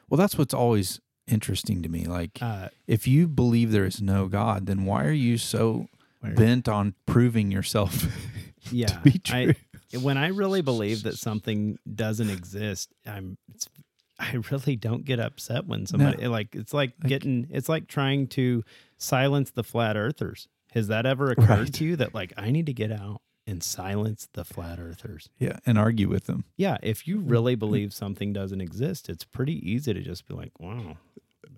Well, 0.09 0.19
that's 0.19 0.37
what's 0.37 0.55
always 0.55 1.01
interesting 1.27 1.83
to 1.83 1.89
me. 1.89 2.05
Like 2.05 2.39
Uh, 2.41 2.69
if 2.87 3.07
you 3.07 3.27
believe 3.29 3.73
there 3.73 3.87
is 3.87 4.03
no 4.03 4.29
God, 4.29 4.67
then 4.67 4.85
why 4.85 5.05
are 5.05 5.13
you 5.13 5.39
so 5.39 5.89
bent 6.23 6.69
on 6.69 6.95
proving 7.07 7.51
yourself 7.51 8.07
yeah. 8.71 8.99
be 9.03 9.19
true? 9.19 9.55
I, 9.55 9.57
when 9.99 10.17
I 10.19 10.29
really 10.29 10.63
believe 10.63 11.03
that 11.05 11.19
something 11.19 11.79
doesn't 11.93 12.31
exist, 12.39 12.93
I'm 13.07 13.39
it's 13.55 13.69
I 14.21 14.37
really 14.51 14.77
don't 14.77 15.05
get 15.05 15.19
upset 15.19 15.67
when 15.67 15.87
somebody 15.87 16.27
like 16.27 16.55
it's 16.55 16.75
like, 16.75 16.99
getting 17.01 17.49
it's 17.51 17.69
like 17.69 17.89
trying 17.89 18.27
to 18.29 18.63
silence 18.99 19.51
the 19.51 19.65
flat 19.65 19.97
earthers. 19.97 20.47
Has 20.73 20.89
that 20.89 21.07
ever 21.07 21.31
occurred 21.31 21.49
Right. 21.49 21.75
to 21.75 21.85
you 21.85 21.97
that 21.97 22.15
like 22.15 22.35
I 22.37 22.51
need 22.51 22.67
to 22.67 22.75
get 22.75 22.93
out 22.93 23.23
and 23.47 23.63
silence 23.63 24.29
the 24.35 24.45
flat 24.45 24.79
earthers? 24.79 25.31
Yeah, 25.39 25.57
and 25.65 25.79
argue 25.79 26.09
with 26.09 26.27
them. 26.27 26.45
Yeah, 26.57 26.77
if 26.83 27.09
you 27.09 27.17
mm-hmm. 27.19 27.29
really 27.29 27.55
mm-hmm. 27.55 27.61
believe 27.61 27.95
something 27.95 28.35
doesn't 28.35 28.61
exist, 28.61 29.09
it's 29.09 29.25
pretty 29.25 29.59
easy 29.69 29.95
to 29.95 30.01
just 30.01 30.29
be 30.29 30.35
like, 30.35 30.53
"Wow, 30.61 30.99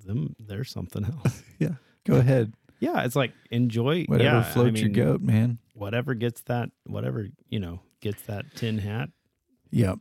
them 0.06 0.36
there's 0.38 0.70
something 0.70 1.04
else." 1.24 1.42
Yeah. 1.58 1.74
Go 2.04 2.16
ahead. 2.16 2.52
yeah, 2.80 3.04
it's 3.04 3.14
like 3.14 3.32
enjoy 3.50 4.04
Whatever 4.04 4.38
yeah, 4.38 4.38
I 4.38 4.42
floats 4.42 4.74
mean, 4.74 4.94
your 4.94 5.04
goat, 5.06 5.20
man. 5.20 5.58
Whatever 5.74 6.14
gets 6.14 6.42
that, 6.42 6.70
whatever 6.84 7.28
you 7.48 7.60
know, 7.60 7.80
gets 8.02 8.22
that 8.24 8.44
tin 8.54 8.78
hat. 8.78 9.08
Yeah. 9.70 9.94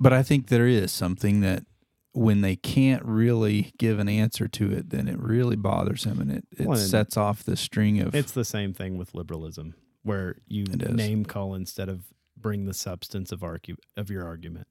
But 0.00 0.12
I 0.12 0.24
think 0.24 0.48
there 0.48 0.66
is 0.66 0.90
something 0.90 1.40
that 1.42 1.64
when 2.12 2.40
they 2.40 2.56
can't 2.56 3.04
really 3.04 3.72
give 3.78 3.98
an 4.00 4.08
answer 4.08 4.48
to 4.48 4.72
it, 4.72 4.90
then 4.90 5.06
it 5.06 5.18
really 5.18 5.54
bothers 5.56 6.04
him 6.04 6.20
and 6.20 6.30
it, 6.32 6.44
it 6.58 6.66
Well, 6.66 6.76
and- 6.78 6.88
sets 6.88 7.16
off 7.16 7.44
the 7.44 7.56
string 7.56 8.00
of 8.00 8.14
It's 8.14 8.32
the 8.32 8.44
same 8.44 8.74
thing 8.74 8.96
with 8.98 9.14
liberalism, 9.14 9.74
where 10.02 10.36
you 10.48 10.64
name 10.64 11.24
call 11.24 11.54
instead 11.54 11.88
of 11.88 12.06
bring 12.36 12.64
the 12.64 12.74
substance 12.74 13.30
of 13.30 13.40
argu- 13.40 13.78
of 13.96 14.10
your 14.10 14.26
argument. 14.26 14.66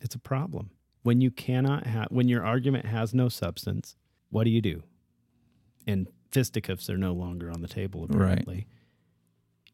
It's 0.00 0.14
a 0.14 0.18
problem 0.20 0.70
when 1.02 1.20
you 1.20 1.30
cannot 1.30 1.86
have 1.86 2.06
when 2.10 2.28
your 2.28 2.44
argument 2.44 2.86
has 2.86 3.12
no 3.12 3.28
substance. 3.28 3.96
What 4.30 4.44
do 4.44 4.50
you 4.50 4.60
do? 4.62 4.82
And 5.86 6.06
fisticuffs 6.30 6.88
are 6.88 6.96
no 6.96 7.12
longer 7.12 7.50
on 7.50 7.60
the 7.62 7.68
table. 7.68 8.06
Right. 8.06 8.14
Apparently, 8.14 8.66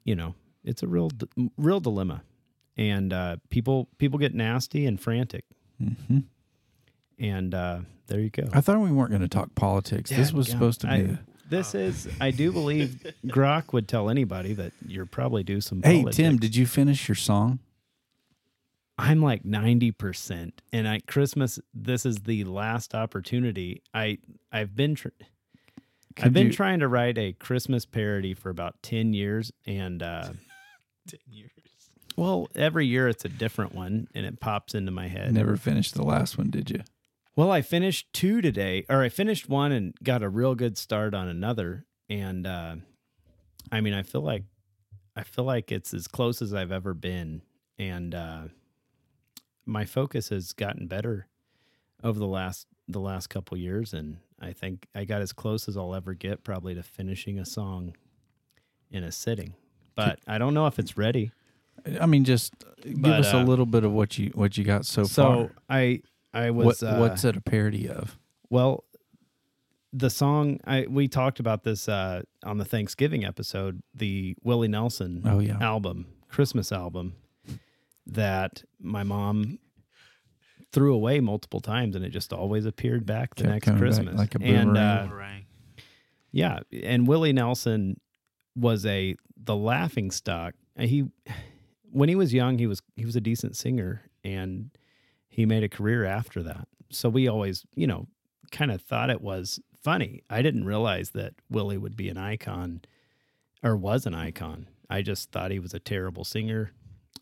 you 0.04 0.14
know 0.16 0.34
it's 0.64 0.82
a 0.82 0.86
real 0.88 1.08
d- 1.08 1.50
real 1.56 1.80
dilemma, 1.80 2.22
and 2.76 3.12
uh, 3.12 3.36
people 3.50 3.88
people 3.98 4.18
get 4.18 4.34
nasty 4.34 4.86
and 4.86 5.00
frantic, 5.00 5.44
hmm 5.78 6.18
and 7.18 7.54
uh, 7.54 7.80
there 8.06 8.18
you 8.20 8.30
go. 8.30 8.48
I 8.52 8.60
thought 8.62 8.80
we 8.80 8.90
weren't 8.90 9.10
going 9.10 9.20
to 9.20 9.28
talk 9.28 9.54
politics. 9.54 10.08
this 10.10 10.32
was 10.32 10.46
Dadgum. 10.48 10.50
supposed 10.52 10.80
to 10.82 10.86
be. 10.86 10.92
I- 10.92 10.96
a- 10.98 11.18
this 11.50 11.74
is, 11.74 12.08
I 12.20 12.30
do 12.30 12.52
believe 12.52 13.04
Grok 13.26 13.72
would 13.72 13.88
tell 13.88 14.08
anybody 14.08 14.54
that 14.54 14.72
you're 14.86 15.04
probably 15.04 15.42
do 15.42 15.60
some. 15.60 15.82
hey, 15.82 15.96
politics. 15.98 16.16
Tim, 16.16 16.36
did 16.38 16.54
you 16.54 16.64
finish 16.64 17.08
your 17.08 17.16
song? 17.16 17.58
I'm 18.96 19.20
like 19.20 19.42
90%. 19.42 20.52
And 20.72 20.86
at 20.86 21.06
Christmas, 21.08 21.58
this 21.74 22.06
is 22.06 22.18
the 22.18 22.44
last 22.44 22.94
opportunity. 22.94 23.82
I, 23.92 24.18
I've 24.52 24.76
been, 24.76 24.94
tr- 24.94 25.08
I've 26.22 26.32
been 26.32 26.48
you- 26.48 26.52
trying 26.52 26.78
to 26.80 26.88
write 26.88 27.18
a 27.18 27.32
Christmas 27.32 27.84
parody 27.84 28.32
for 28.34 28.50
about 28.50 28.80
10 28.82 29.12
years. 29.12 29.50
And, 29.66 30.02
uh, 30.04 30.28
Ten 31.08 31.20
years. 31.30 31.50
well, 32.16 32.48
every 32.54 32.86
year 32.86 33.08
it's 33.08 33.24
a 33.24 33.28
different 33.28 33.74
one 33.74 34.08
and 34.14 34.26
it 34.26 34.40
pops 34.40 34.74
into 34.74 34.92
my 34.92 35.08
head. 35.08 35.32
Never 35.32 35.56
finished 35.56 35.94
the 35.94 36.04
last 36.04 36.36
one, 36.38 36.50
did 36.50 36.70
you? 36.70 36.80
Well, 37.36 37.50
I 37.50 37.62
finished 37.62 38.12
two 38.12 38.40
today, 38.40 38.84
or 38.88 39.02
I 39.02 39.08
finished 39.08 39.48
one 39.48 39.72
and 39.72 39.94
got 40.02 40.22
a 40.22 40.28
real 40.28 40.54
good 40.54 40.76
start 40.76 41.14
on 41.14 41.28
another. 41.28 41.86
And 42.08 42.46
uh, 42.46 42.76
I 43.72 43.80
mean, 43.80 43.94
I 43.94 44.02
feel 44.02 44.20
like 44.20 44.44
I 45.16 45.22
feel 45.22 45.44
like 45.44 45.72
it's 45.72 45.94
as 45.94 46.06
close 46.06 46.42
as 46.42 46.52
I've 46.52 46.72
ever 46.72 46.92
been, 46.92 47.42
and 47.78 48.14
uh, 48.14 48.42
my 49.64 49.84
focus 49.84 50.28
has 50.28 50.52
gotten 50.52 50.86
better 50.86 51.28
over 52.02 52.18
the 52.18 52.26
last 52.26 52.66
the 52.88 53.00
last 53.00 53.28
couple 53.28 53.56
years. 53.56 53.94
And 53.94 54.18
I 54.40 54.52
think 54.52 54.86
I 54.94 55.04
got 55.04 55.22
as 55.22 55.32
close 55.32 55.68
as 55.68 55.76
I'll 55.76 55.94
ever 55.94 56.14
get, 56.14 56.44
probably 56.44 56.74
to 56.74 56.82
finishing 56.82 57.38
a 57.38 57.46
song 57.46 57.94
in 58.90 59.04
a 59.04 59.12
sitting. 59.12 59.54
But 59.96 60.18
I 60.26 60.38
don't 60.38 60.54
know 60.54 60.66
if 60.66 60.78
it's 60.78 60.96
ready. 60.96 61.32
I 62.00 62.06
mean, 62.06 62.24
just 62.24 62.52
give 62.82 63.00
But, 63.02 63.20
us 63.20 63.32
a 63.32 63.38
uh, 63.38 63.44
little 63.44 63.66
bit 63.66 63.84
of 63.84 63.92
what 63.92 64.18
you 64.18 64.30
what 64.34 64.56
you 64.58 64.64
got 64.64 64.84
so, 64.86 65.02
far. 65.02 65.06
So 65.08 65.24
far. 65.24 65.50
I 65.68 66.02
I 66.32 66.50
What, 66.50 66.66
was 66.66 66.82
uh, 66.82 66.96
what's 66.98 67.24
it 67.24 67.36
a 67.36 67.40
parody 67.40 67.88
of? 67.88 68.18
Well, 68.50 68.84
the 69.92 70.10
song 70.10 70.60
I 70.66 70.86
we 70.88 71.08
talked 71.08 71.40
about 71.40 71.64
this 71.64 71.88
uh, 71.88 72.22
on 72.44 72.58
the 72.58 72.64
Thanksgiving 72.64 73.24
episode, 73.24 73.82
the 73.94 74.36
Willie 74.42 74.68
Nelson 74.68 75.22
Oh, 75.26 75.38
yeah. 75.40 75.58
album, 75.60 76.06
Christmas 76.28 76.70
album 76.72 77.14
that 78.06 78.62
my 78.80 79.02
mom 79.02 79.58
threw 80.72 80.94
away 80.94 81.20
multiple 81.20 81.60
times 81.60 81.96
and 81.96 82.04
it 82.04 82.10
just 82.10 82.32
always 82.32 82.64
appeared 82.66 83.04
back 83.06 83.34
the 83.34 83.42
Kept 83.44 83.52
next 83.52 83.64
coming 83.66 83.80
back 83.80 83.88
Christmas. 83.88 84.14
like 84.16 84.34
a 84.36 84.42
and 84.42 84.68
boomerang. 84.74 84.76
uh, 84.76 85.06
Boomerang. 85.06 85.44
yeah, 86.32 86.60
and 86.82 87.06
Willie 87.08 87.32
Nelson 87.32 88.00
was 88.60 88.84
a 88.86 89.16
the 89.36 89.56
laughing 89.56 90.10
stock. 90.10 90.54
He 90.78 91.06
when 91.90 92.08
he 92.08 92.14
was 92.14 92.32
young, 92.32 92.58
he 92.58 92.66
was 92.66 92.82
he 92.96 93.04
was 93.04 93.16
a 93.16 93.20
decent 93.20 93.56
singer 93.56 94.02
and 94.22 94.70
he 95.28 95.46
made 95.46 95.64
a 95.64 95.68
career 95.68 96.04
after 96.04 96.42
that. 96.42 96.68
So 96.90 97.08
we 97.08 97.28
always, 97.28 97.64
you 97.74 97.86
know, 97.86 98.08
kind 98.50 98.70
of 98.70 98.82
thought 98.82 99.10
it 99.10 99.20
was 99.20 99.60
funny. 99.82 100.22
I 100.28 100.42
didn't 100.42 100.64
realize 100.64 101.10
that 101.10 101.34
Willie 101.48 101.78
would 101.78 101.96
be 101.96 102.08
an 102.08 102.18
icon 102.18 102.82
or 103.62 103.76
was 103.76 104.06
an 104.06 104.14
icon. 104.14 104.68
I 104.88 105.02
just 105.02 105.30
thought 105.30 105.52
he 105.52 105.58
was 105.58 105.72
a 105.72 105.78
terrible 105.78 106.24
singer. 106.24 106.72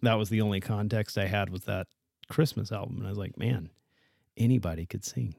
That 0.02 0.14
was 0.14 0.30
the 0.30 0.40
only 0.40 0.60
context 0.60 1.18
I 1.18 1.26
had 1.26 1.50
with 1.50 1.66
that 1.66 1.86
Christmas 2.28 2.72
album 2.72 2.98
and 2.98 3.06
I 3.06 3.10
was 3.10 3.18
like, 3.18 3.36
man, 3.38 3.70
anybody 4.36 4.86
could 4.86 5.04
sing. 5.04 5.34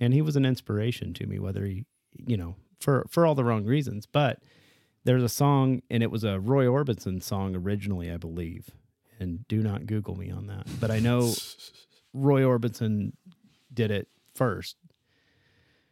And 0.00 0.12
he 0.12 0.22
was 0.22 0.36
an 0.36 0.44
inspiration 0.44 1.14
to 1.14 1.26
me 1.26 1.38
whether 1.38 1.64
he, 1.64 1.84
you 2.26 2.36
know, 2.36 2.56
for 2.80 3.06
for 3.10 3.26
all 3.26 3.34
the 3.34 3.44
wrong 3.44 3.64
reasons, 3.64 4.06
but 4.06 4.40
there's 5.04 5.22
a 5.22 5.28
song 5.28 5.82
and 5.90 6.02
it 6.02 6.10
was 6.10 6.24
a 6.24 6.40
Roy 6.40 6.66
Orbison 6.66 7.22
song 7.22 7.54
originally, 7.56 8.10
I 8.10 8.16
believe. 8.16 8.70
And 9.20 9.46
do 9.48 9.62
not 9.62 9.86
Google 9.86 10.16
me 10.16 10.30
on 10.30 10.46
that. 10.46 10.66
But 10.80 10.90
I 10.90 11.00
know 11.00 11.32
Roy 12.12 12.42
Orbison 12.42 13.12
did 13.72 13.90
it 13.90 14.08
first. 14.34 14.76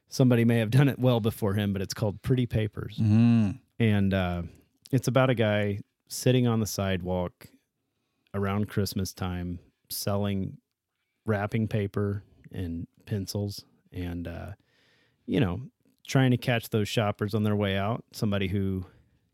Somebody 0.08 0.44
may 0.44 0.58
have 0.58 0.70
done 0.70 0.88
it 0.88 0.98
well 0.98 1.20
before 1.20 1.54
him, 1.54 1.72
but 1.72 1.82
it's 1.82 1.94
called 1.94 2.22
Pretty 2.22 2.46
Papers. 2.46 2.98
Mm. 3.00 3.58
And 3.80 4.14
uh, 4.14 4.42
it's 4.92 5.08
about 5.08 5.30
a 5.30 5.34
guy 5.34 5.80
sitting 6.08 6.46
on 6.46 6.60
the 6.60 6.66
sidewalk 6.66 7.48
around 8.32 8.68
Christmas 8.68 9.12
time 9.12 9.58
selling 9.90 10.58
wrapping 11.24 11.66
paper 11.66 12.22
and 12.52 12.86
pencils 13.04 13.64
and, 13.92 14.28
uh, 14.28 14.52
you 15.26 15.40
know, 15.40 15.60
trying 16.06 16.30
to 16.30 16.36
catch 16.36 16.70
those 16.70 16.88
shoppers 16.88 17.34
on 17.34 17.42
their 17.42 17.56
way 17.56 17.76
out. 17.76 18.04
Somebody 18.12 18.46
who 18.46 18.86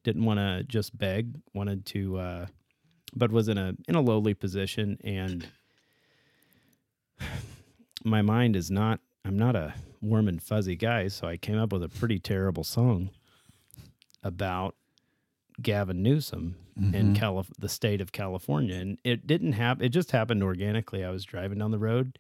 didn't 0.05 0.25
want 0.25 0.39
to 0.39 0.65
just 0.65 0.97
beg, 0.97 1.35
wanted 1.55 1.87
to, 1.87 2.19
uh, 2.19 2.47
but 3.15 3.31
was 3.31 3.49
in 3.49 3.59
a 3.59 3.75
in 3.89 3.95
a 3.95 4.01
lowly 4.01 4.35
position. 4.35 4.99
And 5.05 5.49
my 8.05 8.23
mind 8.23 8.57
is 8.57 8.71
not. 8.71 9.01
I'm 9.25 9.39
not 9.39 9.55
a 9.55 9.75
warm 10.01 10.27
and 10.27 10.43
fuzzy 10.43 10.75
guy, 10.75 11.09
so 11.09 11.29
I 11.29 11.37
came 11.37 11.59
up 11.59 11.73
with 11.73 11.85
a 11.85 11.89
pretty 11.89 12.19
terrible 12.19 12.65
song 12.65 13.11
about 14.25 14.75
Gavin 15.61 16.03
Newsom 16.03 16.57
in 16.95 17.15
Calif- 17.15 17.53
the 17.59 17.69
state 17.69 18.01
of 18.01 18.13
California, 18.13 18.77
and 18.77 18.99
it 19.05 19.27
didn't 19.27 19.53
happen. 19.53 19.85
It 19.85 19.91
just 19.91 20.11
happened 20.11 20.43
organically. 20.43 21.05
I 21.05 21.11
was 21.11 21.25
driving 21.25 21.59
down 21.59 21.71
the 21.71 21.79
road. 21.79 22.19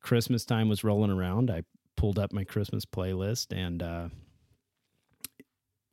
Christmas 0.00 0.44
time 0.44 0.68
was 0.68 0.84
rolling 0.84 1.10
around. 1.10 1.50
I 1.50 1.64
pulled 1.96 2.18
up 2.18 2.32
my 2.32 2.44
Christmas 2.44 2.84
playlist, 2.84 3.48
and 3.50 3.82
uh, 3.82 4.08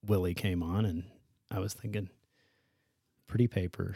Willie 0.06 0.34
came 0.34 0.62
on, 0.62 0.86
and 0.86 1.04
I 1.56 1.60
was 1.60 1.74
thinking, 1.74 2.10
pretty 3.28 3.48
paper, 3.48 3.96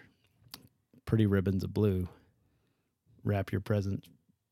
pretty 1.05 1.25
ribbons 1.25 1.65
of 1.65 1.73
blue. 1.73 2.07
Wrap 3.25 3.51
your 3.51 3.59
present 3.59 4.05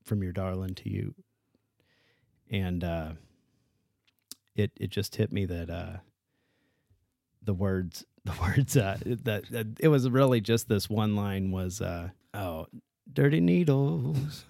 from 0.04 0.22
your 0.22 0.34
darling 0.34 0.76
to 0.76 0.90
you. 0.90 1.16
And 2.50 2.84
uh, 2.84 3.12
it 4.58 4.72
it 4.78 4.90
just 4.90 5.16
hit 5.16 5.32
me 5.32 5.46
that 5.46 5.70
uh, 5.70 5.98
the 7.42 7.54
words 7.54 8.04
the 8.26 8.34
words 8.42 8.76
uh, 8.76 8.98
that, 9.06 9.50
that 9.52 9.68
it 9.80 9.88
was 9.88 10.10
really 10.10 10.42
just 10.42 10.68
this 10.68 10.90
one 10.90 11.16
line 11.16 11.50
was 11.52 11.80
uh, 11.80 12.10
oh 12.34 12.68
dirty 13.12 13.40
needles, 13.40 14.44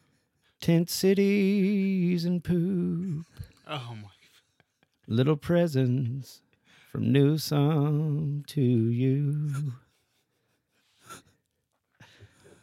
tent 0.62 0.88
cities 0.88 2.24
and 2.24 2.42
poop, 2.42 3.26
Oh 3.68 3.94
my. 4.02 4.08
little 5.06 5.36
presents 5.36 6.40
from 6.90 7.12
Newsom 7.12 8.42
to 8.48 8.60
you. 8.60 9.72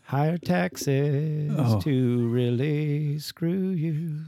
Higher 0.04 0.38
taxes 0.38 1.52
Oh. 1.58 1.80
to 1.82 2.28
really 2.30 3.20
screw 3.20 3.70
you. 3.70 4.22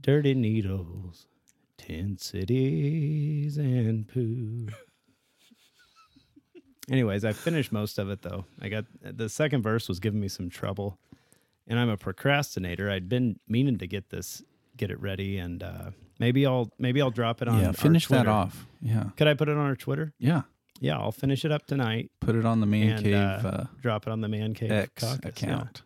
Dirty 0.00 0.34
needles, 0.34 1.26
tent 1.76 2.20
cities, 2.20 3.56
and 3.56 4.08
poo. 4.08 4.68
Anyways, 6.90 7.24
I 7.24 7.32
finished 7.32 7.70
most 7.72 7.98
of 7.98 8.10
it 8.10 8.22
though. 8.22 8.44
I 8.60 8.68
got 8.68 8.86
the 9.02 9.28
second 9.28 9.62
verse 9.62 9.88
was 9.88 10.00
giving 10.00 10.20
me 10.20 10.28
some 10.28 10.50
trouble, 10.50 10.98
and 11.68 11.78
I'm 11.78 11.88
a 11.88 11.96
procrastinator. 11.96 12.90
I'd 12.90 13.08
been 13.08 13.38
meaning 13.46 13.78
to 13.78 13.86
get 13.86 14.10
this, 14.10 14.42
get 14.76 14.90
it 14.90 14.98
ready, 15.00 15.38
and 15.38 15.62
uh, 15.62 15.90
maybe 16.22 16.46
I'll 16.46 16.70
maybe 16.78 17.02
I'll 17.02 17.10
drop 17.10 17.42
it 17.42 17.48
on. 17.48 17.60
Yeah, 17.60 17.66
our 17.68 17.72
finish 17.72 18.06
that 18.06 18.28
off. 18.28 18.66
Yeah, 18.80 19.06
Could 19.16 19.26
I 19.26 19.34
put 19.34 19.48
it 19.48 19.56
on 19.58 19.66
our 19.66 19.76
Twitter? 19.76 20.14
yeah. 20.18 20.42
Yeah, 20.80 20.98
I'll 20.98 21.12
finish 21.12 21.44
it 21.44 21.52
up 21.52 21.64
tonight. 21.64 22.10
Put 22.18 22.34
it 22.34 22.44
on 22.44 22.58
the 22.58 22.66
man 22.66 22.88
and 22.88 23.04
cave 23.04 23.14
uh, 23.14 23.48
uh, 23.48 23.66
drop 23.80 24.04
it 24.04 24.10
on 24.10 24.20
the 24.20 24.26
man 24.26 24.52
cave 24.52 24.72
X 24.72 25.04
caucus, 25.04 25.20
yeah. 25.22 25.28
account. 25.28 25.82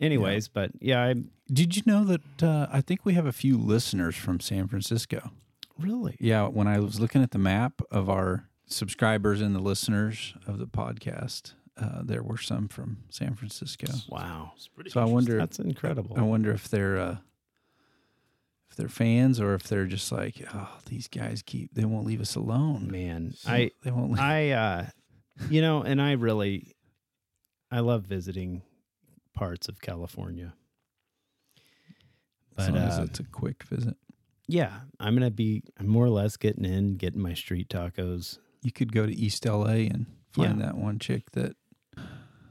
Anyways, 0.00 0.48
but 0.48 0.72
yeah, 0.80 1.04
I 1.04 1.14
Did 1.52 1.76
you 1.76 1.82
know 1.86 2.02
that 2.04 2.42
uh, 2.42 2.66
I 2.72 2.80
think 2.80 3.04
we 3.04 3.14
have 3.14 3.26
a 3.26 3.32
few 3.32 3.56
listeners 3.56 4.16
from 4.16 4.40
San 4.40 4.66
Francisco? 4.66 5.30
really 5.78 6.16
Yeah, 6.18 6.48
when 6.48 6.66
I 6.66 6.80
was 6.80 6.98
looking 6.98 7.22
at 7.22 7.30
the 7.30 7.38
map 7.38 7.80
of 7.92 8.10
our 8.10 8.48
subscribers 8.66 9.40
and 9.40 9.54
the 9.54 9.60
listeners 9.60 10.34
of 10.48 10.58
the 10.58 10.66
podcast, 10.66 11.54
uh, 11.80 12.02
there 12.02 12.24
were 12.24 12.38
some 12.38 12.66
from 12.66 13.04
San 13.08 13.36
Francisco. 13.36 13.86
wow. 14.08 14.52
It's 14.56 14.66
pretty. 14.66 14.90
So 14.90 15.00
I 15.00 15.04
wonder, 15.04 15.38
That's 15.38 15.60
incredible. 15.60 16.16
I 16.18 16.22
wonder 16.22 16.50
if 16.50 16.68
they're 16.68 16.98
uh, 16.98 17.12
if 17.12 17.29
they're 18.80 18.88
fans 18.88 19.38
or 19.40 19.54
if 19.54 19.64
they're 19.64 19.86
just 19.86 20.10
like, 20.10 20.42
oh, 20.54 20.68
these 20.86 21.06
guys 21.06 21.42
keep 21.44 21.72
they 21.74 21.84
won't 21.84 22.06
leave 22.06 22.20
us 22.20 22.34
alone. 22.34 22.88
Man, 22.90 23.34
So 23.36 23.50
I 23.50 23.70
they 23.84 23.90
won't. 23.90 24.10
Leave. 24.12 24.20
I 24.20 24.50
uh 24.50 24.86
you 25.48 25.60
know, 25.62 25.82
and 25.82 26.00
I 26.02 26.12
really 26.12 26.74
I 27.70 27.80
love 27.80 28.02
visiting 28.04 28.62
parts 29.34 29.68
of 29.68 29.80
California. 29.80 30.54
as 32.58 32.66
But 32.66 32.74
long 32.74 32.82
as 32.88 32.98
uh, 32.98 33.02
it's 33.02 33.20
a 33.20 33.24
quick 33.24 33.62
visit. 33.64 33.96
yeah, 34.48 34.80
I'm 34.98 35.14
gonna 35.14 35.30
be 35.30 35.62
I'm 35.78 35.86
more 35.86 36.04
or 36.06 36.10
less 36.10 36.36
getting 36.36 36.64
in, 36.64 36.96
getting 36.96 37.20
my 37.20 37.34
street 37.34 37.68
tacos. 37.68 38.38
You 38.62 38.72
could 38.72 38.92
go 38.92 39.06
to 39.06 39.12
East 39.14 39.44
LA 39.46 39.86
and 39.88 40.06
find 40.32 40.58
Yeah. 40.60 40.66
that 40.66 40.76
one 40.76 40.98
chick 40.98 41.30
that. 41.32 41.56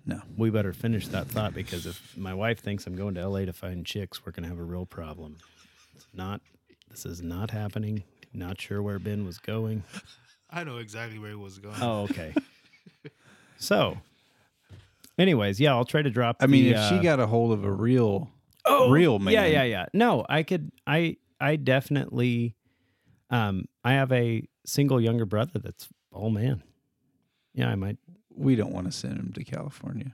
No, 0.06 0.22
We 0.38 0.50
better 0.50 0.74
finish 0.74 1.08
that 1.10 1.28
thought 1.28 1.54
because 1.54 1.86
if 1.86 2.18
my 2.18 2.34
wife 2.34 2.60
thinks 2.60 2.88
I'm 2.88 2.96
going 2.96 3.14
to 3.14 3.28
LA 3.28 3.46
to 3.46 3.54
find 3.54 3.86
chicks, 3.86 4.26
we're 4.26 4.32
gonna 4.32 4.48
have 4.48 4.58
a 4.58 4.64
real 4.64 4.88
problem. 4.88 5.38
It's 6.10 6.18
not 6.18 6.42
this 6.90 7.06
is 7.06 7.22
not 7.22 7.52
happening. 7.52 8.04
Not 8.34 8.60
sure 8.62 8.82
where 8.82 9.00
Ben 9.00 9.26
was 9.26 9.38
going. 9.38 9.84
I 10.50 10.64
know 10.64 10.78
exactly 10.78 11.20
where 11.20 11.30
he 11.30 11.36
was 11.36 11.60
going. 11.60 11.76
Oh, 11.82 12.04
okay. 12.04 12.34
so, 13.58 13.98
anyways, 15.18 15.60
yeah, 15.60 15.74
I'll 15.74 15.86
try 15.86 16.02
to 16.02 16.10
drop. 16.10 16.38
I 16.40 16.48
mean, 16.48 16.66
the, 16.66 16.72
if 16.72 16.90
she 16.90 16.96
uh, 16.96 17.02
got 17.02 17.20
a 17.20 17.28
hold 17.28 17.52
of 17.52 17.64
a 17.64 17.72
real, 17.72 18.30
oh, 18.66 18.90
real 18.90 19.20
man, 19.20 19.34
yeah, 19.34 19.46
yeah, 19.46 19.64
yeah. 19.64 19.86
No, 19.94 20.26
I 20.28 20.44
could. 20.44 20.72
I 20.88 21.18
I 21.40 21.56
definitely. 21.56 22.56
Um, 23.32 23.66
I 23.84 23.94
have 23.94 24.12
a 24.12 24.48
single 24.66 25.00
younger 25.00 25.26
brother 25.26 25.60
that's 25.60 25.88
all 26.12 26.32
man. 26.32 26.64
Yeah, 27.54 27.70
I 27.70 27.76
might, 27.76 27.98
we 28.34 28.56
don't 28.56 28.72
want 28.72 28.88
to 28.88 28.92
send 28.92 29.18
him 29.18 29.34
to 29.34 29.44
California. 29.44 30.14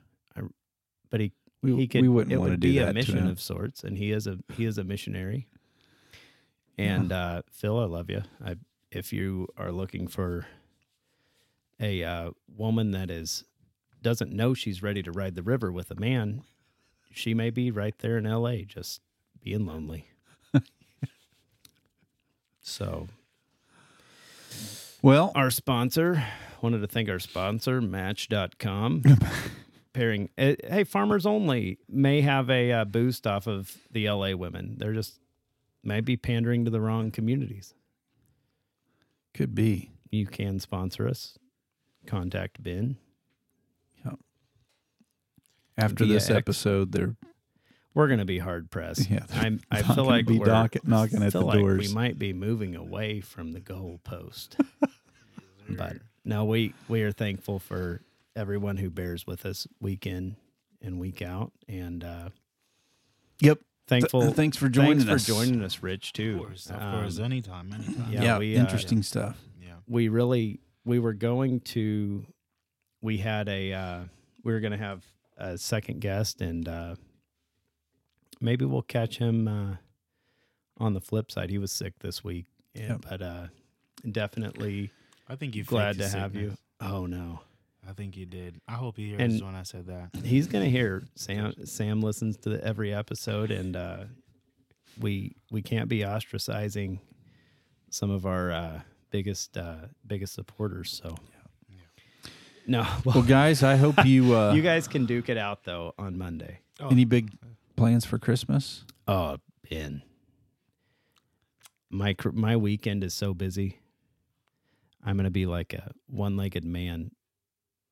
but 1.10 1.22
he 1.22 1.32
We, 1.62 1.76
he 1.78 1.88
could. 1.88 2.02
we 2.02 2.10
wouldn't 2.10 2.34
it 2.34 2.38
want 2.38 2.50
to 2.50 2.52
would 2.54 2.60
do 2.60 2.72
be 2.74 2.80
that 2.80 2.90
a 2.90 2.94
mission 2.94 3.16
to 3.16 3.22
him. 3.22 3.28
of 3.30 3.40
sorts, 3.40 3.84
and 3.86 3.98
he 3.98 4.12
is 4.12 4.28
a 4.28 4.38
he 4.58 4.66
is 4.66 4.78
a 4.78 4.84
missionary. 4.84 5.48
And 6.78 7.12
uh, 7.12 7.42
Phil, 7.52 7.80
I 7.80 7.86
love 7.86 8.10
you. 8.10 8.24
I 8.44 8.56
if 8.92 9.12
you 9.12 9.48
are 9.58 9.72
looking 9.72 10.08
for 10.08 10.48
a 11.80 12.04
uh, 12.04 12.32
woman 12.48 12.92
that 12.92 13.10
is 13.10 13.44
doesn't 14.02 14.32
know 14.32 14.54
she's 14.54 14.84
ready 14.84 15.02
to 15.04 15.12
ride 15.12 15.36
the 15.36 15.44
river 15.44 15.72
with 15.72 15.92
a 15.92 15.96
man, 15.96 16.44
she 17.12 17.34
may 17.34 17.50
be 17.50 17.72
right 17.72 17.98
there 18.00 18.18
in 18.18 18.26
L.A. 18.26 18.64
just 18.64 19.02
being 19.42 19.66
lonely. 19.66 20.10
so 22.62 23.08
well, 25.02 25.32
our 25.36 25.52
sponsor 25.52 26.24
wanted 26.62 26.80
to 26.80 26.88
thank 26.88 27.10
our 27.10 27.20
sponsor 27.20 27.80
match.com 27.80 29.04
pairing 29.94 30.30
eh, 30.38 30.56
hey 30.68 30.84
farmers 30.84 31.26
only 31.26 31.78
may 31.88 32.22
have 32.22 32.50
a 32.50 32.72
uh, 32.72 32.86
boost 32.86 33.28
off 33.28 33.46
of 33.46 33.78
the 33.92 34.10
la 34.10 34.32
women 34.34 34.76
they're 34.78 34.94
just 34.94 35.20
might 35.86 36.06
be 36.06 36.18
pandering 36.18 36.66
to 36.66 36.72
the 36.72 36.82
wrong 36.82 37.12
communities 37.12 37.74
could 39.34 39.54
be. 39.54 39.92
you 40.12 40.26
can 40.26 40.60
sponsor 40.60 41.08
us. 41.08 41.38
Contact 42.06 42.62
Ben. 42.62 42.98
After 45.78 46.06
this 46.06 46.30
episode, 46.30 46.94
they're 46.94 47.16
We're 47.94 48.08
gonna 48.08 48.24
be 48.26 48.40
hard 48.40 48.72
pressed. 48.72 49.10
Yeah, 49.10 49.26
I'm. 49.34 49.60
I 49.70 49.82
feel 49.82 49.96
gonna 49.98 50.08
like 50.08 50.26
be 50.26 50.40
we're 50.40 50.46
knock- 50.46 50.88
knocking 50.88 51.22
at 51.22 51.34
the 51.34 51.42
like 51.42 51.60
doors. 51.60 51.90
We 51.90 51.94
might 51.94 52.18
be 52.18 52.32
moving 52.32 52.76
away 52.76 53.20
from 53.22 53.52
the 53.52 53.60
goal 53.60 54.00
post. 54.04 54.58
but 55.70 55.98
no, 56.24 56.46
we 56.46 56.74
we 56.88 57.02
are 57.04 57.12
thankful 57.12 57.60
for 57.60 58.02
everyone 58.38 58.78
who 58.78 58.90
bears 58.90 59.28
with 59.28 59.46
us 59.46 59.68
week 59.82 60.06
in 60.08 60.38
and 60.82 60.98
week 61.00 61.22
out, 61.22 61.52
and 61.68 62.04
uh, 62.04 62.30
yep. 63.42 63.60
Thankful. 63.88 64.22
Th- 64.22 64.34
thanks 64.34 64.58
for 64.58 64.70
joining 64.70 65.00
thanks 65.06 65.24
us. 65.24 65.26
for 65.26 65.34
joining 65.46 65.62
us, 65.64 65.82
Rich. 65.84 66.14
Too. 66.14 66.34
Of 66.36 66.40
course, 66.48 66.70
of 66.70 66.82
Um, 66.82 67.00
course, 67.02 67.20
anytime, 67.20 67.72
anytime. 67.74 68.12
yeah, 68.12 68.24
Yeah, 68.24 68.38
we, 68.40 68.56
uh, 68.58 68.62
interesting 68.62 69.02
stuff. 69.04 69.40
yeah. 69.62 69.76
we 69.88 70.08
really 70.10 70.60
we 70.86 71.00
were 71.00 71.14
going 71.14 71.60
to 71.62 72.26
we 73.02 73.18
had 73.18 73.48
a 73.50 73.74
uh 73.74 74.00
we 74.44 74.54
were 74.54 74.60
going 74.60 74.72
to 74.72 74.78
have 74.78 75.04
a 75.38 75.58
second 75.58 76.00
guest 76.02 76.42
and 76.42 76.68
uh 76.68 76.96
maybe 78.42 78.66
we'll 78.66 78.82
catch 78.82 79.18
him 79.18 79.48
uh 79.48 79.76
on 80.78 80.94
the 80.94 81.02
flip 81.02 81.32
side 81.32 81.50
he 81.50 81.58
was 81.58 81.72
sick 81.72 81.94
this 82.00 82.24
week 82.24 82.46
yeah, 82.74 82.90
Yep. 82.90 83.06
but 83.10 83.22
uh 83.22 83.48
definitely 84.12 84.92
I 85.28 85.36
think 85.36 85.56
you 85.56 85.64
glad 85.64 85.94
to 85.98 86.02
your 86.04 86.10
have 86.10 86.36
you 86.36 86.56
oh 86.82 87.06
no 87.06 87.40
I 87.88 87.94
think 87.94 88.18
you 88.18 88.26
did. 88.26 88.60
I 88.68 88.74
hope 88.74 88.98
he 88.98 89.10
hears 89.10 89.22
And- 89.22 89.42
when 89.44 89.56
I 89.56 89.64
said 89.64 89.88
that. 89.88 90.10
he's 90.24 90.48
gonna 90.48 90.66
hear 90.70 91.04
sam 91.16 91.54
sam 91.66 92.02
listens 92.02 92.38
to 92.38 92.60
every 92.64 92.94
episode 92.94 93.52
and 93.52 93.76
uh 93.76 94.06
we 95.00 95.36
we 95.52 95.62
can't 95.62 95.88
be 95.90 96.00
ostracizing 96.00 97.00
some 97.90 98.10
of 98.10 98.26
our 98.26 98.52
uh 98.52 98.82
biggest 99.12 99.58
uh 99.58 99.76
biggest 100.08 100.34
supporters 100.34 100.92
so 101.04 101.16
yeah 101.70 102.32
no 102.68 102.82
well, 103.04 103.16
Well, 103.18 103.24
guys, 103.24 103.62
I 103.62 103.76
hope 103.76 104.04
you. 104.06 104.34
Uh, 104.36 104.54
you 104.54 104.62
guys 104.64 104.88
can 104.88 105.06
duke 105.06 105.30
it 105.30 105.38
out 105.38 105.64
though 105.66 105.94
on 106.00 106.18
Monday. 106.18 106.62
any 106.80 107.06
big 107.06 107.32
plans 107.76 108.06
for 108.06 108.18
Christmas? 108.18 108.84
Oh, 109.08 109.38
Ben. 109.70 110.02
My 111.90 112.16
my 112.34 112.58
weekend 112.58 113.04
is 113.04 113.14
so 113.14 113.34
busy. 113.34 113.80
I'm 115.04 115.16
gonna 115.16 115.30
be 115.30 115.46
like 115.46 115.74
a 115.74 115.92
one-legged 116.08 116.66
man 116.66 117.12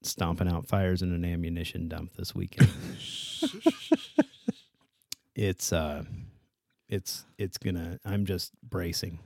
stomping 0.06 0.48
out 0.48 0.68
fires 0.68 1.02
in 1.02 1.12
an 1.14 1.26
ammunition 1.26 1.88
dump 1.88 2.14
this 2.16 2.36
weekend. 2.36 2.70
it's 5.36 5.74
uh, 5.74 6.04
it's 6.90 7.26
it's 7.38 7.58
gonna. 7.58 8.00
I'm 8.06 8.26
just 8.26 8.52
bracing. 8.62 9.20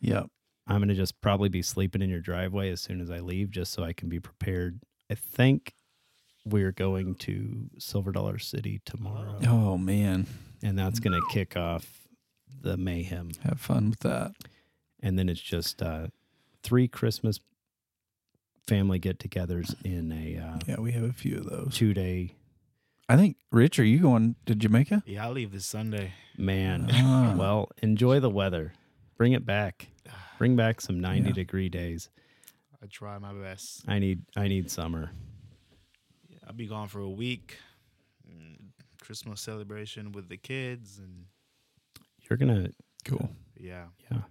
Yep. 0.00 0.26
I'm 0.68 0.80
gonna 0.80 0.94
just 0.94 1.20
probably 1.20 1.48
be 1.48 1.62
sleeping 1.62 2.02
in 2.02 2.10
your 2.10 2.20
driveway 2.20 2.70
as 2.70 2.80
soon 2.80 3.00
as 3.00 3.10
I 3.10 3.20
leave, 3.20 3.50
just 3.50 3.72
so 3.72 3.84
I 3.84 3.92
can 3.92 4.08
be 4.08 4.20
prepared. 4.20 4.80
I 5.10 5.14
think 5.14 5.74
we're 6.44 6.72
going 6.72 7.14
to 7.16 7.68
Silver 7.78 8.12
Dollar 8.12 8.38
City 8.38 8.80
tomorrow, 8.84 9.38
Oh 9.46 9.78
man, 9.78 10.26
and 10.62 10.78
that's 10.78 11.00
gonna 11.00 11.20
kick 11.30 11.56
off 11.56 12.06
the 12.62 12.76
mayhem. 12.76 13.30
have 13.42 13.60
fun 13.60 13.90
with 13.90 14.00
that. 14.00 14.32
And 15.00 15.18
then 15.18 15.28
it's 15.28 15.40
just 15.40 15.82
uh, 15.82 16.08
three 16.62 16.88
Christmas 16.88 17.38
family 18.66 18.98
get-togethers 18.98 19.74
in 19.84 20.12
a 20.12 20.38
uh, 20.38 20.58
Yeah, 20.66 20.80
we 20.80 20.92
have 20.92 21.04
a 21.04 21.12
few 21.12 21.36
of 21.38 21.44
those. 21.48 21.74
two-day. 21.74 22.34
I 23.08 23.16
think 23.16 23.36
Rich, 23.52 23.78
are 23.78 23.84
you 23.84 24.00
going 24.00 24.34
to 24.46 24.54
Jamaica? 24.54 25.04
Yeah, 25.06 25.24
I'll 25.26 25.32
leave 25.32 25.52
this 25.52 25.66
Sunday. 25.66 26.12
Man, 26.36 26.88
Ah. 26.92 27.34
well, 27.38 27.70
enjoy 27.82 28.18
the 28.20 28.30
weather. 28.30 28.72
Bring 29.16 29.32
it 29.32 29.46
back. 29.46 29.88
Bring 30.38 30.56
back 30.56 30.80
some 30.80 31.00
90 31.00 31.28
Yeah. 31.28 31.34
degree 31.34 31.68
days. 31.68 32.10
I 32.82 32.86
try 32.86 33.16
my 33.18 33.32
best. 33.32 33.84
I 33.88 33.98
need 34.00 34.22
I 34.36 34.48
need 34.48 34.70
summer. 34.70 35.10
Yeah, 36.28 36.38
I'll 36.46 36.52
be 36.52 36.66
gone 36.66 36.88
for 36.88 37.00
a 37.00 37.08
week. 37.08 37.56
Mm, 38.28 38.56
Christmas 39.00 39.40
celebration 39.40 40.12
with 40.12 40.28
the 40.28 40.36
kids 40.36 40.98
and 40.98 41.26
You're 42.28 42.36
gonna 42.36 42.70
Cool. 43.04 43.30
yeah. 43.58 43.86
Yeah. 44.10 44.22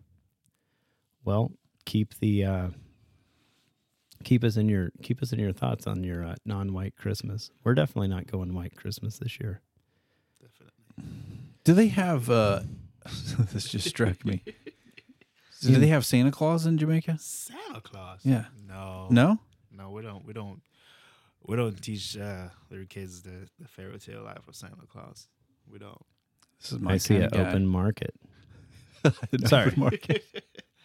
Well, 1.23 1.51
keep 1.85 2.13
the 2.19 2.43
uh 2.45 2.67
keep 4.25 4.43
us 4.43 4.57
in 4.57 4.67
your 4.67 4.91
keep 5.01 5.21
us 5.21 5.31
in 5.31 5.39
your 5.39 5.53
thoughts 5.53 5.87
on 5.87 6.03
your 6.03 6.25
uh, 6.25 6.35
non-white 6.43 6.97
Christmas. 6.97 7.51
We're 7.63 7.75
definitely 7.75 8.09
not 8.09 8.27
going 8.27 8.53
white 8.53 8.75
Christmas 8.75 9.19
this 9.19 9.39
year. 9.39 9.61
Definitely. 10.41 11.13
Do 11.63 11.73
they 11.73 11.87
have? 11.87 12.29
uh 12.29 12.61
This 13.53 13.69
just 13.69 13.87
struck 13.87 14.25
me. 14.25 14.43
So 15.51 15.69
do 15.73 15.75
they 15.79 15.87
have 15.87 16.05
Santa 16.05 16.31
Claus 16.31 16.65
in 16.65 16.77
Jamaica? 16.77 17.17
Santa 17.21 17.79
Claus. 17.81 18.19
Yeah. 18.23 18.45
No. 18.67 19.07
No. 19.09 19.39
No, 19.71 19.91
we 19.91 20.01
don't. 20.01 20.25
We 20.25 20.33
don't. 20.33 20.61
We 21.47 21.55
don't 21.55 21.79
teach 21.79 22.17
uh, 22.17 22.47
little 22.71 22.87
kids 22.87 23.21
the, 23.21 23.47
the 23.59 23.67
fairy 23.67 23.99
tale 23.99 24.23
life 24.23 24.47
of 24.47 24.55
Santa 24.55 24.87
Claus. 24.91 25.27
We 25.71 25.77
don't. 25.77 26.01
This 26.59 26.71
is 26.71 26.79
my 26.79 26.93
I 26.93 26.97
see 26.97 27.15
an 27.17 27.29
open 27.33 27.67
market. 27.67 28.15
Sorry. 29.45 29.67
open 29.67 29.79
market. 29.79 30.25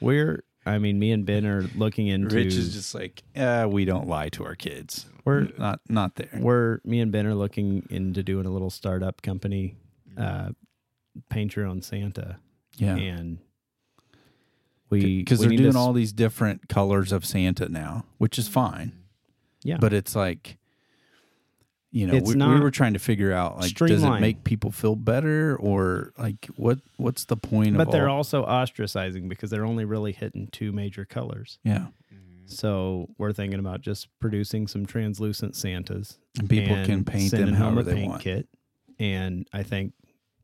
We're 0.03 0.45
I 0.71 0.79
mean 0.79 0.99
me 0.99 1.13
and 1.13 1.25
Ben 1.27 1.45
are 1.47 1.63
looking 1.75 2.07
into 2.07 2.35
Rich 2.35 2.55
is 2.55 2.73
just 2.75 2.95
like, 2.95 3.23
uh, 3.37 3.67
we 3.71 3.85
don't 3.85 4.07
lie 4.09 4.29
to 4.31 4.45
our 4.45 4.55
kids. 4.55 5.07
we're 5.25 5.49
Not 5.59 5.81
not 5.89 6.17
there. 6.17 6.31
we're 6.39 6.81
me 6.85 7.01
and 7.01 7.11
Ben 7.13 7.27
are 7.27 7.35
looking 7.35 7.87
into 7.91 8.23
doing 8.23 8.47
a 8.47 8.51
little 8.51 8.71
startup 8.71 9.23
company 9.23 9.77
uh 10.17 10.51
paint 11.29 11.57
your 11.57 11.67
own 11.67 11.83
Santa 11.83 12.39
Yeah. 12.77 12.97
and 12.97 13.39
we 14.89 15.19
Because 15.19 15.41
they're 15.41 15.49
need 15.51 15.59
to 15.59 15.63
doing 15.65 15.77
all 15.77 15.93
these 15.93 16.13
different 16.13 16.69
colors 16.69 17.13
of 17.13 17.25
Santa 17.25 17.69
now, 17.69 18.05
which 18.19 18.39
is 18.39 18.49
fine. 18.49 18.93
yeah 19.63 19.77
But 19.79 19.93
it's 19.93 20.15
like, 20.17 20.57
you 21.93 22.07
know, 22.07 22.21
we, 22.25 22.35
we 22.37 22.61
were 22.61 22.71
trying 22.71 22.93
to 22.93 22.99
figure 23.01 23.33
out 23.33 23.59
like, 23.59 23.75
does 23.75 24.03
it 24.05 24.21
make 24.21 24.45
people 24.45 24.71
feel 24.71 24.95
better 24.95 25.57
or 25.57 26.13
like 26.17 26.47
what? 26.57 26.79
What's 26.97 27.25
the 27.25 27.37
point 27.37 27.77
but 27.77 27.91
they're 27.91 28.09
all? 28.09 28.19
also 28.19 28.45
ostracizing 28.45 29.29
because 29.29 29.51
they're 29.51 29.65
only 29.65 29.85
really 29.85 30.13
hitting 30.13 30.49
two 30.53 30.71
major 30.73 31.05
colors. 31.05 31.59
yeah, 31.65 31.87
So 32.47 33.09
we're 33.19 33.33
thinking 33.33 33.59
about 33.59 33.81
just 33.81 34.09
producing 34.21 34.69
some 34.69 34.87
translucent 34.87 35.57
Santas. 35.57 36.19
and 36.39 36.49
people 36.49 36.77
and 36.77 36.87
can 36.87 37.05
paint 37.05 37.33
them 37.33 37.55
however 37.55 37.83
they 37.83 38.07
want. 38.07 38.23
kit. 38.23 38.49
And 39.01 39.49
I 39.53 39.63
think, 39.65 39.95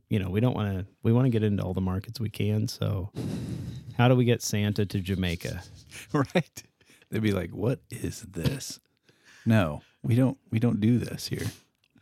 you 0.08 0.18
know, 0.18 0.30
we 0.30 0.40
don't 0.40 0.54
want 0.54 0.78
to. 0.78 0.86
We 1.02 1.12
want 1.12 1.26
to 1.26 1.30
get 1.30 1.42
into 1.44 1.62
all 1.62 1.74
the 1.74 1.80
markets 1.80 2.18
we 2.18 2.30
can. 2.30 2.66
So, 2.68 3.12
how 3.98 4.08
do 4.08 4.14
we 4.16 4.24
get 4.24 4.42
Santa 4.42 4.86
to 4.86 5.00
Jamaica? 5.00 5.62
right? 6.12 6.62
They'd 7.10 7.22
be 7.22 7.32
like, 7.32 7.50
"What 7.50 7.80
is 7.90 8.22
this?" 8.22 8.80
No, 9.44 9.82
we 10.02 10.14
don't. 10.14 10.38
We 10.50 10.58
don't 10.58 10.80
do 10.80 10.98
this 10.98 11.28
here. 11.28 11.46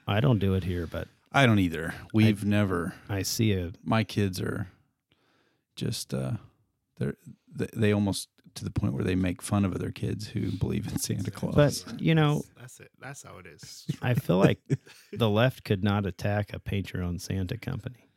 I 0.06 0.20
don't 0.20 0.38
do 0.38 0.54
it 0.54 0.64
here, 0.64 0.86
but 0.86 1.08
I 1.32 1.46
don't 1.46 1.58
either. 1.58 1.94
We've 2.12 2.44
never. 2.44 2.94
I 3.08 3.22
see 3.22 3.52
it. 3.52 3.76
My 3.82 4.04
kids 4.04 4.40
are 4.40 4.68
just. 5.76 6.12
uh 6.14 6.32
They're 6.98 7.14
they, 7.54 7.68
they 7.74 7.92
almost 7.92 8.28
to 8.56 8.64
the 8.64 8.70
point 8.70 8.94
where 8.94 9.02
they 9.02 9.16
make 9.16 9.42
fun 9.42 9.64
of 9.64 9.74
other 9.74 9.90
kids 9.90 10.28
who 10.28 10.52
believe 10.52 10.86
in 10.86 10.98
Santa 10.98 11.30
Claus. 11.30 11.54
But 11.54 12.00
you 12.00 12.14
know, 12.14 12.44
That's 12.60 12.78
it. 12.80 12.90
That's 13.00 13.22
how 13.22 13.38
it 13.38 13.46
is. 13.46 13.86
I 14.02 14.14
feel 14.14 14.38
like 14.38 14.60
the 15.12 15.28
left 15.30 15.64
could 15.64 15.82
not 15.82 16.06
attack 16.06 16.52
a 16.52 16.60
paint 16.60 16.92
your 16.92 17.02
own 17.02 17.18
Santa 17.18 17.58
company, 17.58 18.10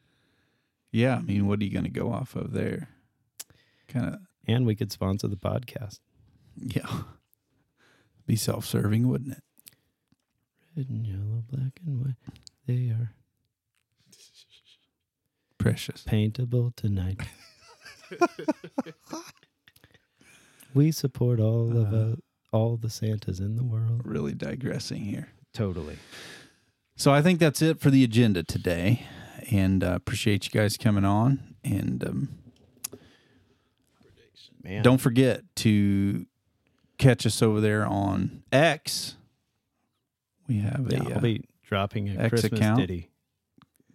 yeah, 0.92 1.18
I 1.18 1.22
mean, 1.22 1.48
what 1.48 1.60
are 1.60 1.64
you 1.64 1.72
going 1.72 1.86
to 1.86 1.90
go 1.90 2.12
off 2.12 2.36
of 2.36 2.54
there? 2.54 2.90
Kind 3.88 4.08
of, 4.14 4.20
and 4.48 4.66
we 4.66 4.76
could 4.76 4.92
sponsor 4.92 5.28
the 5.28 5.36
podcast. 5.38 6.00
yeah. 6.56 6.88
Be 8.26 8.36
self-serving, 8.36 9.08
wouldn't 9.08 9.34
it? 9.38 9.44
Red 10.78 10.90
and 10.90 11.08
yellow, 11.08 11.44
black 11.52 11.80
and 11.84 12.00
white, 12.00 12.16
they 12.68 12.90
are 12.90 13.12
Precious. 15.58 16.04
paintable 16.04 16.72
tonight. 16.76 17.20
we 20.76 20.92
support 20.92 21.40
all 21.40 21.76
of 21.76 21.94
uh, 21.94 22.16
all 22.52 22.78
the 22.78 22.92
Santas 22.92 23.40
in 23.40 23.56
the 23.56 23.64
world. 23.64 24.02
Really 24.06 24.34
digressing 24.34 25.04
here. 25.04 25.30
Totally. 25.52 25.98
So 26.96 27.12
I 27.12 27.24
think 27.24 27.40
that's 27.40 27.62
it 27.64 27.80
for 27.80 27.90
the 27.90 28.04
agenda 28.04 28.44
today, 28.44 29.08
and 29.52 29.84
uh, 29.84 29.94
appreciate 29.96 30.46
you 30.46 30.52
guys 30.52 30.78
coming 30.78 31.06
on. 31.06 31.56
And 31.64 32.04
um, 32.08 32.30
Man. 34.64 34.84
don't 34.84 35.00
forget 35.00 35.42
to 35.58 36.28
catch 37.00 37.26
us 37.26 37.42
over 37.42 37.60
there 37.62 37.86
on 37.86 38.44
X. 38.52 39.17
We 40.48 40.60
have 40.60 40.88
a 40.88 40.94
Yeah, 40.96 41.04
uh, 41.04 41.10
I'll 41.16 41.22
be 41.22 41.44
dropping 41.64 42.10
a 42.10 42.14
X 42.20 42.30
Christmas 42.30 42.60
account. 42.60 42.80
ditty. 42.82 43.10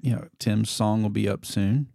you 0.01 0.13
know 0.13 0.29
Tim's 0.39 0.71
song 0.71 1.03
will 1.03 1.11
be 1.11 1.29
up 1.29 1.45
soon. 1.47 1.89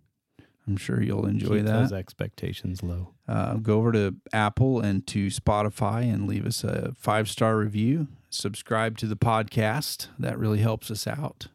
I'm 0.67 0.75
sure 0.77 1.01
you'll 1.01 1.25
enjoy 1.25 1.57
Keep 1.57 1.65
that. 1.65 1.79
those 1.79 1.93
expectations 1.93 2.83
low. 2.83 3.13
uh, 3.27 3.53
go 3.55 3.77
over 3.77 3.93
to 3.93 4.15
Apple 4.33 4.81
and 4.81 5.07
to 5.07 5.27
Spotify 5.27 6.01
and 6.13 6.27
leave 6.27 6.45
us 6.45 6.63
a 6.65 6.93
five 6.97 7.29
star 7.29 7.57
review. 7.57 8.07
Subscribe 8.29 8.97
to 8.97 9.07
the 9.07 9.15
podcast. 9.15 10.07
That 10.19 10.37
really 10.37 10.59
helps 10.59 10.91
us 10.91 11.07
out. 11.07 11.47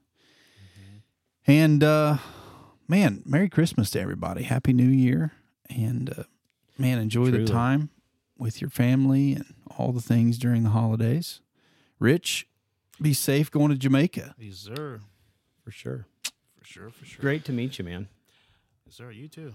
And 1.46 1.82
uh, 1.82 2.18
man, 2.88 3.22
Merry 3.26 3.48
Christmas 3.48 3.90
to 3.90 4.00
everybody. 4.00 4.44
Happy 4.44 4.72
New 4.72 4.88
Year. 4.88 5.32
And 5.68 6.10
uh, 6.16 6.22
man, 6.78 6.98
enjoy 6.98 7.28
Truly. 7.30 7.44
the 7.44 7.52
time 7.52 7.90
with 8.38 8.60
your 8.60 8.70
family 8.70 9.32
and 9.34 9.54
all 9.76 9.92
the 9.92 10.00
things 10.00 10.38
during 10.38 10.62
the 10.62 10.70
holidays. 10.70 11.40
Rich, 11.98 12.46
be 13.02 13.12
safe 13.14 13.50
going 13.50 13.70
to 13.70 13.76
Jamaica. 13.76 14.34
Yes, 14.38 14.56
sir. 14.56 15.00
For 15.64 15.70
sure. 15.70 16.06
For 16.58 16.64
sure, 16.64 16.90
for 16.90 17.04
sure. 17.04 17.20
Great 17.20 17.44
to 17.46 17.52
meet 17.52 17.78
you, 17.78 17.84
man. 17.84 18.08
Yes, 18.86 18.96
sir. 18.96 19.10
You 19.10 19.28
too. 19.28 19.52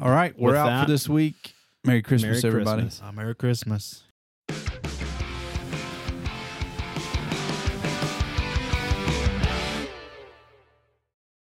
All 0.00 0.10
right, 0.10 0.38
we're 0.38 0.50
With 0.50 0.56
out 0.58 0.66
that, 0.66 0.84
for 0.86 0.90
this 0.92 1.08
week. 1.08 1.54
Merry 1.84 2.02
Christmas, 2.02 2.42
Merry 2.42 2.52
everybody. 2.52 2.82
Christmas. 2.82 3.08
Uh, 3.08 3.12
Merry 3.12 3.34
Christmas. 3.34 4.04